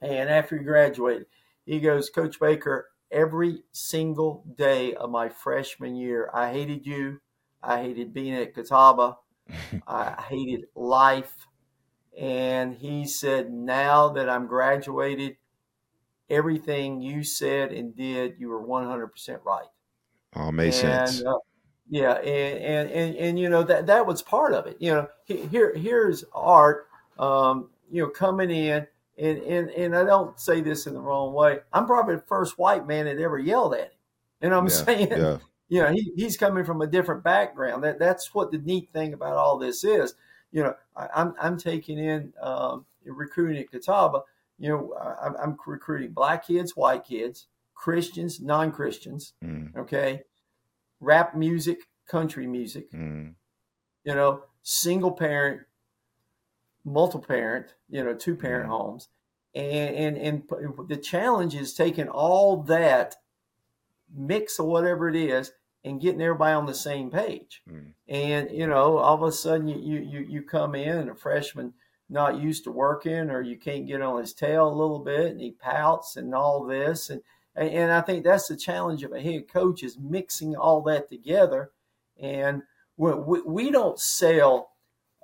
and 0.00 0.28
after 0.28 0.58
he 0.58 0.64
graduated, 0.64 1.26
he 1.64 1.80
goes, 1.80 2.10
Coach 2.10 2.40
Baker, 2.40 2.88
every 3.10 3.62
single 3.72 4.44
day 4.56 4.94
of 4.94 5.10
my 5.10 5.28
freshman 5.28 5.94
year. 5.94 6.30
I 6.34 6.52
hated 6.52 6.86
you. 6.86 7.20
I 7.62 7.82
hated 7.82 8.12
being 8.12 8.34
at 8.34 8.54
Catawba. 8.54 9.18
I 9.86 10.22
hated 10.28 10.64
life. 10.74 11.46
And 12.18 12.74
he 12.74 13.06
said, 13.06 13.50
Now 13.52 14.10
that 14.10 14.28
I'm 14.28 14.46
graduated, 14.46 15.36
everything 16.28 17.00
you 17.00 17.24
said 17.24 17.72
and 17.72 17.96
did, 17.96 18.34
you 18.38 18.48
were 18.48 18.62
100% 18.62 19.44
right. 19.44 19.66
Oh, 20.34 20.50
makes 20.50 20.82
and, 20.82 21.08
sense. 21.08 21.24
Uh, 21.24 21.34
yeah, 21.88 22.14
and, 22.14 22.58
and, 22.58 22.90
and 22.90 23.16
and 23.16 23.38
you 23.38 23.50
know 23.50 23.62
that 23.64 23.86
that 23.86 24.06
was 24.06 24.22
part 24.22 24.54
of 24.54 24.66
it. 24.66 24.78
You 24.80 24.92
know, 24.92 25.08
here 25.26 25.74
here's 25.74 26.24
art. 26.32 26.86
Um, 27.18 27.68
you 27.90 28.02
know, 28.02 28.08
coming 28.08 28.50
in 28.50 28.86
and, 29.18 29.38
and, 29.38 29.70
and 29.70 29.96
I 29.96 30.04
don't 30.04 30.38
say 30.40 30.60
this 30.60 30.86
in 30.86 30.94
the 30.94 31.00
wrong 31.00 31.32
way. 31.32 31.60
I'm 31.72 31.86
probably 31.86 32.16
the 32.16 32.22
first 32.22 32.58
white 32.58 32.86
man 32.86 33.04
that 33.04 33.18
ever 33.18 33.38
yelled 33.38 33.74
at 33.74 33.80
him. 33.80 33.90
And 34.40 34.54
I'm 34.54 34.66
yeah, 34.66 34.70
saying? 34.70 35.10
Yeah. 35.10 35.38
You 35.68 35.80
know, 35.80 35.90
he, 35.90 36.12
he's 36.16 36.36
coming 36.36 36.66
from 36.66 36.82
a 36.82 36.86
different 36.86 37.24
background. 37.24 37.82
That 37.82 37.98
that's 37.98 38.34
what 38.34 38.50
the 38.52 38.58
neat 38.58 38.90
thing 38.92 39.14
about 39.14 39.38
all 39.38 39.56
this 39.56 39.84
is. 39.84 40.14
You 40.52 40.64
know, 40.64 40.74
I, 40.96 41.04
am 41.04 41.10
I'm, 41.14 41.34
I'm 41.40 41.58
taking 41.58 41.98
in 41.98 42.32
um, 42.40 42.84
recruiting 43.04 43.58
at 43.58 43.70
Catawba. 43.70 44.22
You 44.58 44.68
know, 44.68 44.94
I, 44.94 45.42
I'm 45.42 45.56
recruiting 45.66 46.12
black 46.12 46.46
kids, 46.46 46.76
white 46.76 47.04
kids, 47.04 47.46
Christians, 47.74 48.40
non 48.40 48.70
Christians. 48.70 49.32
Mm. 49.44 49.76
Okay, 49.76 50.22
rap 51.00 51.34
music, 51.34 51.78
country 52.06 52.46
music. 52.46 52.92
Mm. 52.92 53.34
You 54.04 54.14
know, 54.14 54.42
single 54.62 55.12
parent, 55.12 55.62
multiple 56.84 57.26
parent, 57.26 57.74
you 57.88 58.02
know, 58.02 58.14
two 58.14 58.36
parent 58.36 58.64
mm-hmm. 58.64 58.72
homes. 58.72 59.08
And, 59.54 60.16
and, 60.16 60.16
and 60.16 60.88
the 60.88 60.96
challenge 60.96 61.54
is 61.54 61.74
taking 61.74 62.08
all 62.08 62.62
that 62.62 63.16
mix 64.14 64.58
of 64.58 64.66
whatever 64.66 65.08
it 65.08 65.16
is 65.16 65.52
and 65.84 66.00
getting 66.00 66.20
everybody 66.20 66.54
on 66.54 66.66
the 66.66 66.74
same 66.74 67.10
page. 67.10 67.62
Mm. 67.68 67.92
And, 68.08 68.50
you 68.50 68.66
know, 68.66 68.98
all 68.98 69.14
of 69.14 69.22
a 69.22 69.32
sudden 69.32 69.68
you, 69.68 69.98
you, 69.98 70.20
you 70.20 70.42
come 70.42 70.74
in 70.74 70.98
and 70.98 71.10
a 71.10 71.14
freshman 71.14 71.74
not 72.08 72.40
used 72.40 72.64
to 72.64 72.70
working 72.70 73.30
or 73.30 73.40
you 73.40 73.56
can't 73.56 73.86
get 73.86 74.02
on 74.02 74.20
his 74.20 74.32
tail 74.32 74.68
a 74.68 74.70
little 74.70 74.98
bit 74.98 75.32
and 75.32 75.40
he 75.40 75.52
pouts 75.52 76.16
and 76.16 76.34
all 76.34 76.64
this. 76.64 77.10
And, 77.10 77.22
and 77.56 77.90
I 77.90 78.00
think 78.00 78.24
that's 78.24 78.48
the 78.48 78.56
challenge 78.56 79.02
of 79.02 79.12
a 79.12 79.20
head 79.20 79.48
coach 79.48 79.82
is 79.82 79.98
mixing 79.98 80.54
all 80.54 80.82
that 80.82 81.10
together. 81.10 81.70
And 82.20 82.62
we, 82.96 83.40
we 83.42 83.70
don't 83.70 83.98
sell 83.98 84.70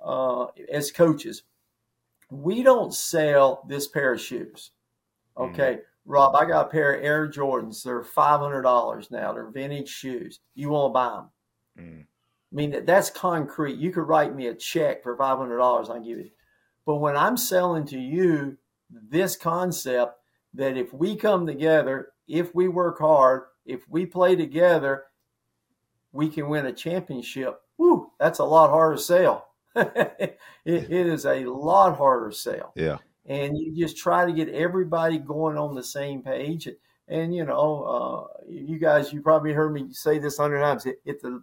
uh, 0.03 0.47
as 0.71 0.91
coaches 0.91 1.43
we 2.29 2.63
don't 2.63 2.93
sell 2.93 3.63
this 3.67 3.87
pair 3.87 4.13
of 4.13 4.21
shoes. 4.21 4.71
Mm-hmm. 5.37 5.53
Okay, 5.53 5.73
mm-hmm. 5.73 5.81
Rob, 6.09 6.35
I 6.35 6.43
got 6.45 6.65
a 6.65 6.69
pair 6.69 6.95
of 6.95 7.03
Air 7.03 7.27
Jordans. 7.29 7.83
They're 7.83 8.03
five 8.03 8.39
hundred 8.39 8.63
dollars 8.63 9.11
now. 9.11 9.31
They're 9.31 9.51
vintage 9.51 9.89
shoes. 9.89 10.39
You 10.55 10.69
want 10.69 10.89
to 10.89 10.93
buy 10.93 11.09
them? 11.13 11.29
Mm. 11.79 12.01
I 12.01 12.55
mean, 12.55 12.85
that's 12.85 13.11
concrete. 13.11 13.77
You 13.77 13.91
could 13.91 14.07
write 14.07 14.35
me 14.35 14.47
a 14.47 14.55
check 14.55 15.03
for 15.03 15.15
five 15.15 15.37
hundred 15.37 15.59
dollars. 15.59 15.87
I'll 15.87 16.03
give 16.03 16.17
you. 16.17 16.31
But 16.83 16.95
when 16.95 17.15
I'm 17.15 17.37
selling 17.37 17.85
to 17.85 17.99
you 17.99 18.57
this 18.89 19.37
concept 19.37 20.15
that 20.55 20.77
if 20.77 20.91
we 20.91 21.15
come 21.15 21.45
together, 21.45 22.07
if 22.27 22.55
we 22.55 22.67
work 22.67 22.97
hard, 22.97 23.43
if 23.63 23.87
we 23.87 24.07
play 24.07 24.35
together, 24.35 25.03
we 26.11 26.27
can 26.27 26.49
win 26.49 26.65
a 26.65 26.73
championship. 26.73 27.61
Whoo, 27.77 28.11
that's 28.19 28.39
a 28.39 28.45
lot 28.45 28.71
harder 28.71 28.97
sale. 28.97 29.45
it, 29.75 30.39
it 30.65 30.91
is 30.91 31.27
a 31.27 31.45
lot 31.45 31.97
harder 31.97 32.31
sale. 32.31 32.73
Yeah. 32.75 32.97
And 33.29 33.57
you 33.57 33.73
just 33.75 33.97
try 33.97 34.25
to 34.25 34.33
get 34.33 34.49
everybody 34.49 35.19
going 35.19 35.57
on 35.57 35.75
the 35.75 35.83
same 35.83 36.21
page. 36.21 36.67
And, 36.67 36.75
and 37.07 37.33
you 37.33 37.45
know, 37.45 37.83
uh, 37.83 38.43
you 38.49 38.79
guys, 38.79 39.13
you 39.13 39.21
probably 39.21 39.53
heard 39.53 39.71
me 39.71 39.87
say 39.91 40.19
this 40.19 40.37
hundred 40.37 40.59
times. 40.61 40.85
If 41.05 41.21
the 41.21 41.41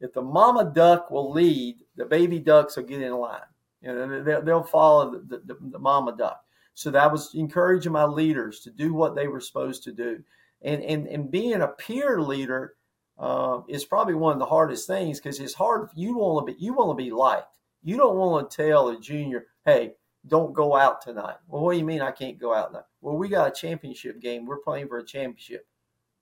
if 0.00 0.12
the 0.12 0.22
mama 0.22 0.72
duck 0.74 1.10
will 1.10 1.32
lead, 1.32 1.76
the 1.96 2.04
baby 2.04 2.38
ducks 2.38 2.76
will 2.76 2.84
get 2.84 3.02
in 3.02 3.12
line. 3.12 3.40
You 3.82 3.92
know, 3.92 4.22
they'll, 4.22 4.42
they'll 4.42 4.62
follow 4.62 5.10
the, 5.10 5.38
the, 5.44 5.56
the 5.60 5.78
mama 5.78 6.16
duck. 6.16 6.40
So 6.74 6.90
that 6.90 7.10
was 7.10 7.34
encouraging 7.34 7.92
my 7.92 8.04
leaders 8.04 8.60
to 8.60 8.70
do 8.70 8.94
what 8.94 9.14
they 9.14 9.28
were 9.28 9.40
supposed 9.40 9.84
to 9.84 9.92
do. 9.92 10.22
And, 10.62 10.82
and, 10.82 11.06
and 11.06 11.30
being 11.30 11.60
a 11.60 11.68
peer 11.68 12.20
leader 12.20 12.74
uh, 13.18 13.60
is 13.68 13.84
probably 13.84 14.14
one 14.14 14.32
of 14.32 14.38
the 14.38 14.46
hardest 14.46 14.86
things 14.86 15.20
because 15.20 15.38
it's 15.38 15.54
hard. 15.54 15.88
You 15.94 16.16
want 16.16 16.46
to 16.46 16.54
be 16.54 16.60
you 16.60 16.72
want 16.72 16.98
to 16.98 17.04
be 17.04 17.10
liked. 17.10 17.58
You 17.82 17.96
don't 17.96 18.16
want 18.16 18.50
to 18.50 18.56
tell 18.56 18.88
a 18.88 18.98
junior, 18.98 19.46
hey, 19.64 19.92
don't 20.26 20.54
go 20.54 20.74
out 20.76 21.02
tonight. 21.02 21.36
Well, 21.48 21.62
what 21.62 21.72
do 21.72 21.78
you 21.78 21.84
mean 21.84 22.00
I 22.00 22.10
can't 22.10 22.38
go 22.38 22.54
out 22.54 22.68
tonight? 22.68 22.84
Well, 23.00 23.16
we 23.16 23.28
got 23.28 23.48
a 23.48 23.60
championship 23.60 24.20
game. 24.20 24.46
We're 24.46 24.58
playing 24.58 24.88
for 24.88 24.98
a 24.98 25.06
championship. 25.06 25.66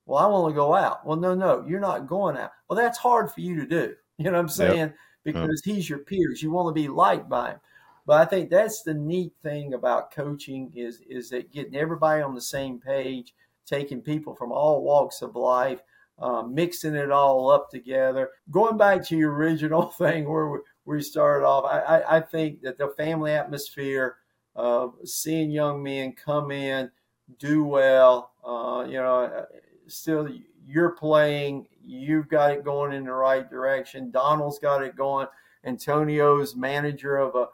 Well, 0.07 0.19
I 0.19 0.27
want 0.27 0.53
to 0.53 0.57
go 0.57 0.75
out. 0.75 1.07
Well, 1.07 1.17
no, 1.17 1.35
no, 1.35 1.65
you're 1.67 1.81
not 1.81 2.09
going 2.09 2.37
out. 2.37 2.51
Well, 2.69 2.77
that's 2.77 2.99
hard 2.99 3.31
for 3.31 3.41
you 3.41 3.57
to 3.57 3.67
do. 3.67 3.95
You 4.19 4.27
know 4.27 4.33
what 4.33 4.41
I'm 4.41 4.49
saying? 4.51 4.77
Yep. 4.77 4.97
Because 5.25 5.63
yep. 5.67 5.75
he's 5.75 5.89
your 5.89 6.01
peers. 6.01 6.43
You 6.43 6.53
want 6.53 6.69
to 6.69 6.81
be 6.81 6.87
liked 6.87 7.29
by 7.29 7.53
him. 7.53 7.61
But 8.07 8.21
I 8.21 8.25
think 8.25 8.51
that's 8.51 8.83
the 8.83 8.95
neat 8.95 9.33
thing 9.43 9.75
about 9.75 10.13
coaching 10.13 10.71
is 10.77 11.01
is 11.09 11.31
that 11.31 11.51
getting 11.51 11.75
everybody 11.75 12.23
on 12.23 12.35
the 12.35 12.41
same 12.41 12.79
page, 12.79 13.35
taking 13.67 14.01
people 14.01 14.37
from 14.37 14.53
all 14.53 14.85
walks 14.85 15.23
of 15.23 15.35
life, 15.35 15.81
uh, 16.19 16.43
mixing 16.43 16.95
it 16.95 17.11
all 17.11 17.51
up 17.51 17.71
together. 17.71 18.31
Going 18.51 18.77
back 18.77 19.05
to 19.07 19.17
your 19.17 19.33
original 19.33 19.87
thing 19.99 20.29
where 20.29 20.49
we, 20.51 20.59
we 20.85 21.01
started 21.03 21.47
off, 21.47 21.65
I, 21.65 21.81
I, 21.81 22.17
I, 22.17 22.21
think 22.21 22.63
that 22.63 22.77
the 22.77 22.89
family 22.97 23.33
atmosphere 23.33 24.17
of 24.57 24.95
seeing 25.05 25.51
young 25.51 25.83
men 25.83 26.13
come 26.13 26.51
in, 26.51 26.91
do 27.39 27.65
well, 27.65 28.33
uh, 28.45 28.85
you 28.87 28.95
know, 28.95 29.47
still 29.87 30.29
you're 30.67 30.91
playing, 30.91 31.67
you've 31.85 32.29
got 32.29 32.53
it 32.53 32.65
going 32.65 32.93
in 32.93 33.05
the 33.05 33.13
right 33.13 33.49
direction. 33.49 34.11
Donald's 34.11 34.59
got 34.59 34.83
it 34.83 34.97
going. 34.97 35.27
Antonio's 35.65 36.57
manager 36.57 37.17
of 37.17 37.35
a 37.37 37.49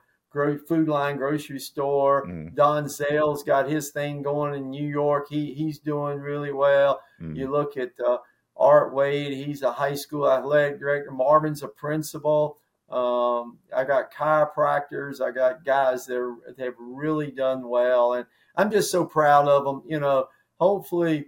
Food 0.66 0.88
Lion 0.88 1.16
grocery 1.16 1.58
store. 1.58 2.26
Mm. 2.26 2.54
Donzel's 2.54 3.42
got 3.42 3.68
his 3.68 3.90
thing 3.90 4.22
going 4.22 4.54
in 4.54 4.70
New 4.70 4.86
York. 4.86 5.26
He 5.28 5.54
he's 5.54 5.78
doing 5.78 6.18
really 6.18 6.52
well. 6.52 7.00
Mm. 7.20 7.36
You 7.36 7.50
look 7.50 7.76
at 7.76 7.92
uh, 8.06 8.18
Art 8.56 8.92
Wade. 8.92 9.32
He's 9.32 9.62
a 9.62 9.72
high 9.72 9.94
school 9.94 10.30
athletic 10.30 10.78
director. 10.78 11.10
Marvin's 11.10 11.62
a 11.62 11.68
principal. 11.68 12.58
Um, 12.90 13.58
I 13.76 13.84
got 13.84 14.12
chiropractors. 14.12 15.20
I 15.20 15.30
got 15.30 15.64
guys 15.64 16.06
that, 16.06 16.16
are, 16.16 16.36
have 16.58 16.74
really 16.78 17.30
done 17.30 17.68
well, 17.68 18.14
and 18.14 18.26
I'm 18.56 18.70
just 18.70 18.90
so 18.90 19.04
proud 19.04 19.46
of 19.46 19.64
them. 19.64 19.82
You 19.86 20.00
know, 20.00 20.28
hopefully, 20.58 21.26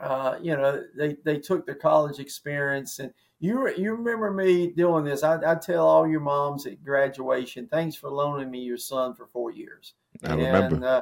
uh, 0.00 0.38
you 0.40 0.56
know, 0.56 0.82
they 0.96 1.16
they 1.24 1.38
took 1.38 1.66
the 1.66 1.74
college 1.74 2.18
experience 2.18 2.98
and 2.98 3.12
you 3.44 3.68
you 3.76 3.94
remember 3.94 4.30
me 4.30 4.68
doing 4.68 5.04
this. 5.04 5.22
I, 5.22 5.38
I 5.52 5.54
tell 5.56 5.86
all 5.86 6.08
your 6.08 6.20
moms 6.20 6.66
at 6.66 6.82
graduation, 6.82 7.68
thanks 7.68 7.94
for 7.94 8.08
loaning 8.08 8.50
me 8.50 8.60
your 8.60 8.78
son 8.78 9.14
for 9.14 9.26
four 9.26 9.50
years. 9.50 9.94
I 10.24 10.32
and, 10.32 10.42
remember. 10.42 10.86
Uh, 10.86 11.00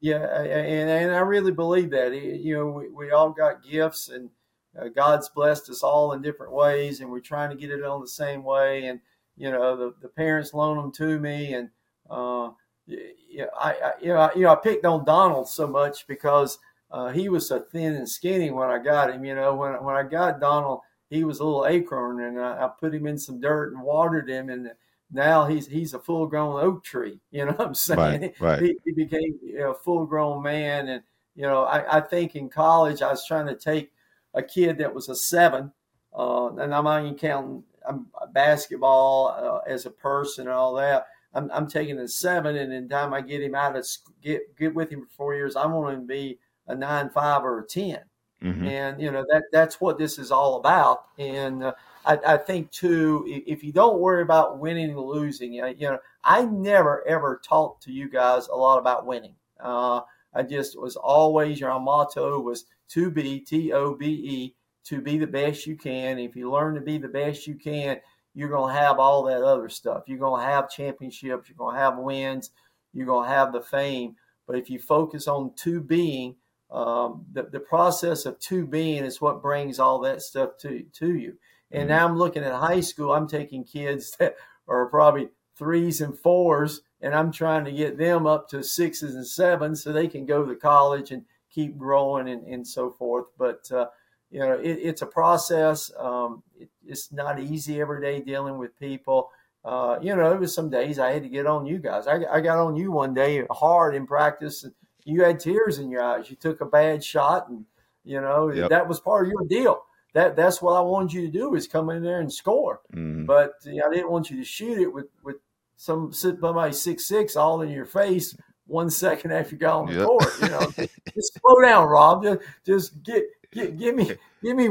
yeah, 0.00 0.40
and, 0.40 0.90
and 0.90 1.12
I 1.12 1.20
really 1.20 1.52
believe 1.52 1.90
that. 1.90 2.12
You 2.12 2.56
know, 2.56 2.66
we, 2.66 2.88
we 2.88 3.10
all 3.12 3.30
got 3.30 3.64
gifts, 3.64 4.08
and 4.08 4.30
uh, 4.78 4.88
God's 4.88 5.28
blessed 5.28 5.70
us 5.70 5.82
all 5.82 6.12
in 6.12 6.22
different 6.22 6.52
ways, 6.52 7.00
and 7.00 7.10
we're 7.10 7.20
trying 7.20 7.50
to 7.50 7.56
get 7.56 7.70
it 7.70 7.84
on 7.84 8.00
the 8.00 8.08
same 8.08 8.44
way. 8.44 8.86
And 8.86 9.00
you 9.36 9.50
know, 9.50 9.76
the, 9.76 9.94
the 10.00 10.08
parents 10.08 10.54
loan 10.54 10.76
them 10.76 10.92
to 10.92 11.18
me, 11.18 11.54
and 11.54 11.68
uh, 12.10 12.50
yeah, 12.86 13.46
I, 13.58 13.72
I 13.72 13.92
you 14.00 14.08
know 14.08 14.18
I, 14.18 14.34
you 14.34 14.42
know 14.42 14.52
I 14.52 14.56
picked 14.56 14.84
on 14.84 15.04
Donald 15.04 15.48
so 15.48 15.66
much 15.66 16.06
because 16.06 16.58
uh, 16.90 17.10
he 17.10 17.28
was 17.28 17.48
so 17.48 17.60
thin 17.60 17.94
and 17.94 18.08
skinny 18.08 18.50
when 18.50 18.70
I 18.70 18.78
got 18.78 19.10
him. 19.10 19.24
You 19.24 19.34
know, 19.34 19.54
when 19.54 19.72
when 19.84 19.96
I 19.96 20.02
got 20.02 20.40
Donald, 20.40 20.80
he 21.10 21.24
was 21.24 21.40
a 21.40 21.44
little 21.44 21.66
acorn, 21.66 22.22
and 22.22 22.40
I, 22.40 22.64
I, 22.64 22.70
put 22.80 22.94
him 22.94 23.06
in 23.06 23.18
some 23.18 23.40
dirt 23.40 23.72
and 23.72 23.82
watered 23.82 24.28
him, 24.28 24.50
and 24.50 24.70
now 25.10 25.46
he's 25.46 25.66
he's 25.66 25.94
a 25.94 25.98
full 25.98 26.26
grown 26.26 26.60
oak 26.62 26.84
tree. 26.84 27.20
You 27.30 27.46
know 27.46 27.52
what 27.52 27.68
I'm 27.68 27.74
saying? 27.74 28.20
Right, 28.22 28.40
right. 28.40 28.62
He, 28.62 28.76
he, 28.84 28.92
became 28.92 29.38
a 29.60 29.74
full 29.74 30.06
grown 30.06 30.42
man, 30.42 30.88
and 30.88 31.02
you 31.34 31.42
know 31.42 31.64
I, 31.64 31.98
I, 31.98 32.00
think 32.00 32.36
in 32.36 32.48
college 32.48 33.02
I 33.02 33.10
was 33.10 33.26
trying 33.26 33.46
to 33.46 33.56
take 33.56 33.92
a 34.36 34.42
kid 34.42 34.78
that 34.78 34.94
was 34.94 35.08
a 35.08 35.16
seven, 35.16 35.72
uh, 36.16 36.50
and 36.56 36.72
I'm 36.72 36.84
not 36.84 37.02
even 37.02 37.18
counting 37.18 37.64
I'm 37.88 38.06
basketball 38.32 39.28
uh, 39.28 39.70
as 39.70 39.86
a 39.86 39.90
person 39.90 40.46
and 40.46 40.54
all 40.54 40.74
that. 40.74 41.06
I'm, 41.34 41.50
I'm 41.52 41.68
taking 41.68 41.98
a 41.98 42.08
seven, 42.08 42.56
and 42.56 42.72
in 42.72 42.88
time 42.88 43.12
I 43.12 43.20
get 43.20 43.42
him 43.42 43.54
out 43.54 43.76
of 43.76 43.86
get 44.22 44.56
get 44.56 44.74
with 44.74 44.90
him 44.90 45.02
for 45.02 45.10
four 45.16 45.34
years, 45.34 45.56
I 45.56 45.66
want 45.66 45.94
him 45.94 46.00
to 46.02 46.06
be 46.06 46.38
a 46.68 46.74
nine 46.74 47.10
five 47.10 47.44
or 47.44 47.60
a 47.60 47.66
ten. 47.66 48.00
Mm-hmm. 48.42 48.66
And 48.66 49.00
you 49.00 49.10
know 49.10 49.24
that 49.30 49.44
that's 49.50 49.80
what 49.80 49.98
this 49.98 50.18
is 50.18 50.30
all 50.30 50.56
about. 50.56 51.04
And 51.18 51.64
uh, 51.64 51.74
I, 52.04 52.18
I, 52.26 52.36
think 52.36 52.70
too, 52.70 53.24
if 53.26 53.64
you 53.64 53.72
don't 53.72 53.98
worry 53.98 54.22
about 54.22 54.58
winning 54.58 54.90
and 54.90 55.00
losing, 55.00 55.54
you 55.54 55.74
know, 55.80 55.98
I 56.22 56.44
never 56.44 57.06
ever 57.08 57.40
talked 57.42 57.82
to 57.84 57.92
you 57.92 58.10
guys 58.10 58.48
a 58.48 58.54
lot 58.54 58.78
about 58.78 59.06
winning. 59.06 59.34
Uh, 59.58 60.00
I 60.34 60.42
just 60.42 60.78
was 60.78 60.96
always 60.96 61.58
your 61.58 61.78
motto 61.80 62.38
was 62.40 62.66
to 62.90 63.10
be 63.10 63.40
T 63.40 63.72
O 63.72 63.94
B 63.94 64.06
E 64.06 64.54
to 64.84 65.00
be 65.00 65.18
the 65.18 65.26
best 65.26 65.66
you 65.66 65.76
can. 65.76 66.18
If 66.18 66.36
you 66.36 66.50
learn 66.50 66.74
to 66.74 66.80
be 66.80 66.98
the 66.98 67.08
best 67.08 67.46
you 67.46 67.56
can, 67.56 68.00
you're 68.34 68.48
going 68.48 68.74
to 68.74 68.80
have 68.80 68.98
all 68.98 69.24
that 69.24 69.42
other 69.42 69.68
stuff. 69.68 70.04
You're 70.06 70.18
going 70.18 70.40
to 70.40 70.46
have 70.46 70.70
championships. 70.70 71.48
You're 71.48 71.56
going 71.56 71.74
to 71.74 71.80
have 71.80 71.98
wins. 71.98 72.50
You're 72.92 73.06
going 73.06 73.28
to 73.28 73.34
have 73.34 73.52
the 73.52 73.62
fame. 73.62 74.16
But 74.46 74.56
if 74.56 74.70
you 74.70 74.78
focus 74.78 75.26
on 75.26 75.52
to 75.56 75.80
being 75.80 76.36
um, 76.70 77.24
the, 77.32 77.44
the 77.44 77.60
process 77.60 78.26
of 78.26 78.38
to 78.40 78.66
being 78.66 79.04
is 79.04 79.20
what 79.20 79.42
brings 79.42 79.78
all 79.78 80.00
that 80.00 80.22
stuff 80.22 80.58
to, 80.60 80.84
to 80.94 81.14
you. 81.14 81.36
And 81.70 81.82
mm-hmm. 81.82 81.88
now 81.90 82.06
I'm 82.06 82.16
looking 82.16 82.44
at 82.44 82.54
high 82.54 82.80
school, 82.80 83.12
I'm 83.12 83.28
taking 83.28 83.64
kids 83.64 84.16
that 84.18 84.36
are 84.68 84.86
probably 84.86 85.28
threes 85.56 86.00
and 86.00 86.18
fours, 86.18 86.82
and 87.00 87.14
I'm 87.14 87.32
trying 87.32 87.64
to 87.64 87.72
get 87.72 87.98
them 87.98 88.26
up 88.26 88.48
to 88.50 88.62
sixes 88.62 89.14
and 89.14 89.26
sevens 89.26 89.82
so 89.82 89.92
they 89.92 90.08
can 90.08 90.26
go 90.26 90.44
to 90.44 90.54
college 90.54 91.10
and 91.10 91.24
keep 91.56 91.76
growing 91.78 92.28
and, 92.28 92.46
and 92.46 92.66
so 92.66 92.90
forth. 92.90 93.26
But, 93.38 93.70
uh, 93.72 93.86
you 94.30 94.40
know, 94.40 94.52
it, 94.52 94.78
it's 94.88 95.02
a 95.02 95.06
process. 95.06 95.90
Um, 95.98 96.42
it, 96.58 96.68
it's 96.86 97.10
not 97.10 97.40
easy 97.40 97.80
every 97.80 98.00
day 98.00 98.20
dealing 98.20 98.58
with 98.58 98.78
people. 98.78 99.30
Uh, 99.64 99.98
you 100.00 100.14
know, 100.14 100.32
it 100.32 100.38
was 100.38 100.54
some 100.54 100.70
days 100.70 100.98
I 100.98 101.10
had 101.12 101.22
to 101.22 101.28
get 101.28 101.46
on 101.46 101.66
you 101.66 101.78
guys. 101.78 102.06
I, 102.06 102.18
I 102.30 102.40
got 102.40 102.58
on 102.58 102.76
you 102.76 102.92
one 102.92 103.14
day 103.14 103.44
hard 103.50 103.94
in 103.96 104.06
practice. 104.06 104.62
And, 104.62 104.72
you 105.06 105.22
had 105.22 105.40
tears 105.40 105.78
in 105.78 105.88
your 105.88 106.02
eyes. 106.02 106.28
You 106.28 106.36
took 106.36 106.60
a 106.60 106.66
bad 106.66 107.02
shot, 107.02 107.48
and 107.48 107.64
you 108.04 108.20
know 108.20 108.50
yep. 108.50 108.70
that 108.70 108.88
was 108.88 109.00
part 109.00 109.26
of 109.26 109.32
your 109.32 109.46
deal. 109.48 109.82
That 110.14 110.34
that's 110.34 110.60
what 110.60 110.72
I 110.72 110.80
wanted 110.80 111.12
you 111.12 111.22
to 111.22 111.32
do 111.32 111.54
is 111.54 111.68
come 111.68 111.90
in 111.90 112.02
there 112.02 112.20
and 112.20 112.32
score. 112.32 112.80
Mm-hmm. 112.92 113.24
But 113.24 113.52
you 113.64 113.76
know, 113.76 113.86
I 113.86 113.94
didn't 113.94 114.10
want 114.10 114.30
you 114.30 114.36
to 114.38 114.44
shoot 114.44 114.78
it 114.78 114.92
with 114.92 115.06
with 115.22 115.36
some 115.76 116.12
somebody 116.12 116.72
six 116.72 117.06
six 117.06 117.36
all 117.36 117.62
in 117.62 117.70
your 117.70 117.86
face 117.86 118.36
one 118.66 118.90
second 118.90 119.32
after 119.32 119.54
you 119.54 119.58
got 119.58 119.80
on 119.80 119.86
the 119.86 119.94
yep. 119.94 120.06
court. 120.06 120.32
You 120.42 120.48
know, 120.48 120.86
just 121.14 121.38
slow 121.40 121.60
down, 121.62 121.88
Rob. 121.88 122.22
Just, 122.22 122.40
just 122.64 123.02
get, 123.02 123.24
get 123.52 123.78
give 123.78 123.94
me 123.94 124.12
give 124.42 124.56
me 124.56 124.68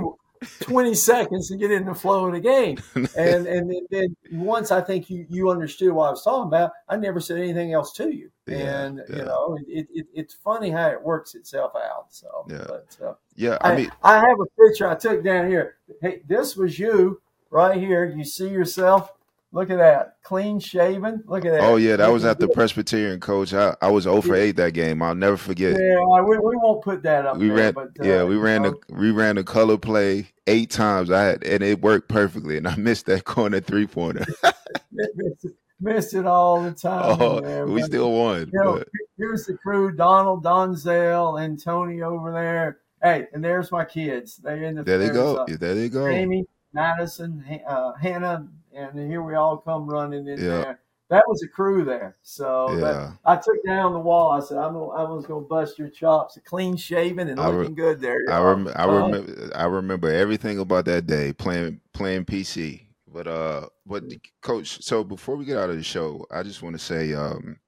20 0.61 0.93
seconds 0.93 1.49
to 1.49 1.57
get 1.57 1.72
in 1.72 1.85
the 1.85 1.93
flow 1.93 2.27
of 2.27 2.34
the 2.34 2.39
game. 2.39 2.77
And 3.17 3.47
and 3.47 3.73
then 3.91 4.15
once 4.31 4.72
I 4.72 4.81
think 4.81 5.09
you 5.09 5.26
you 5.30 5.49
understood 5.49 5.93
what 5.93 6.07
I 6.07 6.09
was 6.11 6.23
talking 6.23 6.47
about, 6.47 6.72
I 6.89 6.97
never 6.97 7.19
said 7.19 7.38
anything 7.38 7.73
else 7.73 7.93
to 7.93 8.13
you. 8.13 8.30
Yeah, 8.45 8.57
and 8.57 9.01
yeah. 9.09 9.15
you 9.15 9.23
know, 9.23 9.57
it, 9.67 9.88
it, 9.93 10.07
it's 10.13 10.34
funny 10.34 10.69
how 10.69 10.89
it 10.89 11.01
works 11.01 11.34
itself 11.35 11.73
out. 11.76 12.07
So 12.09 12.45
yeah, 12.49 12.65
but, 12.67 12.97
uh, 13.03 13.13
yeah. 13.35 13.57
I, 13.61 13.72
I 13.72 13.76
mean, 13.76 13.91
I 14.03 14.15
have 14.15 14.38
a 14.39 14.67
picture 14.67 14.88
I 14.88 14.95
took 14.95 15.23
down 15.23 15.49
here. 15.49 15.76
Hey, 16.01 16.22
this 16.27 16.55
was 16.55 16.77
you 16.77 17.22
right 17.49 17.80
here. 17.80 18.05
You 18.05 18.26
see 18.26 18.49
yourself 18.49 19.11
Look 19.56 19.69
at 19.69 19.77
that, 19.77 20.18
clean 20.22 20.60
shaven. 20.60 21.23
Look 21.27 21.45
at 21.45 21.53
that. 21.53 21.61
Oh 21.61 21.77
yeah, 21.77 21.95
that 21.95 22.11
was 22.11 22.26
at 22.26 22.40
the 22.40 22.49
Presbyterian 22.49 23.22
coach. 23.22 23.53
I, 23.53 23.73
I 23.82 23.90
was 23.90 24.06
over 24.06 24.36
eight 24.36 24.57
that 24.57 24.73
game. 24.73 25.02
I'll 25.02 25.15
never 25.15 25.38
forget. 25.38 25.80
Yeah, 25.80 26.22
we, 26.23 26.38
we 26.38 26.57
won't 26.57 26.84
put 26.84 27.03
that 27.03 27.26
up. 27.26 27.38
We 27.38 27.48
there, 27.48 27.56
ran. 27.56 27.73
But, 27.73 27.88
uh, 28.02 28.03
yeah, 28.03 28.23
we 28.26 28.36
ran 28.36 28.64
know. 28.64 28.72
the 28.72 28.94
we 28.94 29.11
ran 29.11 29.36
the 29.36 29.45
color 29.45 29.77
play 29.77 30.27
eight 30.45 30.72
times. 30.72 31.10
I 31.10 31.23
had 31.23 31.45
and 31.45 31.64
it 31.64 31.80
worked 31.82 32.10
perfectly, 32.10 32.57
and 32.57 32.68
I 32.68 32.76
missed 32.76 33.06
that 33.06 33.23
corner 33.23 33.61
three 33.61 33.88
pointer. 33.88 34.26
missed, 35.80 36.14
it 36.15 36.26
all 36.26 36.61
the 36.61 36.73
time. 36.73 37.15
Oh, 37.22 37.40
man. 37.40 37.72
we 37.72 37.82
still 37.84 38.11
won. 38.11 38.52
You 38.52 38.61
know, 38.61 38.84
here's 39.18 39.45
the 39.45 39.53
crew: 39.53 39.95
Donald, 39.95 40.44
Donzel, 40.44 41.41
and 41.41 41.64
Tony 41.64 42.02
over 42.02 42.34
there. 42.34 42.80
Hey, 43.02 43.27
and 43.32 43.41
there's 43.41 43.72
my 43.72 43.86
kids. 43.86 44.36
They 44.36 44.65
in 44.65 44.76
the 44.76 44.84
there 44.84 44.98
they 44.98 45.11
go. 45.11 45.38
Uh, 45.38 45.45
there 45.57 45.76
they 45.76 45.88
go. 45.88 46.07
Amy, 46.07 46.44
Madison, 46.73 47.61
uh, 47.65 47.94
Hannah, 47.94 48.49
and 48.76 49.10
here 49.10 49.22
we 49.22 49.35
all 49.35 49.57
come 49.57 49.88
running 49.88 50.27
in 50.27 50.38
yeah. 50.38 50.47
there. 50.47 50.80
That 51.10 51.23
was 51.27 51.43
a 51.43 51.47
crew 51.47 51.85
there. 51.85 52.18
So 52.23 52.77
yeah. 52.80 53.11
I 53.23 53.35
took 53.35 53.64
down 53.65 53.93
the 53.93 53.99
wall. 53.99 54.31
I 54.31 54.39
said, 54.39 54.57
I'm, 54.57 54.76
I 54.76 55.03
was 55.03 55.26
going 55.27 55.43
to 55.43 55.47
bust 55.47 55.77
your 55.77 55.89
chops. 55.89 56.38
Clean 56.45 56.76
shaven 56.76 57.30
and 57.30 57.39
looking 57.39 57.60
re- 57.60 57.76
good 57.76 58.02
there. 58.02 58.19
I, 58.30 58.41
rem- 58.41 58.72
I, 58.76 58.84
uh, 58.84 58.88
remember, 58.88 59.52
I 59.56 59.65
remember 59.65 60.11
everything 60.11 60.60
about 60.60 60.85
that 60.85 61.06
day 61.06 61.31
playing 61.31 61.80
playing 61.93 62.26
PC. 62.26 62.81
But 63.07 63.27
uh, 63.27 63.68
but 63.85 64.03
coach, 64.41 64.84
so 64.84 65.03
before 65.03 65.35
we 65.35 65.45
get 65.45 65.57
out 65.57 65.69
of 65.69 65.77
the 65.77 65.84
show, 65.84 66.26
I 66.31 66.43
just 66.43 66.64
want 66.64 66.76
to 66.76 66.84
say, 66.84 67.14
um, 67.14 67.60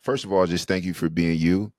first 0.00 0.24
of 0.24 0.32
all, 0.32 0.46
just 0.46 0.66
thank 0.66 0.84
you 0.84 0.94
for 0.94 1.10
being 1.10 1.38
you, 1.38 1.72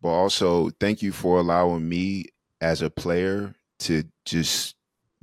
but 0.00 0.10
also 0.10 0.70
thank 0.78 1.02
you 1.02 1.12
for 1.12 1.38
allowing 1.38 1.88
me 1.88 2.26
as 2.60 2.82
a 2.82 2.90
player 2.90 3.54
to 3.80 4.04
just 4.24 4.76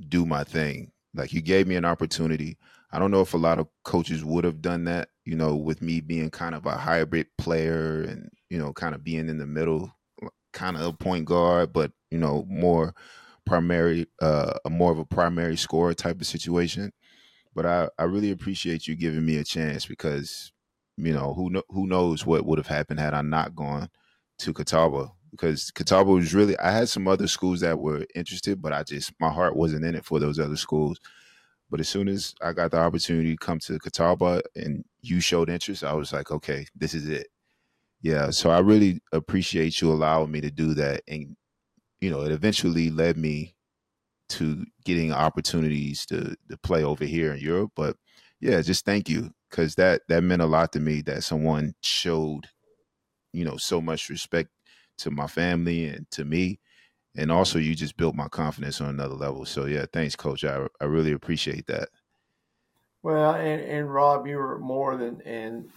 do 0.08 0.26
my 0.26 0.44
thing 0.44 0.90
like 1.14 1.32
you 1.32 1.40
gave 1.42 1.66
me 1.66 1.76
an 1.76 1.84
opportunity. 1.84 2.56
I 2.92 2.98
don't 2.98 3.10
know 3.10 3.20
if 3.20 3.34
a 3.34 3.38
lot 3.38 3.58
of 3.58 3.68
coaches 3.84 4.24
would 4.24 4.44
have 4.44 4.60
done 4.60 4.84
that, 4.84 5.10
you 5.24 5.36
know, 5.36 5.56
with 5.56 5.80
me 5.80 6.00
being 6.00 6.30
kind 6.30 6.54
of 6.54 6.66
a 6.66 6.76
hybrid 6.76 7.26
player 7.38 8.02
and, 8.02 8.30
you 8.48 8.58
know, 8.58 8.72
kind 8.72 8.94
of 8.94 9.04
being 9.04 9.28
in 9.28 9.38
the 9.38 9.46
middle, 9.46 9.92
kind 10.52 10.76
of 10.76 10.82
a 10.82 10.92
point 10.92 11.24
guard, 11.24 11.72
but, 11.72 11.92
you 12.10 12.18
know, 12.18 12.44
more 12.48 12.94
primary, 13.46 14.06
uh, 14.20 14.54
more 14.68 14.90
of 14.90 14.98
a 14.98 15.04
primary 15.04 15.56
scorer 15.56 15.94
type 15.94 16.20
of 16.20 16.26
situation. 16.26 16.92
But 17.54 17.66
I, 17.66 17.88
I 17.98 18.04
really 18.04 18.30
appreciate 18.30 18.86
you 18.86 18.96
giving 18.96 19.24
me 19.24 19.36
a 19.36 19.44
chance 19.44 19.86
because, 19.86 20.52
you 20.96 21.12
know, 21.12 21.34
who 21.34 21.50
know, 21.50 21.62
who 21.68 21.86
knows 21.86 22.26
what 22.26 22.44
would 22.44 22.58
have 22.58 22.66
happened 22.66 23.00
had 23.00 23.14
I 23.14 23.22
not 23.22 23.54
gone 23.54 23.88
to 24.38 24.52
Catawba 24.52 25.12
because 25.30 25.70
Catawba 25.70 26.10
was 26.10 26.34
really 26.34 26.58
I 26.58 26.72
had 26.72 26.88
some 26.88 27.08
other 27.08 27.28
schools 27.28 27.60
that 27.60 27.78
were 27.78 28.06
interested, 28.14 28.60
but 28.62 28.72
I 28.72 28.82
just 28.82 29.12
my 29.20 29.30
heart 29.30 29.56
wasn't 29.56 29.84
in 29.84 29.94
it 29.94 30.04
for 30.04 30.18
those 30.18 30.38
other 30.38 30.56
schools. 30.56 30.98
But 31.70 31.80
as 31.80 31.88
soon 31.88 32.08
as 32.08 32.34
I 32.42 32.52
got 32.52 32.72
the 32.72 32.78
opportunity 32.78 33.30
to 33.32 33.36
come 33.36 33.60
to 33.60 33.78
Catawba 33.78 34.42
and 34.56 34.84
you 35.02 35.20
showed 35.20 35.48
interest, 35.50 35.84
I 35.84 35.94
was 35.94 36.12
like, 36.12 36.30
okay, 36.30 36.66
this 36.74 36.94
is 36.94 37.08
it. 37.08 37.28
Yeah, 38.02 38.30
so 38.30 38.50
I 38.50 38.60
really 38.60 39.00
appreciate 39.12 39.80
you 39.80 39.92
allowing 39.92 40.30
me 40.32 40.40
to 40.42 40.50
do 40.50 40.74
that, 40.74 41.02
and 41.08 41.36
you 42.00 42.10
know, 42.10 42.22
it 42.22 42.32
eventually 42.32 42.90
led 42.90 43.16
me 43.18 43.54
to 44.30 44.64
getting 44.84 45.12
opportunities 45.12 46.06
to 46.06 46.36
to 46.50 46.56
play 46.58 46.84
over 46.84 47.04
here 47.04 47.32
in 47.34 47.40
Europe. 47.40 47.72
But 47.76 47.96
yeah, 48.40 48.60
just 48.62 48.84
thank 48.84 49.08
you 49.08 49.32
because 49.50 49.74
that 49.76 50.02
that 50.08 50.22
meant 50.22 50.42
a 50.42 50.46
lot 50.46 50.72
to 50.72 50.80
me 50.80 51.02
that 51.02 51.24
someone 51.24 51.74
showed, 51.82 52.48
you 53.32 53.44
know, 53.44 53.56
so 53.56 53.80
much 53.80 54.08
respect 54.08 54.50
to 55.00 55.10
my 55.10 55.26
family 55.26 55.86
and 55.86 56.10
to 56.12 56.24
me, 56.24 56.58
and 57.16 57.30
also 57.30 57.58
you 57.58 57.74
just 57.74 57.96
built 57.96 58.14
my 58.14 58.28
confidence 58.28 58.80
on 58.80 58.88
another 58.88 59.14
level. 59.14 59.44
So 59.44 59.66
yeah, 59.66 59.86
thanks, 59.92 60.16
Coach. 60.16 60.44
I 60.44 60.66
I 60.80 60.84
really 60.84 61.12
appreciate 61.12 61.66
that. 61.66 61.88
Well, 63.02 63.34
and, 63.34 63.62
and 63.62 63.92
Rob, 63.92 64.26
you 64.26 64.36
were 64.36 64.58
more 64.58 64.96
than 64.96 65.22
and 65.22 65.70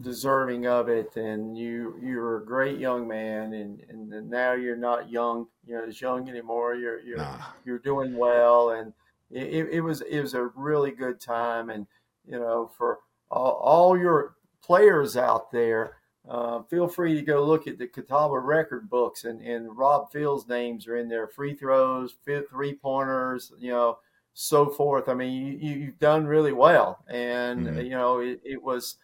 deserving 0.00 0.66
of 0.66 0.88
it, 0.88 1.16
and 1.16 1.56
you 1.56 1.98
you're 2.02 2.38
a 2.38 2.44
great 2.44 2.78
young 2.78 3.06
man, 3.06 3.52
and, 3.54 3.82
and 3.88 4.30
now 4.30 4.52
you're 4.52 4.76
not 4.76 5.10
young, 5.10 5.46
you 5.66 5.74
know, 5.74 5.84
as 5.84 6.00
young 6.00 6.28
anymore. 6.28 6.74
You're 6.74 7.00
you're 7.00 7.18
nah. 7.18 7.38
you're 7.64 7.78
doing 7.78 8.16
well, 8.16 8.70
and 8.70 8.92
it, 9.30 9.68
it 9.70 9.80
was 9.80 10.02
it 10.02 10.20
was 10.20 10.34
a 10.34 10.50
really 10.54 10.90
good 10.90 11.20
time, 11.20 11.70
and 11.70 11.86
you 12.26 12.38
know, 12.38 12.70
for 12.76 13.00
all, 13.30 13.52
all 13.62 13.98
your 13.98 14.36
players 14.62 15.16
out 15.16 15.50
there, 15.50 15.96
uh, 16.28 16.62
feel 16.70 16.86
free 16.86 17.14
to 17.14 17.22
go 17.22 17.44
look 17.44 17.66
at 17.66 17.78
the 17.78 17.86
Catawba 17.86 18.38
record 18.38 18.88
books, 18.88 19.24
and, 19.24 19.40
and 19.42 19.76
Rob 19.76 20.12
Field's 20.12 20.46
names 20.48 20.86
are 20.86 20.96
in 20.96 21.08
there. 21.08 21.26
Free 21.26 21.54
throws, 21.54 22.14
three 22.24 22.74
pointers, 22.74 23.52
you 23.58 23.70
know, 23.70 23.98
so 24.34 24.68
forth. 24.68 25.08
I 25.08 25.14
mean, 25.14 25.58
you, 25.60 25.86
have 25.86 25.98
done 25.98 26.26
really 26.26 26.52
well, 26.52 27.04
and 27.08 27.66
mm-hmm. 27.66 27.80
you 27.80 27.90
know, 27.90 28.20
it, 28.20 28.40
it 28.44 28.62
was 28.62 28.96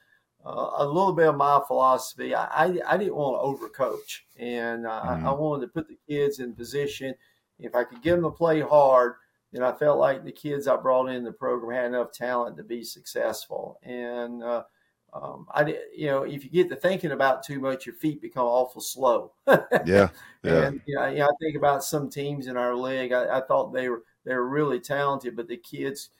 uh, 0.46 0.70
a 0.76 0.86
little 0.86 1.12
bit 1.12 1.28
of 1.28 1.36
my 1.36 1.60
philosophy. 1.66 2.34
I, 2.34 2.44
I, 2.44 2.80
I 2.86 2.96
didn't 2.96 3.16
want 3.16 3.60
to 3.60 3.66
overcoach, 3.66 4.20
and 4.38 4.86
uh, 4.86 5.02
mm-hmm. 5.02 5.26
I, 5.26 5.30
I, 5.30 5.34
wanted 5.34 5.66
to 5.66 5.72
put 5.72 5.88
the 5.88 5.98
kids 6.08 6.38
in 6.38 6.54
position. 6.54 7.14
If 7.58 7.74
I 7.74 7.82
could 7.82 8.00
get 8.00 8.12
them 8.12 8.22
to 8.22 8.30
play 8.30 8.60
hard, 8.60 9.14
then 9.52 9.64
I 9.64 9.72
felt 9.72 9.98
like 9.98 10.24
the 10.24 10.32
kids 10.32 10.68
I 10.68 10.76
brought 10.76 11.08
in 11.08 11.24
the 11.24 11.32
program 11.32 11.76
had 11.76 11.86
enough 11.86 12.12
talent 12.12 12.56
to 12.58 12.62
be 12.62 12.84
successful. 12.84 13.80
And 13.82 14.42
uh, 14.42 14.64
um, 15.12 15.46
I 15.50 15.76
you 15.96 16.06
know, 16.06 16.22
if 16.22 16.44
you 16.44 16.50
get 16.50 16.68
to 16.68 16.76
thinking 16.76 17.12
about 17.12 17.42
too 17.42 17.60
much, 17.60 17.86
your 17.86 17.94
feet 17.94 18.20
become 18.20 18.46
awful 18.46 18.80
slow. 18.80 19.32
yeah, 19.86 20.08
yeah. 20.42 20.66
And 20.66 20.80
you 20.86 20.96
know, 20.96 21.06
you 21.08 21.18
know, 21.18 21.26
I 21.26 21.30
think 21.40 21.56
about 21.56 21.82
some 21.82 22.10
teams 22.10 22.46
in 22.46 22.56
our 22.56 22.74
league. 22.74 23.12
I, 23.12 23.38
I 23.38 23.40
thought 23.40 23.72
they 23.72 23.88
were 23.88 24.02
they 24.24 24.34
were 24.34 24.48
really 24.48 24.80
talented, 24.80 25.34
but 25.34 25.48
the 25.48 25.56
kids, 25.56 26.10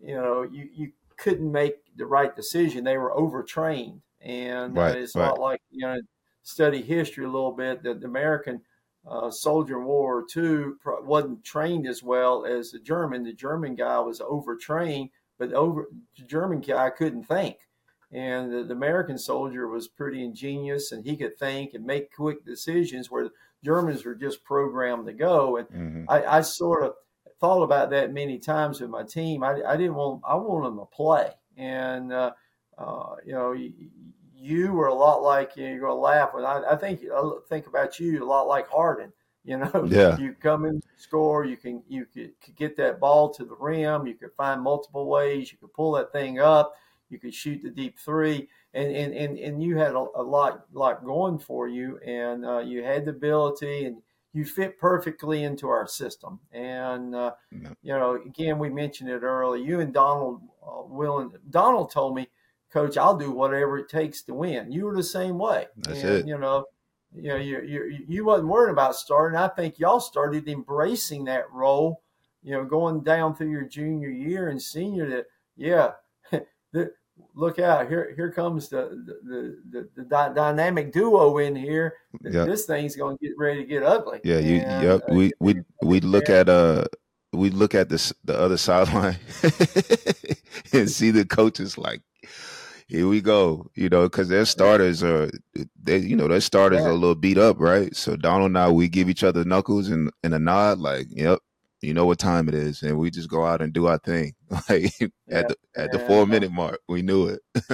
you 0.00 0.14
know, 0.14 0.42
you 0.42 0.68
you 0.74 0.92
couldn't 1.16 1.50
make 1.50 1.76
the 1.96 2.06
right 2.06 2.34
decision. 2.36 2.84
They 2.84 2.98
were 2.98 3.16
overtrained, 3.16 4.02
and 4.20 4.76
uh, 4.76 4.80
right, 4.80 4.96
uh, 4.96 4.98
it's 4.98 5.14
right. 5.14 5.26
not 5.26 5.40
like 5.40 5.62
you 5.70 5.86
know 5.86 6.00
study 6.42 6.82
history 6.82 7.24
a 7.24 7.30
little 7.30 7.52
bit. 7.52 7.82
that 7.82 8.00
the 8.00 8.06
American 8.06 8.60
uh, 9.08 9.30
soldier 9.30 9.78
in 9.78 9.86
World 9.86 9.88
War 9.88 10.24
II 10.36 10.72
wasn't 11.02 11.44
trained 11.44 11.86
as 11.86 12.02
well 12.02 12.44
as 12.44 12.70
the 12.70 12.78
German. 12.78 13.24
The 13.24 13.32
German 13.32 13.74
guy 13.74 13.98
was 14.00 14.20
overtrained, 14.20 15.08
but 15.38 15.52
over 15.54 15.88
the 16.18 16.24
German 16.24 16.60
guy 16.60 16.90
couldn't 16.90 17.24
think. 17.24 17.56
And 18.14 18.52
the, 18.52 18.62
the, 18.62 18.74
American 18.74 19.18
soldier 19.18 19.66
was 19.66 19.88
pretty 19.88 20.24
ingenious, 20.24 20.92
and 20.92 21.04
he 21.04 21.16
could 21.16 21.36
think 21.36 21.74
and 21.74 21.84
make 21.84 22.14
quick 22.14 22.44
decisions. 22.46 23.10
Where 23.10 23.24
the 23.24 23.30
Germans 23.64 24.04
were 24.04 24.14
just 24.14 24.44
programmed 24.44 25.06
to 25.06 25.12
go. 25.12 25.56
And 25.56 25.68
mm-hmm. 25.68 26.04
I, 26.08 26.24
I, 26.24 26.40
sort 26.42 26.84
of 26.84 26.94
thought 27.40 27.62
about 27.62 27.90
that 27.90 28.12
many 28.12 28.38
times 28.38 28.80
with 28.80 28.90
my 28.90 29.02
team. 29.02 29.42
I, 29.42 29.60
I 29.66 29.76
didn't 29.76 29.96
want 29.96 30.22
I 30.26 30.36
wanted 30.36 30.68
them 30.68 30.78
to 30.78 30.84
play, 30.84 31.30
and 31.56 32.12
uh, 32.12 32.32
uh, 32.78 33.16
you 33.24 33.32
know, 33.32 33.52
you, 33.52 33.72
you, 34.36 34.72
were 34.72 34.86
a 34.86 34.94
lot 34.94 35.22
like 35.22 35.56
you 35.56 35.74
are 35.76 35.80
gonna 35.80 35.94
laugh 35.94 36.34
when 36.34 36.44
I, 36.44 36.62
I 36.70 36.76
think 36.76 37.00
I 37.12 37.30
think 37.48 37.66
about 37.66 37.98
you 37.98 38.22
a 38.22 38.26
lot 38.26 38.46
like 38.46 38.68
Harden. 38.68 39.12
You 39.46 39.58
know, 39.58 39.86
yeah. 39.90 40.16
you 40.16 40.34
come 40.40 40.64
in 40.64 40.80
score, 40.96 41.44
you 41.44 41.58
can 41.58 41.82
you 41.86 42.06
could, 42.06 42.30
could 42.42 42.56
get 42.56 42.78
that 42.78 42.98
ball 42.98 43.28
to 43.34 43.44
the 43.44 43.54
rim, 43.60 44.06
you 44.06 44.14
could 44.14 44.32
find 44.38 44.62
multiple 44.62 45.06
ways, 45.06 45.52
you 45.52 45.58
could 45.58 45.74
pull 45.74 45.92
that 45.92 46.12
thing 46.12 46.40
up, 46.40 46.72
you 47.14 47.20
could 47.20 47.32
shoot 47.32 47.62
the 47.62 47.70
deep 47.70 47.96
three, 47.98 48.48
and 48.74 48.90
and 48.90 49.14
and, 49.14 49.38
and 49.38 49.62
you 49.62 49.76
had 49.78 49.92
a, 49.92 50.04
a 50.16 50.22
lot 50.22 50.64
lot 50.72 51.04
going 51.04 51.38
for 51.38 51.68
you, 51.68 51.98
and 52.04 52.44
uh, 52.44 52.58
you 52.58 52.82
had 52.82 53.04
the 53.04 53.12
ability 53.12 53.84
and 53.84 54.02
you 54.32 54.44
fit 54.44 54.80
perfectly 54.80 55.44
into 55.44 55.68
our 55.68 55.86
system. 55.86 56.40
And 56.50 57.14
uh, 57.14 57.34
you 57.52 57.70
know, 57.84 58.16
again, 58.26 58.58
we 58.58 58.68
mentioned 58.68 59.08
it 59.08 59.22
earlier. 59.22 59.64
You 59.64 59.80
and 59.80 59.94
Donald 59.94 60.40
uh, 60.60 60.82
Willing. 60.86 61.30
Donald 61.50 61.92
told 61.92 62.16
me, 62.16 62.28
Coach, 62.72 62.96
I'll 62.96 63.16
do 63.16 63.30
whatever 63.30 63.78
it 63.78 63.88
takes 63.88 64.22
to 64.22 64.34
win. 64.34 64.72
You 64.72 64.86
were 64.86 64.96
the 64.96 65.04
same 65.04 65.38
way. 65.38 65.68
That's 65.76 66.02
and, 66.02 66.10
it. 66.10 66.26
You 66.26 66.36
know, 66.36 66.64
you 67.14 67.28
know, 67.28 67.36
you, 67.36 67.62
you 67.62 68.04
you 68.08 68.24
wasn't 68.24 68.48
worried 68.48 68.72
about 68.72 68.96
starting. 68.96 69.38
I 69.38 69.46
think 69.46 69.78
y'all 69.78 70.00
started 70.00 70.48
embracing 70.48 71.26
that 71.26 71.50
role. 71.52 72.02
You 72.42 72.54
know, 72.54 72.64
going 72.64 73.04
down 73.04 73.36
through 73.36 73.50
your 73.50 73.64
junior 73.64 74.10
year 74.10 74.48
and 74.48 74.60
senior. 74.60 75.08
That 75.08 75.26
yeah, 75.56 75.92
look 77.34 77.58
out. 77.58 77.88
Here 77.88 78.12
here 78.16 78.30
comes 78.30 78.68
the 78.68 79.02
the, 79.24 79.58
the, 79.70 79.88
the 79.96 80.32
dynamic 80.34 80.92
duo 80.92 81.38
in 81.38 81.54
here. 81.56 81.96
Yep. 82.22 82.46
this 82.46 82.66
thing's 82.66 82.96
going 82.96 83.18
to 83.18 83.26
get 83.26 83.36
ready 83.38 83.62
to 83.62 83.66
get 83.66 83.82
ugly. 83.82 84.20
Yeah 84.24 84.38
you 84.38 84.58
and, 84.60 84.84
yep 84.84 85.02
uh, 85.08 85.14
we 85.14 85.32
we 85.40 85.56
we 85.82 86.00
look 86.00 86.30
at 86.30 86.48
uh 86.48 86.84
we 87.32 87.50
look 87.50 87.74
at 87.74 87.88
this 87.88 88.12
the 88.24 88.38
other 88.38 88.56
sideline 88.56 89.18
and 90.72 90.90
see 90.90 91.10
the 91.10 91.26
coaches 91.28 91.76
like 91.76 92.00
here 92.86 93.08
we 93.08 93.20
go 93.20 93.66
you 93.74 93.88
know 93.88 94.04
because 94.04 94.28
their 94.28 94.44
starters 94.44 95.02
are 95.02 95.30
they 95.82 95.98
you 95.98 96.14
know 96.14 96.28
their 96.28 96.40
starters 96.40 96.80
yeah. 96.80 96.86
are 96.86 96.90
a 96.90 96.94
little 96.94 97.14
beat 97.14 97.38
up 97.38 97.58
right? 97.58 97.94
So 97.96 98.14
donald 98.16 98.50
and 98.50 98.58
i 98.58 98.70
we 98.70 98.88
give 98.88 99.08
each 99.08 99.24
other 99.24 99.44
knuckles 99.44 99.88
and, 99.88 100.10
and 100.22 100.34
a 100.34 100.38
nod 100.38 100.78
like 100.78 101.06
yep 101.10 101.40
you 101.84 101.94
know 101.94 102.06
what 102.06 102.18
time 102.18 102.48
it 102.48 102.54
is, 102.54 102.82
and 102.82 102.98
we 102.98 103.10
just 103.10 103.28
go 103.28 103.44
out 103.44 103.62
and 103.62 103.72
do 103.72 103.86
our 103.86 103.98
thing. 103.98 104.34
Like 104.68 104.98
yeah, 105.00 105.08
at 105.28 105.48
the 105.48 105.56
at 105.76 105.92
the 105.92 105.98
four 105.98 106.26
minute 106.26 106.52
mark, 106.52 106.80
we 106.88 107.02
knew 107.02 107.26
it. 107.26 107.40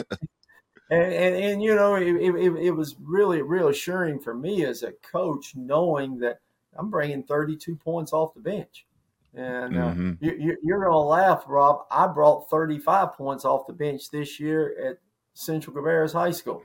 and, 0.90 1.12
and, 1.12 1.34
and 1.36 1.62
you 1.62 1.74
know, 1.74 1.94
it, 1.94 2.08
it, 2.08 2.34
it 2.34 2.70
was 2.70 2.96
really 3.00 3.42
reassuring 3.42 4.18
for 4.18 4.34
me 4.34 4.64
as 4.64 4.82
a 4.82 4.92
coach, 4.92 5.52
knowing 5.54 6.18
that 6.20 6.40
I'm 6.76 6.90
bringing 6.90 7.22
32 7.22 7.76
points 7.76 8.12
off 8.12 8.34
the 8.34 8.40
bench. 8.40 8.86
And 9.34 9.78
uh, 9.78 9.90
mm-hmm. 9.90 10.12
you, 10.24 10.56
you're 10.62 10.80
going 10.80 10.90
to 10.90 10.98
laugh, 10.98 11.44
Rob. 11.46 11.86
I 11.90 12.06
brought 12.08 12.50
35 12.50 13.12
points 13.14 13.44
off 13.44 13.66
the 13.66 13.72
bench 13.72 14.10
this 14.10 14.40
year 14.40 14.74
at 14.90 14.98
Central 15.34 15.76
Cabarrus 15.76 16.12
High 16.12 16.32
School. 16.32 16.64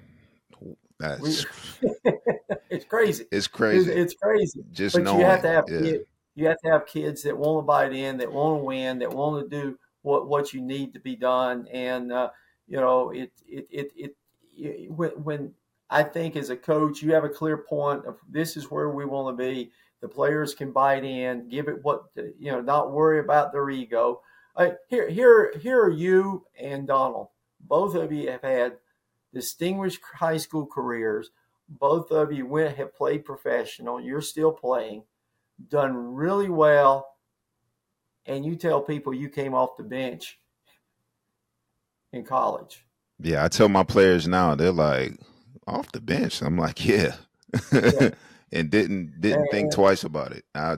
That's 1.00 1.22
we, 1.22 1.92
it's 2.70 2.86
crazy. 2.90 3.26
It's 3.32 3.48
crazy. 3.48 3.92
It's, 3.92 4.14
it's 4.14 4.16
crazy. 4.16 4.64
Just 4.72 4.96
but 4.96 5.04
knowing, 5.04 5.20
you 5.20 5.26
have 5.26 5.42
to 5.42 5.48
have 5.50 5.66
yeah 5.70 5.98
you 6.36 6.48
have 6.48 6.60
to 6.64 6.70
have 6.70 6.86
kids 6.86 7.24
that 7.24 7.38
want 7.38 7.60
to 7.60 7.66
bite 7.66 7.94
in, 7.94 8.18
that 8.18 8.32
want 8.32 8.60
to 8.60 8.64
win, 8.66 9.00
that 9.00 9.12
want 9.12 9.42
to 9.44 9.62
do 9.62 9.80
what 10.02 10.28
what 10.28 10.54
you 10.54 10.62
need 10.62 10.94
to 10.94 11.00
be 11.00 11.16
done. 11.16 11.68
And 11.72 12.12
uh, 12.12 12.30
you 12.68 12.78
know, 12.78 13.12
it 13.12 13.32
it 13.48 13.68
it, 13.72 13.92
it, 13.96 14.16
it 14.56 14.92
when, 14.92 15.12
when 15.12 15.54
I 15.90 16.04
think 16.04 16.36
as 16.36 16.50
a 16.50 16.58
coach, 16.58 17.02
you 17.02 17.14
have 17.14 17.24
a 17.24 17.30
clear 17.30 17.58
point 17.58 18.06
of 18.06 18.18
this 18.30 18.58
is 18.58 18.70
where 18.70 18.90
we 18.90 19.06
want 19.06 19.38
to 19.38 19.44
be. 19.44 19.72
The 20.02 20.08
players 20.08 20.54
can 20.54 20.72
bite 20.72 21.04
in, 21.04 21.48
give 21.50 21.68
it 21.68 21.84
what 21.84 22.04
you 22.16 22.52
know, 22.52 22.62
not 22.62 22.92
worry 22.92 23.20
about 23.20 23.52
their 23.52 23.70
ego. 23.70 24.22
Uh, 24.56 24.72
here, 24.88 25.10
here, 25.10 25.54
here 25.60 25.82
are 25.82 25.90
you 25.90 26.46
and 26.60 26.88
Donald. 26.88 27.28
Both 27.60 27.96
of 27.96 28.12
you 28.12 28.30
have 28.30 28.42
had 28.44 28.78
distinguished 29.34 30.00
high 30.16 30.38
school 30.38 30.66
careers. 30.66 31.32
Both 31.68 32.12
of 32.12 32.32
you 32.32 32.46
went 32.46 32.78
have 32.78 32.96
played 32.96 33.26
professional. 33.26 34.00
You're 34.00 34.22
still 34.22 34.52
playing 34.52 35.04
done 35.70 35.96
really 35.96 36.50
well, 36.50 37.08
and 38.26 38.46
you 38.46 38.56
tell 38.56 38.82
people 38.82 39.14
you 39.14 39.30
came 39.30 39.54
off 39.54 39.78
the 39.78 39.84
bench 39.84 40.40
in 42.14 42.24
college. 42.24 42.86
Yeah, 43.20 43.46
I 43.46 43.48
tell 43.48 43.70
my 43.70 43.84
players 43.84 44.28
now, 44.28 44.56
they're 44.56 44.72
like, 44.72 45.18
off 45.68 45.92
the 45.92 46.02
bench. 46.02 46.42
I'm 46.42 46.58
like, 46.58 46.86
yeah. 46.86 47.16
yeah. 47.72 48.10
and 48.52 48.70
didn't 48.70 49.20
didn't 49.20 49.42
and, 49.42 49.52
think 49.52 49.74
twice 49.74 50.04
about 50.04 50.32
it. 50.32 50.46
I 50.54 50.78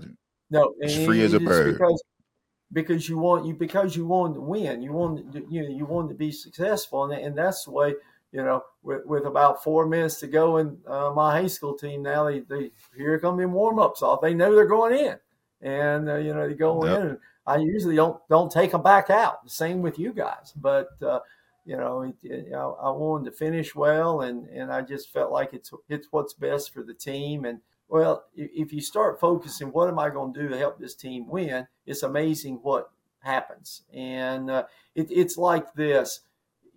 no, 0.49 0.73
as 0.83 1.03
free 1.05 1.23
as 1.23 1.33
a 1.33 1.39
bird. 1.39 1.73
Because, 1.73 2.03
because 2.71 3.09
you 3.09 3.17
want 3.17 3.45
you 3.45 3.53
because 3.53 3.95
you 3.95 4.05
want 4.05 4.35
to 4.35 4.41
win. 4.41 4.81
You 4.81 4.93
want 4.93 5.33
to, 5.33 5.45
you 5.49 5.63
know 5.63 5.69
you 5.69 5.85
want 5.85 6.09
to 6.09 6.15
be 6.15 6.31
successful, 6.31 7.05
and, 7.05 7.13
and 7.13 7.37
that's 7.37 7.65
the 7.65 7.71
way 7.71 7.95
you 8.31 8.43
know, 8.43 8.63
with, 8.83 9.05
with 9.05 9.25
about 9.25 9.63
four 9.63 9.85
minutes 9.85 10.19
to 10.19 10.27
go 10.27 10.57
in 10.57 10.77
uh, 10.87 11.11
my 11.15 11.39
high 11.39 11.47
school 11.47 11.75
team 11.75 12.03
now, 12.03 12.25
they, 12.25 12.39
they 12.41 12.71
here 12.95 13.17
come 13.19 13.37
them 13.37 13.53
warm 13.53 13.79
ups 13.79 14.01
off. 14.01 14.21
They 14.21 14.33
know 14.33 14.53
they're 14.53 14.65
going 14.65 14.97
in, 14.97 15.17
and 15.61 16.09
uh, 16.09 16.15
you 16.15 16.33
know 16.33 16.47
they 16.47 16.53
go 16.53 16.85
yep. 16.85 16.99
in. 16.99 17.07
And 17.07 17.17
I 17.45 17.57
usually 17.57 17.95
don't 17.95 18.19
don't 18.29 18.51
take 18.51 18.71
them 18.71 18.83
back 18.83 19.09
out. 19.09 19.49
Same 19.49 19.81
with 19.81 19.97
you 19.97 20.11
guys, 20.11 20.53
but 20.55 20.89
uh, 21.01 21.19
you 21.65 21.77
know, 21.77 22.01
it, 22.03 22.15
it, 22.23 22.53
I, 22.53 22.59
I 22.59 22.89
wanted 22.91 23.25
to 23.25 23.37
finish 23.37 23.73
well, 23.73 24.21
and 24.21 24.47
and 24.49 24.71
I 24.71 24.81
just 24.81 25.11
felt 25.11 25.31
like 25.31 25.53
it's 25.53 25.71
it's 25.89 26.07
what's 26.11 26.33
best 26.33 26.73
for 26.73 26.83
the 26.83 26.93
team. 26.93 27.45
And 27.45 27.59
well, 27.87 28.25
if 28.35 28.73
you 28.73 28.81
start 28.81 29.19
focusing, 29.19 29.69
what 29.69 29.87
am 29.87 29.99
I 29.99 30.09
going 30.09 30.33
to 30.33 30.41
do 30.41 30.49
to 30.49 30.57
help 30.57 30.77
this 30.77 30.95
team 30.95 31.27
win? 31.27 31.65
It's 31.85 32.03
amazing 32.03 32.59
what 32.61 32.91
happens, 33.19 33.83
and 33.93 34.51
uh, 34.51 34.63
it, 34.95 35.07
it's 35.09 35.37
like 35.37 35.73
this 35.73 36.21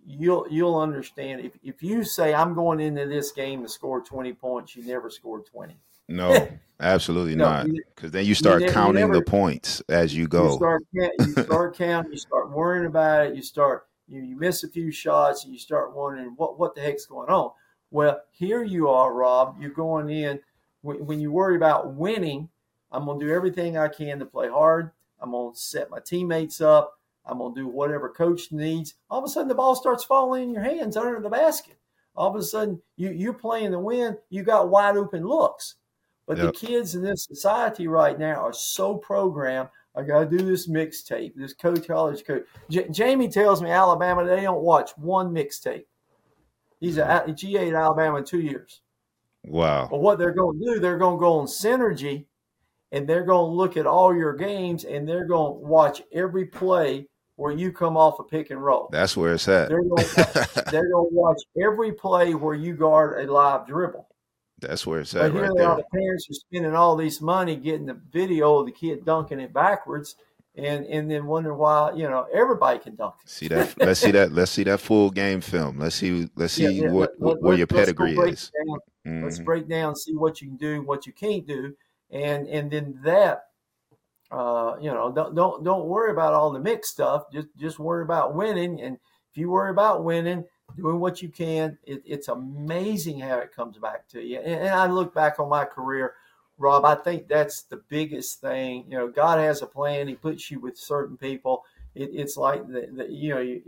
you'll 0.05 0.45
you'll 0.49 0.77
understand 0.79 1.41
if, 1.41 1.53
if 1.63 1.81
you 1.83 2.03
say 2.03 2.33
I'm 2.33 2.53
going 2.53 2.79
into 2.79 3.05
this 3.07 3.31
game 3.31 3.63
to 3.63 3.69
score 3.69 4.01
20 4.01 4.33
points, 4.33 4.75
you 4.75 4.83
never 4.85 5.09
scored 5.09 5.45
20. 5.45 5.75
No, 6.09 6.47
absolutely 6.79 7.35
No, 7.35 7.45
not. 7.45 7.67
Because 7.95 8.11
then 8.11 8.25
you 8.25 8.35
start 8.35 8.59
never- 8.59 8.69
you 8.71 8.73
counting 8.73 9.01
never- 9.01 9.13
the 9.15 9.21
points 9.21 9.81
as 9.89 10.13
you 10.15 10.23
You 10.23 10.27
go. 10.27 10.55
start 10.55 10.83
you 10.93 11.09
start 11.43 11.75
counting, 11.77 12.11
you 12.11 12.17
start 12.17 12.51
worrying 12.51 12.85
about 12.85 13.27
it, 13.27 13.35
you 13.35 13.41
start 13.41 13.87
you, 14.07 14.21
you 14.21 14.35
miss 14.35 14.63
a 14.63 14.67
few 14.69 14.91
shots 14.91 15.45
and 15.45 15.53
you 15.53 15.59
start 15.59 15.95
wondering 15.95 16.33
what 16.35 16.59
what 16.59 16.75
the 16.75 16.81
heck's 16.81 17.05
going 17.05 17.29
on. 17.29 17.51
Well, 17.91 18.21
here 18.31 18.63
you 18.63 18.89
are, 18.89 19.13
Rob. 19.13 19.57
You're 19.59 19.69
going 19.71 20.09
in 20.09 20.39
when, 20.81 21.05
when 21.05 21.19
you 21.19 21.31
worry 21.31 21.55
about 21.55 21.93
winning. 21.93 22.49
I'm 22.93 23.05
going 23.05 23.19
to 23.19 23.25
do 23.25 23.33
everything 23.33 23.77
I 23.77 23.87
can 23.87 24.19
to 24.19 24.25
play 24.25 24.49
hard. 24.49 24.91
I'm 25.21 25.31
going 25.31 25.53
to 25.53 25.59
set 25.59 25.89
my 25.89 25.99
teammates 25.99 26.59
up. 26.61 26.97
I'm 27.25 27.37
going 27.37 27.53
to 27.53 27.61
do 27.61 27.67
whatever 27.67 28.09
coach 28.09 28.51
needs. 28.51 28.95
All 29.09 29.19
of 29.19 29.25
a 29.25 29.27
sudden, 29.27 29.47
the 29.47 29.55
ball 29.55 29.75
starts 29.75 30.03
falling 30.03 30.43
in 30.43 30.53
your 30.53 30.63
hands 30.63 30.97
under 30.97 31.19
the 31.19 31.29
basket. 31.29 31.77
All 32.15 32.29
of 32.29 32.35
a 32.35 32.43
sudden, 32.43 32.81
you, 32.97 33.11
you're 33.11 33.33
playing 33.33 33.71
to 33.71 33.79
win. 33.79 34.17
You 34.29 34.43
got 34.43 34.69
wide 34.69 34.97
open 34.97 35.25
looks. 35.25 35.75
But 36.27 36.37
Yep. 36.37 36.45
the 36.47 36.67
kids 36.67 36.95
in 36.95 37.03
this 37.03 37.25
society 37.25 37.87
right 37.87 38.17
now 38.17 38.35
are 38.35 38.53
so 38.53 38.95
programmed. 38.95 39.69
I 39.95 40.03
got 40.03 40.29
to 40.29 40.37
do 40.37 40.43
this 40.43 40.69
mixtape. 40.69 41.33
This 41.35 41.53
coach, 41.53 41.87
college 41.87 42.23
coach. 42.25 42.43
J- 42.69 42.87
Jamie 42.89 43.27
tells 43.27 43.61
me 43.61 43.69
Alabama 43.69 44.23
they 44.25 44.41
don't 44.41 44.61
watch 44.61 44.91
one 44.97 45.33
mixtape. 45.33 45.85
He's 46.79 46.97
a, 46.97 47.23
a 47.27 47.31
GA 47.33 47.67
at 47.69 47.75
Alabama 47.75 48.17
in 48.19 48.23
two 48.23 48.39
years. 48.39 48.81
Wow. 49.43 49.87
But 49.89 49.99
what 50.01 50.17
they're 50.17 50.33
going 50.33 50.59
to 50.59 50.65
do, 50.65 50.79
they're 50.79 50.97
going 50.97 51.17
to 51.17 51.19
go 51.19 51.39
on 51.39 51.47
Synergy, 51.47 52.25
and 52.91 53.07
they're 53.07 53.25
going 53.25 53.49
to 53.51 53.55
look 53.55 53.75
at 53.77 53.85
all 53.85 54.15
your 54.15 54.33
games, 54.33 54.85
and 54.85 55.07
they're 55.07 55.25
going 55.25 55.53
to 55.61 55.67
watch 55.67 56.01
every 56.13 56.45
play 56.45 57.07
where 57.41 57.51
you 57.51 57.71
come 57.71 57.97
off 57.97 58.19
a 58.19 58.23
pick 58.23 58.51
and 58.51 58.63
roll. 58.63 58.87
That's 58.91 59.17
where 59.17 59.33
it's 59.33 59.47
at. 59.47 59.69
They're 59.69 59.81
going 59.81 60.03
to, 60.05 60.63
they're 60.69 60.91
going 60.91 61.09
to 61.09 61.15
watch 61.15 61.41
every 61.59 61.91
play 61.91 62.35
where 62.35 62.53
you 62.53 62.75
guard 62.75 63.27
a 63.27 63.31
live 63.31 63.65
dribble. 63.65 64.07
That's 64.59 64.85
where 64.85 64.99
it's 64.99 65.15
at. 65.15 65.23
But 65.23 65.31
here 65.33 65.41
right 65.41 65.51
they 65.57 65.63
are, 65.63 65.75
there. 65.77 65.85
the 65.91 65.97
parents 65.97 66.27
are 66.29 66.35
spending 66.35 66.75
all 66.75 66.95
this 66.95 67.19
money 67.19 67.55
getting 67.55 67.87
the 67.87 67.99
video 68.11 68.59
of 68.59 68.67
the 68.67 68.71
kid 68.71 69.03
dunking 69.05 69.39
it 69.39 69.51
backwards, 69.51 70.17
and 70.55 70.85
and 70.85 71.09
then 71.09 71.25
wonder 71.25 71.55
why 71.55 71.93
you 71.93 72.07
know 72.07 72.27
everybody 72.31 72.77
can 72.77 72.95
dunk. 72.95 73.15
it. 73.23 73.29
See 73.31 73.47
that? 73.47 73.73
Let's 73.79 74.01
see 74.01 74.11
that. 74.11 74.31
Let's 74.31 74.51
see 74.51 74.63
that 74.65 74.79
full 74.79 75.09
game 75.09 75.41
film. 75.41 75.79
Let's 75.79 75.95
see. 75.95 76.29
Let's 76.35 76.53
see 76.53 76.63
Yeah, 76.65 76.83
yeah, 76.83 76.91
what, 76.91 77.13
let- 77.17 77.33
let- 77.33 77.41
where 77.41 77.57
your 77.57 77.67
let's 77.71 77.91
go 77.93 78.05
pedigree 78.05 78.29
is. 78.29 78.51
down. 78.51 79.23
Let's 79.23 79.37
mm-hmm. 79.37 79.45
break 79.45 79.67
down, 79.67 79.95
see 79.95 80.15
what 80.15 80.41
you 80.41 80.49
can 80.49 80.57
do, 80.57 80.83
what 80.83 81.07
you 81.07 81.13
can't 81.13 81.47
do, 81.47 81.75
and 82.11 82.47
and 82.47 82.69
then 82.69 82.99
that, 83.03 83.45
uh, 84.31 84.77
you 84.79 84.91
know, 84.91 85.11
don't 85.11 85.35
don't 85.35 85.63
don't 85.63 85.87
worry 85.87 86.11
about 86.11 86.33
all 86.33 86.51
the 86.51 86.59
mixed 86.59 86.91
stuff. 86.91 87.25
Just 87.31 87.47
just 87.57 87.79
worry 87.79 88.03
about 88.03 88.35
winning, 88.35 88.81
and 88.81 88.95
if 89.31 89.37
you 89.37 89.49
worry 89.49 89.71
about 89.71 90.03
winning, 90.03 90.45
doing 90.77 90.99
what 90.99 91.21
you 91.21 91.29
can, 91.29 91.77
it, 91.85 92.01
it's 92.05 92.29
amazing 92.29 93.19
how 93.19 93.39
it 93.39 93.53
comes 93.53 93.77
back 93.77 94.07
to 94.09 94.21
you. 94.21 94.39
And, 94.39 94.61
and 94.61 94.69
I 94.69 94.87
look 94.87 95.13
back 95.13 95.39
on 95.39 95.49
my 95.49 95.65
career, 95.65 96.13
Rob. 96.57 96.85
I 96.85 96.95
think 96.95 97.27
that's 97.27 97.63
the 97.63 97.81
biggest 97.89 98.39
thing. 98.41 98.85
You 98.89 98.97
know, 98.97 99.07
God 99.09 99.39
has 99.39 99.61
a 99.61 99.67
plan. 99.67 100.07
He 100.07 100.15
puts 100.15 100.49
you 100.49 100.59
with 100.59 100.77
certain 100.77 101.17
people. 101.17 101.63
It, 101.93 102.11
it's 102.13 102.37
like 102.37 102.67
the, 102.67 102.89
the 102.91 103.07
you 103.09 103.35
know. 103.35 103.41
You, 103.41 103.61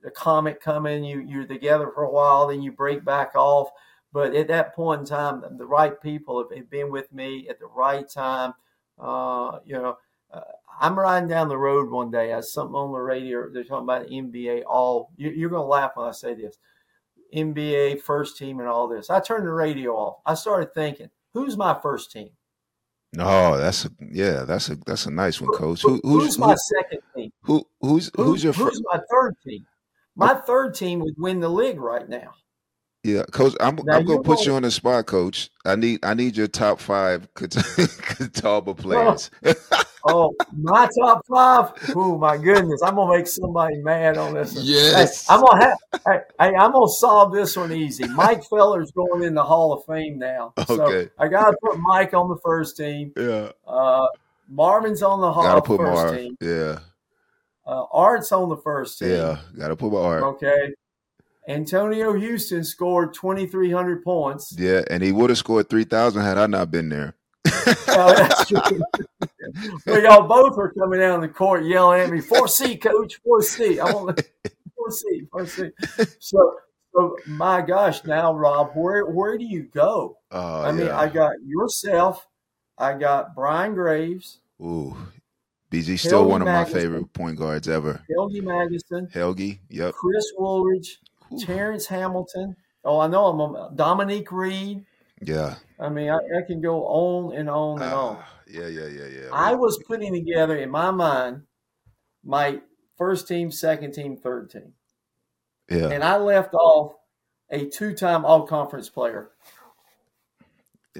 the 0.00 0.10
comet 0.12 0.60
coming, 0.60 1.02
you 1.02 1.20
you're 1.20 1.44
together 1.44 1.90
for 1.92 2.04
a 2.04 2.10
while, 2.10 2.46
then 2.46 2.62
you 2.62 2.70
break 2.70 3.04
back 3.04 3.34
off. 3.34 3.70
But 4.12 4.34
at 4.34 4.48
that 4.48 4.74
point 4.74 5.00
in 5.00 5.06
time, 5.06 5.42
the 5.58 5.66
right 5.66 6.00
people 6.00 6.38
have, 6.38 6.56
have 6.56 6.70
been 6.70 6.90
with 6.90 7.12
me 7.12 7.48
at 7.48 7.58
the 7.58 7.66
right 7.66 8.08
time. 8.08 8.54
Uh, 9.00 9.58
you 9.64 9.74
know, 9.74 9.96
uh, 10.32 10.40
I'm 10.80 10.98
riding 10.98 11.28
down 11.28 11.48
the 11.48 11.58
road 11.58 11.90
one 11.90 12.10
day. 12.10 12.32
I 12.32 12.36
was 12.36 12.52
something 12.52 12.74
on 12.74 12.92
the 12.92 12.98
radio. 12.98 13.48
They're 13.50 13.64
talking 13.64 13.84
about 13.84 14.06
NBA. 14.08 14.62
All 14.66 15.10
you, 15.16 15.30
you're 15.30 15.50
going 15.50 15.62
to 15.62 15.66
laugh 15.66 15.92
when 15.94 16.06
I 16.08 16.12
say 16.12 16.34
this. 16.34 16.56
NBA 17.34 18.00
first 18.02 18.36
team 18.38 18.58
and 18.60 18.68
all 18.68 18.88
this. 18.88 19.10
I 19.10 19.20
turned 19.20 19.46
the 19.46 19.52
radio 19.52 19.92
off. 19.94 20.20
I 20.24 20.34
started 20.34 20.72
thinking, 20.74 21.10
who's 21.34 21.56
my 21.56 21.78
first 21.80 22.10
team? 22.10 22.30
No, 23.12 23.56
that's 23.56 23.84
a 23.86 23.90
yeah. 24.12 24.42
That's 24.44 24.68
a 24.68 24.76
that's 24.86 25.06
a 25.06 25.10
nice 25.10 25.40
one, 25.40 25.50
coach. 25.56 25.82
Who, 25.82 25.98
Who- 26.02 26.20
who's 26.20 26.38
my 26.38 26.50
who, 26.52 26.56
second 26.76 27.00
team? 27.16 27.32
who 27.42 27.66
who's 27.80 28.10
Who- 28.16 28.24
who's 28.24 28.44
your 28.44 28.52
who's 28.52 28.66
first? 28.66 28.82
my 28.92 29.00
third 29.10 29.34
team? 29.46 29.66
My 30.14 30.34
third 30.34 30.74
team 30.74 31.00
would 31.00 31.14
win 31.16 31.40
the 31.40 31.48
league 31.48 31.80
right 31.80 32.06
now. 32.08 32.34
Yeah, 33.04 33.22
coach. 33.30 33.54
I'm 33.60 33.76
Now, 33.84 33.96
I'm 33.98 34.04
gonna 34.04 34.22
put 34.22 34.38
know- 34.40 34.44
you 34.44 34.54
on 34.54 34.62
the 34.62 34.70
spot, 34.70 35.06
coach. 35.06 35.50
I 35.64 35.76
need 35.76 36.00
I 36.04 36.14
need 36.14 36.36
your 36.36 36.48
top 36.48 36.80
five 36.80 37.32
Cat- 37.34 37.50
Catawba 38.02 38.74
players. 38.76 39.30
Oh, 40.04 40.34
my 40.56 40.88
top 41.00 41.24
five. 41.26 41.92
Oh 41.94 42.18
my 42.18 42.36
goodness, 42.36 42.82
I'm 42.82 42.96
gonna 42.96 43.16
make 43.16 43.26
somebody 43.26 43.76
mad 43.78 44.18
on 44.18 44.34
this. 44.34 44.54
one. 44.54 44.64
yes. 44.64 45.26
Hey, 45.28 45.34
I'm 45.34 45.40
gonna 45.42 45.64
have. 45.64 45.78
Hey, 46.06 46.18
hey, 46.40 46.56
I'm 46.56 46.72
gonna 46.72 46.88
solve 46.88 47.32
this 47.32 47.56
one 47.56 47.72
easy. 47.72 48.06
Mike 48.08 48.42
Feller's 48.48 48.90
going 48.90 49.22
in 49.22 49.34
the 49.34 49.44
Hall 49.44 49.72
of 49.72 49.84
Fame 49.84 50.18
now. 50.18 50.52
So 50.66 50.82
Okay. 50.82 51.10
I 51.18 51.28
gotta 51.28 51.56
put 51.62 51.78
Mike 51.78 52.14
on 52.14 52.28
the 52.28 52.36
first 52.44 52.76
team. 52.76 53.12
yeah. 53.16 53.50
Uh, 53.66 54.06
Marvin's 54.50 55.02
on 55.02 55.20
the 55.20 55.30
Hall 55.32 55.42
Gotta 55.44 55.58
of 55.58 55.64
put 55.64 55.78
first 55.78 55.94
Marv. 55.94 56.16
team. 56.16 56.36
Yeah. 56.40 56.78
Uh, 57.66 57.84
Art's 57.92 58.32
on 58.32 58.48
the 58.48 58.56
first 58.56 58.98
team. 58.98 59.10
Yeah. 59.10 59.38
Gotta 59.58 59.76
put 59.76 59.92
my 59.92 59.98
art. 60.00 60.22
Okay. 60.22 60.72
Antonio 61.48 62.12
Houston 62.12 62.62
scored 62.62 63.14
2,300 63.14 64.04
points. 64.04 64.54
Yeah, 64.58 64.82
and 64.90 65.02
he 65.02 65.12
would 65.12 65.30
have 65.30 65.38
scored 65.38 65.70
three 65.70 65.84
thousand 65.84 66.22
had 66.22 66.36
I 66.38 66.46
not 66.46 66.70
been 66.70 66.88
there. 66.88 67.14
Oh, 67.90 68.14
that's 68.14 68.46
true. 68.46 68.60
well, 69.86 70.02
y'all 70.02 70.28
both 70.28 70.56
are 70.58 70.72
coming 70.72 71.00
down 71.00 71.20
the 71.20 71.28
court 71.28 71.64
yelling 71.64 72.00
at 72.00 72.10
me, 72.10 72.20
4C, 72.20 72.80
coach, 72.80 73.20
4C. 73.26 73.78
I 73.78 73.92
want 73.92 74.22
4C, 74.78 75.28
4C. 75.34 76.16
So, 76.18 76.56
so, 76.94 77.16
my 77.26 77.60
gosh, 77.60 78.04
now, 78.04 78.34
Rob, 78.34 78.70
where 78.74 79.06
where 79.06 79.36
do 79.36 79.44
you 79.44 79.64
go? 79.74 80.18
Oh, 80.30 80.62
I 80.62 80.72
mean, 80.72 80.86
yeah. 80.86 80.98
I 80.98 81.08
got 81.08 81.32
yourself, 81.44 82.26
I 82.76 82.94
got 82.94 83.34
Brian 83.34 83.74
Graves, 83.74 84.38
Ooh, 84.60 84.96
BG 85.70 85.98
still 85.98 86.28
one 86.28 86.42
of 86.42 86.46
my 86.46 86.64
favorite 86.64 87.12
point 87.12 87.38
guards 87.38 87.68
ever. 87.68 88.00
Helgi 88.14 88.40
Magnuson, 88.40 89.10
Helgi, 89.12 89.60
yep. 89.68 89.94
Chris 89.94 90.32
Woolridge, 90.36 91.00
Terrence 91.38 91.86
Hamilton. 91.86 92.56
Oh, 92.84 93.00
I 93.00 93.08
know 93.08 93.26
I'm 93.26 93.40
on 93.40 93.76
Dominique 93.76 94.30
Reed. 94.32 94.84
Yeah. 95.20 95.56
I 95.78 95.88
mean, 95.88 96.10
I, 96.10 96.16
I 96.16 96.42
can 96.46 96.60
go 96.60 96.84
on 96.86 97.36
and 97.36 97.50
on 97.50 97.82
and 97.82 97.92
on. 97.92 98.16
Ah, 98.20 98.34
yeah, 98.46 98.66
yeah, 98.66 98.86
yeah, 98.86 99.06
yeah. 99.06 99.28
I 99.32 99.54
was 99.54 99.82
putting 99.86 100.12
together 100.12 100.56
in 100.56 100.70
my 100.70 100.90
mind 100.90 101.42
my 102.24 102.60
first 102.96 103.28
team, 103.28 103.50
second 103.50 103.92
team, 103.92 104.16
third 104.16 104.50
team. 104.50 104.74
yeah. 105.70 105.88
And 105.88 106.02
I 106.04 106.16
left 106.16 106.54
off 106.54 106.94
a 107.50 107.66
two 107.66 107.94
time 107.94 108.24
all 108.24 108.46
conference 108.46 108.88
player. 108.88 109.30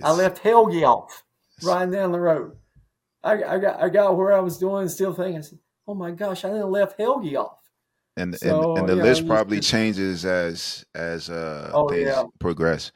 I 0.02 0.12
left 0.12 0.38
Helgi 0.38 0.84
off 0.84 1.24
riding 1.62 1.92
down 1.92 2.12
the 2.12 2.20
road. 2.20 2.56
I, 3.22 3.42
I 3.42 3.59
got 3.59 3.82
I 3.82 3.88
got 3.88 4.16
where 4.16 4.32
I 4.32 4.40
was 4.40 4.59
doing 4.59 4.82
and 4.82 4.90
still 4.90 5.12
thinking, 5.12 5.38
I 5.38 5.40
said, 5.40 5.59
oh 5.88 5.94
my 5.94 6.12
gosh, 6.12 6.44
I 6.44 6.48
didn't 6.50 6.70
left 6.70 6.98
Helgi 6.98 7.36
off. 7.36 7.57
And 8.19 8.36
so, 8.39 8.70
and, 8.73 8.81
and 8.81 8.89
the 8.89 8.97
yeah, 8.97 9.03
list 9.03 9.27
probably 9.27 9.59
just- 9.59 9.70
changes 9.70 10.24
as 10.24 10.85
as 10.95 11.31
uh 11.31 11.70
Oh, 11.73 11.89
things 11.89 12.07
yeah. 12.09 12.24
progress. 12.39 12.93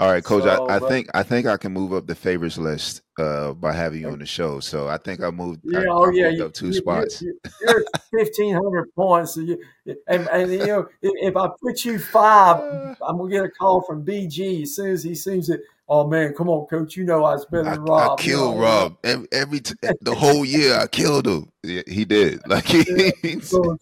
All 0.00 0.08
right, 0.08 0.22
coach. 0.22 0.44
So, 0.44 0.66
I, 0.66 0.76
I 0.76 0.78
but- 0.78 0.88
think 0.88 1.08
I 1.14 1.22
think 1.24 1.46
I 1.46 1.56
can 1.56 1.72
move 1.72 1.92
up 1.92 2.06
the 2.06 2.14
favorites 2.14 2.56
list 2.56 3.02
uh 3.18 3.52
by 3.54 3.72
having 3.72 4.00
you 4.02 4.08
on 4.10 4.20
the 4.20 4.26
show. 4.26 4.60
So 4.60 4.86
I 4.88 4.96
think 4.96 5.20
I 5.20 5.30
moved. 5.30 5.60
Yeah, 5.64 5.80
I, 5.80 5.84
oh 5.88 6.06
I 6.06 6.12
yeah, 6.12 6.28
you, 6.28 6.44
up 6.46 6.52
two 6.52 6.66
you, 6.68 6.72
spots. 6.74 7.20
You, 7.20 7.36
are 7.68 7.84
fifteen 8.16 8.54
hundred 8.54 8.94
points, 8.94 9.34
so 9.34 9.40
you, 9.40 9.58
and, 10.06 10.28
and 10.28 10.52
you 10.52 10.66
know 10.66 10.86
if, 11.02 11.12
if 11.32 11.36
I 11.36 11.48
put 11.60 11.84
you 11.84 11.98
five, 11.98 12.96
I'm 13.02 13.18
gonna 13.18 13.28
get 13.30 13.44
a 13.44 13.48
call 13.50 13.80
from 13.82 14.04
BG 14.04 14.62
as 14.62 14.76
soon 14.76 14.92
as 14.92 15.02
he 15.02 15.16
sees 15.16 15.48
it. 15.48 15.62
Oh 15.90 16.06
man, 16.06 16.32
come 16.34 16.48
on, 16.50 16.66
coach, 16.66 16.96
you 16.96 17.02
know 17.04 17.24
I 17.24 17.32
was 17.32 17.46
better 17.46 17.66
I, 17.66 17.74
than 17.74 17.84
Rob. 17.84 18.20
I 18.20 18.22
killed 18.22 18.54
You 18.54 18.60
know, 18.60 18.66
Rob 18.66 18.98
every, 19.02 19.28
every 19.32 19.60
t- 19.60 19.74
the 20.02 20.14
whole 20.14 20.44
year. 20.44 20.74
I 20.78 20.86
killed 20.86 21.26
him. 21.26 21.50
Yeah, 21.64 21.80
he 21.88 22.04
did. 22.04 22.40
Like 22.46 22.66
he, 23.22 23.40
So, 23.40 23.78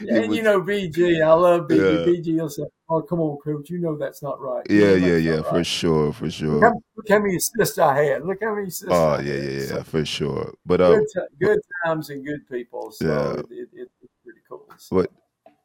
and 0.00 0.28
was- 0.28 0.36
you 0.36 0.42
know 0.42 0.60
BG, 0.60 1.22
I 1.22 1.32
love 1.32 1.68
BG. 1.68 1.76
Yeah. 1.78 2.04
BG 2.06 2.40
will 2.40 2.48
say, 2.48 2.64
"Oh, 2.88 3.02
come 3.02 3.20
on, 3.20 3.38
coach, 3.44 3.70
you 3.70 3.78
know 3.78 3.96
that's 3.96 4.22
not 4.22 4.40
right." 4.40 4.64
You 4.70 4.84
yeah, 4.84 4.94
yeah, 4.94 5.16
yeah, 5.16 5.42
for 5.42 5.56
right." 5.56 5.66
sure, 5.66 6.12
for 6.12 6.24
Look 6.24 6.32
sure. 6.34 6.60
how, 6.64 6.72
look 6.96 7.08
how 7.08 7.18
many 7.18 7.36
assists 7.36 7.78
I 7.78 8.02
had. 8.04 8.24
Look 8.24 8.38
how 8.42 8.54
many 8.54 8.68
assists. 8.68 8.88
Oh 8.92 9.08
I 9.10 9.20
yeah, 9.20 9.32
had. 9.34 9.52
yeah, 9.52 9.60
So, 9.60 9.76
yeah, 9.76 9.82
for 9.82 10.04
sure. 10.04 10.54
But 10.66 10.80
uh, 10.80 10.94
good, 10.96 11.04
ti- 11.14 11.36
good 11.46 11.58
times 11.84 12.10
and 12.10 12.24
good 12.24 12.48
people. 12.48 12.90
So 12.92 13.06
Yeah. 13.06 13.32
it, 13.40 13.46
it, 13.50 13.68
it, 13.72 13.90
it's 14.02 14.12
pretty 14.24 14.40
cool. 14.48 14.66
So, 14.76 14.96
But 14.96 15.10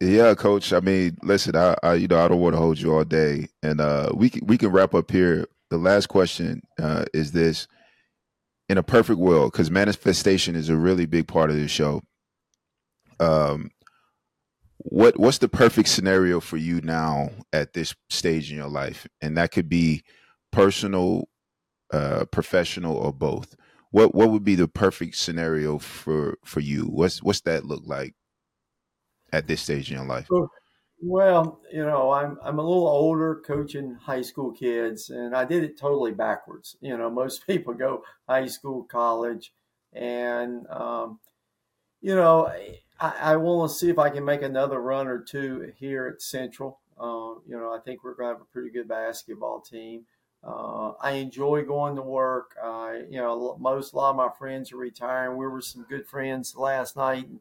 yeah, 0.02 0.34
coach. 0.36 0.74
I 0.74 0.80
mean, 0.80 1.18
listen, 1.24 1.56
I, 1.56 1.76
I 1.84 1.94
you 1.96 2.08
know 2.08 2.20
I 2.24 2.28
don't 2.28 2.40
want 2.42 2.56
to 2.56 2.60
hold 2.60 2.80
you 2.80 2.94
all 2.94 3.04
day, 3.04 3.48
and 3.62 3.80
uh, 3.80 4.10
we 4.14 4.30
can, 4.30 4.46
we 4.48 4.58
can 4.58 4.70
wrap 4.70 4.94
up 4.94 5.12
here. 5.12 5.48
The 5.70 5.78
last 5.78 6.08
question 6.08 6.62
uh, 6.80 7.06
is 7.14 7.32
this: 7.32 7.68
In 8.70 8.78
a 8.78 8.84
perfect 8.84 9.20
world, 9.20 9.52
because 9.54 9.72
manifestation 9.72 10.56
is 10.56 10.70
a 10.70 10.76
really 10.76 11.06
big 11.06 11.28
part 11.28 11.50
of 11.50 11.56
this 11.56 11.72
show. 11.72 12.02
Um, 13.20 13.70
what 14.84 15.18
what's 15.20 15.40
the 15.40 15.50
perfect 15.50 15.90
scenario 15.90 16.40
for 16.40 16.58
you 16.58 16.82
now 16.82 17.30
at 17.52 17.74
this 17.74 17.96
stage 18.10 18.52
in 18.52 18.58
your 18.58 18.70
life, 18.70 19.08
and 19.22 19.38
that 19.38 19.52
could 19.52 19.70
be 19.70 20.04
personal, 20.52 21.30
uh, 21.92 22.26
professional, 22.26 22.96
or 22.96 23.14
both. 23.14 23.56
What 23.92 24.14
what 24.14 24.30
would 24.30 24.44
be 24.44 24.56
the 24.56 24.68
perfect 24.68 25.16
scenario 25.16 25.80
for 25.80 26.38
for 26.44 26.60
you? 26.60 26.84
What's 26.84 27.24
what's 27.24 27.42
that 27.42 27.66
look 27.66 27.84
like 27.86 28.14
at 29.32 29.48
this 29.48 29.62
stage 29.62 29.90
in 29.92 29.98
your 29.98 30.06
life? 30.06 30.28
Well, 31.02 31.62
you 31.72 31.86
know, 31.86 32.12
I'm 32.12 32.38
I'm 32.42 32.60
a 32.60 32.64
little 32.64 32.88
older 32.88 33.42
coaching 33.46 33.96
high 33.96 34.22
school 34.22 34.52
kids, 34.54 35.10
and 35.10 35.36
I 35.36 35.44
did 35.44 35.64
it 35.64 35.78
totally 35.78 36.12
backwards. 36.14 36.78
You 36.82 36.98
know, 36.98 37.10
most 37.10 37.46
people 37.48 37.74
go 37.74 38.04
high 38.28 38.48
school, 38.48 38.84
college, 38.84 39.54
and 39.92 40.66
um, 40.68 41.20
you 42.02 42.16
know, 42.16 42.48
I, 42.48 42.83
I 43.00 43.36
want 43.36 43.70
to 43.70 43.78
see 43.78 43.90
if 43.90 44.00
I 44.00 44.10
can 44.10 44.24
make 44.24 44.44
another 44.44 44.80
run 44.80 45.08
or 45.08 45.20
two 45.20 45.74
here 45.78 46.08
at 46.08 46.22
Central. 46.22 46.80
Uh, 46.98 47.40
you 47.46 47.58
know, 47.58 47.74
I 47.74 47.80
think 47.84 48.04
we're 48.04 48.14
going 48.14 48.30
to 48.30 48.34
have 48.36 48.42
a 48.42 48.54
pretty 48.54 48.70
good 48.70 48.88
basketball 48.88 49.60
team. 49.60 50.06
Uh, 50.44 50.92
I 51.02 51.14
enjoy 51.14 51.64
going 51.64 51.96
to 51.96 52.02
work. 52.02 52.56
Uh, 52.62 52.94
you 53.10 53.18
know, 53.18 53.58
most 53.60 53.94
a 53.94 53.98
lot 53.98 54.12
of 54.12 54.16
my 54.16 54.30
friends 54.38 54.72
are 54.72 54.78
retiring. 54.78 55.38
We 55.38 55.48
were 55.48 55.62
some 55.62 55.86
good 55.90 56.06
friends 56.08 56.56
last 56.56 56.96
night. 56.96 57.28
And 57.28 57.40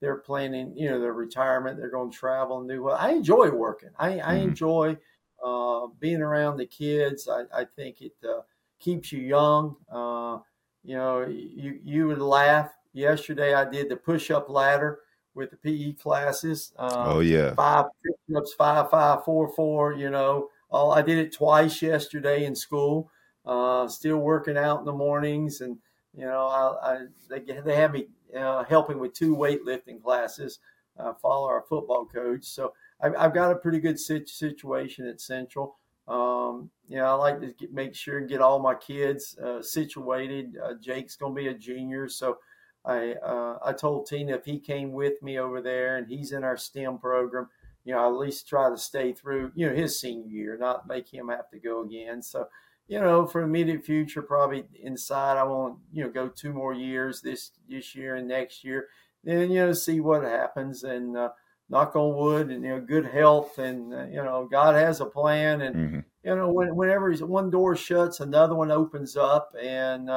they're 0.00 0.16
planning, 0.16 0.76
you 0.76 0.90
know, 0.90 1.00
their 1.00 1.12
retirement. 1.12 1.78
They're 1.78 1.90
going 1.90 2.10
to 2.10 2.16
travel 2.16 2.60
and 2.60 2.68
do 2.68 2.82
well. 2.82 2.96
I 2.96 3.12
enjoy 3.12 3.50
working. 3.50 3.90
I, 3.98 4.08
I 4.08 4.34
mm-hmm. 4.34 4.48
enjoy 4.48 4.96
uh, 5.44 5.86
being 5.98 6.20
around 6.20 6.58
the 6.58 6.66
kids. 6.66 7.28
I, 7.28 7.44
I 7.56 7.64
think 7.64 8.02
it 8.02 8.12
uh, 8.22 8.42
keeps 8.80 9.12
you 9.12 9.20
young. 9.20 9.76
Uh, 9.90 10.38
you 10.82 10.96
know, 10.96 11.26
you 11.26 11.80
you 11.82 12.06
would 12.08 12.18
laugh. 12.18 12.70
Yesterday, 12.94 13.54
I 13.54 13.68
did 13.68 13.88
the 13.88 13.96
push-up 13.96 14.48
ladder 14.48 15.00
with 15.34 15.50
the 15.50 15.56
PE 15.56 15.94
classes. 15.94 16.72
oh 16.78 17.20
yeah, 17.20 17.52
five 17.54 17.86
push-ups, 18.06 18.54
five, 18.54 18.88
five, 18.88 19.24
four, 19.24 19.48
four. 19.48 19.92
You 19.92 20.10
know, 20.10 20.48
all 20.70 20.92
I 20.92 21.02
did 21.02 21.18
it 21.18 21.34
twice 21.34 21.82
yesterday 21.82 22.44
in 22.44 22.54
school. 22.54 23.10
Uh, 23.44 23.86
still 23.88 24.18
working 24.18 24.56
out 24.56 24.78
in 24.78 24.84
the 24.84 24.92
mornings, 24.92 25.60
and 25.60 25.76
you 26.16 26.24
know, 26.24 26.46
I, 26.46 26.92
I 26.92 26.98
they 27.28 27.40
they 27.60 27.74
have 27.74 27.92
me 27.92 28.06
uh, 28.36 28.64
helping 28.64 28.98
with 28.98 29.12
two 29.12 29.36
weightlifting 29.36 30.02
classes. 30.02 30.60
Uh, 30.96 31.12
follow 31.14 31.48
our 31.48 31.64
football 31.68 32.06
coach, 32.06 32.44
so 32.44 32.72
I've, 33.00 33.16
I've 33.18 33.34
got 33.34 33.50
a 33.50 33.56
pretty 33.56 33.80
good 33.80 33.98
situation 33.98 35.08
at 35.08 35.20
Central. 35.20 35.76
Um, 36.06 36.70
you 36.86 36.98
know, 36.98 37.06
I 37.06 37.12
like 37.14 37.40
to 37.40 37.48
get, 37.48 37.72
make 37.72 37.96
sure 37.96 38.18
and 38.18 38.28
get 38.28 38.40
all 38.40 38.60
my 38.60 38.74
kids 38.74 39.36
uh, 39.38 39.60
situated. 39.60 40.56
Uh, 40.62 40.74
Jake's 40.80 41.16
going 41.16 41.34
to 41.34 41.40
be 41.40 41.48
a 41.48 41.54
junior, 41.54 42.08
so 42.08 42.38
I 42.84 43.14
uh, 43.14 43.58
I 43.64 43.72
told 43.72 44.06
Tina 44.06 44.34
if 44.34 44.44
he 44.44 44.58
came 44.58 44.92
with 44.92 45.22
me 45.22 45.38
over 45.38 45.60
there 45.60 45.96
and 45.96 46.06
he's 46.06 46.32
in 46.32 46.44
our 46.44 46.56
STEM 46.56 46.98
program, 46.98 47.48
you 47.84 47.94
know, 47.94 48.00
I 48.00 48.06
at 48.06 48.18
least 48.18 48.48
try 48.48 48.68
to 48.68 48.76
stay 48.76 49.12
through, 49.12 49.52
you 49.54 49.68
know, 49.68 49.74
his 49.74 49.98
senior 49.98 50.28
year, 50.28 50.58
not 50.58 50.86
make 50.86 51.12
him 51.12 51.28
have 51.28 51.50
to 51.50 51.58
go 51.58 51.82
again. 51.82 52.22
So 52.22 52.48
you 52.86 53.00
know, 53.00 53.26
for 53.26 53.42
immediate 53.42 53.84
future, 53.84 54.20
probably 54.20 54.64
inside, 54.82 55.38
I 55.38 55.44
want 55.44 55.78
you 55.92 56.04
know 56.04 56.10
go 56.10 56.28
two 56.28 56.52
more 56.52 56.74
years 56.74 57.20
this 57.22 57.52
this 57.68 57.94
year 57.94 58.16
and 58.16 58.28
next 58.28 58.64
year. 58.64 58.88
Then 59.22 59.50
you 59.50 59.60
know 59.60 59.72
see 59.72 60.00
what 60.00 60.22
happens 60.22 60.84
and 60.84 61.16
uh, 61.16 61.30
knock 61.70 61.96
on 61.96 62.14
wood 62.14 62.50
and 62.50 62.62
you 62.62 62.70
know 62.70 62.80
good 62.80 63.06
health 63.06 63.58
and 63.58 63.94
uh, 63.94 64.04
you 64.04 64.22
know 64.22 64.46
God 64.50 64.74
has 64.74 65.00
a 65.00 65.06
plan 65.06 65.62
and 65.62 65.76
mm-hmm. 65.76 66.00
you 66.24 66.36
know 66.36 66.52
when, 66.52 66.76
whenever 66.76 67.10
one 67.14 67.48
door 67.48 67.74
shuts, 67.74 68.20
another 68.20 68.54
one 68.54 68.70
opens 68.70 69.16
up 69.16 69.54
and. 69.60 70.10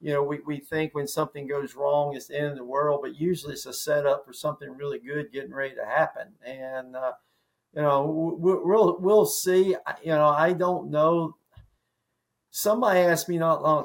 You 0.00 0.12
know, 0.12 0.22
we, 0.22 0.40
we 0.46 0.58
think 0.60 0.94
when 0.94 1.06
something 1.06 1.46
goes 1.46 1.74
wrong, 1.74 2.14
it's 2.14 2.26
the 2.26 2.38
end 2.38 2.48
of 2.48 2.56
the 2.56 2.64
world, 2.64 3.00
but 3.02 3.18
usually 3.18 3.54
it's 3.54 3.66
a 3.66 3.72
setup 3.72 4.26
for 4.26 4.32
something 4.32 4.68
really 4.70 4.98
good 4.98 5.32
getting 5.32 5.54
ready 5.54 5.74
to 5.74 5.84
happen. 5.84 6.34
And, 6.44 6.94
uh, 6.94 7.12
you 7.74 7.82
know, 7.82 8.36
we'll, 8.38 8.98
we'll 9.00 9.26
see. 9.26 9.76
You 10.02 10.12
know, 10.12 10.28
I 10.28 10.52
don't 10.52 10.90
know 10.90 11.36
somebody 12.56 13.00
asked 13.00 13.28
me 13.28 13.36
not 13.36 13.62
long, 13.62 13.84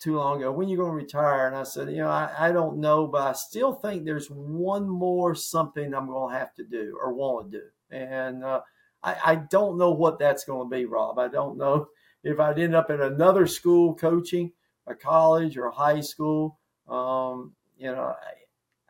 too 0.00 0.16
long 0.16 0.38
ago, 0.38 0.50
when 0.50 0.68
you 0.68 0.76
going 0.76 0.90
to 0.90 0.96
retire? 0.96 1.46
And 1.46 1.54
I 1.54 1.62
said, 1.62 1.88
you 1.90 1.98
know, 1.98 2.08
I, 2.08 2.28
I, 2.36 2.50
don't 2.50 2.78
know, 2.78 3.06
but 3.06 3.22
I 3.22 3.32
still 3.34 3.72
think 3.72 4.04
there's 4.04 4.26
one 4.26 4.88
more 4.88 5.36
something 5.36 5.94
I'm 5.94 6.08
going 6.08 6.32
to 6.32 6.38
have 6.40 6.52
to 6.56 6.64
do 6.64 6.98
or 7.00 7.14
want 7.14 7.52
to 7.52 7.58
do. 7.58 7.64
And 7.96 8.42
uh, 8.42 8.62
I, 9.04 9.16
I, 9.24 9.34
don't 9.36 9.78
know 9.78 9.92
what 9.92 10.18
that's 10.18 10.44
going 10.44 10.68
to 10.68 10.76
be, 10.76 10.86
Rob. 10.86 11.20
I 11.20 11.28
don't 11.28 11.56
know 11.56 11.86
if 12.24 12.40
I'd 12.40 12.58
end 12.58 12.74
up 12.74 12.90
in 12.90 13.00
another 13.00 13.46
school 13.46 13.94
coaching, 13.94 14.50
a 14.88 14.94
college 14.94 15.56
or 15.56 15.66
a 15.66 15.72
high 15.74 16.00
school. 16.00 16.58
Um, 16.88 17.52
you 17.78 17.90
know, 17.90 18.14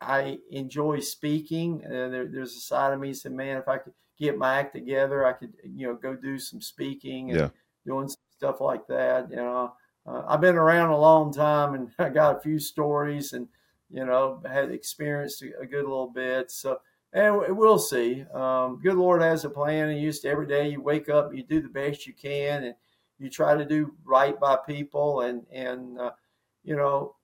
I, 0.00 0.16
I 0.20 0.38
enjoy 0.50 1.00
speaking. 1.00 1.82
Uh, 1.84 2.08
there, 2.08 2.26
there's 2.26 2.56
a 2.56 2.60
side 2.60 2.92
of 2.92 3.00
me 3.00 3.10
that 3.10 3.16
said, 3.16 3.32
man, 3.32 3.56
if 3.56 3.68
I 3.68 3.78
could 3.78 3.92
get 4.18 4.38
my 4.38 4.58
act 4.58 4.74
together, 4.74 5.24
I 5.24 5.32
could, 5.32 5.52
you 5.64 5.86
know, 5.86 5.94
go 5.94 6.14
do 6.14 6.38
some 6.38 6.60
speaking 6.60 7.30
and 7.30 7.40
yeah. 7.40 7.48
doing 7.86 8.08
some 8.08 8.16
stuff 8.36 8.60
like 8.60 8.86
that. 8.88 9.30
You 9.30 9.36
know, 9.36 9.72
uh, 10.06 10.22
I've 10.26 10.40
been 10.40 10.56
around 10.56 10.90
a 10.90 10.98
long 10.98 11.32
time 11.32 11.74
and 11.74 11.90
I 11.98 12.08
got 12.08 12.36
a 12.36 12.40
few 12.40 12.58
stories 12.58 13.32
and, 13.32 13.48
you 13.90 14.04
know, 14.04 14.42
had 14.48 14.70
experienced 14.70 15.42
a, 15.42 15.66
good 15.66 15.84
little 15.84 16.10
bit. 16.10 16.50
So, 16.50 16.78
and 17.12 17.56
we'll 17.56 17.78
see. 17.78 18.24
Um, 18.34 18.80
good 18.82 18.96
Lord 18.96 19.22
has 19.22 19.46
a 19.46 19.50
plan, 19.50 19.88
and 19.88 19.98
used 19.98 20.22
to 20.22 20.28
every 20.28 20.46
day 20.46 20.68
you 20.68 20.82
wake 20.82 21.08
up, 21.08 21.34
you 21.34 21.42
do 21.42 21.62
the 21.62 21.68
best 21.68 22.06
you 22.06 22.12
can, 22.12 22.64
and 22.64 22.74
you 23.18 23.30
try 23.30 23.56
to 23.56 23.64
do 23.64 23.94
right 24.04 24.38
by 24.38 24.56
people, 24.56 25.22
and 25.22 25.44
and 25.52 25.98
uh, 25.98 26.12
you 26.64 26.76
know, 26.76 27.16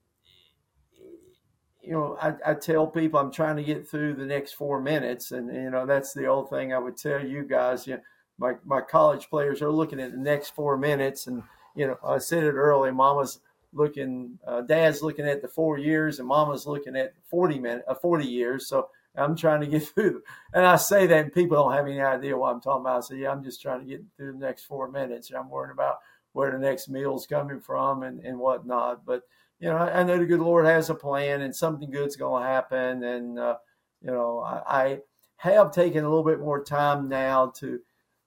you 1.81 1.91
know, 1.91 2.17
I, 2.21 2.33
I, 2.45 2.53
tell 2.55 2.87
people 2.87 3.19
I'm 3.19 3.31
trying 3.31 3.57
to 3.57 3.63
get 3.63 3.87
through 3.87 4.15
the 4.15 4.25
next 4.25 4.53
four 4.53 4.81
minutes, 4.81 5.31
and 5.31 5.53
you 5.53 5.69
know 5.69 5.85
that's 5.85 6.13
the 6.13 6.25
old 6.25 6.49
thing 6.49 6.73
I 6.73 6.79
would 6.79 6.97
tell 6.97 7.23
you 7.25 7.43
guys. 7.43 7.85
You 7.87 7.95
know, 7.95 8.01
my, 8.37 8.53
my 8.65 8.81
college 8.81 9.29
players 9.29 9.61
are 9.61 9.71
looking 9.71 9.99
at 9.99 10.11
the 10.11 10.17
next 10.17 10.49
four 10.49 10.77
minutes. 10.77 11.27
And, 11.27 11.43
you 11.75 11.87
know, 11.87 11.97
I 12.05 12.17
said 12.17 12.43
it 12.43 12.53
early, 12.53 12.91
mama's 12.91 13.39
looking, 13.73 14.37
uh, 14.47 14.61
dad's 14.61 15.01
looking 15.01 15.27
at 15.27 15.41
the 15.41 15.47
four 15.47 15.77
years 15.77 16.19
and 16.19 16.27
mama's 16.27 16.65
looking 16.65 16.95
at 16.95 17.13
40 17.29 17.59
minutes, 17.59 17.85
uh, 17.87 17.95
40 17.95 18.25
years. 18.25 18.67
So 18.67 18.89
I'm 19.17 19.35
trying 19.35 19.61
to 19.61 19.67
get 19.67 19.87
through. 19.87 20.21
And 20.53 20.65
I 20.65 20.75
say 20.75 21.07
that 21.07 21.23
and 21.23 21.33
people 21.33 21.57
don't 21.57 21.73
have 21.73 21.87
any 21.87 22.01
idea 22.01 22.37
what 22.37 22.53
I'm 22.53 22.61
talking 22.61 22.81
about. 22.81 22.97
I 22.97 23.07
say, 23.07 23.17
yeah, 23.17 23.31
I'm 23.31 23.43
just 23.43 23.61
trying 23.61 23.81
to 23.81 23.85
get 23.85 24.03
through 24.17 24.33
the 24.33 24.45
next 24.45 24.63
four 24.65 24.89
minutes. 24.89 25.29
And 25.29 25.37
I'm 25.37 25.49
worrying 25.49 25.73
about 25.73 25.99
where 26.33 26.51
the 26.51 26.59
next 26.59 26.89
meal's 26.89 27.27
coming 27.27 27.59
from 27.59 28.03
and, 28.03 28.19
and 28.19 28.37
whatnot. 28.37 29.05
But, 29.05 29.23
you 29.59 29.69
know, 29.69 29.77
I, 29.77 30.01
I 30.01 30.03
know 30.03 30.17
the 30.17 30.25
good 30.25 30.41
Lord 30.41 30.65
has 30.65 30.89
a 30.89 30.95
plan 30.95 31.41
and 31.41 31.55
something 31.55 31.89
good's 31.89 32.15
going 32.15 32.43
to 32.43 32.49
happen. 32.49 33.03
And, 33.03 33.39
uh, 33.39 33.57
you 34.01 34.11
know, 34.11 34.39
I, 34.41 34.83
I 34.83 34.99
have 35.37 35.71
taken 35.71 36.03
a 36.03 36.09
little 36.09 36.25
bit 36.25 36.39
more 36.39 36.63
time 36.63 37.07
now 37.07 37.53
to, 37.57 37.79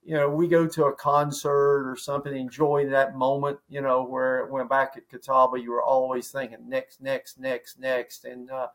you 0.03 0.15
know, 0.15 0.31
we 0.31 0.49
go 0.49 0.67
to 0.67 0.87
a 0.87 0.95
concert 0.95 1.87
or 1.87 1.97
something, 1.97 2.35
enjoy 2.35 2.89
that 2.89 3.15
moment, 3.15 3.59
you 3.69 3.83
know, 3.83 4.03
where 4.05 4.47
when 4.47 4.67
back 4.69 4.95
at 4.97 5.09
Catawba, 5.11 5.61
you 5.61 5.71
were 5.71 5.83
always 5.83 6.31
thinking 6.31 6.67
next, 6.67 7.03
next, 7.03 7.39
next, 7.39 7.79
next. 7.79 8.25
And, 8.25 8.51
uh, 8.51 8.69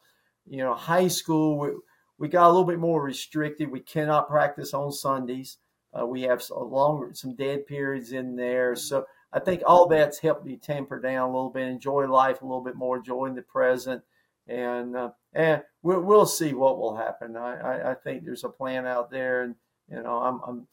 you 0.45 0.57
know, 0.57 0.75
high 0.75 1.07
school, 1.07 1.81
we, 2.23 2.29
got 2.29 2.47
a 2.47 2.49
little 2.49 2.65
bit 2.65 2.79
more 2.79 3.01
restricted. 3.01 3.71
We 3.71 3.79
cannot 3.79 4.29
practice 4.29 4.73
on 4.73 4.91
Sundays. 4.91 5.57
Uh, 5.93 6.05
we 6.05 6.23
have 6.23 6.43
a 6.51 6.63
longer, 6.63 7.11
some 7.13 7.35
dead 7.35 7.67
periods 7.67 8.11
in 8.11 8.35
there. 8.35 8.75
So 8.75 9.05
I 9.31 9.39
think 9.39 9.61
all 9.65 9.87
that's 9.87 10.19
helped 10.19 10.45
me 10.45 10.57
temper 10.57 10.99
down 10.99 11.29
a 11.29 11.33
little 11.33 11.49
bit, 11.49 11.67
enjoy 11.67 12.07
life 12.07 12.41
a 12.41 12.45
little 12.45 12.63
bit 12.63 12.75
more, 12.75 12.97
enjoy 12.97 13.29
the 13.31 13.41
present. 13.41 14.01
And, 14.47 14.95
uh, 14.95 15.11
and 15.33 15.63
we'll, 15.81 16.01
we'll 16.01 16.25
see 16.25 16.53
what 16.53 16.79
will 16.79 16.95
happen. 16.95 17.37
I, 17.37 17.55
I, 17.55 17.91
I 17.91 17.93
think 17.93 18.25
there's 18.25 18.43
a 18.43 18.49
plan 18.49 18.85
out 18.85 19.11
there 19.11 19.43
and, 19.43 19.55
you 19.89 20.01
know, 20.01 20.17
I'm, 20.17 20.41
I'm 20.47 20.67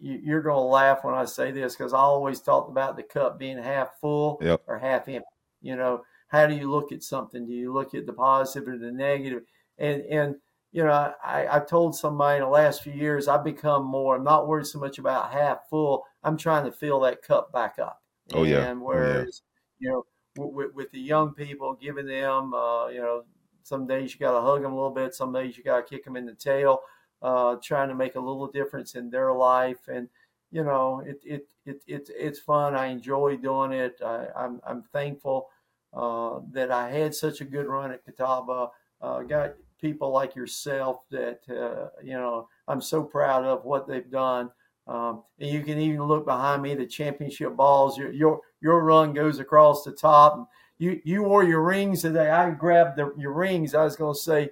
you're 0.00 0.42
going 0.42 0.56
to 0.56 0.60
laugh 0.60 1.04
when 1.04 1.14
I 1.14 1.24
say 1.24 1.50
this 1.50 1.74
because 1.74 1.92
I 1.92 1.98
always 1.98 2.40
talked 2.40 2.70
about 2.70 2.96
the 2.96 3.02
cup 3.02 3.38
being 3.38 3.58
half 3.58 3.98
full 4.00 4.38
yep. 4.42 4.62
or 4.66 4.78
half 4.78 5.08
empty. 5.08 5.26
You 5.62 5.76
know, 5.76 6.02
how 6.28 6.46
do 6.46 6.54
you 6.54 6.70
look 6.70 6.92
at 6.92 7.02
something? 7.02 7.46
Do 7.46 7.52
you 7.52 7.72
look 7.72 7.94
at 7.94 8.06
the 8.06 8.12
positive 8.12 8.68
or 8.68 8.78
the 8.78 8.92
negative? 8.92 9.42
And 9.78 10.02
and 10.02 10.36
you 10.72 10.84
know, 10.84 11.14
I, 11.24 11.56
I 11.56 11.60
told 11.60 11.96
somebody 11.96 12.36
in 12.36 12.42
the 12.42 12.48
last 12.48 12.82
few 12.82 12.92
years 12.92 13.28
I've 13.28 13.44
become 13.44 13.84
more. 13.84 14.16
I'm 14.16 14.24
not 14.24 14.46
worried 14.46 14.66
so 14.66 14.78
much 14.78 14.98
about 14.98 15.32
half 15.32 15.68
full. 15.70 16.04
I'm 16.22 16.36
trying 16.36 16.64
to 16.64 16.72
fill 16.72 17.00
that 17.00 17.22
cup 17.22 17.52
back 17.52 17.78
up. 17.78 18.02
Oh 18.34 18.42
and 18.42 18.50
yeah. 18.50 18.72
Whereas, 18.72 19.42
oh, 19.42 19.46
yeah. 19.80 19.88
you 19.88 20.04
know, 20.36 20.44
with, 20.44 20.74
with 20.74 20.90
the 20.90 21.00
young 21.00 21.32
people, 21.32 21.78
giving 21.80 22.06
them, 22.06 22.52
uh, 22.52 22.88
you 22.88 23.00
know, 23.00 23.24
some 23.62 23.86
days 23.86 24.12
you 24.12 24.20
got 24.20 24.38
to 24.38 24.40
hug 24.40 24.62
them 24.62 24.72
a 24.72 24.74
little 24.74 24.90
bit. 24.90 25.14
Some 25.14 25.32
days 25.32 25.56
you 25.56 25.64
got 25.64 25.78
to 25.78 25.94
kick 25.94 26.04
them 26.04 26.16
in 26.16 26.26
the 26.26 26.34
tail 26.34 26.80
uh, 27.22 27.56
trying 27.62 27.88
to 27.88 27.94
make 27.94 28.14
a 28.14 28.20
little 28.20 28.46
difference 28.46 28.94
in 28.94 29.10
their 29.10 29.32
life. 29.32 29.88
And, 29.88 30.08
you 30.50 30.64
know, 30.64 31.02
it, 31.04 31.20
it, 31.24 31.48
it, 31.64 31.82
it 31.86 32.10
it's 32.14 32.38
fun. 32.38 32.74
I 32.74 32.86
enjoy 32.86 33.36
doing 33.36 33.72
it. 33.72 33.98
I, 34.04 34.26
I'm, 34.36 34.60
I'm 34.66 34.82
thankful 34.92 35.48
uh, 35.92 36.40
that 36.52 36.70
I 36.70 36.90
had 36.90 37.14
such 37.14 37.40
a 37.40 37.44
good 37.44 37.66
run 37.66 37.90
at 37.90 38.04
Catawba. 38.04 38.70
Uh, 39.00 39.22
got 39.22 39.54
people 39.80 40.10
like 40.10 40.34
yourself 40.34 41.02
that, 41.10 41.40
uh, 41.50 41.88
you 42.02 42.14
know, 42.14 42.48
I'm 42.68 42.80
so 42.80 43.02
proud 43.02 43.44
of 43.44 43.64
what 43.64 43.86
they've 43.86 44.10
done. 44.10 44.50
Um, 44.86 45.22
and 45.40 45.50
you 45.50 45.62
can 45.62 45.78
even 45.78 46.04
look 46.04 46.24
behind 46.24 46.62
me, 46.62 46.74
the 46.74 46.86
championship 46.86 47.56
balls. 47.56 47.98
Your 47.98 48.12
your 48.12 48.40
your 48.60 48.84
run 48.84 49.12
goes 49.12 49.40
across 49.40 49.82
the 49.82 49.92
top. 49.92 50.48
You 50.78 51.00
you 51.04 51.24
wore 51.24 51.42
your 51.42 51.62
rings 51.62 52.02
today. 52.02 52.30
I 52.30 52.50
grabbed 52.50 52.96
the, 52.96 53.12
your 53.18 53.32
rings. 53.32 53.74
I 53.74 53.82
was 53.82 53.96
going 53.96 54.14
to 54.14 54.20
say 54.20 54.50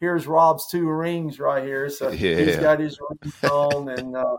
here's 0.00 0.26
Rob's 0.26 0.66
two 0.68 0.88
rings 0.88 1.38
right 1.38 1.62
here. 1.62 1.88
So 1.88 2.08
yeah. 2.10 2.36
he's 2.36 2.56
got 2.56 2.80
his 2.80 2.98
rings 3.08 3.44
on, 3.44 3.88
and 3.90 4.16
uh, 4.16 4.36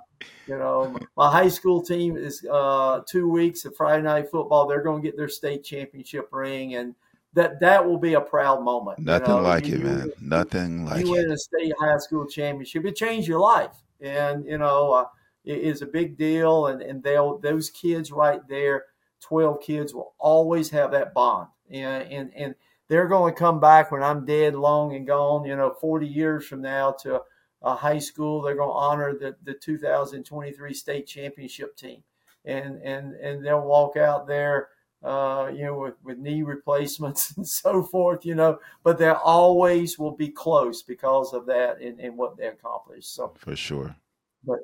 you 0.47 0.57
know, 0.57 0.95
my 1.15 1.31
high 1.31 1.47
school 1.47 1.81
team 1.81 2.17
is 2.17 2.45
uh, 2.51 3.01
two 3.09 3.29
weeks 3.29 3.65
of 3.65 3.75
Friday 3.75 4.03
night 4.03 4.29
football. 4.29 4.67
They're 4.67 4.83
going 4.83 5.01
to 5.01 5.07
get 5.07 5.17
their 5.17 5.29
state 5.29 5.63
championship 5.63 6.29
ring, 6.31 6.75
and 6.75 6.95
that 7.33 7.59
that 7.61 7.85
will 7.85 7.97
be 7.97 8.13
a 8.13 8.21
proud 8.21 8.63
moment. 8.63 8.99
Nothing 8.99 9.29
you 9.29 9.35
know? 9.35 9.41
like 9.41 9.67
you, 9.67 9.75
it, 9.75 9.83
man. 9.83 10.05
You, 10.05 10.13
Nothing 10.19 10.85
like 10.85 11.05
you 11.05 11.15
it. 11.15 11.17
You 11.17 11.23
win 11.23 11.31
a 11.31 11.37
state 11.37 11.73
high 11.79 11.97
school 11.97 12.27
championship. 12.27 12.85
It 12.85 12.95
changed 12.95 13.27
your 13.27 13.39
life, 13.39 13.75
and 14.01 14.45
you 14.45 14.57
know 14.57 14.91
uh, 14.91 15.05
it 15.45 15.59
is 15.59 15.81
a 15.81 15.85
big 15.85 16.17
deal. 16.17 16.67
And 16.67 16.81
and 16.81 17.01
they'll 17.01 17.37
those 17.37 17.69
kids 17.69 18.11
right 18.11 18.45
there, 18.47 18.85
twelve 19.21 19.61
kids 19.61 19.93
will 19.93 20.13
always 20.19 20.69
have 20.71 20.91
that 20.91 21.13
bond, 21.13 21.47
and 21.69 22.03
and 22.11 22.31
and 22.35 22.55
they're 22.87 23.07
going 23.07 23.33
to 23.33 23.39
come 23.39 23.61
back 23.61 23.91
when 23.91 24.03
I'm 24.03 24.25
dead, 24.25 24.53
long 24.53 24.95
and 24.95 25.07
gone. 25.07 25.45
You 25.45 25.55
know, 25.55 25.73
forty 25.79 26.07
years 26.07 26.45
from 26.45 26.61
now 26.61 26.91
to 27.03 27.21
a 27.61 27.75
high 27.75 27.99
school. 27.99 28.41
They're 28.41 28.55
going 28.55 28.69
to 28.69 28.73
honor 28.73 29.13
the 29.17 29.35
the 29.43 29.53
2023 29.53 30.73
state 30.73 31.07
championship 31.07 31.77
team, 31.77 32.03
and 32.43 32.81
and 32.81 33.13
and 33.15 33.45
they'll 33.45 33.61
walk 33.61 33.95
out 33.95 34.27
there 34.27 34.67
uh, 35.03 35.51
you 35.53 35.63
know, 35.63 35.79
with, 35.79 35.95
with 36.03 36.17
knee 36.17 36.43
replacements 36.43 37.31
and 37.37 37.47
so 37.47 37.83
forth, 37.83 38.25
you 38.25 38.35
know, 38.35 38.59
but 38.83 38.97
they 38.97 39.09
always 39.09 39.97
will 39.97 40.11
be 40.11 40.29
close 40.29 40.83
because 40.83 41.33
of 41.33 41.45
that 41.47 41.81
and, 41.81 41.99
and 41.99 42.17
what 42.17 42.37
they 42.37 42.47
accomplished. 42.47 43.13
So 43.13 43.33
for 43.37 43.55
sure. 43.55 43.95
But 44.43 44.59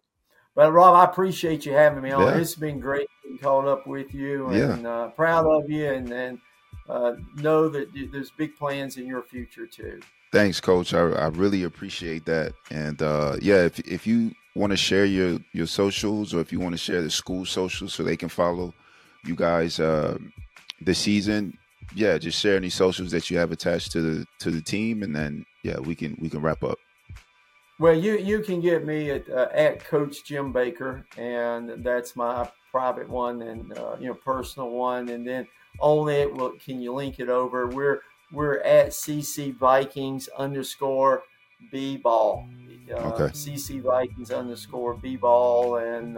but 0.55 0.71
Rob, 0.71 0.95
I 0.95 1.03
appreciate 1.03 1.65
you 1.65 1.73
having 1.73 2.01
me 2.01 2.11
on. 2.11 2.23
Yeah. 2.23 2.37
It's 2.39 2.55
been 2.55 2.79
great 2.79 3.07
being 3.23 3.37
caught 3.37 3.67
up 3.67 3.85
with 3.85 4.13
you 4.13 4.47
and 4.47 4.83
yeah. 4.83 4.89
uh, 4.89 5.09
proud 5.09 5.45
of 5.45 5.69
you 5.69 5.85
and, 5.85 6.11
and 6.11 6.39
uh, 6.89 7.13
know 7.35 7.69
that 7.69 7.89
there's 8.11 8.31
big 8.31 8.55
plans 8.57 8.97
in 8.97 9.05
your 9.05 9.21
future 9.21 9.67
too. 9.67 9.99
Thanks, 10.31 10.59
Coach. 10.59 10.93
I, 10.93 10.99
I 10.99 11.27
really 11.27 11.63
appreciate 11.63 12.25
that. 12.25 12.53
And 12.69 13.01
uh, 13.01 13.37
yeah, 13.41 13.65
if 13.65 13.79
if 13.79 14.05
you 14.05 14.31
want 14.55 14.71
to 14.71 14.77
share 14.77 15.05
your 15.05 15.39
your 15.53 15.67
socials 15.67 16.33
or 16.33 16.41
if 16.41 16.51
you 16.51 16.59
want 16.59 16.73
to 16.73 16.77
share 16.77 17.01
the 17.01 17.11
school 17.11 17.45
socials 17.45 17.93
so 17.93 18.03
they 18.03 18.17
can 18.17 18.29
follow 18.29 18.73
you 19.27 19.35
guys 19.35 19.79
uh, 19.79 20.17
this 20.81 20.99
season, 20.99 21.57
yeah, 21.95 22.17
just 22.17 22.39
share 22.39 22.55
any 22.55 22.69
socials 22.69 23.11
that 23.11 23.29
you 23.29 23.37
have 23.37 23.51
attached 23.51 23.91
to 23.93 24.01
the 24.01 24.25
to 24.39 24.51
the 24.51 24.61
team, 24.61 25.03
and 25.03 25.15
then 25.15 25.45
yeah, 25.63 25.79
we 25.79 25.95
can 25.95 26.17
we 26.19 26.29
can 26.29 26.41
wrap 26.41 26.63
up. 26.63 26.77
Well, 27.79 27.93
you 27.93 28.17
you 28.17 28.39
can 28.41 28.61
get 28.61 28.85
me 28.85 29.11
at 29.11 29.29
uh, 29.29 29.49
at 29.53 29.83
Coach 29.83 30.23
Jim 30.25 30.51
Baker, 30.51 31.05
and 31.17 31.83
that's 31.83 32.15
my 32.15 32.49
private 32.71 33.09
one 33.09 33.41
and 33.43 33.77
uh, 33.77 33.95
you 33.99 34.07
know 34.07 34.13
personal 34.13 34.69
one, 34.69 35.09
and 35.09 35.27
then 35.27 35.47
on 35.79 36.09
it, 36.09 36.33
well, 36.33 36.53
can 36.63 36.81
you 36.81 36.93
link 36.93 37.19
it 37.19 37.29
over? 37.29 37.67
We're 37.67 38.01
we're 38.31 38.59
at 38.61 38.89
CC 38.89 39.55
Vikings 39.55 40.27
underscore 40.37 41.23
B 41.71 41.97
ball. 41.97 42.47
Uh, 42.91 42.95
okay. 42.95 43.33
CC 43.33 43.81
Vikings 43.81 44.31
underscore 44.31 44.95
B 44.95 45.15
ball, 45.15 45.77
and 45.77 46.17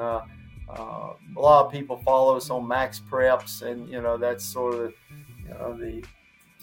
uh, 0.70 1.14
a 1.36 1.40
lot 1.40 1.66
of 1.66 1.72
people 1.72 1.98
follow 1.98 2.38
us 2.38 2.50
on 2.50 2.64
MaxPreps, 2.64 3.64
and 3.64 3.90
you 3.90 4.02
know 4.02 4.18
that's 4.18 4.44
sort 4.44 4.76
of 4.76 4.94
you 5.44 5.50
know, 5.50 5.78
the 5.78 6.04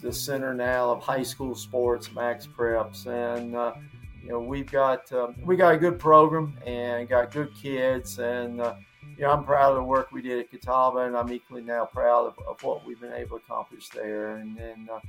the 0.02 0.12
center 0.12 0.54
now 0.54 0.90
of 0.90 1.02
high 1.02 1.22
school 1.22 1.54
sports, 1.54 2.08
MaxPreps, 2.08 3.06
and 3.06 3.56
uh, 3.56 3.74
you 4.22 4.28
know 4.30 4.40
we've 4.40 4.70
got 4.70 5.10
um, 5.12 5.34
we 5.44 5.56
got 5.56 5.74
a 5.74 5.78
good 5.78 5.98
program 5.98 6.56
and 6.64 7.08
got 7.08 7.32
good 7.32 7.54
kids, 7.54 8.18
and 8.18 8.60
uh, 8.60 8.74
you 9.16 9.22
know 9.22 9.30
I'm 9.30 9.44
proud 9.44 9.70
of 9.70 9.76
the 9.76 9.82
work 9.82 10.12
we 10.12 10.22
did 10.22 10.38
at 10.38 10.50
Catawba, 10.50 11.00
and 11.00 11.16
I'm 11.16 11.32
equally 11.32 11.62
now 11.62 11.86
proud 11.86 12.26
of, 12.26 12.34
of 12.46 12.62
what 12.62 12.86
we've 12.86 13.00
been 13.00 13.12
able 13.12 13.38
to 13.38 13.44
accomplish 13.44 13.88
there, 13.88 14.36
and 14.36 14.56
then. 14.56 14.88
Uh, 14.92 15.00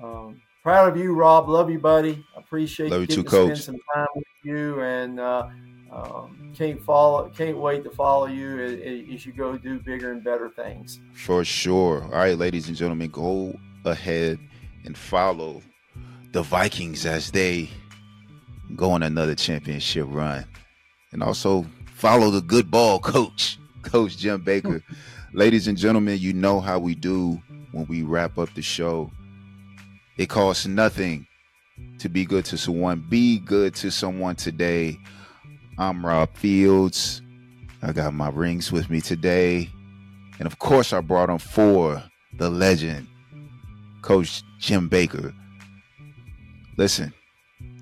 um, 0.00 0.40
proud 0.62 0.88
of 0.88 0.96
you, 0.96 1.12
Rob. 1.12 1.48
Love 1.48 1.70
you, 1.70 1.80
buddy. 1.80 2.24
Appreciate 2.36 2.90
Love 2.90 3.00
you 3.00 3.06
too, 3.08 3.22
to 3.24 3.28
Coach. 3.28 3.58
spend 3.58 3.58
some 3.58 3.78
time 3.92 4.06
with 4.14 4.24
you, 4.44 4.80
and 4.80 5.18
uh, 5.18 5.48
um, 5.90 6.52
can't 6.54 6.82
follow, 6.82 7.28
can't 7.30 7.56
wait 7.56 7.84
to 7.84 7.90
follow 7.90 8.26
you 8.26 8.60
as, 9.10 9.24
you 9.24 9.32
go 9.32 9.56
do 9.56 9.78
bigger 9.78 10.12
and 10.12 10.22
better 10.22 10.50
things. 10.50 11.00
For 11.14 11.44
sure. 11.44 12.02
All 12.04 12.10
right, 12.10 12.36
ladies 12.36 12.68
and 12.68 12.76
gentlemen, 12.76 13.10
go 13.10 13.58
ahead 13.84 14.38
and 14.84 14.96
follow 14.96 15.62
the 16.32 16.42
Vikings 16.42 17.06
as 17.06 17.30
they 17.30 17.70
go 18.76 18.90
on 18.90 19.02
another 19.02 19.34
championship 19.34 20.06
run, 20.10 20.44
and 21.12 21.22
also 21.22 21.64
follow 21.94 22.30
the 22.30 22.42
good 22.42 22.70
ball 22.70 22.98
coach, 23.00 23.58
Coach 23.82 24.18
Jim 24.18 24.42
Baker. 24.42 24.82
ladies 25.32 25.68
and 25.68 25.78
gentlemen, 25.78 26.18
you 26.18 26.32
know 26.32 26.60
how 26.60 26.78
we 26.78 26.94
do 26.94 27.40
when 27.72 27.86
we 27.86 28.02
wrap 28.02 28.38
up 28.38 28.52
the 28.54 28.62
show. 28.62 29.10
It 30.18 30.28
costs 30.28 30.66
nothing 30.66 31.26
to 31.98 32.08
be 32.08 32.24
good 32.24 32.44
to 32.46 32.58
someone. 32.58 33.06
Be 33.08 33.38
good 33.38 33.74
to 33.76 33.90
someone 33.90 34.36
today 34.36 34.98
I'm 35.80 36.04
Rob 36.04 36.34
Fields. 36.34 37.22
I 37.82 37.92
got 37.92 38.12
my 38.12 38.30
rings 38.30 38.72
with 38.72 38.90
me 38.90 39.00
today. 39.00 39.70
And 40.40 40.46
of 40.46 40.58
course, 40.58 40.92
I 40.92 41.00
brought 41.00 41.26
them 41.26 41.38
for 41.38 42.02
the 42.36 42.50
legend, 42.50 43.06
Coach 44.02 44.42
Jim 44.58 44.88
Baker. 44.88 45.32
Listen, 46.76 47.14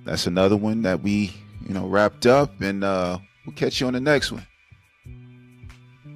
that's 0.04 0.26
another 0.26 0.58
one 0.58 0.82
that 0.82 1.02
we, 1.02 1.32
you 1.66 1.72
know, 1.72 1.86
wrapped 1.86 2.26
up, 2.26 2.60
and 2.60 2.84
uh, 2.84 3.18
we'll 3.46 3.56
catch 3.56 3.80
you 3.80 3.86
on 3.86 3.94
the 3.94 4.00
next 4.00 4.30
one. 4.30 4.46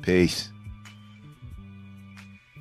Peace. 0.02 0.51